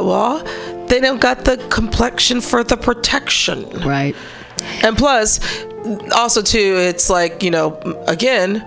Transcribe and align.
well, 0.00 0.44
they 0.86 1.00
don't 1.00 1.20
got 1.20 1.44
the 1.44 1.56
complexion 1.68 2.40
for 2.40 2.62
the 2.62 2.76
protection. 2.76 3.68
Right. 3.80 4.14
And 4.84 4.96
plus, 4.96 5.40
also 6.14 6.42
too, 6.42 6.76
it's 6.78 7.10
like 7.10 7.42
you 7.42 7.50
know, 7.50 7.76
again, 8.06 8.64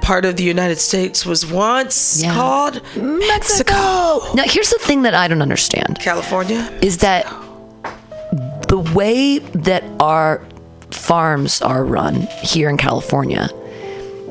part 0.00 0.24
of 0.24 0.36
the 0.36 0.42
United 0.42 0.78
States 0.78 1.26
was 1.26 1.44
once 1.46 2.22
Yeah. 2.22 2.32
called 2.32 2.80
Mexico. 2.96 3.74
Now, 4.34 4.44
here's 4.46 4.70
the 4.70 4.78
thing 4.78 5.02
that 5.02 5.12
I 5.14 5.28
don't 5.28 5.42
understand 5.42 5.98
California. 6.00 6.66
is 6.80 6.98
that 6.98 7.26
the 8.68 8.78
way 8.94 9.40
that 9.40 9.84
our 10.00 10.42
farms 10.90 11.60
are 11.60 11.84
run 11.84 12.14
here 12.42 12.70
in 12.70 12.78
California, 12.78 13.50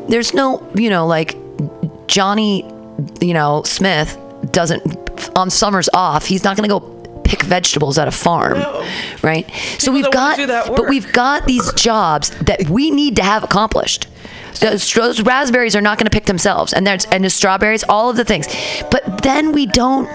there's 0.08 0.34
no, 0.34 0.68
you 0.74 0.90
know, 0.90 1.06
like 1.06 1.36
Johnny, 2.08 2.64
you 3.22 3.36
know, 3.36 3.62
Smith 3.64 4.18
doesn't, 4.52 5.09
on 5.36 5.50
summers 5.50 5.90
off, 5.94 6.26
he's 6.26 6.44
not 6.44 6.56
going 6.58 6.70
to 6.70 6.80
go 6.80 6.96
pick 7.24 7.44
vegetables 7.44 7.98
at 7.98 8.08
a 8.08 8.12
farm, 8.12 8.60
No. 8.60 8.88
right? 9.22 9.50
so 9.78 9.92
we've 9.92 10.10
got, 10.12 10.38
but 10.76 10.88
we've 10.90 11.12
got 11.14 11.46
these 11.46 11.72
jobs 11.74 12.32
that 12.42 12.70
we 12.70 12.90
need 12.92 13.16
to 13.18 13.24
have 13.24 13.44
accomplished. 13.44 14.08
Those, 14.62 14.92
those 14.94 15.22
raspberries 15.22 15.76
are 15.76 15.82
not 15.82 15.98
going 15.98 16.06
to 16.06 16.12
pick 16.12 16.26
themselves, 16.26 16.74
and 16.74 16.86
there's 16.86 17.06
and 17.06 17.24
the 17.24 17.30
strawberries, 17.30 17.84
all 17.88 18.10
of 18.10 18.18
the 18.18 18.26
things. 18.26 18.48
But 18.92 19.22
then 19.24 19.52
we 19.52 19.66
don't. 19.68 20.08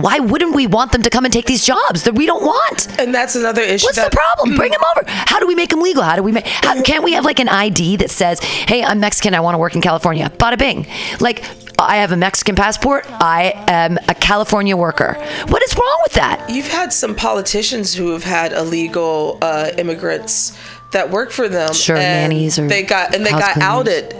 Why 0.00 0.18
wouldn't 0.20 0.54
we 0.54 0.66
want 0.66 0.92
them 0.92 1.02
to 1.02 1.10
come 1.10 1.24
and 1.24 1.32
take 1.32 1.46
these 1.46 1.64
jobs 1.64 2.04
that 2.04 2.14
we 2.14 2.24
don't 2.26 2.42
want? 2.44 2.88
And 3.00 3.12
that's 3.14 3.34
another 3.36 3.62
issue. 3.62 3.86
What's 3.86 4.02
the 4.02 4.10
problem? 4.10 4.56
Bring 4.56 4.70
them 4.72 4.80
over. 4.96 5.04
How 5.08 5.38
do 5.40 5.46
we 5.46 5.54
make 5.54 5.70
them 5.70 5.80
legal? 5.80 6.02
How 6.02 6.16
do 6.16 6.22
we 6.22 6.30
make? 6.32 6.46
How, 6.46 6.80
can't 6.82 7.02
we 7.04 7.12
have 7.12 7.24
like 7.24 7.40
an 7.40 7.48
ID 7.48 7.96
that 7.96 8.10
says, 8.10 8.40
"Hey, 8.40 8.82
I'm 8.82 9.00
Mexican. 9.00 9.34
I 9.34 9.40
want 9.40 9.54
to 9.54 9.58
work 9.58 9.74
in 9.74 9.80
California." 9.82 10.30
Bada 10.38 10.58
bing. 10.58 10.86
Like 11.20 11.44
I 11.78 11.98
have 11.98 12.12
a 12.12 12.16
Mexican 12.16 12.54
passport. 12.56 13.06
I 13.08 13.52
am 13.68 13.98
a 14.08 14.14
California 14.14 14.76
worker. 14.76 15.14
What 15.48 15.62
is 15.62 15.76
wrong 15.76 15.98
with 16.02 16.12
that? 16.14 16.48
You've 16.50 16.68
had 16.68 16.92
some 16.92 17.14
politicians 17.14 17.94
who 17.94 18.10
have 18.12 18.24
had 18.24 18.52
illegal 18.52 19.38
uh, 19.42 19.70
immigrants 19.78 20.58
that 20.90 21.10
work 21.10 21.30
for 21.30 21.48
them. 21.48 21.72
Sure, 21.74 21.96
and 21.96 22.32
nannies 22.32 22.58
or 22.58 22.66
they 22.66 22.82
got 22.82 23.14
and 23.14 23.24
they 23.24 23.30
got 23.30 23.52
cleaners. 23.54 23.62
outed. 23.68 24.14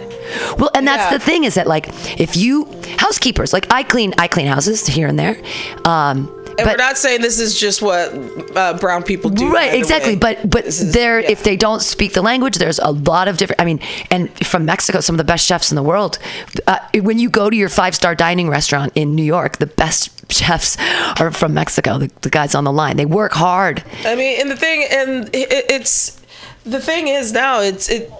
Well, 0.59 0.69
and 0.75 0.87
that's 0.87 1.11
Yeah. 1.11 1.17
the 1.17 1.23
thing 1.23 1.43
is 1.43 1.55
that 1.55 1.67
like 1.67 1.87
if 2.19 2.37
you 2.37 2.65
housekeepers, 2.97 3.51
like 3.51 3.67
I 3.71 3.83
clean, 3.83 4.13
I 4.17 4.27
clean 4.27 4.47
houses 4.47 4.85
here 4.85 5.07
and 5.07 5.17
there. 5.17 5.41
Um, 5.85 6.31
And 6.59 6.65
but 6.65 6.73
we're 6.77 6.85
not 6.85 6.97
saying 6.97 7.21
this 7.21 7.39
is 7.39 7.59
just 7.59 7.81
what 7.81 8.13
uh, 8.55 8.77
brown 8.77 9.03
people 9.03 9.29
do. 9.29 9.51
right 9.51 9.73
exactly 9.73 10.13
way. 10.13 10.19
but 10.19 10.49
but 10.49 10.65
is- 10.65 10.93
there 10.93 11.19
yeah. 11.19 11.31
if 11.31 11.43
they 11.43 11.55
don't 11.55 11.81
speak 11.81 12.13
the 12.13 12.21
language 12.21 12.55
there's 12.57 12.79
a 12.79 12.91
lot 12.91 13.27
of 13.27 13.37
different 13.37 13.61
i 13.61 13.65
mean 13.65 13.79
and 14.11 14.29
from 14.45 14.65
mexico 14.65 14.99
some 14.99 15.15
of 15.15 15.17
the 15.17 15.23
best 15.23 15.45
chefs 15.45 15.71
in 15.71 15.75
the 15.75 15.83
world 15.83 16.19
uh, 16.67 16.79
when 16.95 17.17
you 17.19 17.29
go 17.29 17.49
to 17.49 17.55
your 17.55 17.69
five 17.69 17.95
star 17.95 18.13
dining 18.15 18.49
restaurant 18.49 18.91
in 18.95 19.15
new 19.15 19.23
york 19.23 19.57
the 19.57 19.65
best 19.67 20.31
chefs 20.31 20.77
are 21.19 21.31
from 21.31 21.53
mexico 21.53 21.97
the, 21.97 22.11
the 22.21 22.29
guys 22.29 22.53
on 22.55 22.63
the 22.63 22.71
line 22.73 22.97
they 22.97 23.05
work 23.05 23.31
hard 23.33 23.83
I 24.05 24.15
mean, 24.15 24.41
and 24.41 24.49
the 24.49 24.55
thing, 24.55 24.85
and 24.91 25.29
it, 25.33 25.47
it's 25.69 26.19
the 26.65 26.79
thing 26.79 27.07
is 27.07 27.31
now 27.31 27.61
it's 27.61 27.89
it. 27.89 28.11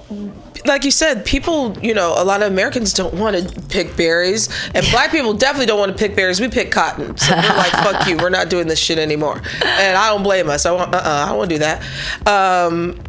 Like 0.65 0.83
you 0.83 0.91
said, 0.91 1.25
people, 1.25 1.77
you 1.79 1.93
know, 1.93 2.13
a 2.17 2.23
lot 2.23 2.41
of 2.41 2.51
Americans 2.51 2.93
don't 2.93 3.13
want 3.13 3.37
to 3.37 3.61
pick 3.69 3.95
berries, 3.95 4.49
and 4.73 4.85
black 4.91 5.11
people 5.11 5.33
definitely 5.33 5.67
don't 5.67 5.79
want 5.79 5.91
to 5.91 5.97
pick 5.97 6.15
berries. 6.15 6.39
We 6.39 6.49
pick 6.49 6.71
cotton, 6.71 7.17
so 7.17 7.35
we're 7.35 7.57
like, 7.57 7.71
"Fuck 7.83 8.07
you, 8.07 8.17
we're 8.17 8.29
not 8.29 8.49
doing 8.49 8.67
this 8.67 8.79
shit 8.79 8.99
anymore." 8.99 9.41
And 9.63 9.97
I 9.97 10.09
don't 10.09 10.23
blame 10.23 10.49
us. 10.49 10.65
I 10.65 10.71
want, 10.71 10.93
uh, 10.93 10.97
uh 10.97 11.25
I 11.25 11.29
don't 11.29 11.37
want 11.37 11.49
to 11.49 11.55
do 11.55 11.59
that. 11.59 11.81
Um, 12.27 13.01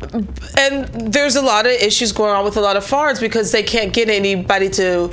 and 0.56 1.12
there's 1.12 1.36
a 1.36 1.42
lot 1.42 1.66
of 1.66 1.72
issues 1.72 2.12
going 2.12 2.34
on 2.34 2.44
with 2.44 2.56
a 2.56 2.60
lot 2.60 2.76
of 2.76 2.84
farms 2.84 3.20
because 3.20 3.52
they 3.52 3.62
can't 3.62 3.92
get 3.92 4.08
anybody 4.08 4.68
to 4.70 5.12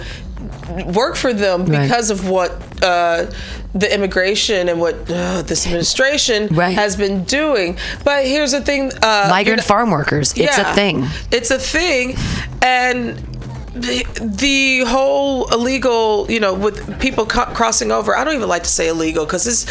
work 0.94 1.16
for 1.16 1.34
them 1.34 1.66
Right. 1.66 1.84
because 1.84 2.10
of 2.10 2.28
what 2.30 2.52
uh, 2.84 3.26
the 3.74 3.94
immigration 3.94 4.70
and 4.70 4.80
what 4.80 4.96
uh, 5.10 5.42
this 5.44 5.66
administration 5.66 6.48
Right. 6.56 6.76
has 6.76 6.96
been 6.96 7.24
doing. 7.24 7.78
But 8.04 8.26
here's 8.26 8.52
the 8.52 8.62
thing: 8.62 8.92
uh, 9.02 9.28
migrant 9.30 9.58
not- 9.60 9.66
farm 9.68 9.90
workers 9.92 10.34
it's 10.38 10.58
a 10.58 10.74
thing 10.74 11.06
It's 11.32 11.52
a 11.52 11.60
thing, 11.60 12.16
and. 12.62 13.37
The, 13.82 14.04
the 14.38 14.80
whole 14.88 15.52
illegal, 15.54 16.26
you 16.30 16.40
know, 16.40 16.54
with 16.54 17.00
people 17.00 17.26
co- 17.26 17.46
crossing 17.54 17.92
over. 17.92 18.16
I 18.16 18.24
don't 18.24 18.36
even 18.36 18.50
like 18.50 18.64
to 18.64 18.70
say 18.70 18.88
illegal 18.90 19.26
because 19.26 19.46
it's 19.48 19.66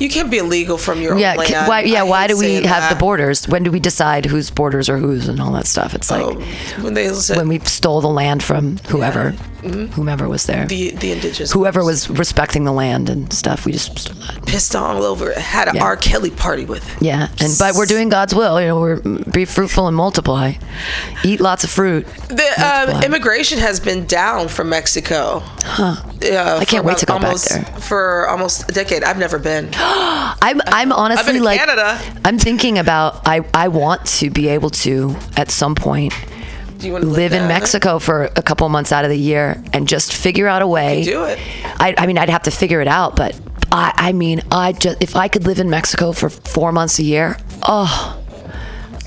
you 0.00 0.08
can't 0.08 0.30
be 0.30 0.38
illegal 0.38 0.78
from 0.78 1.00
your 1.00 1.18
yeah 1.18 1.32
own 1.32 1.38
land. 1.38 1.68
why, 1.68 1.80
yeah 1.82 2.02
why 2.04 2.26
do 2.28 2.38
we 2.38 2.62
have 2.62 2.88
the 2.92 2.98
borders 2.98 3.48
when 3.48 3.62
do 3.64 3.70
we 3.72 3.80
decide 3.80 4.24
whose 4.26 4.48
borders 4.50 4.88
are 4.88 4.96
whose 4.98 5.26
and 5.28 5.40
all 5.40 5.50
that 5.52 5.66
stuff 5.66 5.92
it's 5.94 6.08
like 6.10 6.22
Oh, 6.24 6.34
when 6.82 6.94
they 6.94 7.08
said 7.12 7.36
when 7.36 7.48
we 7.48 7.58
stole 7.60 8.00
the 8.00 8.08
land 8.08 8.42
from 8.44 8.76
whoever 8.88 9.30
whomever 9.62 10.28
was 10.28 10.46
there 10.46 10.66
the 10.66 10.92
the 10.92 11.10
indigenous 11.10 11.50
whoever 11.52 11.84
was 11.84 12.08
respecting 12.08 12.62
the 12.64 12.70
land 12.72 13.10
and 13.10 13.32
stuff 13.32 13.66
we 13.66 13.72
just 13.72 13.98
stole 13.98 14.14
that 14.26 14.46
pissed 14.46 14.76
all 14.76 15.02
over 15.02 15.30
it, 15.32 15.38
had 15.38 15.66
an 15.68 15.74
Yeah. 15.76 15.82
R. 15.84 15.96
Kelly 15.96 16.30
party 16.30 16.64
with 16.64 16.88
it. 16.96 17.02
Yeah, 17.02 17.28
and 17.40 17.52
but 17.58 17.74
we're 17.74 17.86
doing 17.86 18.08
God's 18.08 18.34
will. 18.34 18.60
You 18.60 18.68
know, 18.68 18.80
we're 18.80 19.00
be 19.00 19.44
fruitful 19.44 19.86
and 19.88 19.96
multiply, 19.96 20.54
eat 21.24 21.40
lots 21.40 21.64
of 21.64 21.70
fruit. 21.70 22.06
The 22.28 22.34
um, 22.56 22.86
Multiply. 22.86 23.00
Has 23.56 23.80
been 23.80 24.06
down 24.06 24.48
from 24.48 24.68
Mexico. 24.68 25.40
Huh. 25.62 25.96
Yeah, 26.20 26.56
I 26.60 26.64
can't 26.64 26.84
wait 26.84 26.98
to 26.98 27.06
go 27.06 27.14
back 27.14 27.24
almost, 27.24 27.48
there. 27.48 27.64
For 27.80 28.28
almost 28.28 28.68
a 28.68 28.72
decade. 28.72 29.02
I've 29.04 29.18
never 29.18 29.38
been. 29.38 29.70
I'm 29.74 30.60
I'm 30.66 30.92
honestly 30.92 31.40
like 31.40 31.58
Canada. 31.58 32.00
I'm 32.24 32.38
thinking 32.38 32.78
about 32.78 33.26
I 33.26 33.40
I 33.54 33.68
want 33.68 34.04
to 34.18 34.30
be 34.30 34.48
able 34.48 34.70
to 34.70 35.16
at 35.36 35.50
some 35.50 35.74
point 35.74 36.12
Do 36.78 36.86
you 36.86 36.92
want 36.92 37.04
to 37.04 37.10
live 37.10 37.32
in? 37.32 37.48
Mexico 37.48 37.98
for 37.98 38.24
a 38.36 38.42
couple 38.42 38.68
months 38.68 38.92
out 38.92 39.04
of 39.04 39.10
the 39.10 39.18
year 39.18 39.62
and 39.72 39.88
just 39.88 40.12
figure 40.12 40.46
out 40.46 40.62
a 40.62 40.66
way. 40.66 41.04
do 41.04 41.24
it. 41.24 41.38
I 41.80 41.94
I 41.96 42.06
mean 42.06 42.18
I'd 42.18 42.30
have 42.30 42.42
to 42.42 42.50
figure 42.50 42.80
it 42.80 42.88
out, 42.88 43.16
but 43.16 43.38
I 43.72 43.92
I 43.96 44.12
mean 44.12 44.42
I 44.50 44.72
just 44.72 45.02
if 45.02 45.16
I 45.16 45.28
could 45.28 45.44
live 45.46 45.58
in 45.60 45.70
Mexico 45.70 46.12
for 46.12 46.28
four 46.28 46.72
months 46.72 46.98
a 46.98 47.04
year, 47.04 47.36
oh. 47.62 48.17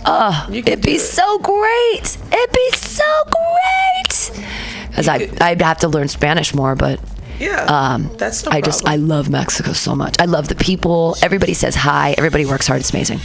Oh, 0.06 0.48
it'd 0.52 0.82
be 0.82 0.96
it. 0.96 1.00
so 1.00 1.38
great. 1.40 2.18
It'd 2.34 2.52
be 2.54 2.70
so 2.74 3.04
great. 3.26 4.46
Because 4.90 5.08
I, 5.08 5.30
I'd 5.40 5.62
have 5.62 5.80
to 5.80 5.88
learn 5.88 6.08
Spanish 6.08 6.54
more, 6.54 6.76
but 6.76 7.00
Yeah. 7.40 7.64
um, 7.66 8.10
that's 8.18 8.44
no 8.46 8.52
I 8.52 8.62
just, 8.62 8.86
I 8.88 8.96
love 8.98 9.30
Mexico 9.30 9.74
so 9.74 9.96
much. 9.96 10.16
I 10.20 10.26
love 10.26 10.48
the 10.48 10.56
people. 10.56 11.16
Everybody 11.22 11.54
says 11.54 11.76
hi. 11.76 12.14
Everybody 12.18 12.46
works 12.46 12.68
hard. 12.68 12.82
It's 12.82 12.90
amazing. 12.92 13.20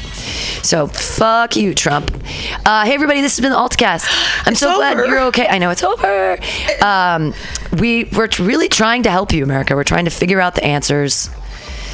So 0.63 0.87
fuck 0.87 1.57
you, 1.57 1.75
Trump. 1.75 2.11
Uh, 2.65 2.85
hey, 2.85 2.95
everybody. 2.95 3.21
This 3.21 3.37
has 3.37 3.43
been 3.43 3.53
the 3.53 3.59
Altcast. 3.59 4.07
I'm 4.47 4.53
It's 4.53 4.61
so 4.61 4.77
glad 4.77 4.97
you're 4.99 5.23
okay. 5.27 5.47
I 5.49 5.59
know 5.59 5.71
it's 5.71 5.83
over. 5.83 6.39
Um, 6.83 7.35
we 7.81 8.05
we're 8.17 8.29
really 8.39 8.69
trying 8.69 9.03
to 9.05 9.11
help 9.11 9.33
you, 9.33 9.43
America. 9.45 9.75
We're 9.75 9.85
trying 9.85 10.05
to 10.07 10.11
figure 10.11 10.41
out 10.41 10.55
the 10.55 10.65
answers. 10.65 11.31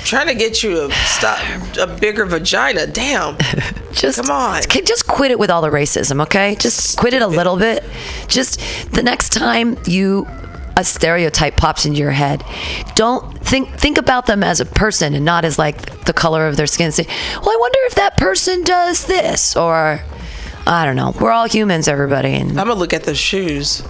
Trying 0.04 0.26
to 0.28 0.34
get 0.34 0.62
you 0.62 0.70
to 0.88 0.92
stop 0.92 1.38
a 1.78 1.86
bigger 1.86 2.24
vagina. 2.24 2.86
Damn. 2.86 3.36
Just 3.92 4.20
Come 4.20 4.30
on. 4.30 4.62
just 4.84 5.06
quit 5.06 5.30
it 5.30 5.38
with 5.38 5.50
all 5.50 5.60
the 5.60 5.68
racism, 5.68 6.22
okay? 6.22 6.56
Just 6.58 6.96
quit 6.96 7.12
it 7.12 7.20
a 7.20 7.26
little 7.26 7.56
bit. 7.58 7.84
Just 8.26 8.58
the 8.92 9.02
next 9.02 9.32
time 9.32 9.76
you 9.86 10.26
a 10.78 10.82
stereotype 10.84 11.58
pops 11.58 11.84
into 11.84 11.98
your 11.98 12.12
head, 12.12 12.42
don't 12.94 13.38
think 13.40 13.68
think 13.78 13.98
about 13.98 14.24
them 14.24 14.42
as 14.42 14.60
a 14.60 14.64
person 14.64 15.12
and 15.14 15.22
not 15.26 15.44
as 15.44 15.58
like 15.58 16.06
the 16.06 16.14
color 16.14 16.46
of 16.46 16.56
their 16.56 16.66
skin. 16.66 16.90
Say, 16.90 17.04
well, 17.06 17.50
I 17.50 17.56
wonder 17.60 17.78
if 17.82 17.94
that 17.96 18.16
person 18.16 18.64
does 18.64 19.04
this 19.06 19.56
or. 19.56 20.00
I 20.64 20.84
don't 20.86 20.94
know. 20.94 21.12
We're 21.20 21.32
all 21.32 21.48
humans, 21.48 21.88
everybody, 21.88 22.34
and 22.34 22.50
I'm 22.50 22.68
gonna 22.68 22.74
look 22.74 22.92
at 22.92 23.02
the 23.02 23.16
shoes. 23.16 23.82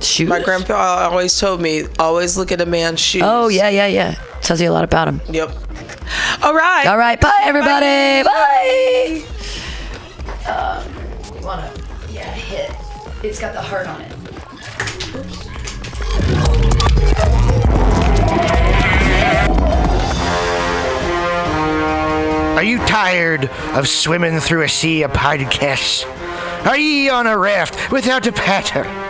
shoes. 0.00 0.30
My 0.30 0.42
grandpa 0.42 1.06
always 1.10 1.38
told 1.38 1.60
me, 1.60 1.84
always 1.98 2.38
look 2.38 2.50
at 2.52 2.60
a 2.62 2.66
man's 2.66 3.00
shoes. 3.00 3.22
Oh 3.24 3.48
yeah, 3.48 3.68
yeah, 3.68 3.86
yeah. 3.86 4.14
Tells 4.42 4.60
you 4.60 4.70
a 4.70 4.72
lot 4.72 4.84
about 4.84 5.08
him. 5.08 5.20
Yep. 5.28 5.50
All 6.42 6.54
right. 6.54 6.86
All 6.86 6.98
right, 6.98 7.20
bye 7.20 7.40
everybody. 7.42 8.24
Bye. 8.24 9.22
Um, 10.50 11.36
you 11.38 11.46
wanna? 11.46 11.72
Yeah, 12.10 12.32
hit. 12.32 12.72
It's 13.22 13.38
got 13.38 13.52
the 13.52 13.60
heart 13.60 13.86
on 13.86 14.00
it. 14.00 14.12
Are 22.56 22.62
you 22.64 22.78
tired 22.80 23.48
of 23.74 23.88
swimming 23.88 24.38
through 24.38 24.62
a 24.62 24.68
sea 24.68 25.02
of 25.02 25.12
podcasts? 25.12 26.04
Are 26.66 26.76
ye 26.76 27.08
on 27.08 27.26
a 27.26 27.38
raft 27.38 27.90
without 27.90 28.26
a 28.26 28.32
paddle? 28.32 29.09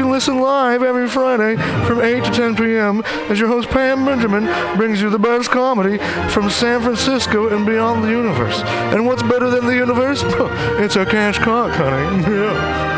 listen 0.11 0.41
live 0.41 0.83
every 0.83 1.07
Friday 1.07 1.55
from 1.85 2.01
8 2.01 2.21
to 2.25 2.31
10 2.31 2.55
p.m. 2.57 3.01
as 3.31 3.39
your 3.39 3.47
host 3.47 3.69
Pam 3.69 4.03
Benjamin 4.03 4.43
brings 4.75 5.01
you 5.01 5.09
the 5.09 5.17
best 5.17 5.49
comedy 5.49 5.99
from 6.29 6.49
San 6.49 6.81
Francisco 6.81 7.47
and 7.55 7.65
beyond 7.65 8.03
the 8.03 8.09
universe. 8.09 8.61
And 8.91 9.05
what's 9.05 9.23
better 9.23 9.49
than 9.49 9.65
the 9.65 9.73
universe? 9.73 10.21
It's 10.81 10.97
a 10.97 11.05
cash 11.05 11.37
cock, 11.39 11.71
honey. 11.71 12.23
Yeah. 12.23 12.97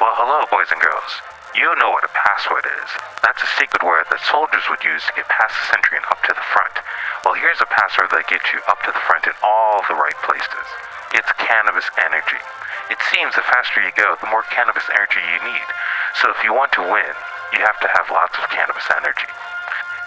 Well, 0.00 0.14
hello, 0.16 0.46
boys 0.50 0.66
and 0.72 0.80
girls. 0.80 1.20
You 1.54 1.74
know 1.78 1.90
what 1.90 2.02
a 2.02 2.08
password 2.08 2.64
is. 2.82 3.11
That's 3.22 3.42
a 3.42 3.54
secret 3.54 3.86
word 3.86 4.10
that 4.10 4.20
soldiers 4.26 4.66
would 4.66 4.82
use 4.82 5.06
to 5.06 5.14
get 5.14 5.30
past 5.30 5.54
the 5.54 5.66
sentry 5.70 5.96
and 5.96 6.06
up 6.10 6.18
to 6.26 6.34
the 6.34 6.48
front. 6.50 6.74
Well, 7.22 7.38
here's 7.38 7.62
a 7.62 7.70
password 7.70 8.10
that 8.10 8.26
gets 8.26 8.50
you 8.50 8.58
up 8.66 8.82
to 8.82 8.90
the 8.90 9.04
front 9.06 9.30
in 9.30 9.36
all 9.46 9.78
the 9.86 9.94
right 9.94 10.18
places. 10.26 10.66
It's 11.14 11.30
cannabis 11.38 11.86
energy. 12.02 12.42
It 12.90 12.98
seems 13.14 13.38
the 13.38 13.46
faster 13.46 13.78
you 13.78 13.94
go, 13.94 14.18
the 14.18 14.26
more 14.26 14.42
cannabis 14.50 14.84
energy 14.90 15.22
you 15.22 15.38
need. 15.46 15.68
So 16.18 16.34
if 16.34 16.42
you 16.42 16.50
want 16.50 16.74
to 16.74 16.82
win, 16.82 17.14
you 17.54 17.62
have 17.62 17.78
to 17.80 17.88
have 17.94 18.10
lots 18.10 18.34
of 18.36 18.50
cannabis 18.50 18.84
energy. 18.90 19.30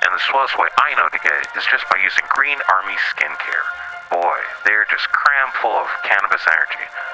And 0.04 0.12
the 0.12 0.22
slowest 0.28 0.60
way 0.60 0.68
I 0.78 0.94
know 1.00 1.08
to 1.08 1.22
get 1.24 1.34
it 1.40 1.50
is 1.56 1.66
just 1.66 1.88
by 1.88 1.98
using 2.04 2.28
Green 2.30 2.60
Army 2.68 3.00
Skincare. 3.16 3.66
Boy, 4.12 4.38
they're 4.68 4.86
just 4.92 5.08
cram 5.10 5.50
full 5.62 5.74
of 5.74 5.90
cannabis 6.04 6.46
energy. 6.46 6.86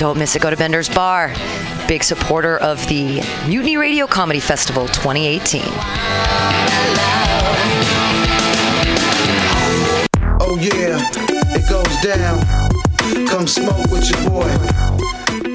Don't 0.00 0.16
miss 0.16 0.34
it. 0.34 0.40
Go 0.40 0.48
to 0.48 0.56
Bender's 0.56 0.88
Bar. 0.88 1.34
Big 1.86 2.02
supporter 2.02 2.56
of 2.56 2.78
the 2.88 3.20
Mutiny 3.46 3.76
Radio 3.76 4.06
Comedy 4.06 4.40
Festival 4.40 4.88
2018. 4.88 5.60
Oh 10.40 10.58
yeah, 10.58 10.98
it 11.54 11.68
goes 11.68 12.00
down. 12.00 13.28
Come 13.28 13.46
smoke 13.46 13.90
with 13.90 14.08
your 14.08 14.30
boy. 14.30 15.19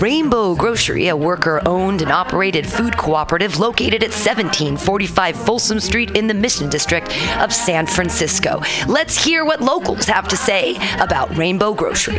Rainbow 0.00 0.54
Grocery, 0.54 1.08
a 1.08 1.16
worker 1.16 1.60
owned 1.66 2.02
and 2.02 2.12
operated 2.12 2.64
food 2.64 2.96
cooperative 2.96 3.58
located 3.58 4.04
at 4.04 4.10
1745 4.10 5.36
Folsom 5.44 5.80
Street 5.80 6.16
in 6.16 6.28
the 6.28 6.34
Mission 6.34 6.70
District 6.70 7.08
of 7.38 7.52
San 7.52 7.84
Francisco. 7.84 8.62
Let's 8.86 9.16
hear 9.22 9.44
what 9.44 9.60
locals 9.60 10.06
have 10.06 10.28
to 10.28 10.36
say 10.36 10.76
about 11.00 11.36
Rainbow 11.36 11.74
Grocery. 11.74 12.18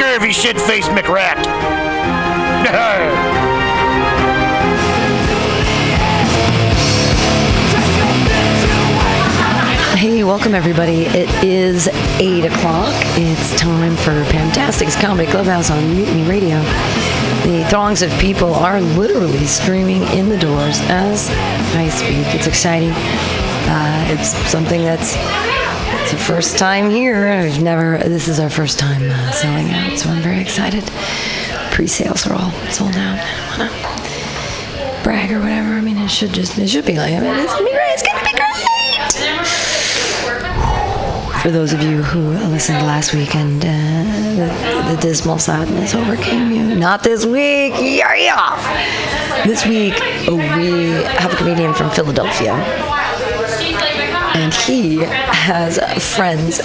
scurvy 0.00 0.32
shit 0.32 0.58
faced 0.58 0.88
McRat. 0.92 1.36
Hey, 9.94 10.24
welcome 10.24 10.54
everybody. 10.54 11.02
It 11.02 11.28
is 11.44 11.88
8 12.18 12.46
o'clock. 12.46 12.94
It's 13.18 13.54
time 13.60 13.94
for 13.96 14.24
Pamtastic's 14.32 14.96
Comedy 14.96 15.30
Clubhouse 15.30 15.70
on 15.70 15.94
Mutiny 15.94 16.26
Radio. 16.26 16.56
The 17.42 17.66
throngs 17.68 18.00
of 18.00 18.10
people 18.12 18.54
are 18.54 18.80
literally 18.80 19.44
streaming 19.44 20.04
in 20.18 20.30
the 20.30 20.38
doors 20.38 20.80
as 20.84 21.28
I 21.76 21.90
speak. 21.90 22.34
It's 22.34 22.46
exciting. 22.46 22.92
Uh, 22.92 24.06
it's 24.08 24.30
something 24.50 24.80
that's 24.80 25.14
it's 26.02 26.12
the 26.12 26.18
first 26.18 26.58
time 26.58 26.90
here. 26.90 27.28
I've 27.28 27.62
never, 27.62 27.98
this 27.98 28.28
is 28.28 28.38
our 28.40 28.50
first 28.50 28.78
time 28.78 29.02
uh, 29.10 29.30
selling 29.32 29.70
out, 29.70 29.98
so 29.98 30.08
I'm 30.08 30.22
very 30.22 30.40
excited. 30.40 30.84
Pre 31.72 31.86
sales 31.86 32.26
are 32.26 32.34
all 32.34 32.50
sold 32.70 32.94
out. 32.96 33.18
I 33.18 33.58
don't 33.58 33.70
want 33.82 34.04
to 34.04 35.02
brag 35.04 35.30
or 35.32 35.40
whatever. 35.40 35.74
I 35.74 35.80
mean, 35.80 35.98
it 35.98 36.08
should 36.08 36.32
just, 36.32 36.58
it 36.58 36.68
should 36.68 36.86
be 36.86 36.96
like, 36.96 37.14
I 37.14 37.20
mean, 37.20 37.34
it's 37.38 37.52
gonna 37.52 37.64
be 37.64 37.70
great. 37.72 37.92
It's 37.92 38.02
gonna 38.02 38.24
be 38.24 38.32
great. 38.32 38.50
For 41.42 41.50
those 41.50 41.72
of 41.72 41.82
you 41.82 42.02
who 42.02 42.32
listened 42.50 42.84
last 42.86 43.14
week 43.14 43.34
and 43.34 43.64
uh, 43.64 43.68
the, 44.36 44.94
the 44.94 45.00
dismal 45.00 45.38
sadness 45.38 45.94
overcame 45.94 46.50
you, 46.52 46.74
not 46.74 47.02
this 47.02 47.24
week. 47.24 47.72
Yeah, 47.80 48.14
yeah. 48.14 49.46
This 49.46 49.64
week 49.64 49.94
we 50.28 50.90
have 51.16 51.32
a 51.32 51.36
comedian 51.36 51.72
from 51.72 51.88
Philadelphia, 51.90 52.52
and 54.34 54.52
he 54.54 54.96
has 54.98 55.78
friends 56.14 56.60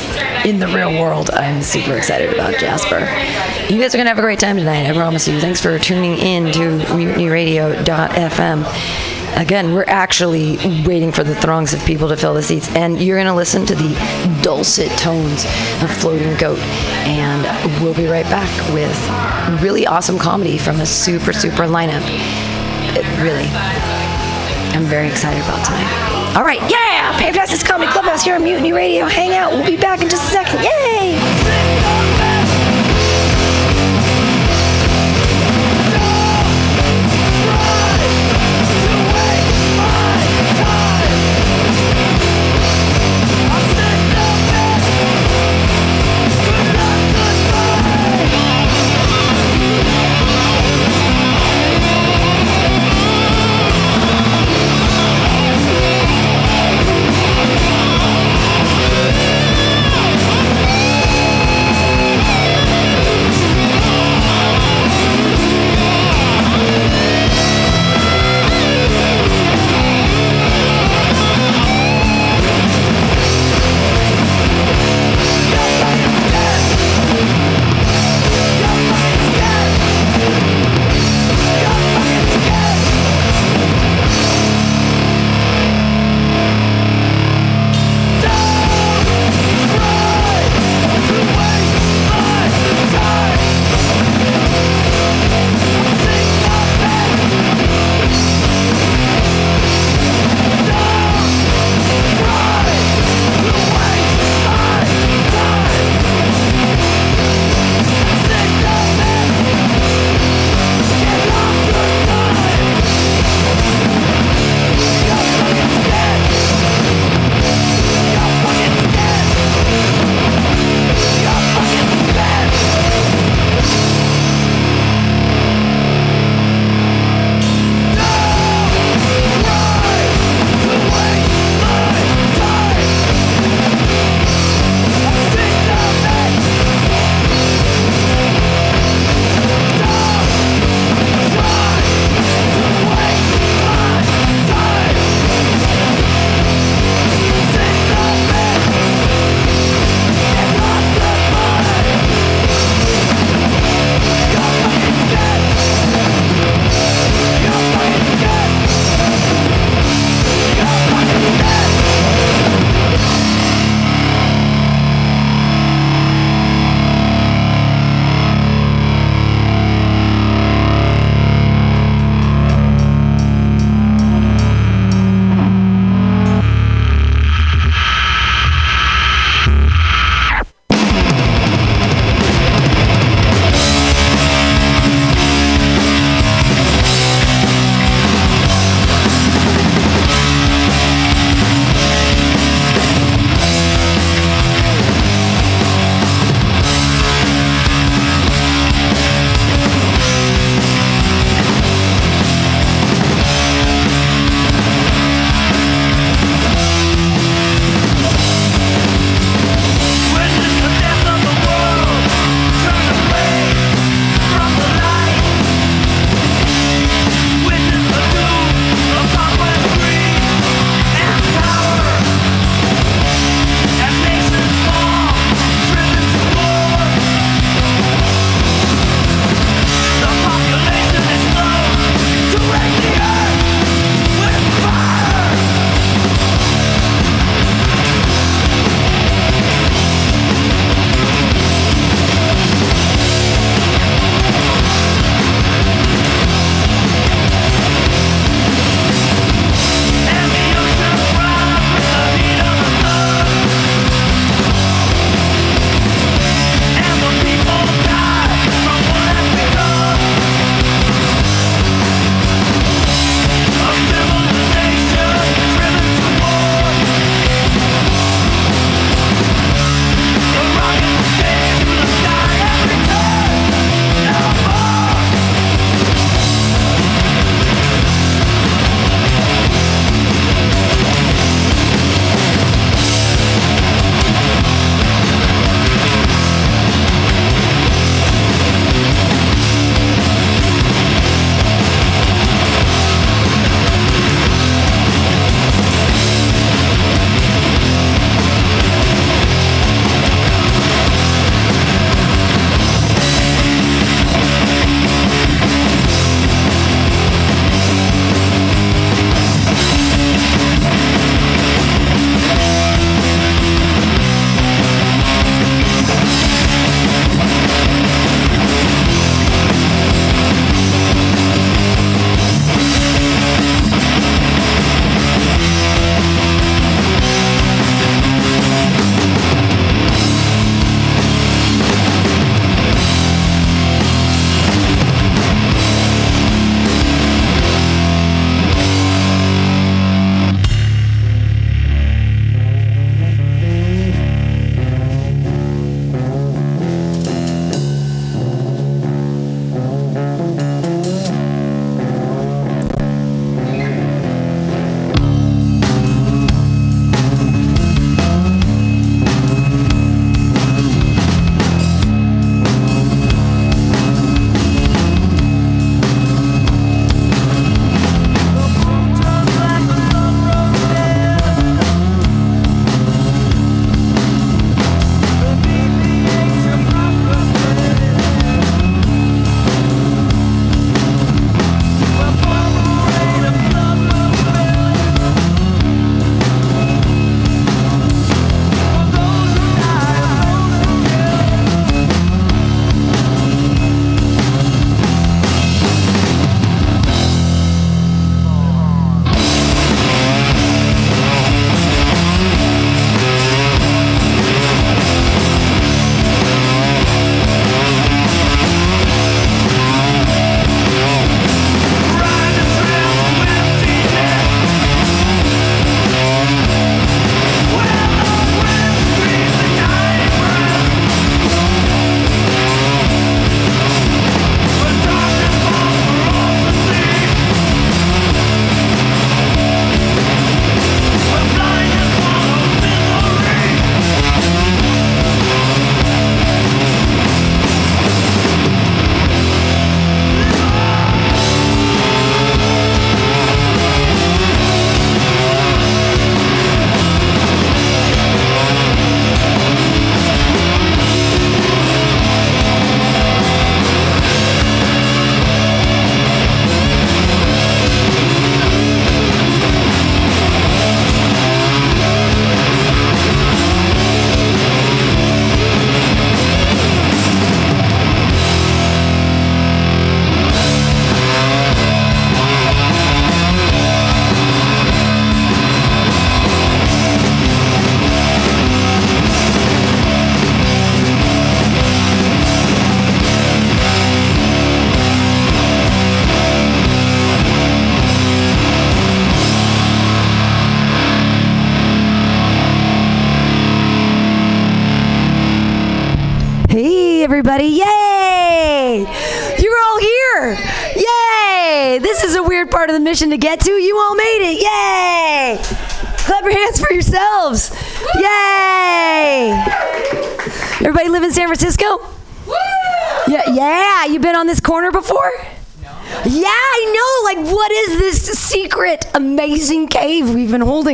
in 0.46 0.60
the 0.60 0.68
real 0.68 1.00
world. 1.00 1.30
I'm 1.32 1.62
super 1.62 1.96
excited 1.96 2.34
about 2.34 2.58
Jasper. 2.60 3.00
You 3.74 3.82
guys 3.82 3.94
are 3.94 3.98
gonna 3.98 4.10
have 4.10 4.20
a 4.20 4.22
great 4.22 4.40
time 4.40 4.58
tonight. 4.58 4.88
I 4.90 4.94
promise 4.94 5.28
you. 5.28 5.40
Thanks 5.40 5.62
for 5.62 5.78
tuning 5.80 6.18
in 6.18 6.52
to 6.54 6.80
MutinyRadio.fm. 6.94 8.66
Again, 9.36 9.74
we're 9.74 9.84
actually 9.88 10.58
waiting 10.86 11.12
for 11.12 11.24
the 11.26 11.36
throngs 11.36 11.74
of 11.74 11.84
people 11.86 12.08
to 12.08 12.16
fill 12.16 12.34
the 12.34 12.42
seats, 12.42 12.74
and 12.74 13.02
you're 13.02 13.18
going 13.18 13.28
to 13.28 13.34
listen 13.34 13.66
to 13.66 13.76
the 13.76 14.40
dulcet 14.42 14.90
tones 14.98 15.44
of 15.84 15.92
Floating 15.92 16.38
Goat. 16.38 16.60
And 17.06 17.44
we'll 17.84 17.94
be 17.94 18.08
right 18.08 18.24
back 18.26 18.48
with 18.74 18.96
really 19.62 19.86
awesome 19.86 20.18
comedy 20.18 20.58
from 20.58 20.80
a 20.80 20.86
super, 20.86 21.34
super 21.34 21.64
lineup. 21.64 22.02
It 22.96 23.04
really, 23.22 23.50
I'm 24.74 24.86
very 24.86 25.08
excited 25.08 25.44
about 25.44 25.66
tonight. 25.66 26.36
All 26.36 26.44
right, 26.44 26.62
yeah! 26.70 27.18
Pamtastic 27.20 27.66
Comedy 27.66 27.92
Clubhouse 27.92 28.24
here 28.24 28.36
on 28.36 28.44
Mutiny 28.44 28.74
Radio. 28.74 29.06
Hang 29.06 29.34
out. 29.34 29.52
We'll 29.52 29.66
be 29.66 29.78
back 29.78 30.02
in 30.02 30.10
just 30.10 30.28
a 30.28 30.32
second. 30.32 30.64
Yay! 30.64 31.85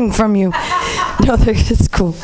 From 0.10 0.36
you? 0.36 0.52
No, 1.26 1.36
it's 1.38 1.88
cool. 1.88 2.16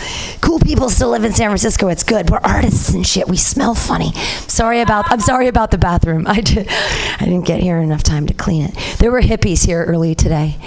Cool 0.42 0.58
people 0.58 0.90
still 0.90 1.10
live 1.10 1.24
in 1.24 1.32
San 1.32 1.50
Francisco. 1.50 1.88
It's 1.88 2.04
good. 2.04 2.32
We're 2.32 2.40
artists 2.40 2.90
and 2.90 3.06
shit. 3.06 3.28
We 3.28 3.38
smell 3.38 3.76
funny. 3.76 4.12
Sorry 4.48 4.82
about. 4.82 5.12
I'm 5.12 5.20
sorry 5.20 5.48
about 5.48 5.70
the 5.70 5.78
bathroom. 5.78 6.26
I 6.28 6.42
did. 6.42 6.68
I 6.68 7.26
didn't 7.26 7.46
get 7.46 7.60
here 7.60 7.78
enough 7.78 8.02
time 8.02 8.26
to 8.26 8.34
clean 8.34 8.64
it. 8.64 8.76
There 8.98 9.12
were 9.12 9.22
hippies 9.22 9.68
here 9.68 9.84
early 9.84 10.16
today. 10.16 10.58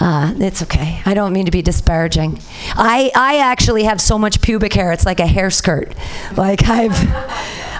Uh, 0.00 0.34
it's 0.38 0.62
okay. 0.62 1.00
I 1.06 1.14
don't 1.14 1.32
mean 1.32 1.44
to 1.44 1.52
be 1.52 1.62
disparaging. 1.62 2.40
I 2.74 3.12
I 3.14 3.38
actually 3.38 3.84
have 3.84 4.00
so 4.00 4.18
much 4.18 4.40
pubic 4.40 4.72
hair. 4.72 4.90
It's 4.90 5.06
like 5.06 5.20
a 5.20 5.26
hair 5.26 5.50
skirt. 5.50 5.94
Like 6.36 6.68
I've. 6.68 6.92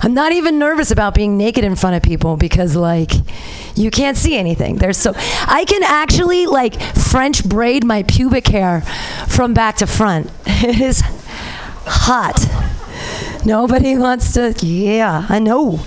I'm 0.02 0.14
not 0.14 0.32
even 0.32 0.58
nervous 0.58 0.90
about 0.90 1.14
being 1.14 1.36
naked 1.36 1.64
in 1.64 1.76
front 1.76 1.96
of 1.96 2.02
people 2.02 2.36
because 2.36 2.76
like 2.76 3.12
you 3.74 3.90
can't 3.90 4.16
see 4.16 4.36
anything. 4.36 4.76
There's 4.76 4.96
so 4.96 5.12
I 5.16 5.64
can 5.66 5.82
actually 5.82 6.46
like 6.46 6.80
French 6.80 7.44
braid 7.48 7.84
my 7.84 8.02
pubic 8.02 8.48
hair 8.48 8.82
from 9.28 9.54
back 9.54 9.76
to 9.76 9.86
front. 9.86 10.30
It 10.58 10.80
is 10.80 11.02
hot. 11.84 12.44
Nobody 13.44 13.96
wants 13.96 14.32
to 14.34 14.54
yeah, 14.60 15.26
I 15.28 15.38
know. 15.38 15.80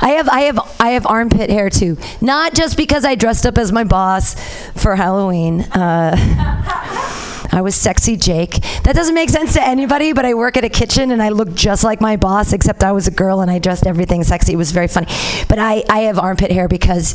I 0.00 0.10
have 0.10 0.28
I 0.28 0.40
have 0.42 0.58
I 0.80 0.90
have 0.90 1.06
armpit 1.06 1.50
hair 1.50 1.68
too. 1.68 1.98
Not 2.20 2.54
just 2.54 2.76
because 2.76 3.04
I 3.04 3.14
dressed 3.14 3.44
up 3.44 3.58
as 3.58 3.70
my 3.70 3.84
boss 3.84 4.34
for 4.74 4.96
Halloween. 4.96 5.60
Uh, 5.60 6.16
I 7.52 7.62
was 7.62 7.74
sexy 7.74 8.16
Jake. 8.16 8.60
That 8.84 8.94
doesn't 8.94 9.14
make 9.14 9.28
sense 9.28 9.54
to 9.54 9.62
anybody, 9.66 10.12
but 10.12 10.24
I 10.24 10.34
work 10.34 10.56
at 10.56 10.64
a 10.64 10.68
kitchen 10.68 11.10
and 11.10 11.22
I 11.22 11.30
look 11.30 11.54
just 11.54 11.84
like 11.84 12.00
my 12.00 12.16
boss, 12.16 12.52
except 12.52 12.84
I 12.84 12.92
was 12.92 13.06
a 13.06 13.10
girl 13.10 13.40
and 13.40 13.50
I 13.50 13.58
dressed 13.58 13.86
everything 13.86 14.22
sexy. 14.24 14.52
It 14.52 14.56
was 14.56 14.72
very 14.72 14.88
funny. 14.88 15.08
But 15.48 15.58
I, 15.58 15.82
I 15.88 16.00
have 16.00 16.18
armpit 16.18 16.52
hair 16.52 16.68
because 16.68 17.14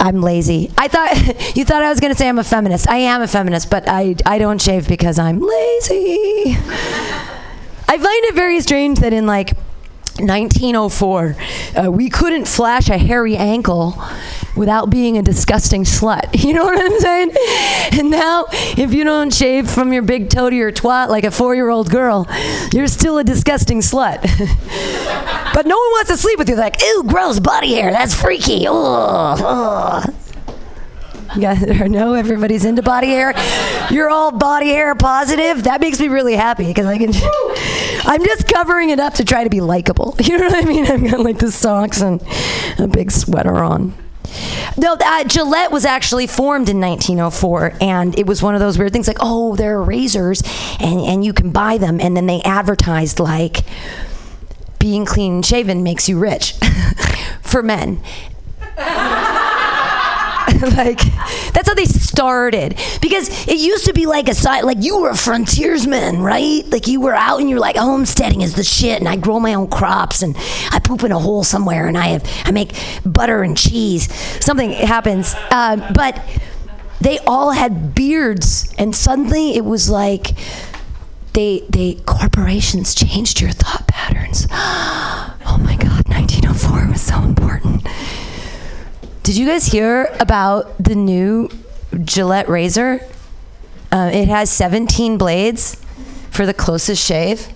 I'm 0.00 0.22
lazy. 0.22 0.70
I 0.76 0.88
thought 0.88 1.16
you 1.56 1.64
thought 1.64 1.82
I 1.82 1.88
was 1.88 2.00
going 2.00 2.12
to 2.12 2.18
say 2.18 2.28
I'm 2.28 2.38
a 2.38 2.44
feminist. 2.44 2.88
I 2.88 2.96
am 2.98 3.22
a 3.22 3.28
feminist, 3.28 3.70
but 3.70 3.88
I, 3.88 4.16
I 4.26 4.38
don't 4.38 4.60
shave 4.60 4.88
because 4.88 5.18
I'm 5.18 5.40
lazy. 5.40 6.56
I 7.90 7.96
find 7.96 8.24
it 8.24 8.34
very 8.34 8.60
strange 8.60 8.98
that 9.00 9.12
in 9.12 9.26
like 9.26 9.52
1904, 10.20 11.36
uh, 11.76 11.90
we 11.90 12.10
couldn't 12.10 12.46
flash 12.46 12.88
a 12.88 12.98
hairy 12.98 13.36
ankle 13.36 14.00
without 14.56 14.90
being 14.90 15.16
a 15.16 15.22
disgusting 15.22 15.84
slut. 15.84 16.34
You 16.48 16.54
know 16.54 16.64
what 16.64 16.80
I'm 16.80 16.98
saying? 16.98 17.30
And 17.98 18.10
now, 18.10 18.46
if 18.50 18.94
you 18.94 19.04
don't 19.04 19.34
shave 19.34 19.70
from 19.70 19.92
your 19.92 20.00
big 20.00 20.30
toe 20.30 20.48
to 20.48 20.56
your 20.56 20.72
twat 20.72 21.08
like 21.08 21.24
a 21.24 21.30
four 21.30 21.54
year 21.54 21.68
old 21.68 21.90
girl, 21.90 22.26
you're 22.72 22.86
still 22.86 23.18
a 23.18 23.24
disgusting 23.24 23.80
slut. 23.80 24.22
but 25.54 25.66
no 25.66 25.76
one 25.76 25.90
wants 25.90 26.10
to 26.10 26.16
sleep 26.16 26.38
with 26.38 26.48
you. 26.48 26.56
They're 26.56 26.64
like, 26.64 26.80
ew, 26.80 27.04
gross 27.06 27.38
body 27.38 27.74
hair. 27.74 27.90
That's 27.90 28.14
freaky. 28.14 28.66
Ugh, 28.66 29.40
ugh. 29.42 30.14
Guys 31.40 31.62
know 31.88 32.14
everybody's 32.14 32.64
into 32.64 32.82
body 32.82 33.08
hair. 33.08 33.34
You're 33.90 34.10
all 34.10 34.32
body 34.32 34.68
hair 34.68 34.94
positive. 34.94 35.64
That 35.64 35.80
makes 35.80 36.00
me 36.00 36.08
really 36.08 36.34
happy 36.34 36.66
because 36.66 36.86
I 36.86 36.98
can. 36.98 37.12
I'm 38.10 38.24
just 38.24 38.48
covering 38.48 38.90
it 38.90 39.00
up 39.00 39.14
to 39.14 39.24
try 39.24 39.44
to 39.44 39.50
be 39.50 39.60
likable. 39.60 40.16
You 40.28 40.36
know 40.36 40.44
what 40.44 40.62
I 40.62 40.68
mean? 40.68 40.86
I've 40.86 41.10
got 41.10 41.20
like 41.20 41.38
the 41.38 41.50
socks 41.50 42.02
and 42.02 42.22
a 42.78 42.86
big 42.86 43.10
sweater 43.10 43.56
on. 43.56 43.94
No, 44.76 44.94
uh, 44.94 45.24
Gillette 45.24 45.72
was 45.72 45.86
actually 45.86 46.26
formed 46.26 46.68
in 46.68 46.80
1904, 46.80 47.78
and 47.80 48.18
it 48.18 48.26
was 48.26 48.42
one 48.42 48.54
of 48.54 48.60
those 48.60 48.78
weird 48.78 48.92
things 48.92 49.08
like, 49.08 49.16
oh, 49.20 49.56
there 49.56 49.78
are 49.78 49.82
razors, 49.82 50.42
and, 50.78 51.00
and 51.00 51.24
you 51.24 51.32
can 51.32 51.50
buy 51.50 51.78
them, 51.78 51.98
and 51.98 52.14
then 52.14 52.26
they 52.26 52.42
advertised 52.42 53.20
like 53.20 53.64
being 54.78 55.06
clean 55.06 55.42
shaven 55.42 55.82
makes 55.82 56.10
you 56.10 56.18
rich 56.18 56.54
for 57.40 57.62
men. 57.62 58.02
like 60.76 61.00
that's 61.52 61.68
how 61.68 61.74
they 61.74 61.84
started. 61.84 62.78
Because 63.00 63.28
it 63.46 63.58
used 63.58 63.86
to 63.86 63.92
be 63.92 64.06
like 64.06 64.28
a 64.28 64.34
side 64.34 64.64
like 64.64 64.78
you 64.80 65.00
were 65.00 65.10
a 65.10 65.16
frontiersman 65.16 66.22
right? 66.22 66.64
Like 66.66 66.86
you 66.86 67.00
were 67.00 67.14
out 67.14 67.40
and 67.40 67.50
you're 67.50 67.58
like 67.58 67.76
homesteading 67.76 68.40
is 68.40 68.54
the 68.54 68.64
shit 68.64 68.98
and 68.98 69.08
i 69.08 69.16
grow 69.16 69.40
my 69.40 69.54
own 69.54 69.68
crops 69.68 70.22
and 70.22 70.36
i 70.70 70.78
poop 70.78 71.02
in 71.04 71.12
a 71.12 71.18
hole 71.18 71.44
somewhere 71.44 71.86
and 71.86 71.96
i 71.96 72.08
have 72.08 72.24
i 72.44 72.50
make 72.50 72.72
butter 73.04 73.42
and 73.42 73.56
cheese. 73.56 74.12
Something 74.44 74.72
happens. 74.72 75.34
Um, 75.50 75.82
but 75.94 76.24
they 77.00 77.18
all 77.20 77.52
had 77.52 77.94
beards 77.94 78.72
and 78.78 78.94
suddenly 78.94 79.54
it 79.56 79.64
was 79.64 79.88
like 79.88 80.36
they 81.34 81.64
they 81.68 81.94
corporations 82.06 82.94
changed 82.94 83.40
your 83.40 83.50
thought 83.50 83.86
patterns. 83.86 84.46
Oh 85.50 85.56
my 85.56 85.76
god 85.76 86.06
1904 86.08 86.88
was 86.92 87.00
so 87.00 87.22
important 87.22 87.86
did 89.28 89.36
you 89.36 89.44
guys 89.44 89.66
hear 89.66 90.04
about 90.20 90.82
the 90.82 90.94
new 90.94 91.50
Gillette 92.02 92.48
razor? 92.48 92.98
Uh, 93.92 94.08
it 94.10 94.26
has 94.26 94.50
17 94.50 95.18
blades 95.18 95.74
for 96.30 96.46
the 96.46 96.54
closest 96.54 97.04
shave, 97.04 97.46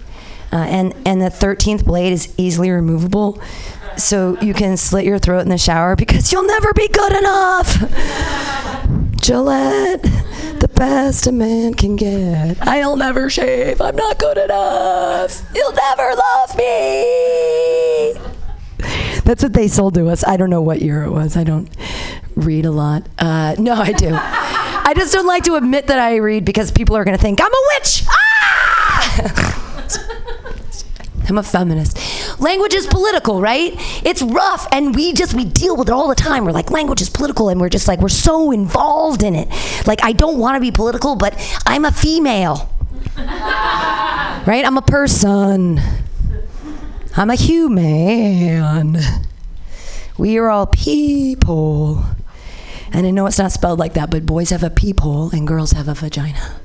uh, 0.53 0.57
and 0.57 0.93
and 1.07 1.23
the 1.23 1.31
13th 1.31 1.87
blade 1.87 2.13
is 2.13 2.35
easily 2.37 2.71
removable, 2.71 3.41
so 3.97 4.39
you 4.43 4.53
can 4.53 4.77
slit 4.77 5.07
your 5.07 5.19
throat 5.19 5.41
in 5.41 5.49
the 5.49 5.57
shower 5.57 5.97
because 5.97 6.31
you'll 6.31 6.47
never 6.47 6.75
be 6.75 6.89
good 6.89 7.13
enough. 7.17 7.79
Gillette, 9.17 10.03
the 10.61 10.71
best 10.75 11.27
a 11.27 11.33
man 11.33 11.73
can 11.73 11.97
get. 11.97 12.59
I'll 12.61 12.99
never 12.99 13.31
shave. 13.31 13.81
I'm 13.81 13.97
not 13.97 14.19
good 14.19 14.37
enough. 14.37 15.41
You'll 15.55 15.73
never 15.73 16.15
love 16.17 16.55
me. 16.55 18.42
That's 19.25 19.43
what 19.43 19.53
they 19.53 19.69
sold 19.69 19.95
to 19.95 20.09
us. 20.09 20.25
I 20.27 20.37
don't 20.37 20.51
know 20.51 20.63
what 20.63 20.83
year 20.83 21.03
it 21.05 21.11
was. 21.11 21.37
I 21.37 21.45
don't 21.45 21.69
read 22.35 22.67
a 22.67 22.71
lot. 22.71 23.07
Uh, 23.19 23.55
no, 23.59 23.75
I 23.75 23.93
do. 23.93 24.11
I 24.85 24.95
just 24.97 25.13
don't 25.13 25.27
like 25.27 25.45
to 25.45 25.55
admit 25.55 25.87
that 25.87 25.99
I 25.99 26.17
read 26.17 26.45
because 26.45 26.71
people 26.71 26.97
are 26.97 27.05
going 27.05 27.17
to 27.17 27.23
think 27.23 27.41
I'm 27.41 27.53
a 27.53 27.63
witch. 27.79 28.05
Ah! 28.09 29.59
I'm 31.29 31.39
a 31.39 31.43
feminist. 31.43 31.99
Language 32.41 32.75
is 32.75 32.87
political, 32.87 33.41
right? 33.41 33.73
It's 34.05 34.23
rough, 34.23 34.67
and 34.73 34.95
we 34.95 35.13
just 35.13 35.35
we 35.35 35.45
deal 35.45 35.77
with 35.77 35.89
it 35.89 35.93
all 35.93 36.09
the 36.09 36.15
time. 36.15 36.45
We're 36.45 36.53
like, 36.53 36.71
language 36.71 37.01
is 37.01 37.09
political, 37.09 37.49
and 37.49 37.61
we're 37.61 37.69
just 37.69 37.87
like 37.89 38.01
we're 38.01 38.09
so 38.09 38.51
involved 38.51 39.23
in 39.23 39.35
it. 39.35 39.49
Like, 39.87 40.03
I 40.03 40.13
don't 40.13 40.39
want 40.39 40.57
to 40.57 40.61
be 40.61 40.71
political, 40.71 41.17
but 41.17 41.35
I'm 41.65 41.85
a 41.85 41.93
female, 41.93 42.69
right? 43.17 44.63
I'm 44.65 44.77
a 44.77 44.83
person. 44.83 45.81
I'm 47.15 47.31
a 47.31 47.35
human. 47.35 48.99
We 50.19 50.39
are 50.39 50.49
all 50.49 50.67
people. 50.67 52.05
And 52.93 53.07
I 53.07 53.11
know 53.11 53.27
it's 53.27 53.39
not 53.39 53.53
spelled 53.53 53.79
like 53.79 53.95
that, 53.95 54.11
but 54.11 54.25
boys 54.25 54.51
have 54.51 54.63
a 54.63 54.71
peephole 54.71 55.31
and 55.31 55.47
girls 55.47 55.73
have 55.73 55.89
a 55.89 55.95
vagina. 55.95 56.61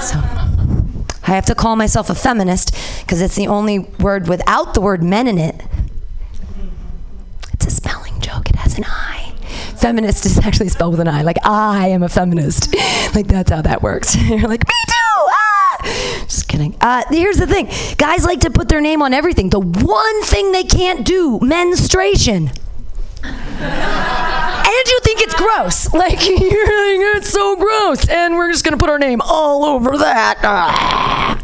So 0.00 0.18
I 0.18 1.34
have 1.34 1.46
to 1.46 1.54
call 1.54 1.76
myself 1.76 2.08
a 2.08 2.14
feminist 2.14 2.74
because 3.00 3.20
it's 3.20 3.34
the 3.34 3.48
only 3.48 3.80
word 3.80 4.28
without 4.28 4.74
the 4.74 4.80
word 4.80 5.02
men 5.02 5.26
in 5.26 5.38
it. 5.38 5.60
It's 7.52 7.66
a 7.66 7.70
spelling 7.70 8.20
joke, 8.20 8.48
it 8.48 8.56
has 8.56 8.78
an 8.78 8.84
I. 8.86 9.34
Feminist 9.76 10.24
is 10.26 10.38
actually 10.38 10.68
spelled 10.68 10.92
with 10.92 11.00
an 11.00 11.08
I. 11.08 11.22
Like, 11.22 11.38
I 11.44 11.88
am 11.88 12.02
a 12.02 12.08
feminist. 12.08 12.74
like, 13.14 13.26
that's 13.26 13.50
how 13.50 13.62
that 13.62 13.82
works. 13.82 14.16
You're 14.28 14.48
like, 14.48 14.66
me 14.66 14.74
too! 14.88 14.95
Just 16.28 16.48
kidding. 16.48 16.76
Uh, 16.80 17.02
here's 17.10 17.36
the 17.38 17.46
thing 17.46 17.68
guys 17.96 18.24
like 18.24 18.40
to 18.40 18.50
put 18.50 18.68
their 18.68 18.80
name 18.80 19.02
on 19.02 19.14
everything. 19.14 19.50
The 19.50 19.60
one 19.60 20.22
thing 20.24 20.52
they 20.52 20.64
can't 20.64 21.04
do 21.06 21.38
menstruation. 21.40 22.50
And 24.66 24.88
you 24.88 24.98
think 25.02 25.20
it's 25.22 25.34
gross. 25.34 25.92
Like, 25.96 26.26
you're 26.26 26.38
like, 26.38 27.16
it's 27.16 27.30
so 27.30 27.56
gross. 27.56 28.08
And 28.08 28.34
we're 28.36 28.50
just 28.50 28.64
going 28.64 28.76
to 28.76 28.78
put 28.78 28.90
our 28.90 28.98
name 28.98 29.20
all 29.24 29.64
over 29.64 29.96
that. 29.98 31.40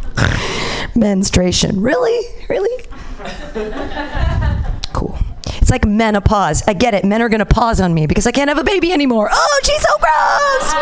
Menstruation. 0.94 1.80
Really? 1.80 2.26
Really? 2.48 2.84
Cool. 4.92 5.16
It's 5.46 5.70
like 5.70 5.86
menopause. 5.86 6.62
I 6.66 6.74
get 6.74 6.94
it. 6.94 7.04
Men 7.04 7.22
are 7.22 7.28
going 7.28 7.38
to 7.38 7.46
pause 7.46 7.80
on 7.80 7.94
me 7.94 8.06
because 8.06 8.26
I 8.26 8.32
can't 8.32 8.48
have 8.48 8.58
a 8.58 8.64
baby 8.64 8.92
anymore. 8.92 9.28
Oh, 9.32 9.60
she's 9.64 9.80
so 9.80 9.96
gross. 9.98 10.74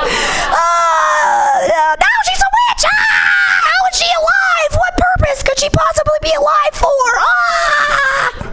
Oh, 0.53 1.97
now 2.01 2.07
she's 2.25 2.41
a 2.41 2.51
witch. 2.57 2.85
Ah, 2.87 3.30
is 3.93 3.99
she 3.99 4.07
alive? 4.07 4.79
What 4.79 4.97
purpose 4.97 5.43
could 5.43 5.59
she 5.59 5.69
possibly 5.71 6.19
be 6.23 6.33
alive 6.37 6.75
for? 6.75 6.87
Ah! 7.19 8.53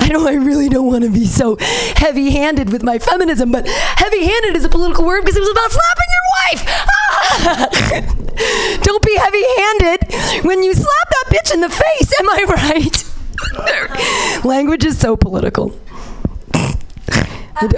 I 0.00 0.08
know 0.08 0.26
I 0.26 0.34
really 0.34 0.68
don't 0.68 0.86
want 0.86 1.04
to 1.04 1.10
be 1.10 1.26
so 1.26 1.56
heavy 1.96 2.30
handed 2.30 2.72
with 2.72 2.82
my 2.82 2.98
feminism, 2.98 3.52
but 3.52 3.66
heavy 3.68 4.24
handed 4.26 4.56
is 4.56 4.64
a 4.64 4.68
political 4.68 5.04
word 5.04 5.22
because 5.22 5.36
it 5.36 5.40
was 5.40 5.50
about 5.50 5.70
slapping 5.70 6.10
your 6.16 6.26
wife. 6.40 6.64
Ah! 6.68 7.68
Don't 8.82 9.04
be 9.04 9.16
heavy 9.16 9.44
handed 9.58 10.44
when 10.44 10.62
you 10.62 10.72
slap 10.74 11.10
that 11.10 11.24
bitch 11.28 11.52
in 11.52 11.60
the 11.60 11.68
face. 11.68 12.12
Am 12.20 12.30
I 12.30 12.44
right? 12.48 14.44
Language 14.44 14.84
is 14.84 14.98
so 14.98 15.16
political. 15.16 15.78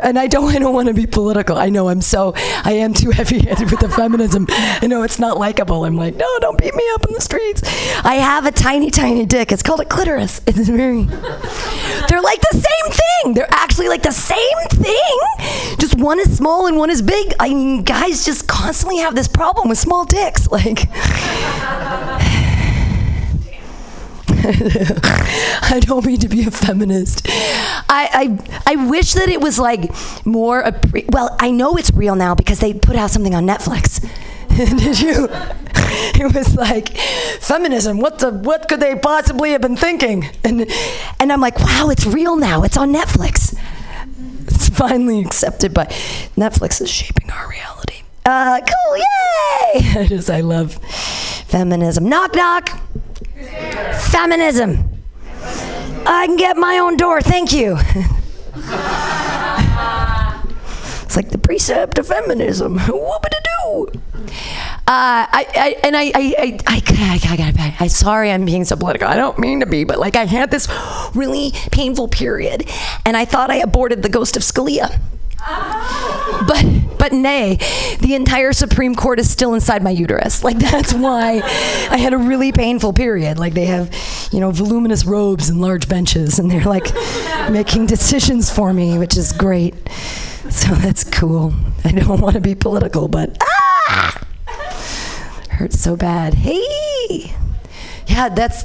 And 0.03 0.19
I 0.19 0.27
don't, 0.27 0.55
I 0.55 0.59
don't 0.59 0.75
want 0.75 0.89
to 0.89 0.95
be 0.95 1.07
political. 1.07 1.57
I 1.57 1.69
know 1.69 1.89
I'm 1.89 2.01
so, 2.01 2.33
I 2.37 2.73
am 2.73 2.95
too 2.95 3.11
heavy-handed 3.11 3.71
with 3.71 3.81
the 3.81 3.89
feminism. 3.89 4.47
I 4.51 4.87
know 4.87 5.03
it's 5.03 5.19
not 5.19 5.39
likable. 5.39 5.85
I'm 5.85 5.97
like, 5.97 6.15
no, 6.15 6.27
don't 6.41 6.59
beat 6.59 6.75
me 6.75 6.85
up 6.95 7.07
in 7.07 7.15
the 7.15 7.21
streets. 7.21 7.63
I 8.05 8.15
have 8.15 8.47
a 8.47 8.53
tiny, 8.53 8.91
tiny 8.91 9.27
dick. 9.27 9.53
It's 9.53 9.63
called 9.63 9.81
a 9.81 9.85
clitoris. 9.85 10.41
It's 10.47 10.69
very. 10.69 11.05
They're 11.05 12.21
like 12.21 12.41
the 12.51 12.53
same 12.53 12.93
thing. 12.93 13.35
They're 13.35 13.53
actually 13.53 13.89
like 13.89 14.03
the 14.03 14.13
same 14.13 14.39
thing. 14.71 15.19
Just 15.79 15.99
one 15.99 16.21
is 16.21 16.37
small 16.37 16.67
and 16.67 16.77
one 16.77 16.91
is 16.91 17.03
big. 17.03 17.35
I 17.41 17.49
mean, 17.49 17.83
guys 17.83 18.25
just 18.25 18.47
constantly 18.47 18.99
have 18.99 19.15
this 19.15 19.29
problem 19.29 19.69
with 19.69 19.79
small 19.79 20.05
dicks. 20.05 20.51
Like. 20.51 20.89
I 25.63 25.81
don't 25.83 26.05
mean 26.05 26.19
to 26.21 26.29
be 26.29 26.43
a 26.47 26.51
feminist. 26.51 27.23
I, 27.29 28.39
I 28.69 28.73
I 28.73 28.77
wish 28.89 29.15
that 29.15 29.29
it 29.29 29.41
was 29.41 29.59
like 29.59 29.91
more. 30.27 30.63
appre- 30.63 31.11
Well, 31.13 31.37
I 31.41 31.51
know 31.51 31.77
it's 31.77 31.91
real 31.93 32.17
now 32.17 32.35
because 32.35 32.59
they 32.61 32.75
put 32.75 32.97
out 32.97 33.11
something 33.11 33.35
on 33.35 33.47
Netflix. 33.47 34.01
Did 34.57 35.01
you? 35.01 35.29
It 36.15 36.35
was 36.35 36.55
like 36.57 36.97
feminism. 37.41 37.99
What 37.99 38.19
the? 38.19 38.31
What 38.31 38.69
could 38.69 38.81
they 38.81 38.95
possibly 38.97 39.51
have 39.53 39.61
been 39.61 39.77
thinking? 39.77 40.29
And 40.43 40.67
and 41.21 41.33
I'm 41.33 41.41
like, 41.41 41.59
wow, 41.59 41.91
it's 41.91 42.07
real 42.07 42.37
now. 42.37 42.63
It's 42.63 42.77
on 42.79 42.93
Netflix. 42.95 43.55
It's 44.47 44.69
finally 44.71 45.21
accepted 45.21 45.75
by 45.75 45.85
Netflix 46.37 46.81
is 46.81 46.91
shaping 46.91 47.31
our 47.31 47.49
reality. 47.49 48.03
Uh, 48.25 48.61
cool, 48.61 48.97
yay! 48.97 50.01
I 50.01 50.07
just 50.09 50.31
I 50.31 50.41
love 50.41 50.75
feminism. 51.47 52.09
Knock 52.09 52.35
knock. 52.35 52.71
Feminism. 54.11 54.89
I 56.07 56.27
can 56.27 56.37
get 56.37 56.57
my 56.57 56.79
own 56.79 56.97
door, 56.97 57.21
thank 57.21 57.53
you. 57.53 57.77
it's 61.03 61.17
like 61.17 61.31
the 61.31 61.39
precept 61.39 61.99
of 61.99 62.07
feminism. 62.07 62.79
Whoop-a-doo. 62.79 63.93
Uh, 64.85 65.27
I, 65.31 65.47
I 65.55 65.77
and 65.85 65.97
I 65.97 66.03
I 66.03 66.35
I 66.39 66.61
I, 66.67 66.83
I, 66.89 67.21
I, 67.25 67.53
I, 67.59 67.77
I 67.81 67.87
sorry 67.87 68.31
I'm 68.31 68.45
being 68.45 68.65
so 68.65 68.77
political. 68.77 69.09
I 69.09 69.15
don't 69.17 69.39
mean 69.39 69.61
to 69.61 69.67
be, 69.67 69.85
but 69.85 69.99
like 69.99 70.17
I 70.17 70.25
had 70.25 70.51
this 70.51 70.69
really 71.15 71.53
painful 71.71 72.09
period, 72.09 72.69
and 73.07 73.17
I 73.17 73.25
thought 73.25 73.51
I 73.51 73.57
aborted 73.57 74.03
the 74.03 74.09
ghost 74.09 74.37
of 74.37 74.43
Scalia. 74.43 75.01
But 76.47 76.65
but 76.99 77.13
nay, 77.13 77.59
the 78.01 78.15
entire 78.15 78.53
Supreme 78.53 78.95
Court 78.95 79.19
is 79.19 79.31
still 79.31 79.55
inside 79.55 79.83
my 79.83 79.91
uterus. 79.91 80.45
Like 80.45 80.59
that's 80.59 80.93
why 80.93 81.41
I 81.91 81.97
had 81.99 82.13
a 82.13 82.19
really 82.19 82.53
painful 82.53 82.93
period. 82.93 83.39
Like 83.39 83.55
they 83.55 83.67
have, 83.67 83.95
you 84.33 84.41
know, 84.41 84.51
voluminous 84.51 85.05
robes 85.05 85.49
and 85.49 85.61
large 85.61 85.89
benches, 85.89 86.39
and 86.39 86.51
they're 86.51 86.65
like 86.65 86.93
making 87.51 87.87
decisions 87.87 88.51
for 88.51 88.73
me, 88.73 88.99
which 88.99 89.17
is 89.17 89.33
great. 89.33 89.75
So 90.51 90.75
that's 90.75 91.05
cool. 91.05 91.55
I 91.85 91.93
don't 91.93 92.21
want 92.21 92.35
to 92.35 92.41
be 92.41 92.55
political, 92.55 93.09
but 93.09 93.37
ah, 93.41 94.27
hurts 95.51 95.81
so 95.81 95.97
bad. 95.97 96.35
Hey, 96.35 97.35
yeah, 98.07 98.29
that's 98.29 98.65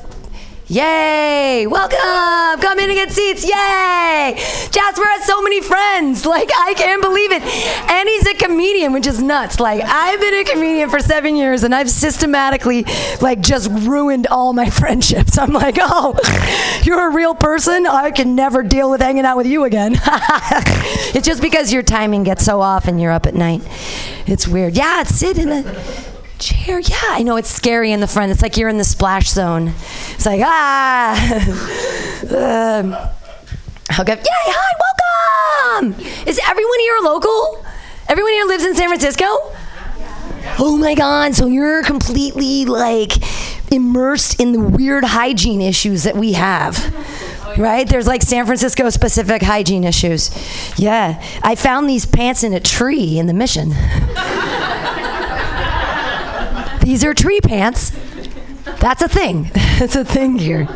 Yay! 0.69 1.65
Welcome! 1.65 2.61
Come 2.61 2.77
in 2.79 2.89
and 2.89 2.95
get 2.95 3.09
seats! 3.09 3.45
Yay! 3.45 4.35
Jasper 4.69 5.05
has 5.05 5.25
so 5.25 5.41
many 5.41 5.61
friends. 5.61 6.25
Like, 6.25 6.49
I 6.53 6.73
can't 6.73 7.01
believe 7.01 7.31
it. 7.31 7.41
And 7.41 8.09
he's 8.09 8.27
a 8.27 8.33
comedian, 8.33 8.91
which 8.91 9.07
is 9.07 9.21
nuts. 9.21 9.61
Like, 9.61 9.81
I've 9.81 10.19
been 10.19 10.33
a 10.33 10.43
comedian 10.43 10.89
for 10.89 10.99
seven 10.99 11.37
years 11.37 11.63
and 11.63 11.73
I've 11.73 11.89
systematically, 11.89 12.85
like, 13.21 13.39
just 13.39 13.71
ruined 13.71 14.27
all 14.27 14.51
my 14.51 14.69
friendships. 14.77 15.37
I'm 15.37 15.53
like, 15.53 15.77
oh, 15.79 16.19
you're 16.83 17.11
a 17.11 17.13
real 17.13 17.33
person? 17.33 17.87
I 17.87 18.11
can 18.11 18.35
never 18.35 18.61
deal 18.61 18.91
with 18.91 18.99
hanging 18.99 19.23
out 19.23 19.37
with 19.37 19.47
you 19.47 19.63
again. 19.63 19.93
it's 21.15 21.25
just 21.25 21.41
because 21.41 21.71
your 21.71 21.83
timing 21.83 22.23
gets 22.23 22.43
so 22.43 22.59
off 22.59 22.89
and 22.89 22.99
you're 22.99 23.13
up 23.13 23.25
at 23.25 23.35
night. 23.35 23.61
It's 24.25 24.49
weird. 24.49 24.75
Yeah, 24.75 25.03
sit 25.03 25.37
in 25.37 25.49
a 25.49 26.16
chair. 26.39 26.79
Yeah, 26.79 26.97
I 27.09 27.23
know 27.23 27.35
it's 27.35 27.49
scary 27.49 27.91
in 27.91 27.99
the 27.99 28.07
front. 28.07 28.31
It's 28.31 28.41
like 28.41 28.57
you're 28.57 28.69
in 28.69 28.77
the 28.77 28.83
splash 28.83 29.29
zone. 29.29 29.69
It's 30.13 30.25
like 30.25 30.41
ah. 30.43 31.39
um, 32.79 32.95
I'll 33.89 34.05
go. 34.05 34.13
Yay! 34.13 34.23
Hi, 34.25 35.81
welcome. 35.81 36.05
Is 36.25 36.39
everyone 36.47 36.79
here 36.79 36.97
local? 37.01 37.65
Everyone 38.07 38.31
here 38.33 38.45
lives 38.45 38.65
in 38.65 38.75
San 38.75 38.87
Francisco. 38.87 39.25
Oh 40.59 40.77
my 40.79 40.95
God! 40.95 41.35
So 41.35 41.47
you're 41.47 41.83
completely 41.83 42.65
like 42.65 43.11
immersed 43.71 44.39
in 44.39 44.53
the 44.53 44.59
weird 44.59 45.03
hygiene 45.03 45.61
issues 45.61 46.03
that 46.03 46.15
we 46.15 46.33
have. 46.33 46.77
Right? 47.57 47.87
There's 47.87 48.07
like 48.07 48.21
San 48.21 48.45
Francisco 48.45 48.89
specific 48.89 49.41
hygiene 49.41 49.83
issues. 49.83 50.29
Yeah. 50.77 51.21
I 51.41 51.55
found 51.55 51.89
these 51.89 52.05
pants 52.05 52.43
in 52.43 52.53
a 52.53 52.59
tree 52.59 53.17
in 53.17 53.25
the 53.25 53.33
mission. 53.33 53.71
These 56.87 57.03
are 57.03 57.13
tree 57.13 57.41
pants. 57.41 57.91
That's 58.79 59.01
a 59.01 59.09
thing. 59.09 59.51
That's 59.77 59.97
a 59.97 60.05
thing 60.05 60.37
here. 60.37 60.69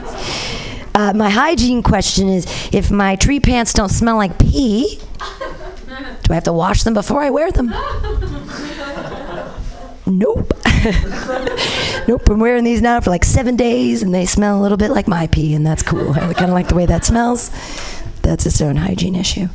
Uh, 0.93 1.13
my 1.15 1.29
hygiene 1.29 1.81
question 1.81 2.27
is 2.27 2.45
if 2.73 2.91
my 2.91 3.15
tree 3.15 3.39
pants 3.39 3.71
don't 3.71 3.87
smell 3.87 4.17
like 4.17 4.37
pee, 4.37 4.99
do 4.99 6.31
I 6.31 6.33
have 6.33 6.43
to 6.43 6.51
wash 6.51 6.83
them 6.83 6.93
before 6.93 7.21
I 7.21 7.29
wear 7.29 7.49
them? 7.49 7.67
Nope. 10.05 10.51
nope. 12.09 12.29
I'm 12.29 12.41
wearing 12.41 12.65
these 12.65 12.81
now 12.81 12.99
for 12.99 13.09
like 13.09 13.23
seven 13.23 13.55
days 13.55 14.03
and 14.03 14.13
they 14.13 14.25
smell 14.25 14.59
a 14.59 14.61
little 14.61 14.77
bit 14.77 14.91
like 14.91 15.07
my 15.07 15.27
pee, 15.27 15.55
and 15.55 15.65
that's 15.65 15.81
cool. 15.81 16.11
I 16.11 16.33
kind 16.33 16.51
of 16.51 16.55
like 16.55 16.67
the 16.67 16.75
way 16.75 16.85
that 16.87 17.05
smells. 17.05 17.51
That's 18.21 18.45
its 18.45 18.59
own 18.59 18.75
hygiene 18.75 19.15
issue. 19.15 19.47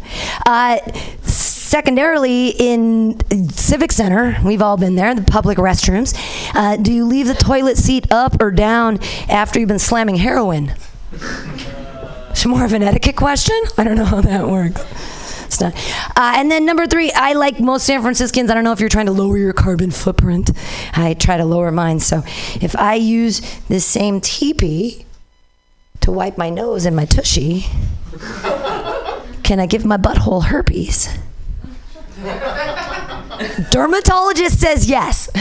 Uh, 0.47 0.79
secondarily, 1.67 2.51
in 2.51 3.19
Civic 3.51 3.93
Center, 3.93 4.39
we've 4.45 4.63
all 4.63 4.77
been 4.77 4.95
there, 4.95 5.15
the 5.15 5.23
public 5.23 5.59
restrooms. 5.59 6.15
Uh, 6.55 6.77
do 6.77 6.93
you 6.93 7.05
leave 7.05 7.27
the 7.27 7.35
toilet 7.35 7.77
seat 7.77 8.07
up 8.11 8.41
or 8.41 8.51
down 8.51 8.99
after 9.29 9.59
you've 9.59 9.69
been 9.69 9.79
slamming 9.79 10.17
heroin? 10.17 10.73
It's 12.31 12.47
more 12.47 12.65
of 12.65 12.73
an 12.73 12.83
etiquette 12.83 13.17
question. 13.17 13.57
I 13.77 13.85
don't 13.85 13.97
know 13.97 14.05
how 14.05 14.21
that 14.21 14.47
works. 14.47 14.81
It's 15.47 15.61
not. 15.61 15.75
Uh, 16.17 16.35
and 16.37 16.51
then 16.51 16.65
number 16.65 16.87
three, 16.87 17.11
I 17.13 17.33
like 17.33 17.61
most 17.61 17.87
San 17.87 18.03
Franciscans. 18.03 18.51
I 18.51 18.55
don't 18.55 18.65
know 18.65 18.73
if 18.73 18.81
you're 18.81 18.89
trying 18.89 19.07
to 19.07 19.13
lower 19.13 19.39
your 19.39 19.53
carbon 19.53 19.91
footprint. 19.91 20.51
I 20.93 21.15
try 21.15 21.37
to 21.37 21.45
lower 21.45 21.71
mine. 21.71 22.01
So 22.01 22.23
if 22.61 22.77
I 22.77 22.95
use 22.95 23.41
this 23.69 23.85
same 23.85 24.21
teepee 24.21 25.07
to 26.01 26.13
wipe 26.13 26.37
my 26.37 26.51
nose 26.51 26.85
and 26.85 26.95
my 26.95 27.07
tushy, 27.07 27.67
can 29.43 29.61
I 29.61 29.67
give 29.67 29.85
my 29.85 29.97
butthole 29.97 30.47
herpes? 30.47 31.09
Dermatologist 33.71 34.59
says 34.59 34.89
yes. 34.89 35.29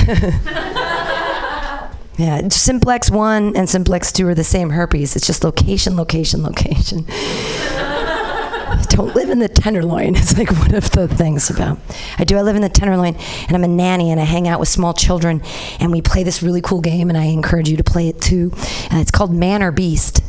yeah, 2.18 2.46
Simplex 2.50 3.10
1 3.10 3.56
and 3.56 3.70
Simplex 3.70 4.12
2 4.12 4.28
are 4.28 4.36
the 4.36 4.44
same 4.44 4.72
herpes. 4.72 5.16
It's 5.16 5.26
just 5.26 5.46
location, 5.46 5.96
location, 5.96 6.44
location. 6.44 7.06
Don't 8.90 9.16
live 9.16 9.30
in 9.30 9.40
the 9.40 9.48
Tenderloin. 9.48 10.18
It's 10.18 10.38
like 10.38 10.52
one 10.52 10.76
of 10.76 10.92
the 10.92 11.08
things 11.08 11.50
about. 11.50 11.80
I 12.18 12.26
do. 12.26 12.38
I 12.38 12.42
live 12.42 12.58
in 12.58 12.62
the 12.62 12.68
Tenderloin, 12.70 13.16
and 13.48 13.56
I'm 13.56 13.64
a 13.64 13.70
nanny, 13.70 14.12
and 14.12 14.20
I 14.20 14.26
hang 14.26 14.50
out 14.50 14.60
with 14.60 14.68
small 14.68 14.94
children, 14.94 15.42
and 15.80 15.94
we 15.94 16.02
play 16.02 16.24
this 16.24 16.44
really 16.44 16.62
cool 16.62 16.82
game, 16.82 17.08
and 17.10 17.18
I 17.18 17.26
encourage 17.26 17.70
you 17.70 17.78
to 17.78 17.84
play 17.86 18.10
it 18.10 18.20
too. 18.20 18.52
Uh, 18.92 18.98
it's 18.98 19.12
called 19.12 19.34
Man 19.34 19.64
or 19.64 19.72
Beast. 19.72 20.22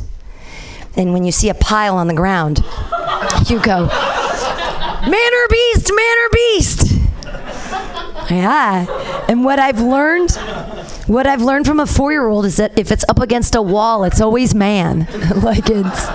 And 0.95 1.11
when 1.13 1.25
you 1.25 1.31
see 1.31 1.49
a 1.49 1.53
pile 1.53 1.97
on 1.97 2.07
the 2.07 2.13
ground, 2.13 2.63
you 3.47 3.59
go, 3.61 3.89
Man 5.09 5.33
or 5.33 5.47
beast, 5.47 5.91
man 5.95 6.17
or 6.17 6.29
beast. 6.33 6.93
Yeah. 8.29 9.25
And 9.29 9.45
what 9.45 9.57
I've 9.57 9.79
learned, 9.79 10.31
what 11.07 11.25
I've 11.25 11.41
learned 11.41 11.65
from 11.65 11.79
a 11.79 11.85
four 11.85 12.11
year 12.11 12.27
old 12.27 12.45
is 12.45 12.57
that 12.57 12.77
if 12.77 12.91
it's 12.91 13.05
up 13.07 13.19
against 13.19 13.55
a 13.55 13.61
wall, 13.61 14.03
it's 14.03 14.19
always 14.19 14.53
man. 14.53 14.99
like 15.41 15.69
it's, 15.69 16.05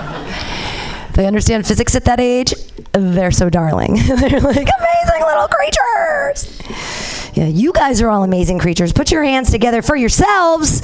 they 1.15 1.25
understand 1.25 1.65
physics 1.65 1.95
at 1.95 2.05
that 2.05 2.19
age. 2.19 2.53
They're 2.91 3.31
so 3.31 3.49
darling. 3.49 3.95
They're 4.07 4.39
like 4.39 4.69
amazing 4.79 5.25
little 5.25 5.47
creatures. 5.47 7.22
Yeah, 7.33 7.47
you 7.47 7.73
guys 7.73 7.99
are 8.01 8.09
all 8.09 8.23
amazing 8.23 8.59
creatures. 8.59 8.93
Put 8.93 9.11
your 9.11 9.23
hands 9.23 9.49
together 9.49 9.81
for 9.81 9.95
yourselves. 9.95 10.81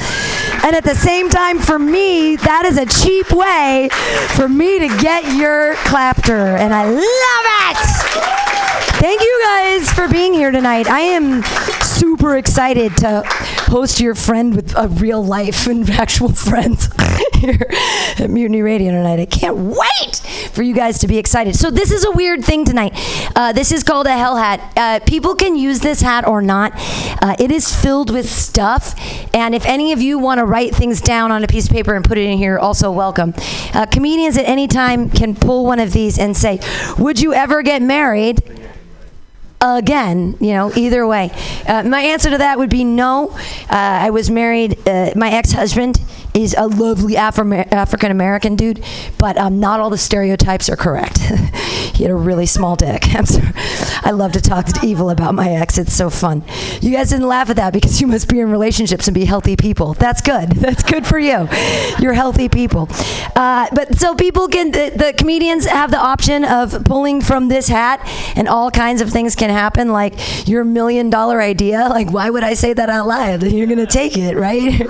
And 0.63 0.75
at 0.75 0.83
the 0.83 0.95
same 0.95 1.29
time, 1.29 1.59
for 1.59 1.77
me, 1.77 2.37
that 2.37 2.65
is 2.65 2.77
a 2.77 2.85
cheap 2.85 3.31
way 3.31 3.89
for 4.35 4.49
me 4.49 4.79
to 4.79 4.87
get 4.97 5.35
your 5.35 5.75
clapter. 5.85 6.57
And 6.57 6.73
I 6.73 6.85
love 6.85 7.45
it. 7.69 8.39
Thank 8.99 9.21
you 9.21 9.41
guys 9.45 9.91
for 9.91 10.07
being 10.07 10.33
here 10.33 10.51
tonight. 10.51 10.87
I 10.87 11.01
am 11.01 11.43
super 11.99 12.37
excited 12.37 12.95
to 12.95 13.21
host 13.67 13.99
your 13.99 14.15
friend 14.15 14.55
with 14.55 14.73
a 14.77 14.87
real 14.87 15.21
life 15.21 15.67
and 15.67 15.89
actual 15.89 16.31
friends 16.31 16.87
here 17.33 17.67
at 18.17 18.29
Mutiny 18.29 18.61
Radio 18.61 18.91
tonight. 18.91 19.19
I 19.19 19.25
can't 19.25 19.57
wait 19.57 20.15
for 20.53 20.63
you 20.63 20.73
guys 20.73 20.99
to 20.99 21.07
be 21.07 21.17
excited. 21.17 21.57
So 21.57 21.69
this 21.69 21.91
is 21.91 22.05
a 22.05 22.11
weird 22.11 22.45
thing 22.45 22.63
tonight. 22.63 22.93
Uh, 23.35 23.51
this 23.51 23.73
is 23.73 23.83
called 23.83 24.07
a 24.07 24.17
hell 24.17 24.37
hat. 24.37 24.71
Uh, 24.77 24.99
people 25.05 25.35
can 25.35 25.57
use 25.57 25.81
this 25.81 25.99
hat 25.99 26.25
or 26.25 26.41
not. 26.41 26.71
Uh, 27.21 27.35
it 27.37 27.51
is 27.51 27.75
filled 27.75 28.13
with 28.13 28.29
stuff, 28.29 28.95
and 29.35 29.53
if 29.53 29.65
any 29.65 29.91
of 29.91 30.01
you 30.01 30.19
want 30.19 30.39
to 30.39 30.45
write 30.45 30.73
things 30.73 31.01
down 31.01 31.33
on 31.33 31.43
a 31.43 31.47
piece 31.47 31.65
of 31.65 31.73
paper 31.73 31.95
and 31.95 32.05
put 32.05 32.17
it 32.17 32.23
in 32.23 32.37
here, 32.37 32.57
also 32.57 32.91
welcome. 32.91 33.33
Uh, 33.73 33.85
comedians 33.85 34.37
at 34.37 34.45
any 34.45 34.69
time 34.69 35.09
can 35.09 35.35
pull 35.35 35.65
one 35.65 35.79
of 35.79 35.91
these 35.91 36.17
and 36.17 36.37
say, 36.37 36.61
"Would 36.97 37.19
you 37.19 37.33
ever 37.33 37.61
get 37.61 37.81
married?" 37.81 38.41
Again, 39.61 40.37
you 40.39 40.53
know, 40.53 40.71
either 40.75 41.05
way. 41.05 41.31
Uh, 41.67 41.83
my 41.83 42.01
answer 42.01 42.29
to 42.29 42.37
that 42.37 42.57
would 42.57 42.69
be 42.69 42.83
no. 42.83 43.29
Uh, 43.29 43.37
I 43.69 44.09
was 44.09 44.29
married, 44.29 44.87
uh, 44.87 45.11
my 45.15 45.31
ex 45.31 45.51
husband 45.51 45.99
is 46.33 46.55
a 46.57 46.67
lovely 46.67 47.17
African 47.17 48.11
American 48.11 48.55
dude, 48.55 48.83
but 49.17 49.37
um, 49.37 49.59
not 49.59 49.79
all 49.79 49.89
the 49.89 49.97
stereotypes 49.97 50.69
are 50.69 50.75
correct. 50.75 51.19
he 51.95 52.03
had 52.03 52.11
a 52.11 52.15
really 52.15 52.45
small 52.45 52.75
dick. 52.75 53.03
I 54.03 54.11
love 54.11 54.31
to 54.33 54.41
talk 54.41 54.67
evil 54.83 55.09
about 55.09 55.33
my 55.33 55.49
ex. 55.49 55.77
It's 55.77 55.93
so 55.93 56.09
fun. 56.09 56.43
You 56.81 56.91
guys 56.91 57.09
didn't 57.09 57.27
laugh 57.27 57.49
at 57.49 57.55
that 57.57 57.73
because 57.73 57.99
you 57.99 58.07
must 58.07 58.29
be 58.29 58.39
in 58.39 58.49
relationships 58.51 59.07
and 59.07 59.15
be 59.15 59.25
healthy 59.25 59.55
people. 59.55 59.93
That's 59.95 60.21
good. 60.21 60.51
That's 60.69 60.83
good 60.83 61.05
for 61.05 61.19
you. 61.19 61.49
You're 61.99 62.13
healthy 62.13 62.47
people. 62.47 62.87
Uh, 63.35 63.67
but 63.73 63.97
so 63.97 64.15
people 64.15 64.47
can, 64.47 64.71
the, 64.71 64.91
the 64.95 65.13
comedians 65.17 65.65
have 65.65 65.91
the 65.91 65.97
option 65.97 66.45
of 66.45 66.83
pulling 66.85 67.21
from 67.21 67.47
this 67.47 67.67
hat, 67.67 68.01
and 68.35 68.47
all 68.47 68.71
kinds 68.71 69.01
of 69.01 69.09
things 69.09 69.35
can 69.35 69.48
happen. 69.49 69.89
Like 69.89 70.47
your 70.47 70.63
million 70.63 71.09
dollar 71.09 71.41
idea. 71.41 71.87
Like, 71.89 72.11
why 72.11 72.29
would 72.29 72.43
I 72.43 72.53
say 72.53 72.73
that 72.73 72.89
out 72.89 73.07
loud? 73.07 73.43
You're 73.43 73.67
to 73.67 73.85
take 73.85 74.17
it, 74.17 74.35
right? 74.35 74.81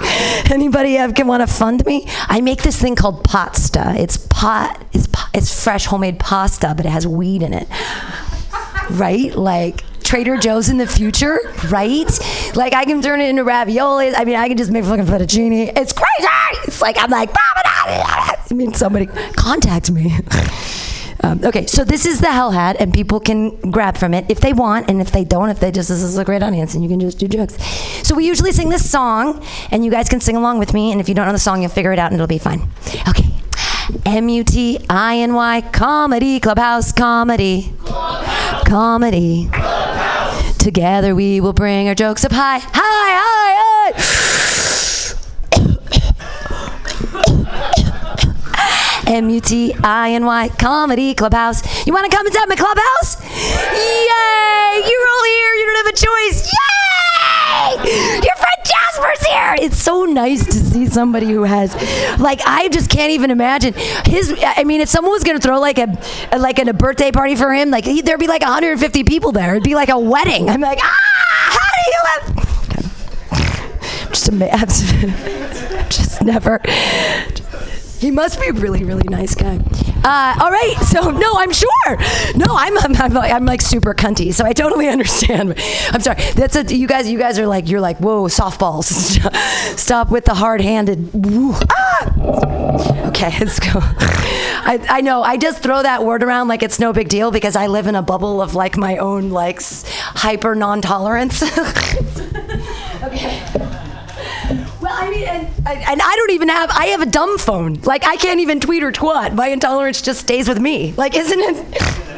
Anybody 0.52 0.94
have, 0.94 1.14
can 1.16 1.28
want 1.28 1.42
to 1.42 1.48
fund 1.48 1.86
me? 1.86 2.06
I 2.28 2.42
make 2.42 2.64
this 2.64 2.80
thing 2.80 2.96
called 2.96 3.24
pasta. 3.24 3.96
It's 3.98 4.18
pot. 4.18 4.84
It's 4.94 5.08
it's 5.34 5.64
fresh 5.64 5.86
homemade 5.86 6.20
pasta, 6.20 6.74
but 6.76 6.86
it 6.86 6.90
has 6.90 7.06
weed 7.08 7.44
in 7.44 7.54
it. 7.54 7.68
Right? 8.92 9.34
Like 9.36 9.84
Trader 10.04 10.38
Joe's 10.38 10.70
in 10.70 10.78
the 10.78 10.88
future, 10.88 11.40
right? 11.70 12.10
Like 12.56 12.74
I 12.74 12.86
can 12.86 13.02
turn 13.02 13.22
it 13.22 13.30
into 13.30 13.44
raviolis. 13.44 14.14
I 14.18 14.26
mean, 14.26 14.36
I 14.36 14.48
can 14.48 14.58
just 14.58 14.72
make 14.72 14.84
fucking 14.84 15.06
fettuccine. 15.06 15.72
It's 15.78 15.94
crazy. 15.94 16.30
It's 16.66 16.82
like 16.82 16.98
I'm 16.98 17.12
like, 17.12 17.30
I 17.36 18.36
mean, 18.54 18.74
somebody 18.74 19.06
contact 19.06 19.92
me. 19.92 20.18
Um, 21.22 21.42
okay, 21.44 21.66
so 21.66 21.84
this 21.84 22.06
is 22.06 22.22
the 22.22 22.32
hell 22.32 22.52
hat, 22.52 22.78
and 22.80 22.94
people 22.94 23.20
can 23.20 23.58
grab 23.72 23.98
from 23.98 24.14
it 24.14 24.26
if 24.30 24.40
they 24.40 24.54
want, 24.54 24.90
and 24.90 25.02
if 25.02 25.12
they 25.12 25.26
don't, 25.26 25.50
if 25.50 25.60
they 25.60 25.70
just 25.72 25.90
this 25.90 26.02
is 26.02 26.18
a 26.18 26.24
great 26.24 26.42
audience, 26.42 26.74
and 26.74 26.84
you 26.84 26.90
can 26.90 27.00
just 27.00 27.20
do 27.20 27.28
jokes. 27.28 27.58
So 28.08 28.16
we 28.16 28.26
usually 28.26 28.54
sing 28.54 28.70
this 28.70 28.90
song, 28.90 29.44
and 29.70 29.84
you 29.84 29.92
guys 29.92 30.08
can 30.08 30.22
sing 30.22 30.38
along 30.38 30.60
with 30.60 30.74
me, 30.74 30.92
and 30.92 31.02
if 31.02 31.10
you 31.10 31.16
don't 31.16 31.26
know 31.26 31.34
the 31.34 31.40
song, 31.40 31.62
you'll 31.62 31.72
figure 31.72 31.92
it 31.92 32.00
out, 32.00 32.12
and 32.12 32.16
it'll 32.16 32.28
be 32.28 32.38
fine. 32.38 32.70
Okay. 33.08 33.26
M 34.06 34.30
U 34.30 34.44
T 34.44 34.80
I 34.90 35.18
N 35.18 35.34
Y 35.34 35.62
comedy 35.74 36.40
clubhouse 36.40 36.92
comedy 36.92 37.74
comedy. 38.66 39.50
Together 40.60 41.16
we 41.16 41.42
will 41.42 41.54
bring 41.54 41.88
our 41.88 41.96
jokes 41.96 42.24
up 42.24 42.32
high, 42.32 42.60
high, 42.60 42.72
high, 42.74 43.94
high. 47.48 47.86
M 49.10 49.30
U 49.32 49.42
T 49.42 49.74
I 49.84 50.12
N 50.12 50.24
Y 50.24 50.50
Comedy 50.60 51.16
Clubhouse. 51.16 51.64
You 51.88 51.94
want 51.94 52.06
to 52.10 52.16
come 52.16 52.28
inside 52.28 52.48
my 52.48 52.56
clubhouse? 52.56 53.20
Yay! 53.74 54.84
You're 54.88 55.08
all 55.10 55.24
here. 55.26 55.54
You 55.56 55.66
don't 55.66 55.78
have 55.78 55.88
a 55.88 55.94
choice. 55.98 56.54
Yay! 56.54 57.76
Your 58.24 58.36
friend 58.36 58.62
Jasper's 58.64 59.26
here. 59.26 59.56
It's 59.62 59.80
so 59.82 60.06
nice 60.06 60.46
to 60.46 60.54
see 60.54 60.86
somebody 60.86 61.26
who 61.26 61.42
has, 61.44 61.74
like, 62.20 62.40
I 62.46 62.68
just 62.70 62.92
can't 62.92 63.12
even 63.12 63.32
imagine 63.32 63.74
his. 64.06 64.32
I 64.46 64.64
mean, 64.64 64.80
if 64.80 64.90
someone 64.90 65.12
was 65.12 65.24
gonna 65.24 65.40
throw 65.40 65.60
like 65.60 65.80
a, 65.80 65.88
like 66.38 66.60
a 66.60 66.72
birthday 66.72 67.12
party 67.12 67.36
for 67.36 67.52
him, 67.52 67.72
like 67.72 67.86
he, 67.86 68.02
there'd 68.02 68.20
be 68.20 68.28
like 68.28 68.44
150 68.44 69.04
people 69.06 69.32
there. 69.32 69.56
It'd 69.56 69.64
be 69.64 69.74
like 69.74 69.90
a 69.90 69.98
wedding. 69.98 70.52
I'm 70.52 70.62
like, 70.62 70.78
ah, 70.84 71.50
how 71.50 71.72
do 71.74 71.82
you 71.92 72.02
have? 72.06 72.36
Just 74.10 74.30
amazed. 74.30 74.60
just 75.90 76.22
never. 76.24 76.60
He 78.00 78.12
must 78.12 78.40
be 78.40 78.48
a 78.48 78.54
really, 78.54 78.86
really 78.86 79.08
nice 79.10 79.36
guy. 79.36 79.60
Uh, 80.04 80.38
all 80.42 80.50
right, 80.50 80.76
so 80.88 81.12
no, 81.12 81.34
I'm 81.36 81.52
sure. 81.52 81.98
No, 82.36 82.46
I'm, 82.50 82.78
I'm, 82.78 82.96
I'm, 82.96 83.14
like, 83.14 83.34
I'm 83.34 83.46
like 83.46 83.62
super 83.62 83.94
cunty, 83.94 84.34
so 84.34 84.46
I 84.46 84.54
totally 84.54 84.88
understand. 84.96 85.56
I'm 85.92 86.00
sorry. 86.00 86.22
That's 86.34 86.56
a, 86.56 86.64
you 86.74 86.88
guys. 86.88 87.10
You 87.10 87.20
guys 87.20 87.38
are 87.38 87.48
like 87.48 87.68
you're 87.68 87.82
like 87.82 87.98
whoa 87.98 88.28
softballs. 88.28 88.86
Stop 89.78 90.12
with 90.12 90.24
the 90.24 90.34
hard-handed. 90.34 91.12
Ah! 91.70 93.08
Okay, 93.10 93.38
let's 93.40 93.60
go. 93.60 93.80
I, 93.82 94.80
I 94.90 95.02
know. 95.02 95.22
I 95.22 95.36
just 95.36 95.62
throw 95.62 95.82
that 95.84 96.06
word 96.06 96.24
around 96.24 96.48
like 96.48 96.64
it's 96.64 96.80
no 96.80 96.94
big 96.94 97.10
deal 97.10 97.32
because 97.32 97.58
I 97.58 97.68
live 97.68 97.88
in 97.88 97.96
a 97.96 98.02
bubble 98.02 98.42
of 98.42 98.56
like 98.56 98.78
my 98.78 98.98
own 98.98 99.30
like 99.32 99.62
hyper 99.62 100.56
non-tolerance. 100.56 101.44
I 105.00 105.10
mean, 105.10 105.24
and, 105.24 105.48
and 105.66 106.02
I 106.02 106.16
don't 106.18 106.32
even 106.32 106.50
have, 106.50 106.70
I 106.72 106.88
have 106.88 107.02
a 107.02 107.06
dumb 107.06 107.38
phone. 107.38 107.76
Like, 107.84 108.06
I 108.06 108.18
can't 108.18 108.40
even 108.42 108.60
tweet 108.60 108.84
or 108.84 108.92
twat. 108.92 109.34
My 109.34 109.48
intolerance 109.48 110.02
just 110.02 110.20
stays 110.20 110.48
with 110.48 110.60
me. 110.60 110.94
Like, 110.98 111.16
isn't 111.16 111.40
it? 111.40 112.06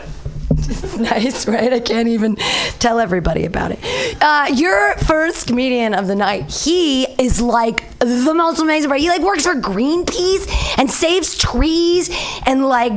Nice, 0.98 1.48
right? 1.48 1.74
I 1.74 1.80
can't 1.80 2.08
even 2.08 2.36
tell 2.80 3.00
everybody 3.00 3.46
about 3.46 3.72
it. 3.72 3.80
Uh, 4.22 4.48
your 4.54 4.96
first 4.98 5.48
comedian 5.48 5.94
of 5.94 6.08
the 6.08 6.16
night, 6.16 6.52
he 6.52 7.06
is 7.20 7.42
like 7.42 7.98
the 8.00 8.34
most 8.36 8.60
amazing. 8.60 8.94
He 8.96 9.10
like 9.10 9.22
works 9.22 9.46
for 9.46 9.56
Greenpeace 9.56 10.48
and 10.78 10.92
saves 10.92 11.38
trees 11.38 12.10
and 12.46 12.68
like 12.68 12.94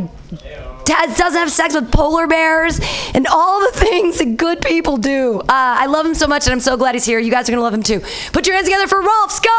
Dad 0.85 1.17
doesn't 1.17 1.39
have 1.39 1.51
sex 1.51 1.75
with 1.75 1.91
polar 1.91 2.27
bears 2.27 2.79
and 3.15 3.27
all 3.27 3.61
the 3.61 3.73
things 3.79 4.19
that 4.19 4.37
good 4.37 4.61
people 4.61 4.97
do. 4.97 5.41
Uh, 5.41 5.45
I 5.49 5.87
love 5.87 6.05
him 6.05 6.15
so 6.15 6.27
much, 6.27 6.47
and 6.47 6.53
I'm 6.53 6.61
so 6.61 6.77
glad 6.77 6.95
he's 6.95 7.05
here. 7.05 7.19
You 7.19 7.31
guys 7.31 7.49
are 7.49 7.53
gonna 7.53 7.63
love 7.63 7.75
him 7.75 7.83
too. 7.83 8.01
Put 8.33 8.47
your 8.47 8.55
hands 8.55 8.67
together 8.67 8.87
for 8.87 9.01
Rolf 9.01 9.33
Scar. 9.33 9.53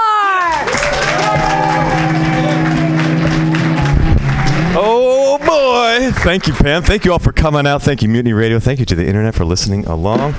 Oh 4.77 5.37
boy! 5.39 6.11
Thank 6.21 6.47
you, 6.47 6.53
Pam. 6.53 6.83
Thank 6.83 7.05
you 7.05 7.11
all 7.13 7.19
for 7.19 7.31
coming 7.31 7.65
out. 7.65 7.81
Thank 7.81 8.03
you, 8.03 8.09
Mutiny 8.09 8.33
Radio. 8.33 8.59
Thank 8.59 8.79
you 8.79 8.85
to 8.85 8.95
the 8.95 9.07
internet 9.07 9.33
for 9.33 9.45
listening 9.45 9.85
along. 9.85 10.35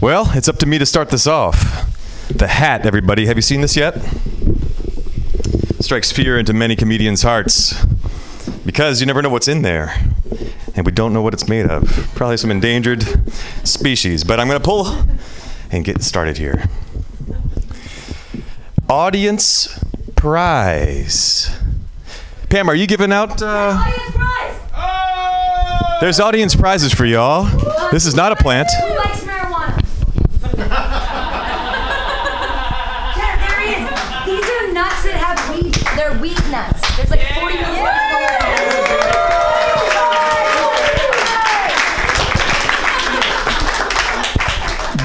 Well, 0.00 0.30
it's 0.34 0.46
up 0.46 0.58
to 0.58 0.66
me 0.66 0.78
to 0.78 0.86
start 0.86 1.08
this 1.08 1.26
off. 1.26 1.84
The 2.28 2.48
hat, 2.48 2.84
everybody. 2.84 3.26
Have 3.26 3.36
you 3.36 3.42
seen 3.42 3.62
this 3.62 3.76
yet? 3.76 3.94
Strikes 5.80 6.12
fear 6.12 6.38
into 6.38 6.52
many 6.52 6.76
comedians' 6.76 7.22
hearts 7.22 7.86
because 8.66 9.00
you 9.00 9.06
never 9.06 9.22
know 9.22 9.30
what's 9.30 9.48
in 9.48 9.62
there. 9.62 9.94
And 10.74 10.84
we 10.84 10.92
don't 10.92 11.14
know 11.14 11.22
what 11.22 11.32
it's 11.32 11.48
made 11.48 11.66
of. 11.66 11.88
Probably 12.14 12.36
some 12.36 12.50
endangered 12.50 13.04
species. 13.66 14.24
But 14.24 14.40
I'm 14.40 14.48
going 14.48 14.60
to 14.60 14.64
pull 14.64 15.06
and 15.70 15.84
get 15.84 16.02
started 16.02 16.36
here. 16.36 16.64
Audience 18.90 19.82
prize. 20.16 21.56
Pam, 22.50 22.68
are 22.68 22.74
you 22.74 22.86
giving 22.86 23.12
out? 23.12 23.40
Uh, 23.40 23.82
there's 26.00 26.20
audience 26.20 26.54
prizes 26.54 26.92
for 26.92 27.06
y'all. 27.06 27.44
This 27.90 28.04
is 28.04 28.14
not 28.14 28.32
a 28.32 28.36
plant. 28.36 28.68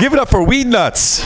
Give 0.01 0.13
it 0.13 0.19
up 0.19 0.29
for 0.29 0.43
weed 0.43 0.65
nuts. 0.65 1.23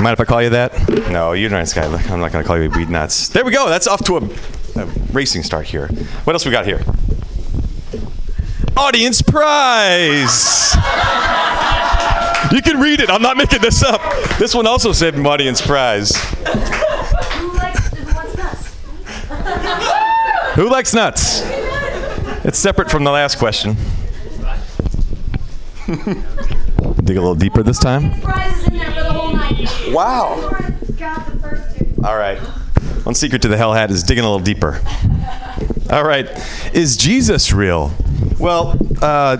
Mind 0.00 0.12
if 0.12 0.20
I 0.20 0.24
call 0.24 0.40
you 0.40 0.50
that? 0.50 1.10
No, 1.10 1.32
you're 1.32 1.48
a 1.48 1.52
nice 1.52 1.74
guy. 1.74 1.82
I'm 1.84 2.20
not 2.20 2.30
going 2.30 2.44
to 2.44 2.46
call 2.46 2.62
you 2.62 2.70
weed 2.70 2.88
nuts. 2.88 3.28
There 3.28 3.44
we 3.44 3.50
go. 3.50 3.68
That's 3.68 3.88
off 3.88 4.04
to 4.04 4.18
a, 4.18 4.20
a 4.80 4.86
racing 5.10 5.42
start 5.42 5.66
here. 5.66 5.88
What 6.22 6.34
else 6.34 6.46
we 6.46 6.52
got 6.52 6.64
here? 6.64 6.80
Audience 8.76 9.20
prize. 9.20 10.76
You 12.52 12.62
can 12.62 12.80
read 12.80 13.00
it. 13.00 13.10
I'm 13.10 13.20
not 13.20 13.36
making 13.36 13.60
this 13.60 13.82
up. 13.82 14.00
This 14.38 14.54
one 14.54 14.68
also 14.68 14.92
said 14.92 15.18
audience 15.26 15.60
prize. 15.60 16.14
Who 16.14 17.52
likes, 17.52 17.90
nuts? 18.36 18.76
Who 20.54 20.70
likes 20.70 20.94
nuts? 20.94 21.42
It's 22.44 22.60
separate 22.60 22.92
from 22.92 23.02
the 23.02 23.10
last 23.10 23.38
question. 23.38 23.76
Dig 27.04 27.16
a 27.16 27.20
little 27.20 27.34
deeper 27.36 27.62
this 27.62 27.78
time. 27.78 28.20
Prizes 28.20 28.66
in 28.68 28.78
there 28.78 28.90
for 28.90 29.02
the 29.04 29.12
whole 29.12 29.32
night. 29.32 29.68
Wow. 29.90 30.50
Got 30.98 31.26
the 31.26 31.38
first 31.40 31.78
two. 31.78 31.86
All 32.04 32.16
right. 32.16 32.38
One 33.04 33.14
secret 33.14 33.42
to 33.42 33.48
the 33.48 33.56
hell 33.56 33.72
hat 33.72 33.90
is 33.92 34.02
digging 34.02 34.24
a 34.24 34.26
little 34.26 34.44
deeper. 34.44 34.80
All 35.90 36.04
right. 36.04 36.28
Is 36.74 36.96
Jesus 36.96 37.52
real? 37.52 37.92
Well, 38.40 38.76
uh, 39.00 39.36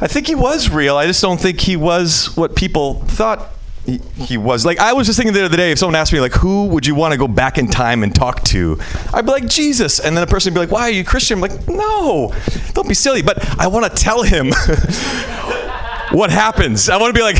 I 0.00 0.06
think 0.06 0.26
he 0.26 0.34
was 0.34 0.68
real. 0.68 0.96
I 0.96 1.06
just 1.06 1.22
don't 1.22 1.40
think 1.40 1.60
he 1.60 1.76
was 1.76 2.36
what 2.36 2.54
people 2.54 3.00
thought 3.06 3.48
he, 3.96 4.36
was. 4.36 4.66
Like 4.66 4.78
I 4.78 4.92
was 4.92 5.06
just 5.06 5.16
thinking 5.16 5.32
the 5.32 5.44
other 5.44 5.56
day, 5.56 5.72
if 5.72 5.78
someone 5.78 5.94
asked 5.94 6.12
me 6.12 6.20
like, 6.20 6.32
who 6.32 6.66
would 6.66 6.86
you 6.86 6.94
want 6.94 7.12
to 7.12 7.18
go 7.18 7.26
back 7.26 7.56
in 7.56 7.68
time 7.68 8.02
and 8.02 8.14
talk 8.14 8.42
to? 8.44 8.78
I'd 9.12 9.24
be 9.24 9.30
like 9.30 9.46
Jesus, 9.46 9.98
and 10.00 10.16
then 10.16 10.22
a 10.24 10.26
person 10.26 10.52
would 10.52 10.60
be 10.60 10.66
like, 10.66 10.70
why 10.72 10.82
are 10.82 10.90
you 10.90 11.04
Christian? 11.04 11.38
I'm 11.38 11.42
like, 11.42 11.68
no, 11.68 12.34
don't 12.74 12.88
be 12.88 12.94
silly. 12.94 13.22
But 13.22 13.58
I 13.58 13.66
want 13.68 13.84
to 13.90 14.02
tell 14.02 14.22
him 14.22 14.48
what 16.12 16.30
happens. 16.30 16.88
I 16.88 16.96
want 16.98 17.14
to 17.14 17.18
be 17.18 17.22
like, 17.22 17.38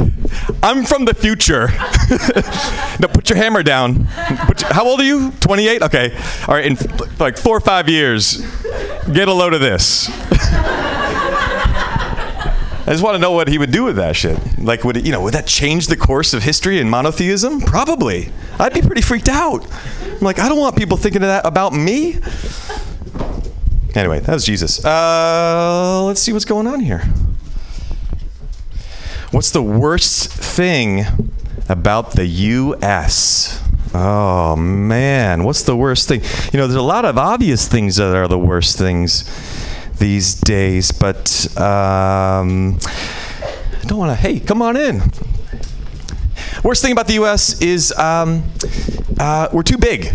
I'm 0.63 0.85
from 0.85 1.05
the 1.05 1.15
future. 1.15 1.69
no, 3.01 3.09
put 3.09 3.29
your 3.29 3.37
hammer 3.37 3.63
down. 3.63 3.95
Your- 3.97 4.73
how 4.73 4.87
old 4.87 5.01
are 5.01 5.05
you? 5.05 5.31
28. 5.41 5.83
Okay. 5.83 6.17
All 6.47 6.55
right. 6.55 6.65
In 6.65 6.77
like 7.19 7.37
four 7.37 7.57
or 7.57 7.61
five 7.61 7.89
years, 7.89 8.39
get 9.13 9.29
a 9.29 9.33
load 9.33 9.55
of 9.55 9.61
this. 9.61 10.09
I 12.89 12.93
just 12.93 13.05
want 13.05 13.17
to 13.17 13.19
know 13.19 13.33
what 13.33 13.49
he 13.49 13.59
would 13.59 13.71
do 13.71 13.85
with 13.85 13.97
that 13.97 14.17
shit. 14.17 14.39
Like, 14.59 14.83
would 14.83 14.97
it, 14.97 15.05
you 15.05 15.13
know, 15.13 15.21
would 15.21 15.35
that 15.35 15.47
change 15.47 15.89
the 15.89 15.97
course 15.97 16.33
of 16.33 16.43
history 16.43 16.81
and 16.81 16.91
monotheism? 16.91 17.61
Probably. 17.61 18.33
I'd 18.59 18.73
be 18.73 18.81
pretty 18.81 19.03
freaked 19.03 19.29
out. 19.29 19.71
I'm 20.03 20.21
like, 20.21 20.39
I 20.39 20.49
don't 20.49 20.59
want 20.59 20.75
people 20.75 20.97
thinking 20.97 21.21
of 21.21 21.29
that 21.29 21.45
about 21.45 21.75
me. 21.75 22.19
Anyway, 23.95 24.21
that 24.21 24.33
was 24.33 24.43
Jesus. 24.43 24.83
Uh, 24.83 26.03
let's 26.07 26.23
see 26.23 26.33
what's 26.33 26.47
going 26.47 26.67
on 26.67 26.81
here. 26.81 27.01
What's 29.33 29.51
the 29.51 29.63
worst 29.63 30.33
thing 30.33 31.05
about 31.69 32.13
the 32.13 32.25
U.S.? 32.25 33.63
Oh 33.93 34.57
man, 34.57 35.45
what's 35.45 35.63
the 35.63 35.77
worst 35.77 36.09
thing? 36.09 36.23
You 36.55 36.59
know, 36.59 36.67
there's 36.67 36.75
a 36.75 36.81
lot 36.81 37.05
of 37.05 37.19
obvious 37.19 37.69
things 37.69 37.97
that 37.97 38.17
are 38.17 38.29
the 38.29 38.39
worst 38.39 38.79
things 38.79 39.25
these 39.99 40.35
days, 40.35 40.93
but 40.93 41.47
um, 41.57 42.79
I 42.81 43.85
don't 43.87 43.99
want 43.99 44.11
to. 44.11 44.17
Hey, 44.17 44.41
come 44.41 44.63
on 44.63 44.77
in. 44.77 45.03
Worst 46.63 46.83
thing 46.83 46.93
about 46.93 47.07
the 47.07 47.15
U.S. 47.15 47.61
is 47.61 47.93
um, 47.93 48.43
uh, 49.19 49.49
we're 49.53 49.63
too 49.63 49.79
big. 49.79 50.13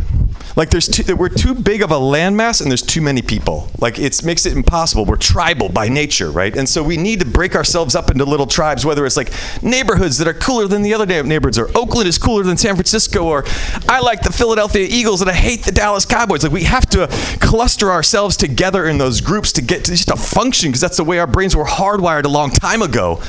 Like 0.55 0.69
there's 0.69 0.87
too, 0.87 1.15
we're 1.15 1.29
too 1.29 1.55
big 1.55 1.81
of 1.81 1.91
a 1.91 1.95
landmass 1.95 2.61
and 2.61 2.69
there's 2.69 2.81
too 2.81 3.01
many 3.01 3.21
people. 3.21 3.69
Like 3.79 3.97
it 3.97 4.23
makes 4.23 4.45
it 4.45 4.55
impossible. 4.55 5.05
We're 5.05 5.15
tribal 5.15 5.69
by 5.69 5.89
nature, 5.89 6.29
right? 6.29 6.55
And 6.55 6.69
so 6.69 6.83
we 6.83 6.97
need 6.97 7.19
to 7.21 7.25
break 7.25 7.55
ourselves 7.55 7.95
up 7.95 8.11
into 8.11 8.25
little 8.25 8.45
tribes. 8.45 8.85
Whether 8.85 9.05
it's 9.05 9.17
like 9.17 9.31
neighborhoods 9.63 10.17
that 10.19 10.27
are 10.27 10.33
cooler 10.33 10.67
than 10.67 10.81
the 10.81 10.93
other 10.93 11.05
neighborhoods, 11.05 11.57
or 11.57 11.69
Oakland 11.75 12.07
is 12.07 12.17
cooler 12.17 12.43
than 12.43 12.57
San 12.57 12.75
Francisco, 12.75 13.25
or 13.25 13.43
I 13.89 13.99
like 13.99 14.21
the 14.21 14.31
Philadelphia 14.31 14.87
Eagles 14.89 15.21
and 15.21 15.29
I 15.29 15.33
hate 15.33 15.63
the 15.63 15.71
Dallas 15.71 16.05
Cowboys. 16.05 16.43
Like 16.43 16.51
we 16.51 16.63
have 16.63 16.87
to 16.91 17.07
cluster 17.39 17.91
ourselves 17.91 18.37
together 18.37 18.87
in 18.87 18.97
those 18.97 19.21
groups 19.21 19.51
to 19.53 19.61
get 19.61 19.85
to 19.85 19.91
just 19.91 20.09
to 20.09 20.15
function 20.15 20.69
because 20.69 20.81
that's 20.81 20.97
the 20.97 21.03
way 21.03 21.19
our 21.19 21.27
brains 21.27 21.55
were 21.55 21.65
hardwired 21.65 22.25
a 22.25 22.29
long 22.29 22.51
time 22.51 22.81
ago. 22.81 23.21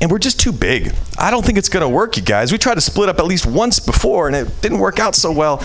And 0.00 0.10
we're 0.10 0.18
just 0.18 0.40
too 0.40 0.52
big. 0.52 0.92
I 1.18 1.30
don't 1.30 1.44
think 1.44 1.56
it's 1.56 1.68
going 1.68 1.82
to 1.82 1.88
work, 1.88 2.16
you 2.16 2.22
guys. 2.22 2.50
We 2.50 2.58
tried 2.58 2.74
to 2.74 2.80
split 2.80 3.08
up 3.08 3.18
at 3.18 3.26
least 3.26 3.46
once 3.46 3.78
before, 3.78 4.26
and 4.26 4.34
it 4.34 4.60
didn't 4.60 4.80
work 4.80 4.98
out 4.98 5.14
so 5.14 5.30
well. 5.30 5.60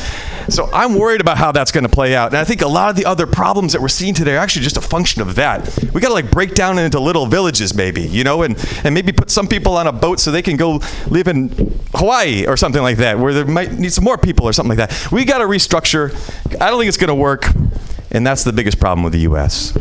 So 0.50 0.70
I'm 0.72 0.96
worried 1.00 1.22
about 1.22 1.38
how 1.38 1.52
that's 1.52 1.72
going 1.72 1.86
to 1.86 1.90
play 1.90 2.16
out. 2.16 2.28
And 2.32 2.38
I 2.38 2.44
think 2.44 2.62
a 2.62 2.68
lot 2.68 2.90
of 2.90 2.96
the 2.96 3.06
other 3.06 3.26
problems 3.26 3.74
that 3.74 3.82
we're 3.82 3.88
seeing 3.88 4.14
today 4.14 4.36
are 4.36 4.40
actually 4.40 4.64
just 4.64 4.78
a 4.78 4.82
function 4.82 5.22
of 5.22 5.36
that. 5.36 5.68
We 5.94 6.02
got 6.02 6.10
to 6.10 6.14
like 6.14 6.30
break 6.30 6.54
down 6.54 6.78
into 6.78 7.00
little 7.00 7.26
villages, 7.26 7.74
maybe, 7.74 8.02
you 8.02 8.24
know, 8.24 8.44
and, 8.44 8.58
and 8.84 8.94
maybe 8.94 9.12
put 9.12 9.32
some 9.32 9.48
people 9.48 9.78
on 9.78 9.88
a 9.88 9.92
boat 9.92 10.20
so 10.20 10.32
they 10.32 10.42
can 10.42 10.58
go 10.58 10.82
live 11.08 11.28
in 11.28 11.50
Hawaii 11.96 12.46
or 12.46 12.58
something 12.58 12.82
like 12.82 12.98
that, 12.98 13.18
where 13.18 13.34
there 13.34 13.46
might 13.46 13.72
need 13.74 13.94
some 13.94 14.04
more 14.04 14.18
people 14.18 14.46
or 14.46 14.54
something 14.54 14.78
like 14.78 14.90
that. 14.90 15.12
We 15.12 15.26
got 15.26 15.40
to 15.40 15.46
restructure. 15.46 16.12
I 16.62 16.70
don't 16.70 16.80
think 16.80 16.90
it's 16.90 16.98
going 16.98 17.08
to 17.08 17.16
work. 17.16 17.46
And 18.12 18.26
that's 18.26 18.44
the 18.44 18.54
biggest 18.54 18.80
problem 18.80 19.04
with 19.04 19.14
the 19.14 19.20
U.S. 19.20 19.72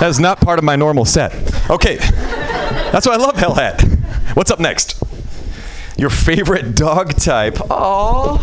That 0.00 0.08
is 0.08 0.20
not 0.20 0.40
part 0.40 0.58
of 0.58 0.64
my 0.64 0.76
normal 0.76 1.04
set. 1.04 1.32
Okay. 1.70 1.96
That's 1.96 3.06
why 3.06 3.14
I 3.14 3.16
love 3.16 3.36
Hell 3.36 3.54
Hat. 3.54 3.82
What's 4.34 4.50
up 4.50 4.60
next? 4.60 4.99
Your 5.96 6.10
favorite 6.10 6.74
dog 6.74 7.14
type. 7.16 7.54
Aww. 7.54 8.40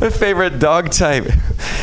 My 0.00 0.10
favorite 0.10 0.58
dog 0.58 0.90
type. 0.90 1.24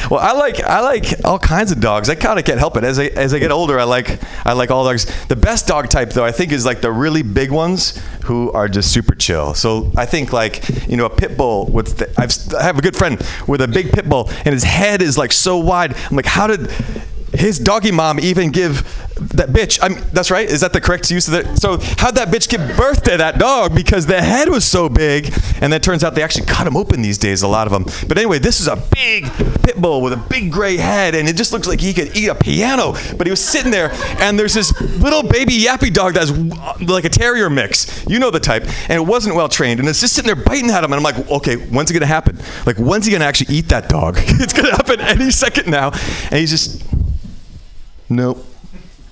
Well, 0.10 0.20
I 0.20 0.34
like 0.34 0.62
I 0.64 0.82
like 0.82 1.24
all 1.24 1.38
kinds 1.40 1.72
of 1.72 1.80
dogs. 1.80 2.10
I 2.10 2.16
kind 2.16 2.40
of 2.40 2.46
can't 2.46 2.60
help 2.60 2.76
it. 2.76 2.84
As 2.84 3.00
I 3.00 3.06
as 3.06 3.34
I 3.34 3.40
get 3.40 3.52
older, 3.52 3.80
I 3.80 3.84
like 3.84 4.20
I 4.46 4.54
like 4.54 4.72
all 4.72 4.84
dogs. 4.84 5.06
The 5.28 5.36
best 5.36 5.68
dog 5.68 5.90
type, 5.90 6.10
though, 6.10 6.26
I 6.26 6.32
think 6.32 6.52
is 6.52 6.66
like 6.66 6.82
the 6.82 6.92
really 6.92 7.22
big 7.22 7.52
ones 7.52 8.02
who 8.26 8.52
are 8.52 8.68
just 8.68 8.92
super 8.92 9.16
chill. 9.16 9.54
So 9.54 9.92
I 9.96 10.06
think 10.06 10.34
like 10.34 10.68
you 10.88 10.98
know 10.98 11.06
a 11.06 11.10
pit 11.10 11.38
bull 11.38 11.68
with 11.68 11.98
the, 12.00 12.14
I've, 12.20 12.32
I 12.56 12.64
have 12.64 12.78
a 12.78 12.82
good 12.82 12.96
friend 12.96 13.22
with 13.48 13.62
a 13.62 13.68
big 13.68 13.92
pit 13.92 14.10
bull, 14.10 14.30
and 14.44 14.54
his 14.54 14.64
head 14.64 15.02
is 15.02 15.18
like 15.18 15.32
so 15.32 15.58
wide. 15.58 15.96
I'm 16.10 16.16
like, 16.16 16.26
how 16.26 16.48
did 16.48 16.70
his 17.34 17.60
doggy 17.60 17.92
mom 17.92 18.20
even 18.20 18.52
give 18.52 18.84
that 19.36 19.50
bitch? 19.50 19.80
I'm, 19.82 19.96
that's 20.12 20.32
right. 20.32 20.50
Is 20.50 20.62
that 20.62 20.74
the 20.74 20.82
correct 20.82 21.10
use 21.12 21.28
of 21.28 21.34
it? 21.34 21.58
So 21.58 21.78
how'd 21.98 22.16
that 22.16 22.30
bitch 22.30 22.50
give 22.50 22.62
birth 22.78 23.04
to 23.04 23.18
that 23.18 23.38
dog? 23.40 23.76
Because 23.76 24.06
the 24.06 24.22
head 24.22 24.50
was 24.50 24.66
so 24.66 24.90
big, 24.90 25.26
and 25.62 25.72
then 25.72 25.74
it 25.74 25.84
turns 25.84 26.04
out 26.04 26.16
they 26.16 26.24
actually 26.24 26.46
cut 26.46 26.66
them 26.66 26.76
open 26.76 27.02
these 27.02 27.18
days. 27.18 27.42
A 27.42 27.48
lot 27.48 27.68
of 27.68 27.74
them. 27.74 27.86
But 28.08 28.18
anyway, 28.18 28.40
this 28.40 28.60
is 28.60 28.68
a 28.68 28.76
big 28.94 29.26
pit 29.64 29.78
bull 29.78 30.02
with 30.02 30.14
a 30.14 30.18
big 30.18 30.52
gray 30.52 30.78
head, 30.78 31.16
and 31.16 31.28
it 31.28 31.36
just 31.36 31.54
looks 31.54 31.68
like 31.68 31.80
he 31.80 31.94
could 31.94 32.16
eat 32.16 32.28
a 32.28 32.36
piano. 32.36 32.94
But 33.18 33.28
he 33.28 33.32
was 33.32 33.44
sitting 33.44 33.72
there, 33.72 33.92
and 34.20 34.38
there's 34.38 34.54
this 34.54 34.80
little 35.00 35.24
baby 35.24 35.54
yappy 35.54 35.94
dog 35.94 36.14
that's 36.14 36.32
uh, 36.32 36.74
like 36.88 37.06
a 37.06 37.10
terrier 37.10 37.50
mix. 37.50 38.06
You 38.08 38.20
know 38.20 38.32
the 38.32 38.40
type, 38.40 38.64
and 38.90 38.94
it 38.94 39.06
wasn't 39.06 39.36
well 39.36 39.50
trained, 39.50 39.80
and 39.80 39.88
it's 39.88 40.02
just 40.02 40.14
sitting 40.14 40.34
there 40.34 40.44
biting 40.44 40.70
at 40.70 40.84
him. 40.84 40.92
And 40.92 40.96
I'm 40.96 41.04
like, 41.04 41.30
okay, 41.30 41.56
when's 41.56 41.92
it 41.92 41.94
gonna 41.94 42.06
happen? 42.06 42.40
Like, 42.66 42.78
when's 42.78 43.06
he 43.06 43.12
gonna 43.12 43.26
actually 43.26 43.56
eat 43.56 43.70
that 43.70 43.90
dog? 43.90 44.16
it's 44.20 44.54
gonna 44.54 44.72
happen 44.72 45.00
any 45.02 45.32
second 45.32 45.70
now. 45.70 45.92
And 46.24 46.34
he's 46.34 46.52
just 46.52 46.91
Nope. 48.12 48.46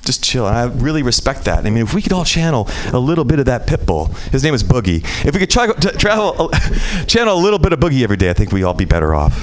Just 0.04 0.24
chill. 0.24 0.46
And 0.46 0.58
I 0.58 0.66
really 0.66 1.04
respect 1.04 1.46
that. 1.46 1.66
I 1.66 1.70
mean, 1.70 1.84
if 1.84 1.94
we 1.94 2.02
could 2.02 2.12
all 2.12 2.26
channel 2.26 2.68
a 2.92 3.00
little 3.00 3.24
bit 3.24 3.40
of 3.40 3.46
that 3.46 3.66
pit 3.66 3.86
bull, 3.86 4.08
his 4.32 4.44
name 4.44 4.54
is 4.54 4.62
Boogie. 4.62 5.04
If 5.26 5.34
we 5.34 5.40
could 5.40 5.50
try, 5.50 5.72
t- 5.72 5.92
travel, 5.92 6.50
channel 7.08 7.38
a 7.38 7.42
little 7.42 7.60
bit 7.60 7.72
of 7.72 7.80
Boogie 7.80 8.04
every 8.04 8.18
day, 8.18 8.30
I 8.30 8.34
think 8.34 8.52
we 8.52 8.64
all 8.64 8.74
be 8.74 8.86
better 8.86 9.16
off. 9.16 9.34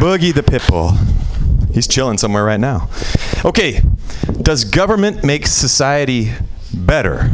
Boogie 0.00 0.32
the 0.32 0.42
pit 0.42 0.62
bull. 0.66 0.92
He's 1.74 1.86
chilling 1.86 2.16
somewhere 2.16 2.44
right 2.44 2.60
now. 2.60 2.88
Okay, 3.44 3.82
does 4.40 4.64
government 4.64 5.24
make 5.24 5.46
society 5.46 6.32
better? 6.72 7.30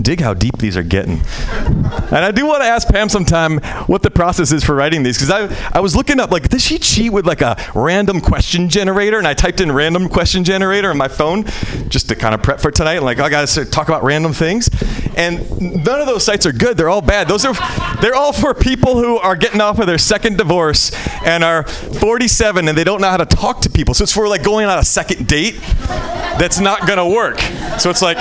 Dig 0.00 0.20
how 0.20 0.34
deep 0.34 0.58
these 0.58 0.76
are 0.76 0.82
getting. 0.82 1.20
And 2.14 2.24
I 2.24 2.30
do 2.30 2.46
want 2.46 2.62
to 2.62 2.66
ask 2.66 2.88
Pam 2.88 3.08
sometime 3.08 3.58
what 3.86 4.02
the 4.02 4.10
process 4.10 4.52
is 4.52 4.64
for 4.64 4.74
writing 4.74 5.02
these 5.02 5.16
because 5.18 5.30
I, 5.30 5.70
I 5.76 5.80
was 5.80 5.96
looking 5.96 6.20
up 6.20 6.30
like 6.30 6.48
does 6.48 6.62
she 6.62 6.78
cheat 6.78 7.12
with 7.12 7.26
like 7.26 7.40
a 7.40 7.56
random 7.74 8.20
question 8.20 8.68
generator? 8.68 9.18
And 9.18 9.26
I 9.26 9.34
typed 9.34 9.60
in 9.60 9.72
random 9.72 10.08
question 10.08 10.44
generator 10.44 10.90
on 10.90 10.96
my 10.96 11.08
phone 11.08 11.44
just 11.88 12.08
to 12.08 12.16
kind 12.16 12.34
of 12.34 12.42
prep 12.42 12.60
for 12.60 12.70
tonight 12.70 12.94
And 12.94 13.04
like 13.04 13.18
I 13.20 13.28
got 13.30 13.46
to 13.48 13.64
talk 13.64 13.88
about 13.88 14.02
random 14.02 14.32
things. 14.32 14.68
And 15.16 15.48
none 15.60 16.00
of 16.00 16.06
those 16.06 16.24
sites 16.24 16.46
are 16.46 16.52
good 16.52 16.76
they're 16.76 16.88
all 16.88 17.02
bad. 17.02 17.28
Those 17.28 17.44
are 17.44 17.54
they're 18.00 18.14
all 18.14 18.32
for 18.32 18.54
people 18.54 18.96
who 18.96 19.18
are 19.18 19.36
getting 19.36 19.60
off 19.60 19.78
of 19.78 19.86
their 19.86 19.98
second 19.98 20.38
divorce 20.38 20.92
and 21.24 21.44
are 21.44 21.64
47 21.64 22.68
and 22.68 22.76
they 22.76 22.84
don't 22.84 23.00
know 23.00 23.10
how 23.10 23.16
to 23.16 23.26
talk 23.26 23.60
to 23.62 23.70
people. 23.70 23.94
So 23.94 24.02
it's 24.02 24.12
for 24.12 24.28
like 24.28 24.42
going 24.42 24.66
on 24.66 24.78
a 24.78 24.84
second 24.84 25.26
date 25.26 25.60
that's 26.38 26.58
not 26.58 26.86
gonna 26.86 27.08
work. 27.08 27.38
So 27.78 27.90
it's 27.90 28.02
like 28.02 28.18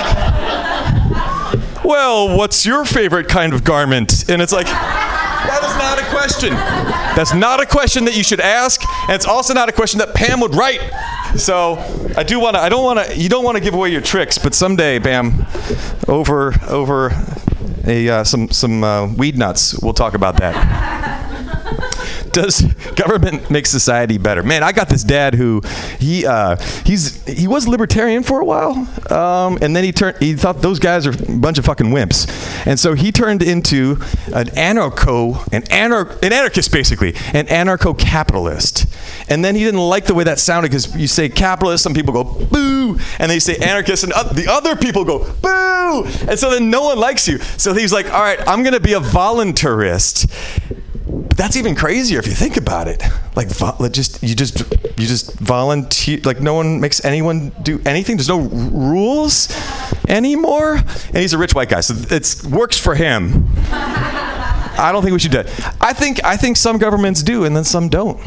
well, 1.83 2.37
what's 2.37 2.65
your 2.65 2.85
favorite 2.85 3.27
kind 3.27 3.53
of 3.53 3.63
garment? 3.63 4.29
And 4.29 4.41
it's 4.41 4.53
like, 4.53 4.67
that 4.67 5.61
is 5.63 5.75
not 5.77 5.99
a 5.99 6.15
question. 6.15 6.53
That's 7.15 7.33
not 7.33 7.61
a 7.61 7.65
question 7.65 8.05
that 8.05 8.15
you 8.15 8.23
should 8.23 8.39
ask, 8.39 8.81
and 9.03 9.11
it's 9.11 9.25
also 9.25 9.53
not 9.53 9.69
a 9.69 9.71
question 9.71 9.99
that 9.99 10.13
Pam 10.13 10.39
would 10.39 10.55
write. 10.55 10.81
So 11.37 11.75
I 12.15 12.23
do 12.23 12.39
want 12.39 12.55
to. 12.55 12.61
I 12.61 12.69
don't 12.69 12.83
want 12.83 13.05
to. 13.05 13.17
You 13.17 13.29
don't 13.29 13.43
want 13.43 13.57
to 13.57 13.63
give 13.63 13.73
away 13.73 13.89
your 13.89 14.01
tricks, 14.01 14.37
but 14.37 14.53
someday, 14.53 14.99
Pam, 14.99 15.45
over 16.07 16.53
over 16.67 17.11
a 17.85 18.09
uh, 18.09 18.23
some 18.23 18.49
some 18.49 18.83
uh, 18.83 19.07
weed 19.13 19.37
nuts, 19.37 19.79
we'll 19.81 19.93
talk 19.93 20.13
about 20.13 20.37
that 20.37 21.32
does 22.33 22.61
government 22.95 23.49
make 23.49 23.65
society 23.65 24.17
better? 24.17 24.43
Man, 24.43 24.63
I 24.63 24.71
got 24.71 24.89
this 24.89 25.03
dad 25.03 25.35
who 25.35 25.61
he 25.99 26.25
uh, 26.25 26.57
he's 26.85 27.23
he 27.25 27.47
was 27.47 27.67
libertarian 27.67 28.23
for 28.23 28.41
a 28.41 28.45
while, 28.45 28.87
um, 29.11 29.57
and 29.61 29.75
then 29.75 29.83
he 29.83 29.91
turned 29.91 30.17
he 30.17 30.33
thought 30.33 30.61
those 30.61 30.79
guys 30.79 31.07
are 31.07 31.11
a 31.11 31.37
bunch 31.37 31.57
of 31.57 31.65
fucking 31.65 31.87
wimps, 31.87 32.27
and 32.65 32.79
so 32.79 32.93
he 32.93 33.11
turned 33.11 33.41
into 33.41 33.97
an 34.33 34.47
anarcho 34.47 35.45
an 35.53 35.61
anar- 35.63 36.21
an 36.21 36.33
anarchist 36.33 36.71
basically 36.71 37.13
an 37.33 37.45
anarcho 37.47 37.97
capitalist, 37.97 38.87
and 39.29 39.45
then 39.45 39.55
he 39.55 39.63
didn't 39.63 39.79
like 39.79 40.05
the 40.05 40.13
way 40.13 40.23
that 40.23 40.39
sounded 40.39 40.69
because 40.69 40.95
you 40.95 41.07
say 41.07 41.29
capitalist, 41.29 41.83
some 41.83 41.93
people 41.93 42.13
go 42.13 42.23
boo, 42.23 42.97
and 43.19 43.29
they 43.31 43.39
say 43.39 43.55
anarchist, 43.57 44.03
and 44.03 44.11
the 44.35 44.47
other 44.49 44.75
people 44.75 45.05
go 45.05 45.19
boo, 45.41 46.03
and 46.27 46.37
so 46.37 46.49
then 46.49 46.69
no 46.69 46.83
one 46.83 46.97
likes 46.97 47.27
you. 47.27 47.37
So 47.57 47.73
he's 47.73 47.93
like, 47.93 48.11
all 48.11 48.21
right, 48.21 48.39
I'm 48.47 48.63
gonna 48.63 48.79
be 48.79 48.93
a 48.93 48.99
voluntarist. 48.99 50.29
But 51.13 51.37
that's 51.37 51.55
even 51.57 51.75
crazier 51.75 52.17
if 52.19 52.25
you 52.25 52.33
think 52.33 52.57
about 52.57 52.87
it. 52.87 53.03
Like, 53.35 53.49
just 53.91 54.23
you 54.23 54.33
just 54.35 54.59
you 54.97 55.05
just 55.05 55.33
volunteer. 55.39 56.19
Like, 56.23 56.41
no 56.41 56.55
one 56.55 56.79
makes 56.81 57.05
anyone 57.05 57.51
do 57.61 57.79
anything. 57.85 58.17
There's 58.17 58.29
no 58.29 58.41
r- 58.41 58.47
rules 58.47 59.47
anymore. 60.07 60.77
And 60.77 61.17
he's 61.17 61.33
a 61.33 61.37
rich 61.37 61.53
white 61.53 61.69
guy, 61.69 61.81
so 61.81 61.93
it 62.13 62.43
works 62.49 62.79
for 62.79 62.95
him. 62.95 63.45
I 63.69 64.89
don't 64.91 65.03
think 65.03 65.13
we 65.13 65.19
should 65.19 65.31
do 65.31 65.39
it. 65.41 65.47
I 65.79 65.93
think 65.93 66.23
I 66.23 66.35
think 66.35 66.57
some 66.57 66.79
governments 66.79 67.21
do, 67.21 67.45
and 67.45 67.55
then 67.55 67.63
some 67.63 67.89
don't. 67.89 68.19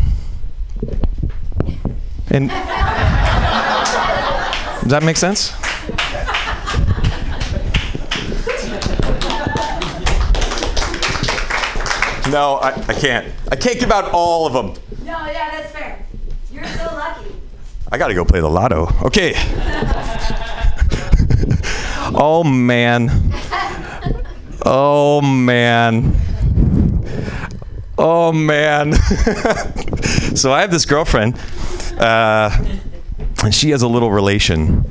And 2.30 2.48
does 4.80 4.90
that 4.90 5.02
make 5.02 5.16
sense? 5.16 5.52
No, 12.30 12.56
I, 12.56 12.70
I 12.88 12.94
can't. 12.94 13.32
I 13.50 13.56
can't 13.56 13.78
give 13.78 13.92
out 13.92 14.10
all 14.12 14.46
of 14.46 14.52
them. 14.52 14.82
No, 15.04 15.26
yeah, 15.26 15.50
that's 15.50 15.72
fair. 15.72 16.04
You're 16.50 16.64
so 16.64 16.84
lucky. 16.86 17.34
I 17.90 17.98
got 17.98 18.08
to 18.08 18.14
go 18.14 18.24
play 18.24 18.40
the 18.40 18.48
lotto. 18.48 18.88
Okay. 19.02 19.34
oh 22.18 22.42
man. 22.44 23.10
Oh 24.64 25.20
man. 25.20 26.16
Oh 27.96 28.32
man. 28.32 28.92
so 30.34 30.52
I 30.52 30.62
have 30.62 30.72
this 30.72 30.84
girlfriend, 30.84 31.38
uh, 31.98 32.50
and 33.44 33.54
she 33.54 33.70
has 33.70 33.82
a 33.82 33.88
little 33.88 34.10
relation. 34.10 34.84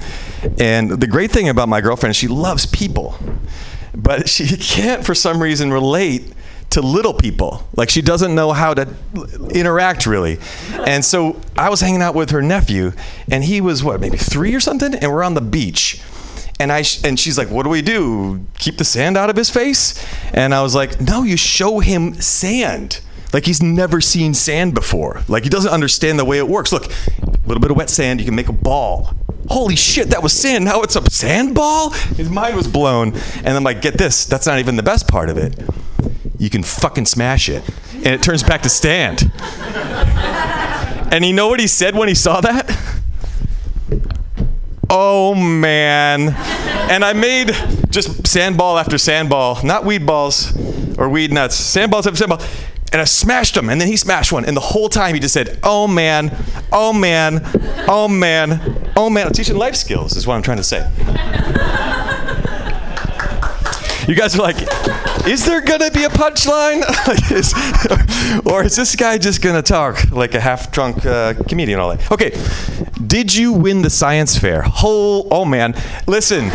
And 0.58 0.90
the 0.90 1.08
great 1.08 1.32
thing 1.32 1.50
about 1.50 1.68
my 1.68 1.82
girlfriend 1.82 2.12
is 2.12 2.16
she 2.16 2.30
loves 2.30 2.66
people, 2.66 3.18
but 3.94 4.30
she 4.30 4.48
can't, 4.56 5.06
for 5.06 5.14
some 5.14 5.44
reason, 5.44 5.74
relate 5.74 6.32
to 6.72 6.82
little 6.82 7.14
people. 7.14 7.68
Like 7.76 7.90
she 7.90 8.02
doesn't 8.02 8.34
know 8.36 8.52
how 8.52 8.74
to 8.74 8.88
interact 9.52 10.06
really. 10.06 10.40
And 10.74 11.04
so 11.04 11.40
I 11.58 11.70
was 11.70 11.82
hanging 11.82 12.02
out 12.02 12.16
with 12.16 12.32
her 12.32 12.42
nephew, 12.42 12.92
and 13.30 13.44
he 13.44 13.62
was 13.62 13.84
what, 13.84 14.00
maybe 14.02 14.18
three 14.18 14.54
or 14.54 14.60
something, 14.60 14.94
and 14.94 15.12
we're 15.12 15.24
on 15.24 15.34
the 15.34 15.42
beach. 15.42 16.02
And 16.60 16.72
I 16.72 16.84
sh- 16.84 17.04
and 17.04 17.20
she's 17.20 17.38
like, 17.38 17.50
"What 17.50 17.64
do 17.64 17.70
we 17.70 17.82
do? 17.82 18.46
Keep 18.60 18.78
the 18.78 18.86
sand 18.86 19.18
out 19.18 19.30
of 19.30 19.36
his 19.36 19.50
face?" 19.50 20.06
And 20.34 20.54
I 20.54 20.62
was 20.62 20.74
like, 20.74 21.02
"No, 21.02 21.24
you 21.24 21.36
show 21.36 21.80
him 21.80 22.14
sand. 22.22 23.02
Like 23.34 23.46
he's 23.46 23.62
never 23.62 24.00
seen 24.00 24.34
sand 24.34 24.74
before. 24.74 25.22
Like 25.28 25.44
he 25.44 25.50
doesn't 25.50 25.72
understand 25.72 26.18
the 26.18 26.24
way 26.24 26.38
it 26.38 26.48
works. 26.48 26.72
Look, 26.72 26.86
a 26.86 27.48
little 27.48 27.60
bit 27.60 27.70
of 27.70 27.76
wet 27.76 27.90
sand, 27.90 28.22
you 28.22 28.26
can 28.26 28.36
make 28.36 28.48
a 28.48 28.54
ball. 28.54 29.14
Holy 29.50 29.76
shit, 29.76 30.10
that 30.12 30.24
was 30.24 30.32
sand. 30.32 30.64
Now 30.64 30.82
it's 30.82 30.96
a 30.96 31.12
sand 31.12 31.54
ball? 31.54 31.90
His 31.92 32.30
mind 32.30 32.56
was 32.56 32.68
blown. 32.68 33.14
And 33.44 33.50
I'm 33.50 33.64
like, 33.64 33.82
get 33.82 33.98
this, 33.98 34.26
that's 34.26 34.48
not 34.48 34.60
even 34.60 34.78
the 34.78 34.84
best 34.84 35.08
part 35.08 35.30
of 35.30 35.38
it. 35.38 35.60
You 36.38 36.50
can 36.50 36.64
fucking 36.64 37.06
smash 37.06 37.50
it. 37.50 37.64
And 37.94 38.08
it 38.08 38.22
turns 38.22 38.44
back 38.44 38.62
to 38.64 38.70
sand. 38.70 39.32
and 41.12 41.26
you 41.26 41.34
know 41.34 41.48
what 41.48 41.60
he 41.60 41.68
said 41.68 41.96
when 41.96 42.08
he 42.08 42.16
saw 42.16 42.42
that? 42.42 42.70
Oh 44.90 45.34
man. 45.34 46.36
And 46.92 47.04
I 47.04 47.14
made 47.14 47.52
just 47.90 48.28
sandball 48.28 48.78
after 48.78 48.98
sandball, 48.98 49.64
not 49.64 49.86
weed 49.86 50.06
balls 50.06 50.56
or 50.98 51.10
weed 51.10 51.32
nuts, 51.32 51.56
sandballs 51.60 52.06
after 52.06 52.16
sandball. 52.16 52.42
And 52.92 53.02
I 53.02 53.06
smashed 53.06 53.58
him, 53.58 53.70
and 53.70 53.82
then 53.82 53.88
he 53.88 53.98
smashed 53.98 54.32
one. 54.32 54.46
And 54.46 54.56
the 54.56 54.62
whole 54.62 54.88
time 54.88 55.16
he 55.16 55.20
just 55.20 55.34
said, 55.34 55.60
Oh 55.64 55.88
man, 55.88 56.34
oh 56.72 56.94
man, 56.94 57.42
oh 57.90 58.08
man, 58.08 58.92
oh 58.96 59.10
man. 59.10 59.28
I'm 59.28 59.34
teaching 59.34 59.58
life 59.58 59.76
skills, 59.76 60.16
is 60.16 60.28
what 60.28 60.36
I'm 60.36 60.44
trying 60.44 60.58
to 60.58 60.64
say. 60.64 60.90
You 64.08 64.14
guys 64.14 64.36
are 64.36 64.42
like, 64.42 64.58
is 65.28 65.46
there 65.46 65.62
gonna 65.62 65.92
be 65.92 66.04
a 66.04 66.10
punchline? 66.10 66.84
or 68.46 68.64
is 68.64 68.76
this 68.76 68.96
guy 68.96 69.18
just 69.18 69.42
gonna 69.42 69.62
talk 69.62 70.12
like 70.12 70.34
a 70.36 70.40
half 70.40 70.72
drunk 70.72 71.06
uh, 71.06 71.34
comedian 71.48 71.80
all 71.80 71.96
day? 71.96 72.04
Okay, 72.12 72.32
did 73.06 73.34
you 73.34 73.54
win 73.54 73.82
the 73.82 73.90
science 73.90 74.38
fair? 74.38 74.62
Whole, 74.62 75.28
oh 75.32 75.46
man, 75.46 75.76
listen. 76.08 76.52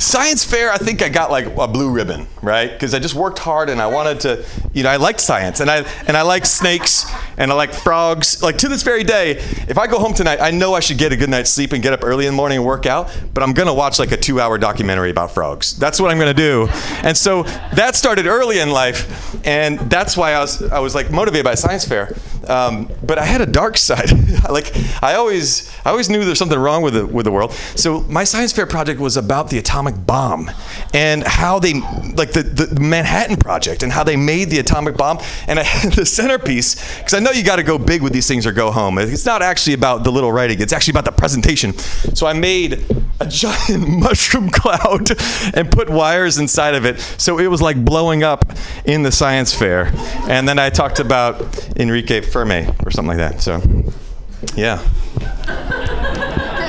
Science 0.00 0.42
fair, 0.44 0.72
I 0.72 0.78
think 0.78 1.02
I 1.02 1.10
got 1.10 1.30
like 1.30 1.44
a 1.58 1.68
blue 1.68 1.90
ribbon, 1.90 2.26
right? 2.40 2.72
Because 2.72 2.94
I 2.94 2.98
just 2.98 3.14
worked 3.14 3.38
hard 3.38 3.68
and 3.68 3.82
I 3.82 3.86
wanted 3.86 4.20
to, 4.20 4.46
you 4.72 4.82
know, 4.82 4.88
I 4.88 4.96
liked 4.96 5.20
science 5.20 5.60
and 5.60 5.70
I 5.70 5.82
and 6.06 6.16
I 6.16 6.22
like 6.22 6.46
snakes 6.46 7.04
and 7.36 7.52
I 7.52 7.54
like 7.54 7.74
frogs. 7.74 8.42
Like 8.42 8.56
to 8.58 8.68
this 8.68 8.82
very 8.82 9.04
day, 9.04 9.32
if 9.68 9.76
I 9.76 9.86
go 9.86 9.98
home 9.98 10.14
tonight, 10.14 10.40
I 10.40 10.52
know 10.52 10.72
I 10.72 10.80
should 10.80 10.96
get 10.96 11.12
a 11.12 11.16
good 11.18 11.28
night's 11.28 11.50
sleep 11.50 11.74
and 11.74 11.82
get 11.82 11.92
up 11.92 12.02
early 12.02 12.24
in 12.24 12.32
the 12.32 12.36
morning 12.36 12.56
and 12.56 12.66
work 12.66 12.86
out. 12.86 13.14
But 13.34 13.42
I'm 13.42 13.52
gonna 13.52 13.74
watch 13.74 13.98
like 13.98 14.10
a 14.10 14.16
two-hour 14.16 14.56
documentary 14.56 15.10
about 15.10 15.32
frogs. 15.32 15.76
That's 15.76 16.00
what 16.00 16.10
I'm 16.10 16.18
gonna 16.18 16.32
do. 16.32 16.68
And 17.02 17.14
so 17.14 17.42
that 17.74 17.94
started 17.94 18.24
early 18.24 18.58
in 18.58 18.70
life, 18.70 19.38
and 19.46 19.78
that's 19.80 20.16
why 20.16 20.32
I 20.32 20.40
was 20.40 20.62
I 20.62 20.78
was 20.78 20.94
like 20.94 21.10
motivated 21.10 21.44
by 21.44 21.56
science 21.56 21.84
fair. 21.84 22.16
Um, 22.48 22.90
but 23.02 23.18
I 23.18 23.24
had 23.24 23.40
a 23.40 23.46
dark 23.46 23.76
side. 23.76 24.10
like 24.50 24.72
I 25.02 25.14
always 25.14 25.70
I 25.84 25.90
always 25.90 26.08
knew 26.08 26.24
there's 26.24 26.38
something 26.38 26.58
wrong 26.58 26.82
with 26.82 26.94
the 26.94 27.06
with 27.06 27.24
the 27.24 27.32
world. 27.32 27.52
So 27.52 28.00
my 28.02 28.24
science 28.24 28.52
fair 28.52 28.66
project 28.66 29.00
was 29.00 29.16
about 29.16 29.50
the 29.50 29.58
atomic 29.58 29.94
bomb 30.06 30.50
and 30.94 31.22
how 31.24 31.58
they 31.58 31.74
like 32.14 32.32
the, 32.32 32.42
the 32.42 32.80
Manhattan 32.80 33.36
project 33.36 33.82
and 33.82 33.92
how 33.92 34.04
they 34.04 34.16
made 34.16 34.50
the 34.50 34.58
atomic 34.58 34.96
bomb. 34.96 35.18
And 35.46 35.58
I 35.58 35.64
the 35.94 36.06
centerpiece 36.06 36.98
because 36.98 37.14
I 37.14 37.20
know 37.20 37.30
you 37.30 37.44
got 37.44 37.56
to 37.56 37.62
go 37.62 37.78
big 37.78 38.02
with 38.02 38.12
these 38.12 38.28
things 38.28 38.46
or 38.46 38.52
go 38.52 38.70
home. 38.70 38.98
It's 38.98 39.26
not 39.26 39.42
actually 39.42 39.74
about 39.74 40.04
the 40.04 40.12
little 40.12 40.32
writing. 40.32 40.60
It's 40.60 40.72
actually 40.72 40.92
about 40.92 41.04
the 41.04 41.12
presentation. 41.12 41.76
So 42.14 42.26
I 42.26 42.32
made 42.32 42.84
a 43.20 43.26
giant 43.26 43.88
mushroom 44.00 44.50
cloud 44.50 45.10
and 45.54 45.70
put 45.70 45.90
wires 45.90 46.38
inside 46.38 46.74
of 46.74 46.84
it. 46.84 47.00
So 47.18 47.38
it 47.38 47.46
was 47.46 47.60
like 47.62 47.84
blowing 47.84 48.22
up 48.22 48.44
in 48.84 49.02
the 49.02 49.12
science 49.12 49.54
fair. 49.54 49.92
And 50.28 50.48
then 50.48 50.58
I 50.58 50.70
talked 50.70 51.00
about 51.00 51.76
Enrique 51.76 52.20
Fermi 52.30 52.66
or 52.84 52.90
something 52.90 53.16
like 53.16 53.18
that. 53.18 53.40
So, 53.40 53.60
yeah. 54.56 54.86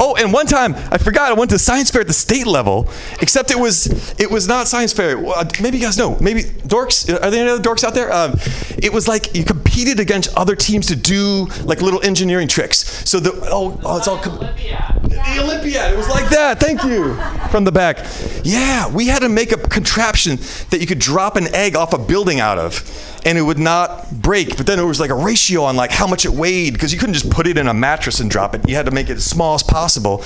Oh, 0.00 0.14
and 0.14 0.32
one 0.32 0.46
time 0.46 0.74
I 0.92 0.98
forgot 0.98 1.30
I 1.30 1.34
went 1.34 1.50
to 1.50 1.58
science 1.58 1.90
fair 1.90 2.02
at 2.02 2.06
the 2.06 2.12
state 2.12 2.46
level, 2.46 2.88
except 3.20 3.50
it 3.50 3.58
was 3.58 4.14
it 4.20 4.30
was 4.30 4.46
not 4.46 4.68
science 4.68 4.92
fair. 4.92 5.18
Well, 5.18 5.34
uh, 5.34 5.44
maybe 5.60 5.78
you 5.78 5.84
guys 5.84 5.98
know. 5.98 6.16
Maybe 6.20 6.42
dorks. 6.42 7.12
Are 7.12 7.30
there 7.30 7.40
any 7.40 7.50
other 7.50 7.62
dorks 7.62 7.82
out 7.82 7.94
there? 7.94 8.12
Um, 8.12 8.34
it 8.78 8.92
was 8.92 9.08
like 9.08 9.34
you 9.34 9.44
competed 9.44 9.98
against 9.98 10.34
other 10.36 10.54
teams 10.54 10.86
to 10.86 10.96
do 10.96 11.48
like 11.64 11.82
little 11.82 12.02
engineering 12.04 12.46
tricks. 12.46 12.78
So 13.08 13.18
the 13.18 13.32
oh, 13.50 13.80
oh 13.82 13.96
it's 13.96 14.06
all 14.06 14.18
com- 14.18 14.38
the 14.38 15.40
Olympiad. 15.42 15.92
It 15.92 15.96
was 15.96 16.08
like 16.08 16.28
that. 16.30 16.60
Thank 16.60 16.84
you 16.84 17.16
from 17.50 17.64
the 17.64 17.72
back. 17.72 18.06
Yeah, 18.44 18.88
we 18.92 19.08
had 19.08 19.20
to 19.20 19.28
make 19.28 19.50
a 19.50 19.56
contraption 19.56 20.36
that 20.70 20.78
you 20.80 20.86
could 20.86 21.00
drop 21.00 21.36
an 21.36 21.52
egg 21.54 21.74
off 21.74 21.92
a 21.92 21.98
building 21.98 22.38
out 22.38 22.58
of 22.58 23.17
and 23.24 23.38
it 23.38 23.42
would 23.42 23.58
not 23.58 24.10
break. 24.10 24.56
But 24.56 24.66
then 24.66 24.78
it 24.78 24.84
was 24.84 25.00
like 25.00 25.10
a 25.10 25.14
ratio 25.14 25.64
on 25.64 25.76
like 25.76 25.90
how 25.90 26.06
much 26.06 26.24
it 26.24 26.30
weighed 26.30 26.72
because 26.72 26.92
you 26.92 26.98
couldn't 26.98 27.14
just 27.14 27.30
put 27.30 27.46
it 27.46 27.58
in 27.58 27.68
a 27.68 27.74
mattress 27.74 28.20
and 28.20 28.30
drop 28.30 28.54
it. 28.54 28.68
You 28.68 28.74
had 28.74 28.86
to 28.86 28.92
make 28.92 29.10
it 29.10 29.16
as 29.16 29.24
small 29.24 29.54
as 29.54 29.62
possible. 29.62 30.24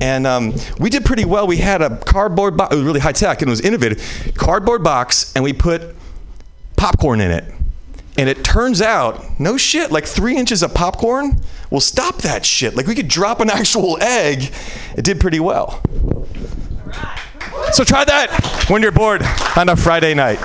And 0.00 0.26
um, 0.26 0.54
we 0.78 0.90
did 0.90 1.04
pretty 1.04 1.24
well. 1.24 1.46
We 1.46 1.58
had 1.58 1.82
a 1.82 1.96
cardboard 1.98 2.56
box. 2.56 2.74
It 2.74 2.76
was 2.76 2.84
really 2.84 3.00
high 3.00 3.12
tech 3.12 3.42
and 3.42 3.48
it 3.48 3.50
was 3.50 3.60
innovative. 3.60 4.32
Cardboard 4.36 4.82
box, 4.82 5.32
and 5.34 5.44
we 5.44 5.52
put 5.52 5.96
popcorn 6.76 7.20
in 7.20 7.30
it. 7.30 7.44
And 8.18 8.28
it 8.28 8.44
turns 8.44 8.82
out, 8.82 9.40
no 9.40 9.56
shit, 9.56 9.90
like 9.90 10.04
three 10.04 10.36
inches 10.36 10.62
of 10.62 10.74
popcorn 10.74 11.40
will 11.70 11.80
stop 11.80 12.18
that 12.18 12.44
shit. 12.44 12.76
Like 12.76 12.86
we 12.86 12.94
could 12.94 13.08
drop 13.08 13.40
an 13.40 13.50
actual 13.50 13.98
egg. 14.02 14.52
It 14.96 15.04
did 15.04 15.20
pretty 15.20 15.40
well. 15.40 15.82
So 17.72 17.84
try 17.84 18.04
that 18.04 18.66
when 18.68 18.82
you're 18.82 18.92
bored 18.92 19.22
on 19.56 19.68
a 19.68 19.76
Friday 19.76 20.14
night. 20.14 20.38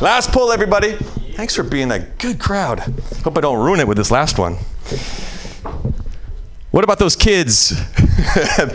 Last 0.00 0.30
pull, 0.30 0.52
everybody. 0.52 0.92
Thanks 1.32 1.56
for 1.56 1.62
being 1.62 1.90
a 1.90 2.00
good 2.00 2.38
crowd. 2.38 2.80
Hope 3.24 3.38
I 3.38 3.40
don't 3.40 3.64
ruin 3.64 3.80
it 3.80 3.88
with 3.88 3.96
this 3.96 4.10
last 4.10 4.38
one. 4.38 4.54
What 6.70 6.84
about 6.84 6.98
those 6.98 7.16
kids 7.16 7.72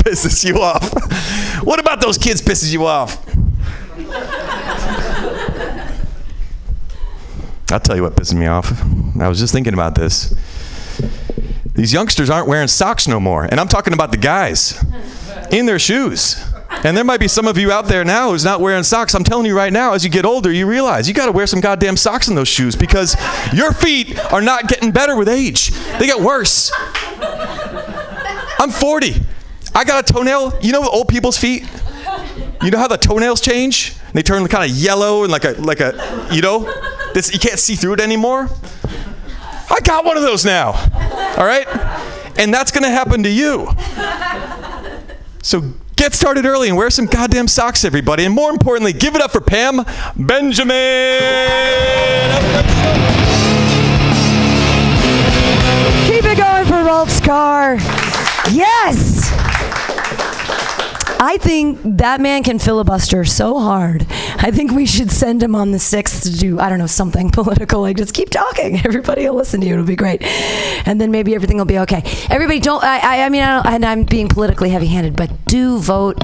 pisses 0.02 0.44
you 0.44 0.60
off? 0.60 1.64
What 1.64 1.80
about 1.80 2.02
those 2.02 2.18
kids 2.18 2.42
pisses 2.42 2.74
you 2.74 2.88
off? 2.88 3.24
I'll 7.72 7.80
tell 7.80 7.96
you 7.96 8.02
what 8.02 8.16
pisses 8.16 8.34
me 8.34 8.48
off. 8.48 8.72
I 9.20 9.28
was 9.28 9.40
just 9.40 9.54
thinking 9.54 9.76
about 9.76 9.94
this. 9.94 10.34
These 11.76 11.94
youngsters 11.94 12.32
aren't 12.32 12.48
wearing 12.48 12.68
socks 12.68 13.08
no 13.08 13.20
more, 13.20 13.44
and 13.46 13.60
I'm 13.60 13.68
talking 13.68 13.94
about 13.94 14.10
the 14.10 14.18
guys 14.18 14.84
in 15.52 15.68
their 15.68 15.80
shoes. 15.80 16.44
And 16.84 16.98
there 16.98 17.04
might 17.04 17.20
be 17.20 17.28
some 17.28 17.48
of 17.48 17.58
you 17.58 17.72
out 17.72 17.86
there 17.86 18.04
now 18.04 18.32
who's 18.32 18.44
not 18.44 18.60
wearing 18.60 18.84
socks. 18.84 19.14
I'm 19.14 19.24
telling 19.24 19.46
you 19.46 19.56
right 19.56 19.72
now, 19.72 19.94
as 19.94 20.04
you 20.04 20.10
get 20.10 20.26
older, 20.26 20.52
you 20.52 20.66
realize 20.66 21.08
you 21.08 21.14
got 21.14 21.28
to 21.28 21.32
wear 21.32 21.46
some 21.46 21.62
goddamn 21.62 21.96
socks 21.96 22.28
in 22.28 22.36
those 22.36 22.48
shoes 22.48 22.76
because 22.76 23.16
your 23.54 23.72
feet 23.72 24.18
are 24.32 24.42
not 24.42 24.68
getting 24.68 24.92
better 24.92 25.16
with 25.16 25.30
age. 25.30 25.70
They 26.00 26.08
get 26.08 26.20
worse. 26.20 26.72
I'm 28.60 28.72
40. 28.72 29.16
I 29.76 29.84
got 29.84 30.10
a 30.10 30.14
toenail. 30.14 30.60
You 30.62 30.72
know 30.72 30.88
old 30.88 31.08
people's 31.08 31.38
feet? 31.38 31.70
You 32.64 32.72
know 32.72 32.78
how 32.78 32.88
the 32.88 32.98
toenails 32.98 33.42
change? 33.42 33.96
They 34.14 34.22
turn 34.22 34.46
kind 34.48 34.70
of 34.70 34.76
yellow 34.76 35.24
and 35.24 35.32
like 35.32 35.46
a 35.46 35.52
like 35.52 35.80
a 35.80 36.28
you 36.32 36.42
know, 36.42 36.72
this 37.14 37.34
you 37.34 37.40
can't 37.40 37.60
see 37.60 37.76
through 37.76 37.94
it 37.94 38.00
anymore. 38.02 38.50
I 39.70 39.80
got 39.84 40.04
one 40.04 40.18
of 40.18 40.24
those 40.24 40.44
now. 40.44 40.72
All 41.38 41.46
right? 41.46 41.66
And 42.38 42.54
that's 42.54 42.72
going 42.72 42.84
to 42.84 42.90
happen 42.90 43.24
to 43.24 43.30
you. 43.30 43.70
So 45.42 45.74
get 46.02 46.16
started 46.16 46.48
early 46.48 46.68
and 46.68 46.76
wear 46.76 46.90
some 46.90 47.06
goddamn 47.06 47.48
socks, 47.48 47.86
everybody. 47.86 48.26
And 48.26 48.34
more 48.34 48.50
importantly, 48.50 48.92
give 48.92 49.14
it 49.14 49.22
up 49.22 49.32
for 49.32 49.40
Pam 49.40 49.86
Benjamin. 50.16 50.72
Keep 56.08 56.26
it 56.26 56.38
going 56.40 56.66
for 56.66 56.84
Rolf 56.84 57.12
Scar. 57.12 57.76
Yes. 58.52 59.11
I 61.24 61.38
think 61.38 61.80
that 61.84 62.20
man 62.20 62.42
can 62.42 62.58
filibuster 62.58 63.24
so 63.26 63.60
hard. 63.60 64.08
I 64.10 64.50
think 64.50 64.72
we 64.72 64.88
should 64.88 65.12
send 65.12 65.44
him 65.44 65.54
on 65.54 65.70
the 65.70 65.78
sixth 65.78 66.24
to 66.24 66.36
do 66.36 66.60
I 66.60 66.68
don't 66.68 66.80
know 66.80 66.88
something 66.88 67.30
political. 67.42 67.82
Like 67.82 67.98
just 67.98 68.16
keep 68.16 68.32
talking. 68.32 68.80
Everybody 68.86 69.30
will 69.30 69.36
listen 69.36 69.62
to 69.62 69.68
you. 69.68 69.74
It'll 69.74 69.86
be 69.86 69.96
great, 69.96 70.24
and 70.24 71.00
then 71.00 71.12
maybe 71.12 71.36
everything 71.36 71.58
will 71.58 71.66
be 71.66 71.78
okay. 71.78 72.02
Everybody 72.32 72.60
don't. 72.60 72.84
I 72.84 72.98
I, 72.98 73.26
I 73.26 73.30
mean 73.30 73.44
I 73.44 73.62
and 73.76 73.86
I'm 73.86 74.04
being 74.04 74.30
politically 74.30 74.72
heavy-handed, 74.72 75.16
but 75.16 75.30
do 75.46 75.78
vote. 75.78 76.18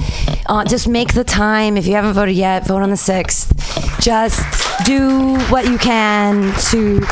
Uh, 0.48 0.66
just 0.66 0.88
make 0.88 1.14
the 1.14 1.24
time. 1.24 1.78
If 1.78 1.86
you 1.86 1.94
haven't 1.94 2.14
voted 2.14 2.36
yet, 2.36 2.66
vote 2.66 2.82
on 2.82 2.90
the 2.90 2.98
sixth. 2.98 3.54
Just 4.02 4.42
do 4.84 5.38
what 5.50 5.68
you 5.68 5.78
can 5.78 6.54
to. 6.72 7.06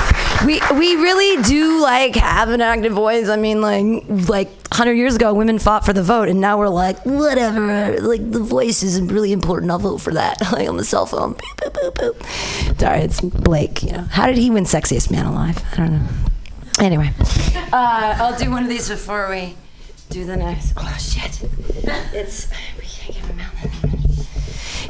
We 0.44 0.60
we 0.74 0.96
really 0.96 1.44
do 1.44 1.82
like 1.84 2.16
have 2.16 2.50
an 2.50 2.62
active 2.62 2.94
voice. 2.94 3.30
I 3.30 3.36
mean, 3.36 3.62
like 3.62 4.06
like 4.28 4.50
100 4.76 4.92
years 4.96 5.16
ago, 5.16 5.34
women 5.34 5.58
fought 5.58 5.86
for 5.86 5.94
the 5.94 6.04
vote, 6.04 6.28
and 6.28 6.42
now 6.42 6.58
we're 6.58 6.68
like, 6.68 7.00
whatever. 7.06 7.98
Like 8.02 8.30
the 8.30 8.42
voice 8.42 8.84
isn't 8.84 9.08
really 9.08 9.32
important. 9.32 9.72
I'll 9.72 9.80
vote 9.80 10.00
for 10.00 10.14
that. 10.14 10.38
Like 10.56 10.70
on 10.70 10.78
the 10.78 10.84
cell 10.84 11.06
phone. 11.06 11.34
Boop, 11.34 11.72
boop, 11.72 11.94
boop, 11.94 12.14
boop. 12.20 12.80
Sorry, 12.80 13.02
it's 13.02 13.20
Blake. 13.22 13.84
You 13.84 13.94
know, 13.94 14.02
how 14.04 14.28
did 14.28 14.38
he 14.38 14.50
win 14.50 14.66
sexiest 14.66 15.12
man 15.12 15.26
alive? 15.26 15.64
I 15.74 15.76
don't 15.78 15.92
know. 15.94 16.08
Anyway, 16.80 17.12
uh, 17.74 18.16
I'll 18.18 18.38
do 18.38 18.52
one 18.52 18.64
of 18.64 18.70
these 18.70 18.90
before 18.90 19.30
we 19.30 19.56
do 20.10 20.26
the 20.26 20.36
next. 20.36 20.74
Oh 20.78 20.96
shit! 21.00 21.42
It's 22.14 22.48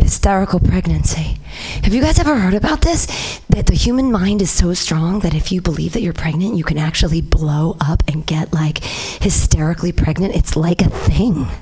hysterical 0.06 0.60
pregnancy. 0.60 1.40
Have 1.82 1.92
you 1.92 2.00
guys 2.00 2.20
ever 2.20 2.38
heard 2.38 2.54
about 2.54 2.82
this? 2.82 3.08
That 3.50 3.66
the 3.66 3.74
human 3.74 4.12
mind 4.12 4.40
is 4.40 4.52
so 4.52 4.76
strong 4.76 5.22
that 5.22 5.34
if 5.34 5.52
you 5.52 5.62
believe 5.62 5.94
that 5.94 6.04
you're 6.04 6.14
pregnant, 6.14 6.56
you 6.56 6.64
can 6.64 6.78
actually 6.78 7.22
blow 7.22 7.76
up 7.82 8.04
and 8.08 8.24
get 8.24 8.54
like 8.54 8.84
hysterically 8.84 9.92
pregnant. 9.92 10.36
It's 10.36 10.56
like 10.56 10.84
a 10.84 10.90
thing. 10.90 11.48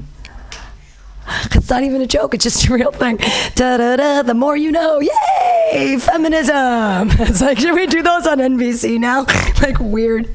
It's 1.56 1.70
not 1.70 1.84
even 1.84 2.02
a 2.02 2.06
joke, 2.06 2.34
it's 2.34 2.44
just 2.44 2.68
a 2.68 2.74
real 2.74 2.92
thing. 2.92 3.16
Da 3.56 3.78
da 3.78 3.96
da, 3.96 4.24
the 4.24 4.34
more 4.34 4.58
you 4.58 4.74
know. 4.74 5.00
Yay! 5.00 5.98
Feminism! 5.98 7.12
It's 7.26 7.40
like, 7.40 7.60
should 7.60 7.76
we 7.76 7.88
do 7.88 8.04
those 8.04 8.28
on 8.28 8.40
NBC 8.40 9.00
now? 9.00 9.26
like, 9.62 9.80
weird. 9.80 10.26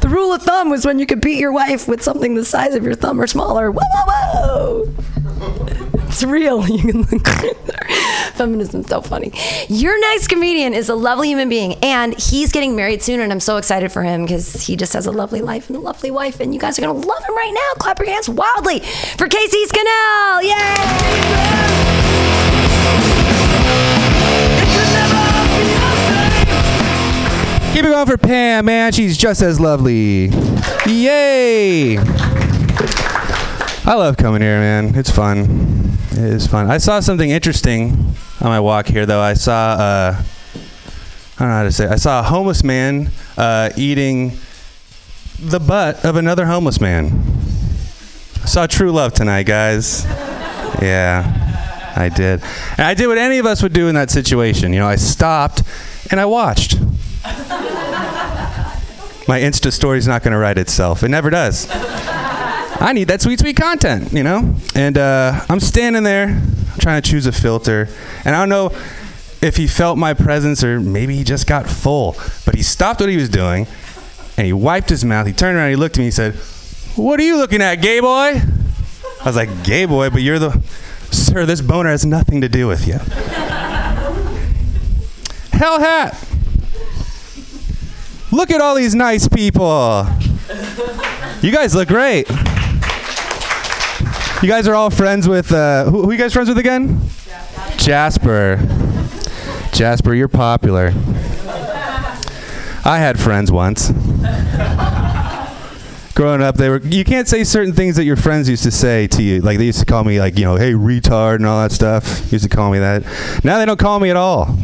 The 0.00 0.08
rule 0.10 0.32
of 0.32 0.42
thumb 0.42 0.70
was 0.70 0.84
when 0.84 0.98
you 0.98 1.06
could 1.06 1.20
beat 1.20 1.38
your 1.38 1.52
wife 1.52 1.86
with 1.86 2.02
something 2.02 2.34
the 2.34 2.44
size 2.44 2.74
of 2.74 2.82
your 2.82 2.96
thumb 2.96 3.20
or 3.20 3.28
smaller. 3.28 3.70
Whoa, 3.70 3.86
whoa, 3.94 4.88
whoa! 4.90 5.94
It's 6.08 6.24
real. 6.24 6.64
You 6.68 6.92
can 6.92 7.02
look. 7.02 7.26
Feminism's 8.34 8.88
so 8.88 9.00
funny. 9.00 9.32
Your 9.68 9.98
next 10.00 10.28
comedian 10.28 10.74
is 10.74 10.88
a 10.88 10.94
lovely 10.94 11.28
human 11.28 11.48
being, 11.48 11.74
and 11.82 12.18
he's 12.18 12.52
getting 12.52 12.76
married 12.76 13.02
soon, 13.02 13.20
and 13.20 13.32
I'm 13.32 13.40
so 13.40 13.56
excited 13.56 13.90
for 13.90 14.02
him 14.02 14.22
because 14.22 14.62
he 14.66 14.76
just 14.76 14.92
has 14.92 15.06
a 15.06 15.10
lovely 15.12 15.40
life 15.40 15.68
and 15.68 15.76
a 15.76 15.80
lovely 15.80 16.10
wife, 16.10 16.38
and 16.40 16.54
you 16.54 16.60
guys 16.60 16.78
are 16.78 16.82
gonna 16.82 16.98
love 16.98 17.24
him 17.24 17.34
right 17.34 17.52
now. 17.52 17.80
Clap 17.80 17.98
your 17.98 18.08
hands 18.08 18.28
wildly 18.28 18.80
for 18.80 19.26
Casey 19.28 19.64
Scannell! 19.66 20.42
Yay! 20.42 21.68
Keep 27.72 27.84
it 27.84 27.88
going 27.90 28.06
for 28.06 28.18
Pam, 28.18 28.64
man. 28.64 28.92
She's 28.92 29.16
just 29.16 29.42
as 29.42 29.60
lovely. 29.60 30.30
Yay! 30.86 31.96
I 33.88 33.94
love 33.94 34.18
coming 34.18 34.42
here, 34.42 34.60
man. 34.60 34.94
It's 34.96 35.08
fun. 35.08 35.96
It 36.10 36.18
is 36.18 36.46
fun. 36.46 36.70
I 36.70 36.76
saw 36.76 37.00
something 37.00 37.30
interesting 37.30 37.92
on 38.38 38.48
my 38.48 38.60
walk 38.60 38.86
here, 38.86 39.06
though. 39.06 39.22
I 39.22 39.32
saw, 39.32 39.76
uh, 39.78 40.14
I 40.14 41.38
don't 41.38 41.48
know 41.48 41.54
how 41.54 41.62
to 41.62 41.72
say. 41.72 41.86
It. 41.86 41.92
I 41.92 41.96
saw 41.96 42.20
a 42.20 42.22
homeless 42.22 42.62
man 42.62 43.10
uh, 43.38 43.70
eating 43.78 44.36
the 45.40 45.58
butt 45.58 46.04
of 46.04 46.16
another 46.16 46.44
homeless 46.44 46.82
man. 46.82 47.06
I 48.42 48.44
saw 48.44 48.66
true 48.66 48.92
love 48.92 49.14
tonight, 49.14 49.44
guys. 49.44 50.04
Yeah, 50.82 51.92
I 51.96 52.10
did. 52.10 52.42
And 52.72 52.80
I 52.80 52.92
did 52.92 53.06
what 53.06 53.16
any 53.16 53.38
of 53.38 53.46
us 53.46 53.62
would 53.62 53.72
do 53.72 53.88
in 53.88 53.94
that 53.94 54.10
situation. 54.10 54.74
You 54.74 54.80
know, 54.80 54.86
I 54.86 54.96
stopped 54.96 55.62
and 56.10 56.20
I 56.20 56.26
watched. 56.26 56.78
My 59.26 59.40
Insta 59.40 59.72
story's 59.72 60.06
not 60.06 60.22
going 60.22 60.32
to 60.32 60.38
write 60.38 60.58
itself. 60.58 61.02
It 61.02 61.08
never 61.08 61.30
does. 61.30 61.66
I 62.80 62.92
need 62.92 63.08
that 63.08 63.20
sweet, 63.20 63.40
sweet 63.40 63.56
content, 63.56 64.12
you 64.12 64.22
know? 64.22 64.54
And 64.74 64.96
uh, 64.96 65.44
I'm 65.48 65.58
standing 65.60 66.04
there 66.04 66.40
trying 66.78 67.02
to 67.02 67.10
choose 67.10 67.26
a 67.26 67.32
filter. 67.32 67.88
And 68.24 68.36
I 68.36 68.40
don't 68.40 68.48
know 68.48 68.70
if 69.42 69.56
he 69.56 69.66
felt 69.66 69.98
my 69.98 70.14
presence 70.14 70.62
or 70.62 70.78
maybe 70.78 71.16
he 71.16 71.24
just 71.24 71.46
got 71.46 71.68
full. 71.68 72.16
But 72.44 72.54
he 72.54 72.62
stopped 72.62 73.00
what 73.00 73.08
he 73.08 73.16
was 73.16 73.28
doing 73.28 73.66
and 74.36 74.46
he 74.46 74.52
wiped 74.52 74.88
his 74.88 75.04
mouth. 75.04 75.26
He 75.26 75.32
turned 75.32 75.58
around, 75.58 75.70
he 75.70 75.76
looked 75.76 75.96
at 75.96 75.98
me, 75.98 76.04
he 76.06 76.10
said, 76.12 76.34
What 76.94 77.18
are 77.18 77.24
you 77.24 77.36
looking 77.36 77.60
at, 77.62 77.76
gay 77.76 77.98
boy? 77.98 78.40
I 78.40 79.24
was 79.24 79.34
like, 79.34 79.64
Gay 79.64 79.84
boy, 79.84 80.10
but 80.10 80.22
you're 80.22 80.38
the. 80.38 80.62
Sir, 81.10 81.46
this 81.46 81.62
boner 81.62 81.88
has 81.88 82.04
nothing 82.04 82.42
to 82.42 82.48
do 82.50 82.68
with 82.68 82.86
you. 82.86 82.98
Hell 85.52 85.80
hat! 85.80 86.22
Look 88.30 88.50
at 88.50 88.60
all 88.60 88.74
these 88.74 88.94
nice 88.94 89.26
people. 89.26 90.06
You 91.40 91.50
guys 91.50 91.74
look 91.74 91.88
great. 91.88 92.28
You 94.40 94.46
guys 94.48 94.68
are 94.68 94.74
all 94.76 94.90
friends 94.90 95.26
with, 95.26 95.50
uh, 95.52 95.86
who, 95.86 96.04
who 96.04 96.12
you 96.12 96.18
guys 96.18 96.32
friends 96.32 96.48
with 96.48 96.58
again? 96.58 97.00
Jasper. 97.76 98.60
Jasper, 99.72 100.14
you're 100.14 100.28
popular. 100.28 100.92
I 102.84 102.98
had 102.98 103.18
friends 103.18 103.50
once. 103.50 103.90
Growing 106.14 106.40
up, 106.40 106.54
they 106.56 106.68
were. 106.68 106.80
You 106.80 107.04
can't 107.04 107.26
say 107.26 107.42
certain 107.42 107.72
things 107.72 107.96
that 107.96 108.04
your 108.04 108.14
friends 108.16 108.48
used 108.48 108.62
to 108.62 108.70
say 108.70 109.08
to 109.08 109.22
you. 109.24 109.40
Like 109.40 109.58
they 109.58 109.66
used 109.66 109.80
to 109.80 109.86
call 109.86 110.04
me, 110.04 110.20
like 110.20 110.38
you 110.38 110.44
know, 110.44 110.54
hey 110.56 110.72
retard 110.72 111.36
and 111.36 111.46
all 111.46 111.60
that 111.60 111.72
stuff. 111.72 112.32
Used 112.32 112.44
to 112.44 112.48
call 112.48 112.70
me 112.70 112.78
that. 112.78 113.04
Now 113.44 113.58
they 113.58 113.66
don't 113.66 113.78
call 113.78 113.98
me 113.98 114.10
at 114.10 114.16
all. 114.16 114.56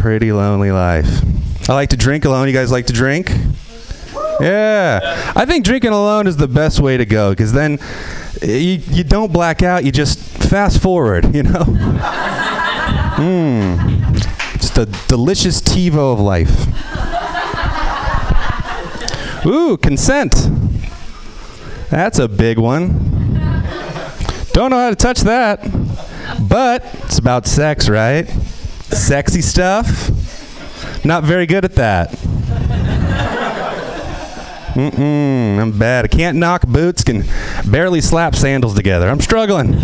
Pretty 0.00 0.32
lonely 0.32 0.72
life. 0.72 1.08
I 1.68 1.74
like 1.74 1.90
to 1.90 1.96
drink 1.96 2.24
alone. 2.24 2.48
You 2.48 2.54
guys 2.54 2.72
like 2.72 2.86
to 2.86 2.92
drink? 2.92 3.30
Yeah. 4.42 5.32
I 5.34 5.44
think 5.44 5.64
drinking 5.64 5.92
alone 5.92 6.26
is 6.26 6.36
the 6.36 6.48
best 6.48 6.80
way 6.80 6.96
to 6.96 7.04
go 7.04 7.30
because 7.30 7.52
then 7.52 7.78
eh, 8.42 8.56
you, 8.56 8.80
you 8.90 9.04
don't 9.04 9.32
black 9.32 9.62
out, 9.62 9.84
you 9.84 9.92
just 9.92 10.18
fast 10.18 10.80
forward, 10.82 11.34
you 11.34 11.42
know? 11.42 11.64
Mmm. 13.16 14.16
It's 14.60 14.68
the 14.68 14.84
delicious 15.08 15.62
TiVo 15.62 16.12
of 16.12 16.20
life. 16.20 16.50
Ooh, 19.46 19.78
consent. 19.78 20.34
That's 21.88 22.18
a 22.18 22.28
big 22.28 22.58
one. 22.58 22.88
Don't 24.52 24.70
know 24.70 24.76
how 24.76 24.90
to 24.90 24.96
touch 24.96 25.20
that. 25.20 25.66
But 26.46 26.84
it's 27.04 27.18
about 27.18 27.46
sex, 27.46 27.88
right? 27.88 28.28
Sexy 28.28 29.40
stuff. 29.40 30.10
Not 31.04 31.24
very 31.24 31.46
good 31.46 31.64
at 31.64 31.74
that. 31.76 32.14
Mm-mm, 34.80 35.60
I'm 35.60 35.78
bad. 35.78 36.06
I 36.06 36.08
can't 36.08 36.38
knock 36.38 36.66
boots, 36.66 37.04
can 37.04 37.24
barely 37.70 38.00
slap 38.00 38.34
sandals 38.34 38.74
together. 38.74 39.10
I'm 39.10 39.20
struggling. 39.20 39.78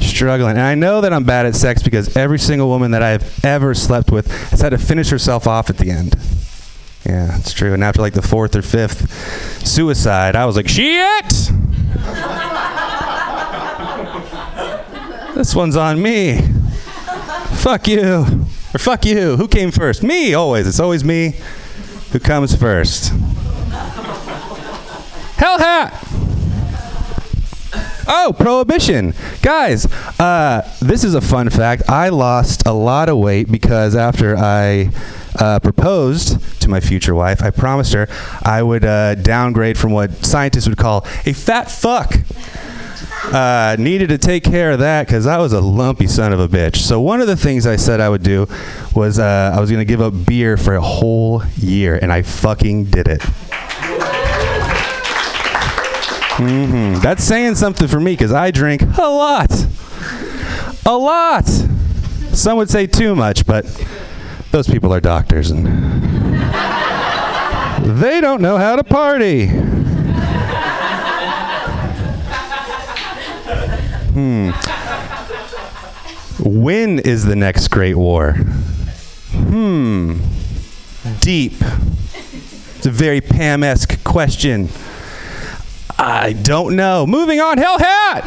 struggling. 0.00 0.52
And 0.52 0.60
I 0.60 0.76
know 0.76 1.00
that 1.00 1.12
I'm 1.12 1.24
bad 1.24 1.44
at 1.44 1.56
sex 1.56 1.82
because 1.82 2.16
every 2.16 2.38
single 2.38 2.68
woman 2.68 2.92
that 2.92 3.02
I've 3.02 3.44
ever 3.44 3.74
slept 3.74 4.12
with 4.12 4.30
has 4.50 4.60
had 4.60 4.68
to 4.68 4.78
finish 4.78 5.10
herself 5.10 5.48
off 5.48 5.70
at 5.70 5.78
the 5.78 5.90
end. 5.90 6.14
Yeah, 7.04 7.36
it's 7.36 7.52
true. 7.52 7.74
And 7.74 7.82
after 7.82 8.00
like 8.00 8.12
the 8.12 8.22
fourth 8.22 8.54
or 8.54 8.62
fifth 8.62 9.66
suicide, 9.66 10.36
I 10.36 10.46
was 10.46 10.54
like, 10.54 10.68
shit! 10.68 11.28
this 15.34 15.52
one's 15.52 15.74
on 15.74 16.00
me. 16.00 16.42
Fuck 17.54 17.88
you. 17.88 18.24
Or 18.72 18.78
fuck 18.78 19.04
you. 19.04 19.36
Who 19.36 19.48
came 19.48 19.72
first? 19.72 20.04
Me, 20.04 20.32
always. 20.34 20.68
It's 20.68 20.78
always 20.78 21.02
me 21.02 21.34
who 22.12 22.20
comes 22.20 22.54
first. 22.54 23.12
Hell 25.36 25.58
hat! 25.58 26.02
Oh, 28.08 28.34
prohibition. 28.38 29.14
Guys, 29.42 29.86
uh, 30.20 30.62
this 30.80 31.02
is 31.02 31.14
a 31.14 31.20
fun 31.20 31.50
fact. 31.50 31.82
I 31.88 32.08
lost 32.08 32.66
a 32.66 32.72
lot 32.72 33.08
of 33.08 33.18
weight 33.18 33.50
because 33.50 33.96
after 33.96 34.36
I 34.36 34.90
uh, 35.38 35.58
proposed 35.60 36.60
to 36.60 36.68
my 36.70 36.80
future 36.80 37.14
wife, 37.14 37.42
I 37.42 37.50
promised 37.50 37.92
her 37.92 38.08
I 38.42 38.62
would 38.62 38.84
uh, 38.84 39.16
downgrade 39.16 39.76
from 39.76 39.92
what 39.92 40.24
scientists 40.24 40.68
would 40.68 40.78
call 40.78 41.04
a 41.26 41.32
fat 41.32 41.70
fuck. 41.70 42.14
Uh, 43.24 43.74
needed 43.78 44.08
to 44.10 44.18
take 44.18 44.44
care 44.44 44.70
of 44.70 44.78
that 44.78 45.06
because 45.06 45.26
I 45.26 45.38
was 45.38 45.52
a 45.52 45.60
lumpy 45.60 46.06
son 46.06 46.32
of 46.32 46.38
a 46.38 46.46
bitch. 46.46 46.76
So 46.76 47.00
one 47.00 47.20
of 47.20 47.26
the 47.26 47.36
things 47.36 47.66
I 47.66 47.74
said 47.74 48.00
I 48.00 48.08
would 48.08 48.22
do 48.22 48.46
was 48.94 49.18
uh, 49.18 49.52
I 49.52 49.60
was 49.60 49.68
going 49.68 49.80
to 49.80 49.84
give 49.84 50.00
up 50.00 50.14
beer 50.26 50.56
for 50.56 50.76
a 50.76 50.80
whole 50.80 51.42
year, 51.56 51.98
and 52.00 52.12
I 52.12 52.22
fucking 52.22 52.84
did 52.84 53.08
it. 53.08 53.22
Mm-hmm. 56.36 57.00
That's 57.00 57.24
saying 57.24 57.54
something 57.54 57.88
for 57.88 57.98
me 57.98 58.12
because 58.12 58.30
I 58.32 58.50
drink 58.50 58.82
a 58.82 59.08
lot. 59.08 59.50
A 60.84 60.96
lot. 60.96 61.46
Some 62.32 62.58
would 62.58 62.68
say 62.68 62.86
too 62.86 63.14
much, 63.14 63.46
but 63.46 63.64
those 64.50 64.68
people 64.68 64.92
are 64.92 65.00
doctors 65.00 65.50
and 65.50 65.66
they 68.00 68.20
don't 68.20 68.42
know 68.42 68.58
how 68.58 68.76
to 68.76 68.84
party. 68.84 69.46
Hmm. 74.12 74.50
When 76.42 76.98
is 76.98 77.24
the 77.24 77.36
next 77.36 77.68
great 77.68 77.96
war? 77.96 78.32
Hmm. 79.32 80.18
Deep. 81.20 81.54
It's 82.76 82.86
a 82.86 82.90
very 82.90 83.22
Pam 83.22 83.62
esque 83.62 84.04
question. 84.04 84.68
I 85.98 86.34
don't 86.34 86.76
know. 86.76 87.06
Moving 87.06 87.40
on, 87.40 87.58
Hell 87.58 87.78
Hat! 87.78 88.24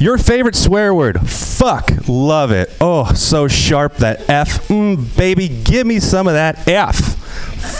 Your 0.00 0.18
favorite 0.18 0.54
swear 0.54 0.94
word? 0.94 1.20
Fuck. 1.28 1.90
Love 2.08 2.50
it. 2.50 2.70
Oh, 2.80 3.12
so 3.14 3.48
sharp 3.48 3.96
that 3.96 4.28
F. 4.28 4.68
Mm, 4.68 5.16
baby, 5.16 5.48
give 5.48 5.86
me 5.86 6.00
some 6.00 6.26
of 6.26 6.34
that 6.34 6.68
F. 6.68 6.96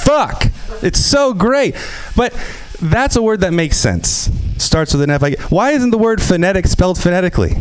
Fuck. 0.05 0.47
It's 0.83 0.99
so 0.99 1.35
great. 1.35 1.77
But 2.17 2.33
that's 2.81 3.17
a 3.17 3.23
word 3.23 3.41
that 3.41 3.53
makes 3.53 3.77
sense. 3.77 4.31
Starts 4.59 4.95
with 4.95 5.03
an 5.03 5.11
F. 5.11 5.23
Like, 5.23 5.41
why 5.51 5.73
isn't 5.73 5.91
the 5.91 5.99
word 5.99 6.23
phonetic 6.23 6.67
spelled 6.67 6.99
phonetically? 6.99 7.55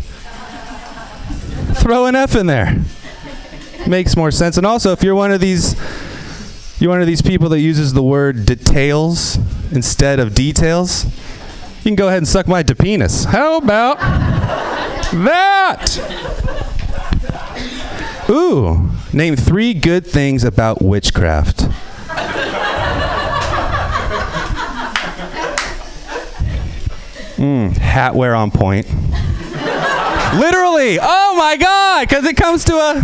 Throw 1.76 2.06
an 2.06 2.16
F 2.16 2.36
in 2.36 2.46
there. 2.46 2.78
Makes 3.88 4.16
more 4.16 4.32
sense. 4.32 4.58
And 4.58 4.66
also, 4.66 4.92
if 4.92 5.04
you're 5.04 5.16
one 5.16 5.32
of 5.32 5.42
these, 5.42 5.76
you're 6.84 6.90
one 6.90 7.00
of 7.00 7.08
these 7.08 7.22
people 7.22 7.48
that 7.48 7.62
uses 7.62 7.94
the 7.94 8.04
word 8.04 8.46
details 8.46 9.38
instead 9.72 10.20
of 10.20 10.36
details, 10.36 11.06
you 11.06 11.84
can 11.84 11.96
go 11.96 12.10
ahead 12.10 12.18
and 12.18 12.28
suck 12.28 12.46
my 12.46 12.62
penis. 12.62 13.24
How 13.24 13.56
about 13.56 14.00
that? 15.14 15.98
Ooh, 18.30 18.90
name 19.14 19.38
three 19.38 19.74
good 19.74 20.06
things 20.06 20.44
about 20.44 20.82
witchcraft. 20.82 21.60
Mm, 27.38 27.78
hat 27.78 28.14
wear 28.14 28.36
on 28.36 28.52
point. 28.52 28.88
Literally. 30.38 31.00
Oh 31.02 31.36
my 31.38 31.56
God, 31.58 32.10
because 32.10 32.26
it 32.26 32.36
comes 32.36 32.66
to 32.66 32.76
a 32.76 33.02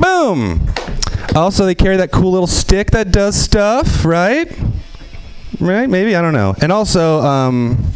boom. 0.00 0.69
Also, 1.34 1.64
they 1.64 1.74
carry 1.74 1.96
that 1.96 2.10
cool 2.10 2.32
little 2.32 2.46
stick 2.46 2.90
that 2.90 3.12
does 3.12 3.40
stuff, 3.40 4.04
right? 4.04 4.50
Right? 5.60 5.88
Maybe 5.88 6.16
I 6.16 6.22
don't 6.22 6.32
know. 6.32 6.54
And 6.60 6.72
also, 6.72 7.20
um, 7.20 7.92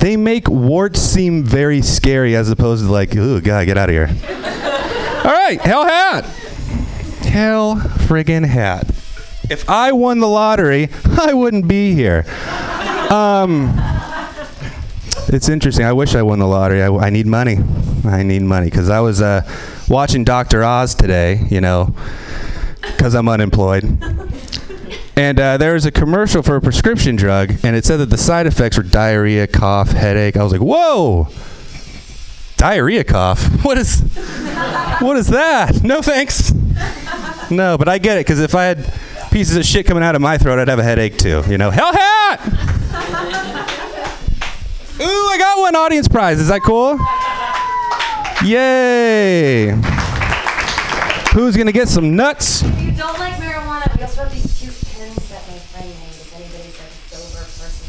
they 0.00 0.16
make 0.16 0.48
warts 0.48 1.00
seem 1.00 1.44
very 1.44 1.80
scary 1.80 2.34
as 2.34 2.50
opposed 2.50 2.84
to 2.84 2.90
like, 2.90 3.14
ooh, 3.14 3.40
God, 3.40 3.66
get 3.66 3.78
out 3.78 3.88
of 3.88 3.94
here. 3.94 4.08
All 5.24 5.32
right, 5.32 5.60
hell 5.60 5.84
hat. 5.84 6.24
Hell 7.24 7.76
friggin' 7.76 8.44
hat. 8.44 8.88
If 9.50 9.68
I 9.68 9.92
won 9.92 10.20
the 10.20 10.28
lottery, 10.28 10.88
I 11.20 11.34
wouldn't 11.34 11.68
be 11.68 11.94
here. 11.94 12.24
Um, 13.10 13.72
it's 15.28 15.48
interesting. 15.48 15.84
I 15.84 15.92
wish 15.92 16.14
I 16.14 16.22
won 16.22 16.38
the 16.38 16.46
lottery. 16.46 16.82
I, 16.82 16.88
I 16.88 17.10
need 17.10 17.26
money. 17.26 17.58
I 18.04 18.22
need 18.22 18.42
money 18.42 18.66
because 18.66 18.90
I 18.90 19.00
was 19.00 19.20
uh, 19.20 19.42
watching 19.88 20.24
Dr. 20.24 20.64
Oz 20.64 20.94
today, 20.94 21.46
you 21.50 21.60
know, 21.60 21.94
because 22.80 23.14
I'm 23.14 23.28
unemployed. 23.28 23.98
And 25.16 25.38
uh, 25.38 25.58
there 25.58 25.74
was 25.74 25.86
a 25.86 25.92
commercial 25.92 26.42
for 26.42 26.56
a 26.56 26.60
prescription 26.60 27.14
drug, 27.14 27.54
and 27.62 27.76
it 27.76 27.84
said 27.84 27.98
that 27.98 28.10
the 28.10 28.18
side 28.18 28.46
effects 28.46 28.76
were 28.76 28.82
diarrhea, 28.82 29.46
cough, 29.46 29.90
headache. 29.90 30.36
I 30.36 30.42
was 30.42 30.50
like, 30.50 30.60
whoa! 30.60 31.28
Diarrhea 32.56 33.04
cough? 33.04 33.64
What 33.64 33.78
is, 33.78 34.00
what 34.98 35.16
is 35.16 35.28
that? 35.28 35.84
No 35.84 36.02
thanks. 36.02 36.52
No, 37.48 37.78
but 37.78 37.88
I 37.88 37.98
get 37.98 38.18
it 38.18 38.26
because 38.26 38.40
if 38.40 38.56
I 38.56 38.64
had 38.64 38.92
pieces 39.30 39.56
of 39.56 39.64
shit 39.64 39.86
coming 39.86 40.02
out 40.02 40.16
of 40.16 40.20
my 40.20 40.36
throat, 40.36 40.58
I'd 40.58 40.68
have 40.68 40.80
a 40.80 40.84
headache 40.84 41.16
too. 41.16 41.44
You 41.48 41.58
know, 41.58 41.70
hell 41.70 41.92
hat. 41.92 43.80
Ooh, 45.04 45.28
I 45.28 45.36
got 45.38 45.58
one 45.58 45.76
audience 45.76 46.08
prize. 46.08 46.40
Is 46.40 46.48
that 46.48 46.62
cool? 46.62 46.98
Yay! 48.42 49.72
Who's 51.34 51.56
gonna 51.58 51.72
get 51.72 51.88
some 51.88 52.16
nuts? 52.16 52.62
If 52.62 52.80
you 52.80 52.92
don't 52.92 53.18
like 53.18 53.34
marijuana, 53.34 53.94
we 53.96 54.02
also 54.02 54.22
have 54.22 54.32
these 54.32 54.46
cute 54.58 54.72
pins 54.72 55.28
that 55.28 55.46
my 55.46 55.58
friend 55.58 55.88
made. 55.88 56.08
If 56.08 56.34
anybody's 56.34 56.78
like 56.80 56.88
a 56.88 56.92
sober 57.12 57.44
person, 57.44 57.86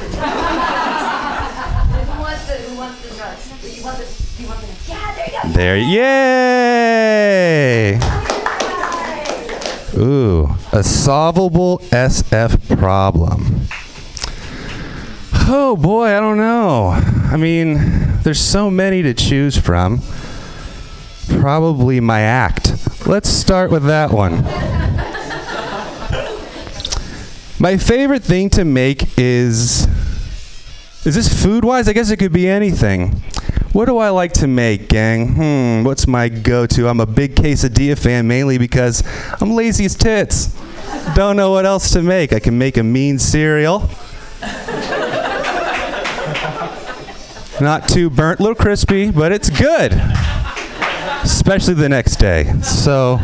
who 2.08 2.20
wants 2.22 2.46
the 2.46 2.54
who 2.54 2.76
wants 2.78 3.02
the 3.02 3.08
drugs? 3.16 3.52
You 3.76 3.84
want 3.84 3.98
the 3.98 4.06
you 4.40 4.46
want 4.48 4.60
the 4.60 4.66
yeah, 4.88 5.14
there 5.14 5.26
you 5.26 5.32
go. 5.42 5.48
There, 5.52 5.76
yay! 6.38 8.00
Ooh, 9.98 10.48
a 10.72 10.82
solvable 10.82 11.80
SF 11.90 12.78
problem. 12.78 13.66
Oh 15.52 15.74
boy, 15.74 16.16
I 16.16 16.20
don't 16.20 16.36
know. 16.36 16.90
I 16.90 17.36
mean, 17.36 17.74
there's 18.22 18.40
so 18.40 18.70
many 18.70 19.02
to 19.02 19.12
choose 19.12 19.58
from. 19.58 20.00
Probably 21.40 21.98
my 21.98 22.20
act. 22.20 22.72
Let's 23.04 23.28
start 23.28 23.72
with 23.72 23.82
that 23.86 24.12
one. 24.12 24.44
My 27.58 27.76
favorite 27.76 28.22
thing 28.22 28.48
to 28.50 28.64
make 28.64 29.18
is. 29.18 29.88
Is 31.04 31.16
this 31.16 31.42
food 31.42 31.64
wise? 31.64 31.88
I 31.88 31.94
guess 31.94 32.10
it 32.10 32.18
could 32.18 32.32
be 32.32 32.48
anything. 32.48 33.20
What 33.72 33.86
do 33.86 33.98
I 33.98 34.10
like 34.10 34.32
to 34.34 34.46
make, 34.46 34.86
gang? 34.86 35.34
Hmm, 35.34 35.82
what's 35.82 36.06
my 36.06 36.28
go 36.28 36.64
to? 36.66 36.86
I'm 36.86 37.00
a 37.00 37.06
big 37.06 37.34
quesadilla 37.34 37.98
fan 37.98 38.28
mainly 38.28 38.56
because 38.56 39.02
I'm 39.40 39.50
lazy 39.50 39.86
as 39.86 39.96
tits. 39.96 40.56
Don't 41.16 41.36
know 41.36 41.50
what 41.50 41.66
else 41.66 41.90
to 41.94 42.02
make. 42.02 42.32
I 42.32 42.38
can 42.38 42.56
make 42.56 42.76
a 42.76 42.84
mean 42.84 43.18
cereal. 43.18 43.90
Not 47.60 47.88
too 47.88 48.08
burnt, 48.08 48.40
a 48.40 48.42
little 48.42 48.54
crispy, 48.54 49.10
but 49.10 49.32
it's 49.32 49.50
good. 49.50 49.92
Especially 51.22 51.74
the 51.74 51.88
next 51.90 52.16
day. 52.16 52.44
So, 52.62 53.18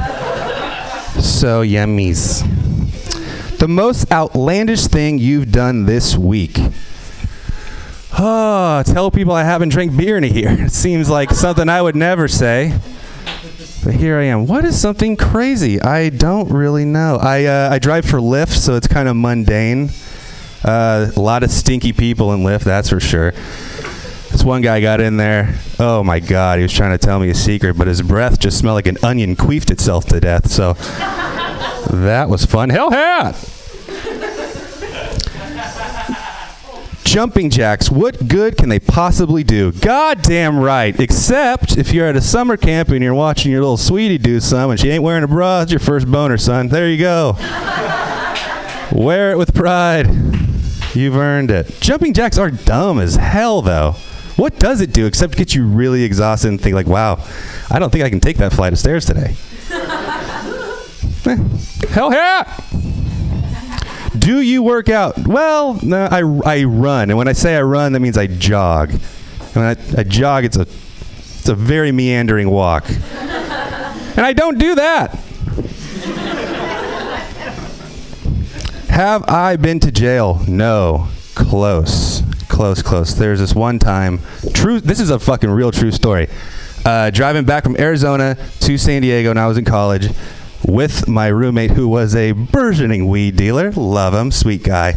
so 1.21 1.63
yummies. 1.63 2.45
The 3.59 3.69
most 3.69 4.13
outlandish 4.13 4.89
thing 4.89 5.19
you've 5.19 5.51
done 5.51 5.87
this 5.87 6.17
week. 6.17 6.59
Oh, 8.19 8.83
tell 8.85 9.11
people 9.11 9.33
I 9.33 9.45
haven't 9.45 9.71
drank 9.71 9.97
beer 9.97 10.19
in 10.19 10.25
a 10.25 10.29
year. 10.29 10.51
It 10.51 10.73
seems 10.73 11.09
like 11.09 11.31
something 11.31 11.69
I 11.69 11.81
would 11.81 11.97
never 11.97 12.29
say. 12.29 12.79
But 13.83 13.95
here 13.95 14.19
I 14.19 14.25
am. 14.25 14.47
What 14.47 14.65
is 14.65 14.79
something 14.79 15.17
crazy? 15.17 15.81
I 15.81 16.11
don't 16.11 16.51
really 16.51 16.85
know. 16.85 17.17
I, 17.21 17.45
uh, 17.45 17.71
I 17.73 17.79
drive 17.79 18.05
for 18.05 18.19
Lyft, 18.19 18.57
so 18.59 18.75
it's 18.75 18.87
kind 18.87 19.09
of 19.09 19.17
mundane. 19.17 19.91
Uh, 20.65 21.11
a 21.15 21.21
lot 21.21 21.43
of 21.43 21.51
stinky 21.51 21.93
people 21.93 22.33
in 22.35 22.41
Lyft, 22.41 22.65
that's 22.65 22.91
for 22.91 23.01
sure. 23.01 23.33
This 24.31 24.45
one 24.45 24.63
guy 24.63 24.81
got 24.81 25.01
in 25.01 25.17
there. 25.17 25.59
Oh 25.79 26.03
my 26.03 26.21
God, 26.21 26.59
he 26.59 26.63
was 26.63 26.73
trying 26.73 26.97
to 26.97 26.99
tell 26.99 27.19
me 27.19 27.31
a 27.31 27.35
secret, 27.35 27.79
but 27.79 27.87
his 27.87 28.03
breath 28.03 28.39
just 28.39 28.59
smelled 28.59 28.75
like 28.77 28.87
an 28.87 28.99
onion 29.03 29.37
queefed 29.37 29.71
itself 29.71 30.05
to 30.07 30.21
death. 30.21 30.51
So 30.51 30.75
that 31.91 32.29
was 32.29 32.45
fun. 32.45 32.71
Hell 32.71 32.91
hat! 32.91 33.53
Jumping 37.05 37.51
jacks, 37.51 37.91
what 37.91 38.29
good 38.29 38.59
can 38.59 38.69
they 38.69 38.81
possibly 38.81 39.43
do? 39.45 39.73
Goddamn 39.73 40.59
right. 40.59 40.99
Except 41.01 41.79
if 41.79 41.93
you're 41.93 42.07
at 42.07 42.17
a 42.17 42.21
summer 42.21 42.57
camp 42.57 42.91
and 42.91 43.03
you're 43.03 43.15
watching 43.15 43.53
your 43.53 43.61
little 43.61 43.77
sweetie 43.77 44.19
do 44.19 44.41
some 44.41 44.71
and 44.71 44.79
she 44.79 44.91
ain't 44.91 45.03
wearing 45.03 45.23
a 45.23 45.29
bra, 45.29 45.63
it's 45.63 45.71
your 45.71 45.79
first 45.79 46.11
boner, 46.11 46.37
son. 46.37 46.69
There 46.69 46.91
you 46.91 46.99
go. 46.99 47.37
Wear 48.93 49.31
it 49.31 49.39
with 49.39 49.55
pride. 49.55 50.09
You've 50.95 51.17
earned 51.17 51.51
it. 51.51 51.81
Jumping 51.81 52.13
jacks 52.13 52.39
are 52.39 52.51
dumb 52.51 52.99
as 52.99 53.17
hell, 53.17 53.63
though. 53.63 53.95
What 54.37 54.59
does 54.59 54.81
it 54.81 54.93
do 54.93 55.07
except 55.07 55.37
get 55.37 55.55
you 55.55 55.67
really 55.67 56.03
exhausted 56.05 56.49
and 56.49 56.61
think 56.61 56.75
like, 56.75 56.87
wow, 56.87 57.25
I 57.71 57.79
don't 57.79 57.91
think 57.91 58.05
I 58.05 58.11
can 58.11 58.21
take 58.21 58.37
that 58.39 58.53
flight 58.53 58.73
of 58.73 58.79
stairs 58.79 59.07
today. 59.07 59.35
Eh, 61.27 61.37
hell 61.91 62.13
yeah! 62.13 62.61
Do 64.17 64.41
you 64.41 64.63
work 64.63 64.89
out? 64.89 65.19
Well, 65.27 65.79
no, 65.83 66.07
I, 66.11 66.21
I 66.45 66.65
run. 66.65 67.11
And 67.11 67.19
when 67.19 67.29
I 67.29 67.33
say 67.33 67.57
I 67.57 67.63
run, 67.63 67.93
that 67.93 68.01
means 68.01 68.17
I 68.19 68.27
jog. 68.27 68.91
And 68.91 69.01
when 69.55 69.65
I, 69.65 69.77
I 70.01 70.03
jog, 70.05 70.45
it's 70.45 70.57
a, 70.57 70.63
it's 70.63 71.49
a 71.49 71.55
very 71.55 71.93
meandering 71.93 72.51
walk. 72.51 72.89
and 72.89 74.21
I 74.21 74.33
don't 74.33 74.59
do 74.59 74.75
that. 74.75 75.15
Have 78.89 79.25
I 79.29 79.57
been 79.57 79.79
to 79.81 79.93
jail? 79.93 80.41
No. 80.49 81.09
Close. 81.37 82.23
Close, 82.49 82.81
close. 82.83 83.15
There's 83.15 83.41
this 83.41 83.55
one 83.55 83.79
time. 83.79 84.21
True. 84.55 84.81
This 84.81 84.99
is 84.99 85.11
a 85.11 85.19
fucking 85.19 85.51
real 85.51 85.71
true 85.71 85.93
story. 85.93 86.29
Uh, 86.85 87.11
driving 87.11 87.45
back 87.45 87.63
from 87.63 87.77
Arizona 87.79 88.39
to 88.61 88.79
San 88.79 89.03
Diego 89.03 89.31
and 89.31 89.39
I 89.39 89.47
was 89.47 89.59
in 89.59 89.65
college 89.67 90.09
with 90.67 91.07
my 91.07 91.27
roommate 91.27 91.73
who 91.73 91.89
was 91.89 92.17
a 92.17 92.33
burgeoning 92.33 93.07
weed 93.09 93.37
dealer. 93.37 93.71
Love 93.73 94.15
him. 94.15 94.31
Sweet 94.31 94.63
guy. 94.63 94.95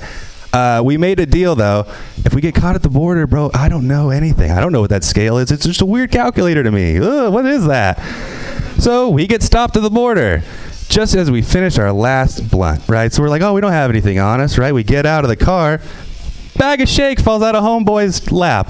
Uh, 0.54 0.82
we 0.84 0.96
made 0.98 1.20
a 1.20 1.26
deal 1.26 1.56
though. 1.56 1.86
If 2.26 2.34
we 2.34 2.40
get 2.40 2.56
caught 2.56 2.76
at 2.76 2.84
the 2.84 2.90
border, 2.90 3.28
bro, 3.28 3.52
I 3.54 3.68
don't 3.68 3.88
know 3.88 4.10
anything. 4.10 4.50
I 4.50 4.62
don't 4.62 4.72
know 4.72 4.82
what 4.82 4.92
that 4.92 5.04
scale 5.04 5.38
is. 5.38 5.52
It's 5.52 5.66
just 5.66 5.82
a 5.82 5.86
weird 5.86 6.10
calculator 6.12 6.64
to 6.64 6.72
me. 6.72 6.98
Ugh, 7.00 7.34
what 7.34 7.46
is 7.46 7.68
that? 7.68 8.00
So 8.80 9.10
we 9.10 9.28
get 9.28 9.44
stopped 9.44 9.76
at 9.76 9.84
the 9.84 9.90
border 9.90 10.42
just 10.88 11.16
as 11.16 11.30
we 11.30 11.42
finish 11.42 11.78
our 11.78 11.92
last 11.92 12.50
blunt, 12.50 12.88
right? 12.88 13.12
So 13.12 13.22
we're 13.22 13.30
like, 13.30 13.42
oh, 13.42 13.54
we 13.54 13.62
don't 13.62 13.74
have 13.74 13.90
anything 13.90 14.20
on 14.20 14.40
us, 14.40 14.58
right? 14.58 14.74
We 14.74 14.84
get 14.84 15.06
out 15.06 15.26
of 15.26 15.30
the 15.30 15.36
car. 15.36 15.82
Bag 16.60 16.82
of 16.82 16.90
shake 16.90 17.22
falls 17.22 17.42
out 17.42 17.56
of 17.56 17.64
homeboy's 17.64 18.32
lap. 18.32 18.70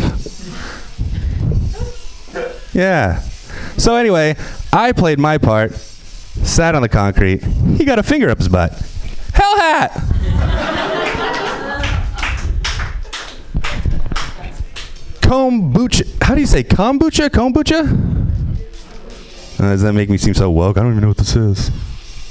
Yeah. 2.72 3.20
So 3.78 3.96
anyway, 3.96 4.36
I 4.72 4.92
played 4.92 5.20
my 5.20 5.40
part, 5.40 5.74
sat 5.74 6.76
on 6.76 6.84
the 6.84 6.88
concrete. 6.88 7.44
He 7.44 7.84
got 7.84 7.98
a 7.98 8.04
finger 8.04 8.30
up 8.30 8.38
his 8.38 8.48
butt. 8.48 8.72
Hell 9.34 9.58
hat! 9.58 9.92
kombucha. 15.22 16.24
How 16.24 16.36
do 16.36 16.42
you 16.42 16.48
say 16.48 16.64
kombucha? 16.64 17.30
Kombucha? 17.30 17.88
Uh, 19.60 19.72
does 19.72 19.82
that 19.82 19.94
make 19.94 20.10
me 20.10 20.18
seem 20.18 20.36
so 20.36 20.50
woke? 20.52 20.78
I 20.78 20.84
don't 20.84 20.92
even 20.92 21.02
know 21.02 21.10
what 21.10 21.18
this 21.18 21.36
is. 21.36 21.70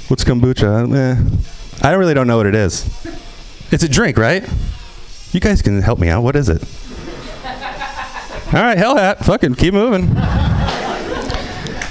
What's 0.07 0.23
kombucha? 0.23 0.95
Eh, 0.95 1.87
I 1.87 1.93
really 1.93 2.13
don't 2.13 2.27
know 2.27 2.37
what 2.37 2.45
it 2.45 2.55
is. 2.55 2.85
It's 3.71 3.83
a 3.83 3.89
drink, 3.89 4.17
right? 4.17 4.47
You 5.31 5.39
guys 5.39 5.61
can 5.61 5.81
help 5.81 5.99
me 5.99 6.09
out. 6.09 6.23
What 6.23 6.35
is 6.35 6.49
it? 6.49 6.63
All 8.51 8.53
right, 8.53 8.77
hell 8.77 8.97
hat. 8.97 9.23
Fucking 9.23 9.55
keep 9.55 9.75
moving. 9.75 10.09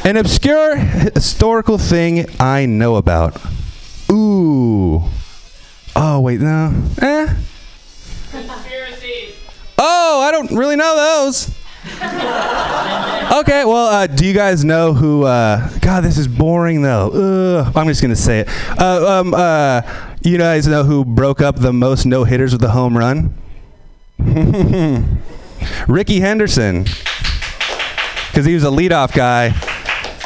An 0.05 0.17
obscure 0.17 0.77
historical 0.77 1.79
thing 1.79 2.27
I 2.41 2.67
know 2.67 2.97
about. 2.97 3.41
Ooh. 4.11 5.05
Oh, 5.95 6.21
wait, 6.21 6.41
no. 6.41 6.73
Eh. 7.01 7.35
Oh, 9.79 10.21
I 10.21 10.31
don't 10.33 10.51
really 10.51 10.77
know 10.77 10.97
those. 10.97 11.55
okay, 13.41 13.65
well, 13.65 13.87
uh, 13.87 14.07
do 14.09 14.27
you 14.27 14.35
guys 14.35 14.65
know 14.65 14.93
who? 14.93 15.25
Uh, 15.25 15.69
God, 15.79 16.03
this 16.03 16.19
is 16.19 16.27
boring 16.27 16.83
though. 16.83 17.11
Ugh, 17.67 17.73
I'm 17.77 17.87
just 17.87 18.03
gonna 18.03 18.17
say 18.17 18.41
it. 18.41 18.49
Uh, 18.79 19.21
um, 19.21 19.35
uh, 19.35 19.83
you 20.23 20.39
guys 20.39 20.67
know 20.67 20.85
who 20.85 21.05
broke 21.05 21.41
up 21.41 21.57
the 21.57 21.73
most 21.73 22.07
no 22.07 22.25
hitters 22.25 22.53
with 22.53 22.63
a 22.63 22.71
home 22.71 22.97
run? 22.97 23.35
Rickey 25.89 26.21
Henderson, 26.21 26.85
because 28.29 28.45
he 28.45 28.55
was 28.55 28.65
a 28.65 28.69
leadoff 28.69 29.15
guy, 29.15 29.47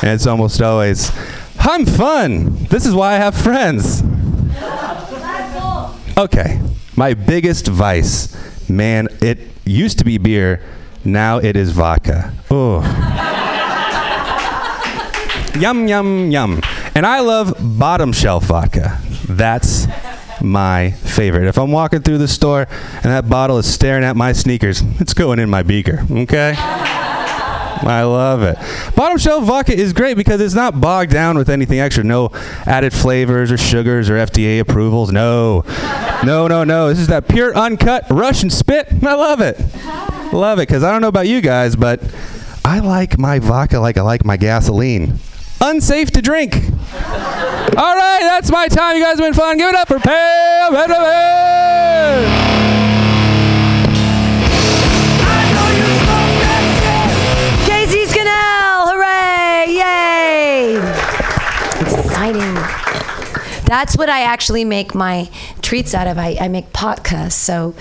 and 0.02 0.10
it's 0.12 0.26
almost 0.26 0.60
always, 0.62 1.12
"I'm 1.58 1.84
fun. 1.84 2.56
This 2.66 2.86
is 2.86 2.94
why 2.94 3.14
I 3.14 3.16
have 3.16 3.34
friends." 3.34 4.02
Okay, 6.16 6.60
my 6.96 7.14
biggest 7.14 7.66
vice, 7.68 8.36
man. 8.68 9.08
It 9.20 9.38
used 9.64 9.98
to 9.98 10.04
be 10.04 10.18
beer. 10.18 10.62
Now 11.04 11.38
it 11.38 11.56
is 11.56 11.70
vodka. 11.72 12.32
Oh. 12.50 12.80
yum, 15.58 15.88
yum, 15.88 16.30
yum. 16.30 16.60
And 16.94 17.06
I 17.06 17.20
love 17.20 17.54
bottom 17.78 18.12
shelf 18.12 18.44
vodka. 18.44 19.00
That's 19.28 19.86
my 20.40 20.90
favorite. 20.90 21.46
If 21.46 21.58
I'm 21.58 21.70
walking 21.70 22.02
through 22.02 22.18
the 22.18 22.28
store 22.28 22.66
and 22.94 23.04
that 23.04 23.28
bottle 23.28 23.58
is 23.58 23.72
staring 23.72 24.04
at 24.04 24.16
my 24.16 24.32
sneakers, 24.32 24.82
it's 25.00 25.14
going 25.14 25.38
in 25.38 25.48
my 25.48 25.62
beaker, 25.62 26.04
okay? 26.10 26.54
I 27.84 28.02
love 28.04 28.42
it. 28.42 28.56
Bottom 28.94 29.18
shelf 29.18 29.44
vodka 29.44 29.74
is 29.74 29.92
great 29.92 30.16
because 30.16 30.40
it's 30.40 30.54
not 30.54 30.80
bogged 30.80 31.10
down 31.10 31.36
with 31.36 31.48
anything 31.50 31.80
extra. 31.80 32.04
No 32.04 32.30
added 32.64 32.92
flavors 32.92 33.50
or 33.50 33.56
sugars 33.56 34.08
or 34.08 34.14
FDA 34.14 34.60
approvals. 34.60 35.10
No. 35.10 35.64
No, 36.24 36.46
no, 36.46 36.62
no. 36.62 36.88
This 36.90 37.00
is 37.00 37.08
that 37.08 37.26
pure, 37.28 37.54
uncut 37.56 38.06
Russian 38.08 38.50
spit. 38.50 38.86
I 39.02 39.14
love 39.14 39.40
it. 39.40 39.58
Love 40.32 40.58
it 40.58 40.68
because 40.68 40.84
I 40.84 40.92
don't 40.92 41.02
know 41.02 41.08
about 41.08 41.26
you 41.26 41.40
guys, 41.40 41.74
but 41.74 42.00
I 42.64 42.78
like 42.78 43.18
my 43.18 43.40
vodka 43.40 43.80
like 43.80 43.98
I 43.98 44.02
like 44.02 44.24
my 44.24 44.36
gasoline. 44.36 45.18
Unsafe 45.64 46.10
to 46.10 46.20
drink. 46.20 46.56
All 46.56 47.94
right, 47.96 48.20
that's 48.22 48.50
my 48.50 48.66
time. 48.66 48.96
You 48.96 49.02
guys 49.04 49.18
have 49.18 49.26
been 49.26 49.32
fun. 49.32 49.56
Give 49.58 49.68
it 49.68 49.76
up 49.76 49.86
for 49.86 50.00
Pam! 50.00 50.74
Exciting. 61.80 62.54
That's 63.64 63.96
what 63.96 64.08
I 64.08 64.22
actually 64.22 64.64
make 64.64 64.94
my 64.96 65.30
treats 65.62 65.94
out 65.94 66.08
of. 66.08 66.18
I, 66.18 66.36
I 66.40 66.48
make 66.48 66.72
podcasts. 66.72 67.32
So 67.32 67.74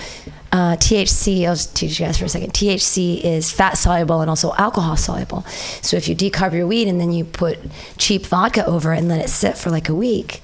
uh, 0.52 0.76
THC, 0.76 1.46
I'll 1.46 1.54
just 1.54 1.74
teach 1.74 1.98
you 1.98 2.06
guys 2.06 2.18
for 2.18 2.26
a 2.26 2.28
second. 2.28 2.52
THC 2.52 3.22
is 3.22 3.50
fat 3.50 3.78
soluble 3.78 4.20
and 4.20 4.28
also 4.28 4.52
alcohol 4.54 4.96
soluble. 4.96 5.42
So 5.80 5.96
if 5.96 6.08
you 6.08 6.14
decarb 6.14 6.52
your 6.52 6.66
weed 6.66 6.88
and 6.88 7.00
then 7.00 7.10
you 7.10 7.24
put 7.24 7.58
cheap 7.96 8.26
vodka 8.26 8.64
over 8.66 8.92
it 8.92 8.98
and 8.98 9.08
let 9.08 9.24
it 9.24 9.30
sit 9.30 9.56
for 9.56 9.70
like 9.70 9.88
a 9.88 9.94
week, 9.94 10.42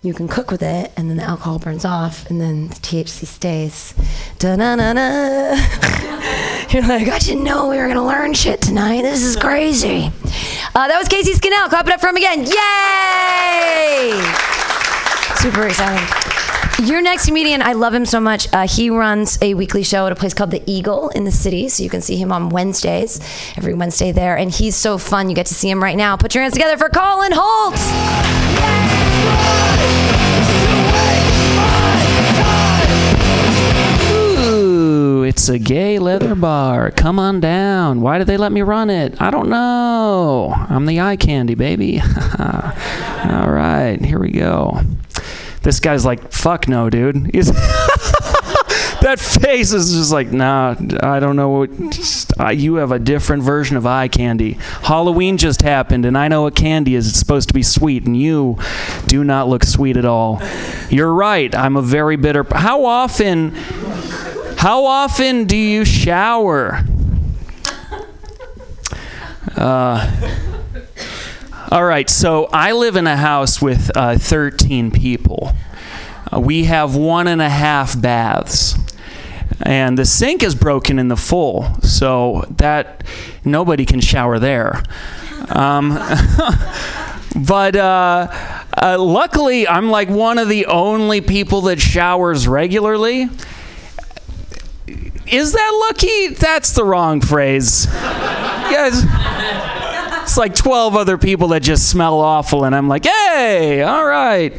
you 0.00 0.14
can 0.14 0.28
cook 0.28 0.52
with 0.52 0.62
it 0.62 0.92
and 0.96 1.10
then 1.10 1.16
the 1.16 1.24
alcohol 1.24 1.58
burns 1.58 1.84
off 1.84 2.30
and 2.30 2.40
then 2.40 2.68
the 2.68 2.74
THC 2.74 3.26
stays. 3.26 3.94
Da-na-na-na. 4.38 5.56
You're 6.70 6.86
like, 6.86 7.08
I 7.08 7.18
didn't 7.18 7.42
know 7.42 7.68
we 7.68 7.78
were 7.78 7.88
gonna 7.88 8.06
learn 8.06 8.34
shit 8.34 8.60
tonight. 8.60 9.02
This 9.02 9.24
is 9.24 9.36
crazy. 9.36 10.12
Uh, 10.74 10.86
that 10.86 10.98
was 10.98 11.08
Casey 11.08 11.34
Scannell. 11.34 11.68
Clap 11.68 11.88
it 11.88 11.94
up 11.94 12.00
for 12.00 12.08
him 12.08 12.16
again. 12.16 12.40
Yay! 12.44 14.12
Super 15.36 15.66
exciting. 15.66 16.27
Your 16.84 17.02
next 17.02 17.26
comedian, 17.26 17.60
I 17.60 17.72
love 17.72 17.92
him 17.92 18.06
so 18.06 18.20
much. 18.20 18.46
Uh, 18.52 18.68
he 18.68 18.88
runs 18.88 19.36
a 19.42 19.54
weekly 19.54 19.82
show 19.82 20.06
at 20.06 20.12
a 20.12 20.14
place 20.14 20.32
called 20.32 20.52
the 20.52 20.62
Eagle 20.64 21.08
in 21.08 21.24
the 21.24 21.32
city, 21.32 21.68
so 21.68 21.82
you 21.82 21.90
can 21.90 22.00
see 22.00 22.16
him 22.16 22.30
on 22.30 22.50
Wednesdays, 22.50 23.18
every 23.56 23.74
Wednesday 23.74 24.12
there. 24.12 24.36
And 24.36 24.48
he's 24.48 24.76
so 24.76 24.96
fun. 24.96 25.28
You 25.28 25.34
get 25.34 25.46
to 25.46 25.54
see 25.54 25.68
him 25.68 25.82
right 25.82 25.96
now. 25.96 26.16
Put 26.16 26.36
your 26.36 26.42
hands 26.42 26.54
together 26.54 26.76
for 26.76 26.88
Colin 26.88 27.32
Holtz. 27.34 27.82
Ooh, 34.48 35.24
it's 35.24 35.48
a 35.48 35.58
gay 35.58 35.98
leather 35.98 36.36
bar. 36.36 36.92
Come 36.92 37.18
on 37.18 37.40
down. 37.40 38.00
Why 38.02 38.18
did 38.18 38.28
they 38.28 38.36
let 38.36 38.52
me 38.52 38.62
run 38.62 38.88
it? 38.88 39.20
I 39.20 39.30
don't 39.30 39.48
know. 39.48 40.54
I'm 40.68 40.86
the 40.86 41.00
eye 41.00 41.16
candy, 41.16 41.56
baby. 41.56 42.00
All 42.38 43.50
right, 43.50 43.98
here 44.00 44.20
we 44.20 44.30
go. 44.30 44.80
This 45.62 45.80
guy's 45.80 46.04
like, 46.04 46.32
fuck 46.32 46.68
no, 46.68 46.88
dude. 46.90 47.30
He's 47.34 47.50
that 49.00 49.18
face 49.18 49.72
is 49.72 49.92
just 49.92 50.12
like, 50.12 50.32
nah, 50.32 50.74
I 51.02 51.20
don't 51.20 51.36
know 51.36 51.50
what. 51.50 51.90
Just, 51.90 52.38
uh, 52.40 52.50
you 52.50 52.76
have 52.76 52.92
a 52.92 52.98
different 52.98 53.42
version 53.42 53.76
of 53.76 53.86
eye 53.86 54.08
candy. 54.08 54.52
Halloween 54.82 55.36
just 55.36 55.62
happened, 55.62 56.04
and 56.04 56.16
I 56.16 56.28
know 56.28 56.42
what 56.42 56.54
candy 56.54 56.94
is. 56.94 57.08
It's 57.08 57.18
supposed 57.18 57.48
to 57.48 57.54
be 57.54 57.62
sweet, 57.62 58.06
and 58.06 58.16
you 58.16 58.58
do 59.06 59.24
not 59.24 59.48
look 59.48 59.64
sweet 59.64 59.96
at 59.96 60.04
all. 60.04 60.42
You're 60.90 61.12
right. 61.12 61.54
I'm 61.54 61.76
a 61.76 61.82
very 61.82 62.16
bitter. 62.16 62.44
How 62.50 62.84
often? 62.84 63.54
How 64.56 64.84
often 64.84 65.44
do 65.44 65.56
you 65.56 65.84
shower? 65.84 66.84
Uh, 69.56 70.37
all 71.70 71.84
right, 71.84 72.08
so 72.08 72.48
I 72.50 72.72
live 72.72 72.96
in 72.96 73.06
a 73.06 73.16
house 73.16 73.60
with 73.60 73.94
uh, 73.94 74.16
13 74.16 74.90
people. 74.90 75.52
Uh, 76.32 76.40
we 76.40 76.64
have 76.64 76.96
one 76.96 77.28
and 77.28 77.42
a 77.42 77.48
half 77.48 78.00
baths. 78.00 78.74
And 79.60 79.98
the 79.98 80.06
sink 80.06 80.42
is 80.42 80.54
broken 80.54 80.98
in 80.98 81.08
the 81.08 81.16
full, 81.16 81.74
so 81.82 82.46
that 82.56 83.04
nobody 83.44 83.84
can 83.84 84.00
shower 84.00 84.38
there. 84.38 84.82
Um, 85.50 85.90
but 87.46 87.76
uh, 87.76 88.28
uh, 88.80 88.96
luckily, 88.98 89.68
I'm 89.68 89.90
like 89.90 90.08
one 90.08 90.38
of 90.38 90.48
the 90.48 90.66
only 90.66 91.20
people 91.20 91.62
that 91.62 91.82
showers 91.82 92.48
regularly. 92.48 93.28
Is 95.26 95.52
that 95.52 95.86
lucky? 95.88 96.28
That's 96.28 96.72
the 96.72 96.84
wrong 96.84 97.20
phrase. 97.20 97.86
Yes. 97.90 99.04
It's 100.28 100.36
like 100.36 100.54
12 100.54 100.94
other 100.94 101.16
people 101.16 101.48
that 101.48 101.62
just 101.62 101.88
smell 101.88 102.20
awful, 102.20 102.64
and 102.64 102.74
I'm 102.76 102.86
like, 102.86 103.06
hey, 103.06 103.80
all 103.80 104.04
right. 104.04 104.52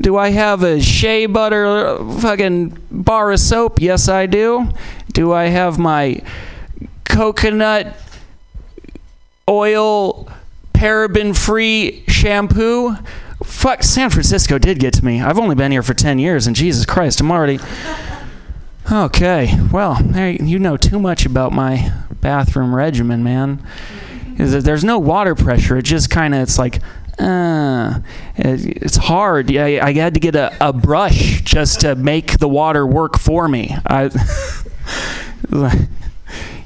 Do 0.00 0.16
I 0.16 0.28
have 0.28 0.62
a 0.62 0.80
shea 0.80 1.26
butter 1.26 1.98
fucking 2.20 2.78
bar 2.88 3.32
of 3.32 3.40
soap? 3.40 3.80
Yes, 3.80 4.08
I 4.08 4.26
do. 4.26 4.70
Do 5.12 5.32
I 5.32 5.46
have 5.46 5.76
my 5.76 6.22
coconut 7.04 7.96
oil 9.48 10.28
paraben 10.72 11.36
free 11.36 12.04
shampoo? 12.06 12.94
Fuck, 13.42 13.82
San 13.82 14.10
Francisco 14.10 14.56
did 14.56 14.78
get 14.78 14.94
to 14.94 15.04
me. 15.04 15.20
I've 15.20 15.40
only 15.40 15.56
been 15.56 15.72
here 15.72 15.82
for 15.82 15.94
10 15.94 16.20
years, 16.20 16.46
and 16.46 16.54
Jesus 16.54 16.86
Christ, 16.86 17.20
I'm 17.20 17.32
already. 17.32 17.58
Okay, 18.90 19.54
well, 19.70 20.00
you 20.16 20.58
know 20.58 20.78
too 20.78 20.98
much 20.98 21.26
about 21.26 21.52
my 21.52 21.92
bathroom 22.22 22.74
regimen, 22.74 23.22
man. 23.22 23.62
Is 24.38 24.52
that 24.52 24.64
there's 24.64 24.84
no 24.84 24.98
water 24.98 25.34
pressure. 25.34 25.76
It 25.76 25.82
just 25.82 26.10
kind 26.10 26.34
of 26.34 26.42
it's 26.42 26.58
like, 26.58 26.80
uh, 27.18 28.00
it, 28.36 28.82
it's 28.82 28.96
hard. 28.96 29.54
I, 29.54 29.84
I 29.84 29.92
had 29.92 30.14
to 30.14 30.20
get 30.20 30.36
a, 30.36 30.56
a 30.60 30.72
brush 30.72 31.42
just 31.42 31.80
to 31.80 31.96
make 31.96 32.38
the 32.38 32.48
water 32.48 32.86
work 32.86 33.18
for 33.18 33.48
me. 33.48 33.76
I, 33.86 34.10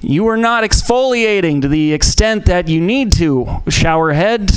you 0.02 0.26
are 0.26 0.36
not 0.36 0.64
exfoliating 0.64 1.62
to 1.62 1.68
the 1.68 1.92
extent 1.94 2.46
that 2.46 2.68
you 2.68 2.80
need 2.80 3.12
to. 3.12 3.62
Shower 3.68 4.12
head, 4.12 4.52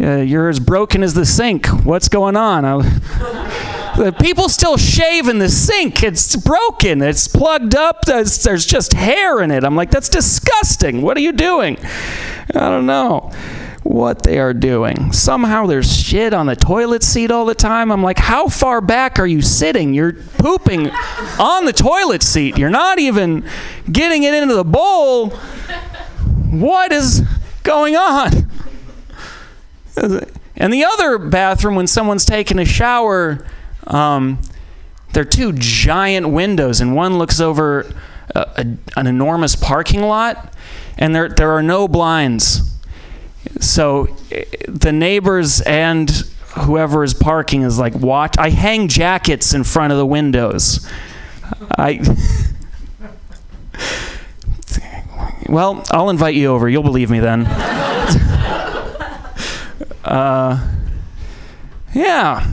uh, 0.00 0.16
you're 0.16 0.48
as 0.48 0.58
broken 0.58 1.04
as 1.04 1.14
the 1.14 1.24
sink. 1.24 1.66
What's 1.66 2.08
going 2.08 2.36
on? 2.36 2.64
I, 2.64 3.78
The 3.96 4.12
people 4.12 4.48
still 4.48 4.76
shave 4.76 5.28
in 5.28 5.38
the 5.38 5.48
sink. 5.48 6.02
It's 6.02 6.34
broken. 6.36 7.02
It's 7.02 7.28
plugged 7.28 7.74
up. 7.74 8.06
There's, 8.06 8.42
there's 8.42 8.64
just 8.64 8.94
hair 8.94 9.42
in 9.42 9.50
it. 9.50 9.64
I'm 9.64 9.76
like, 9.76 9.90
that's 9.90 10.08
disgusting. 10.08 11.02
What 11.02 11.16
are 11.16 11.20
you 11.20 11.32
doing? 11.32 11.78
I 12.54 12.70
don't 12.70 12.86
know 12.86 13.30
what 13.82 14.22
they 14.22 14.38
are 14.38 14.54
doing. 14.54 15.12
Somehow 15.12 15.66
there's 15.66 15.94
shit 15.94 16.32
on 16.32 16.46
the 16.46 16.56
toilet 16.56 17.02
seat 17.02 17.30
all 17.30 17.44
the 17.44 17.54
time. 17.54 17.90
I'm 17.90 18.02
like, 18.02 18.18
how 18.18 18.48
far 18.48 18.80
back 18.80 19.18
are 19.18 19.26
you 19.26 19.42
sitting? 19.42 19.92
You're 19.92 20.12
pooping 20.12 20.88
on 21.38 21.64
the 21.64 21.72
toilet 21.72 22.22
seat. 22.22 22.56
You're 22.56 22.70
not 22.70 22.98
even 22.98 23.44
getting 23.90 24.22
it 24.22 24.34
into 24.34 24.54
the 24.54 24.64
bowl. 24.64 25.30
What 26.50 26.92
is 26.92 27.22
going 27.62 27.96
on? 27.96 28.48
And 30.56 30.72
the 30.72 30.84
other 30.84 31.18
bathroom, 31.18 31.74
when 31.74 31.86
someone's 31.86 32.24
taking 32.24 32.58
a 32.58 32.64
shower, 32.64 33.44
um, 33.86 34.38
there 35.12 35.22
are 35.22 35.26
two 35.26 35.52
giant 35.52 36.30
windows, 36.30 36.80
and 36.80 36.94
one 36.94 37.18
looks 37.18 37.40
over 37.40 37.92
a, 38.34 38.40
a, 38.40 38.66
an 38.96 39.06
enormous 39.06 39.56
parking 39.56 40.02
lot, 40.02 40.54
and 40.96 41.14
there, 41.14 41.28
there 41.28 41.52
are 41.52 41.62
no 41.62 41.86
blinds. 41.88 42.78
So 43.60 44.08
eh, 44.30 44.44
the 44.68 44.92
neighbors 44.92 45.60
and 45.62 46.10
whoever 46.60 47.02
is 47.04 47.14
parking 47.14 47.62
is 47.62 47.78
like, 47.78 47.94
watch. 47.94 48.36
I 48.38 48.50
hang 48.50 48.88
jackets 48.88 49.54
in 49.54 49.64
front 49.64 49.92
of 49.92 49.98
the 49.98 50.06
windows. 50.06 50.88
I. 51.76 52.00
well, 55.48 55.84
I'll 55.90 56.10
invite 56.10 56.34
you 56.34 56.48
over. 56.48 56.68
You'll 56.68 56.82
believe 56.82 57.10
me 57.10 57.20
then. 57.20 57.46
uh, 60.04 60.74
yeah. 61.94 62.46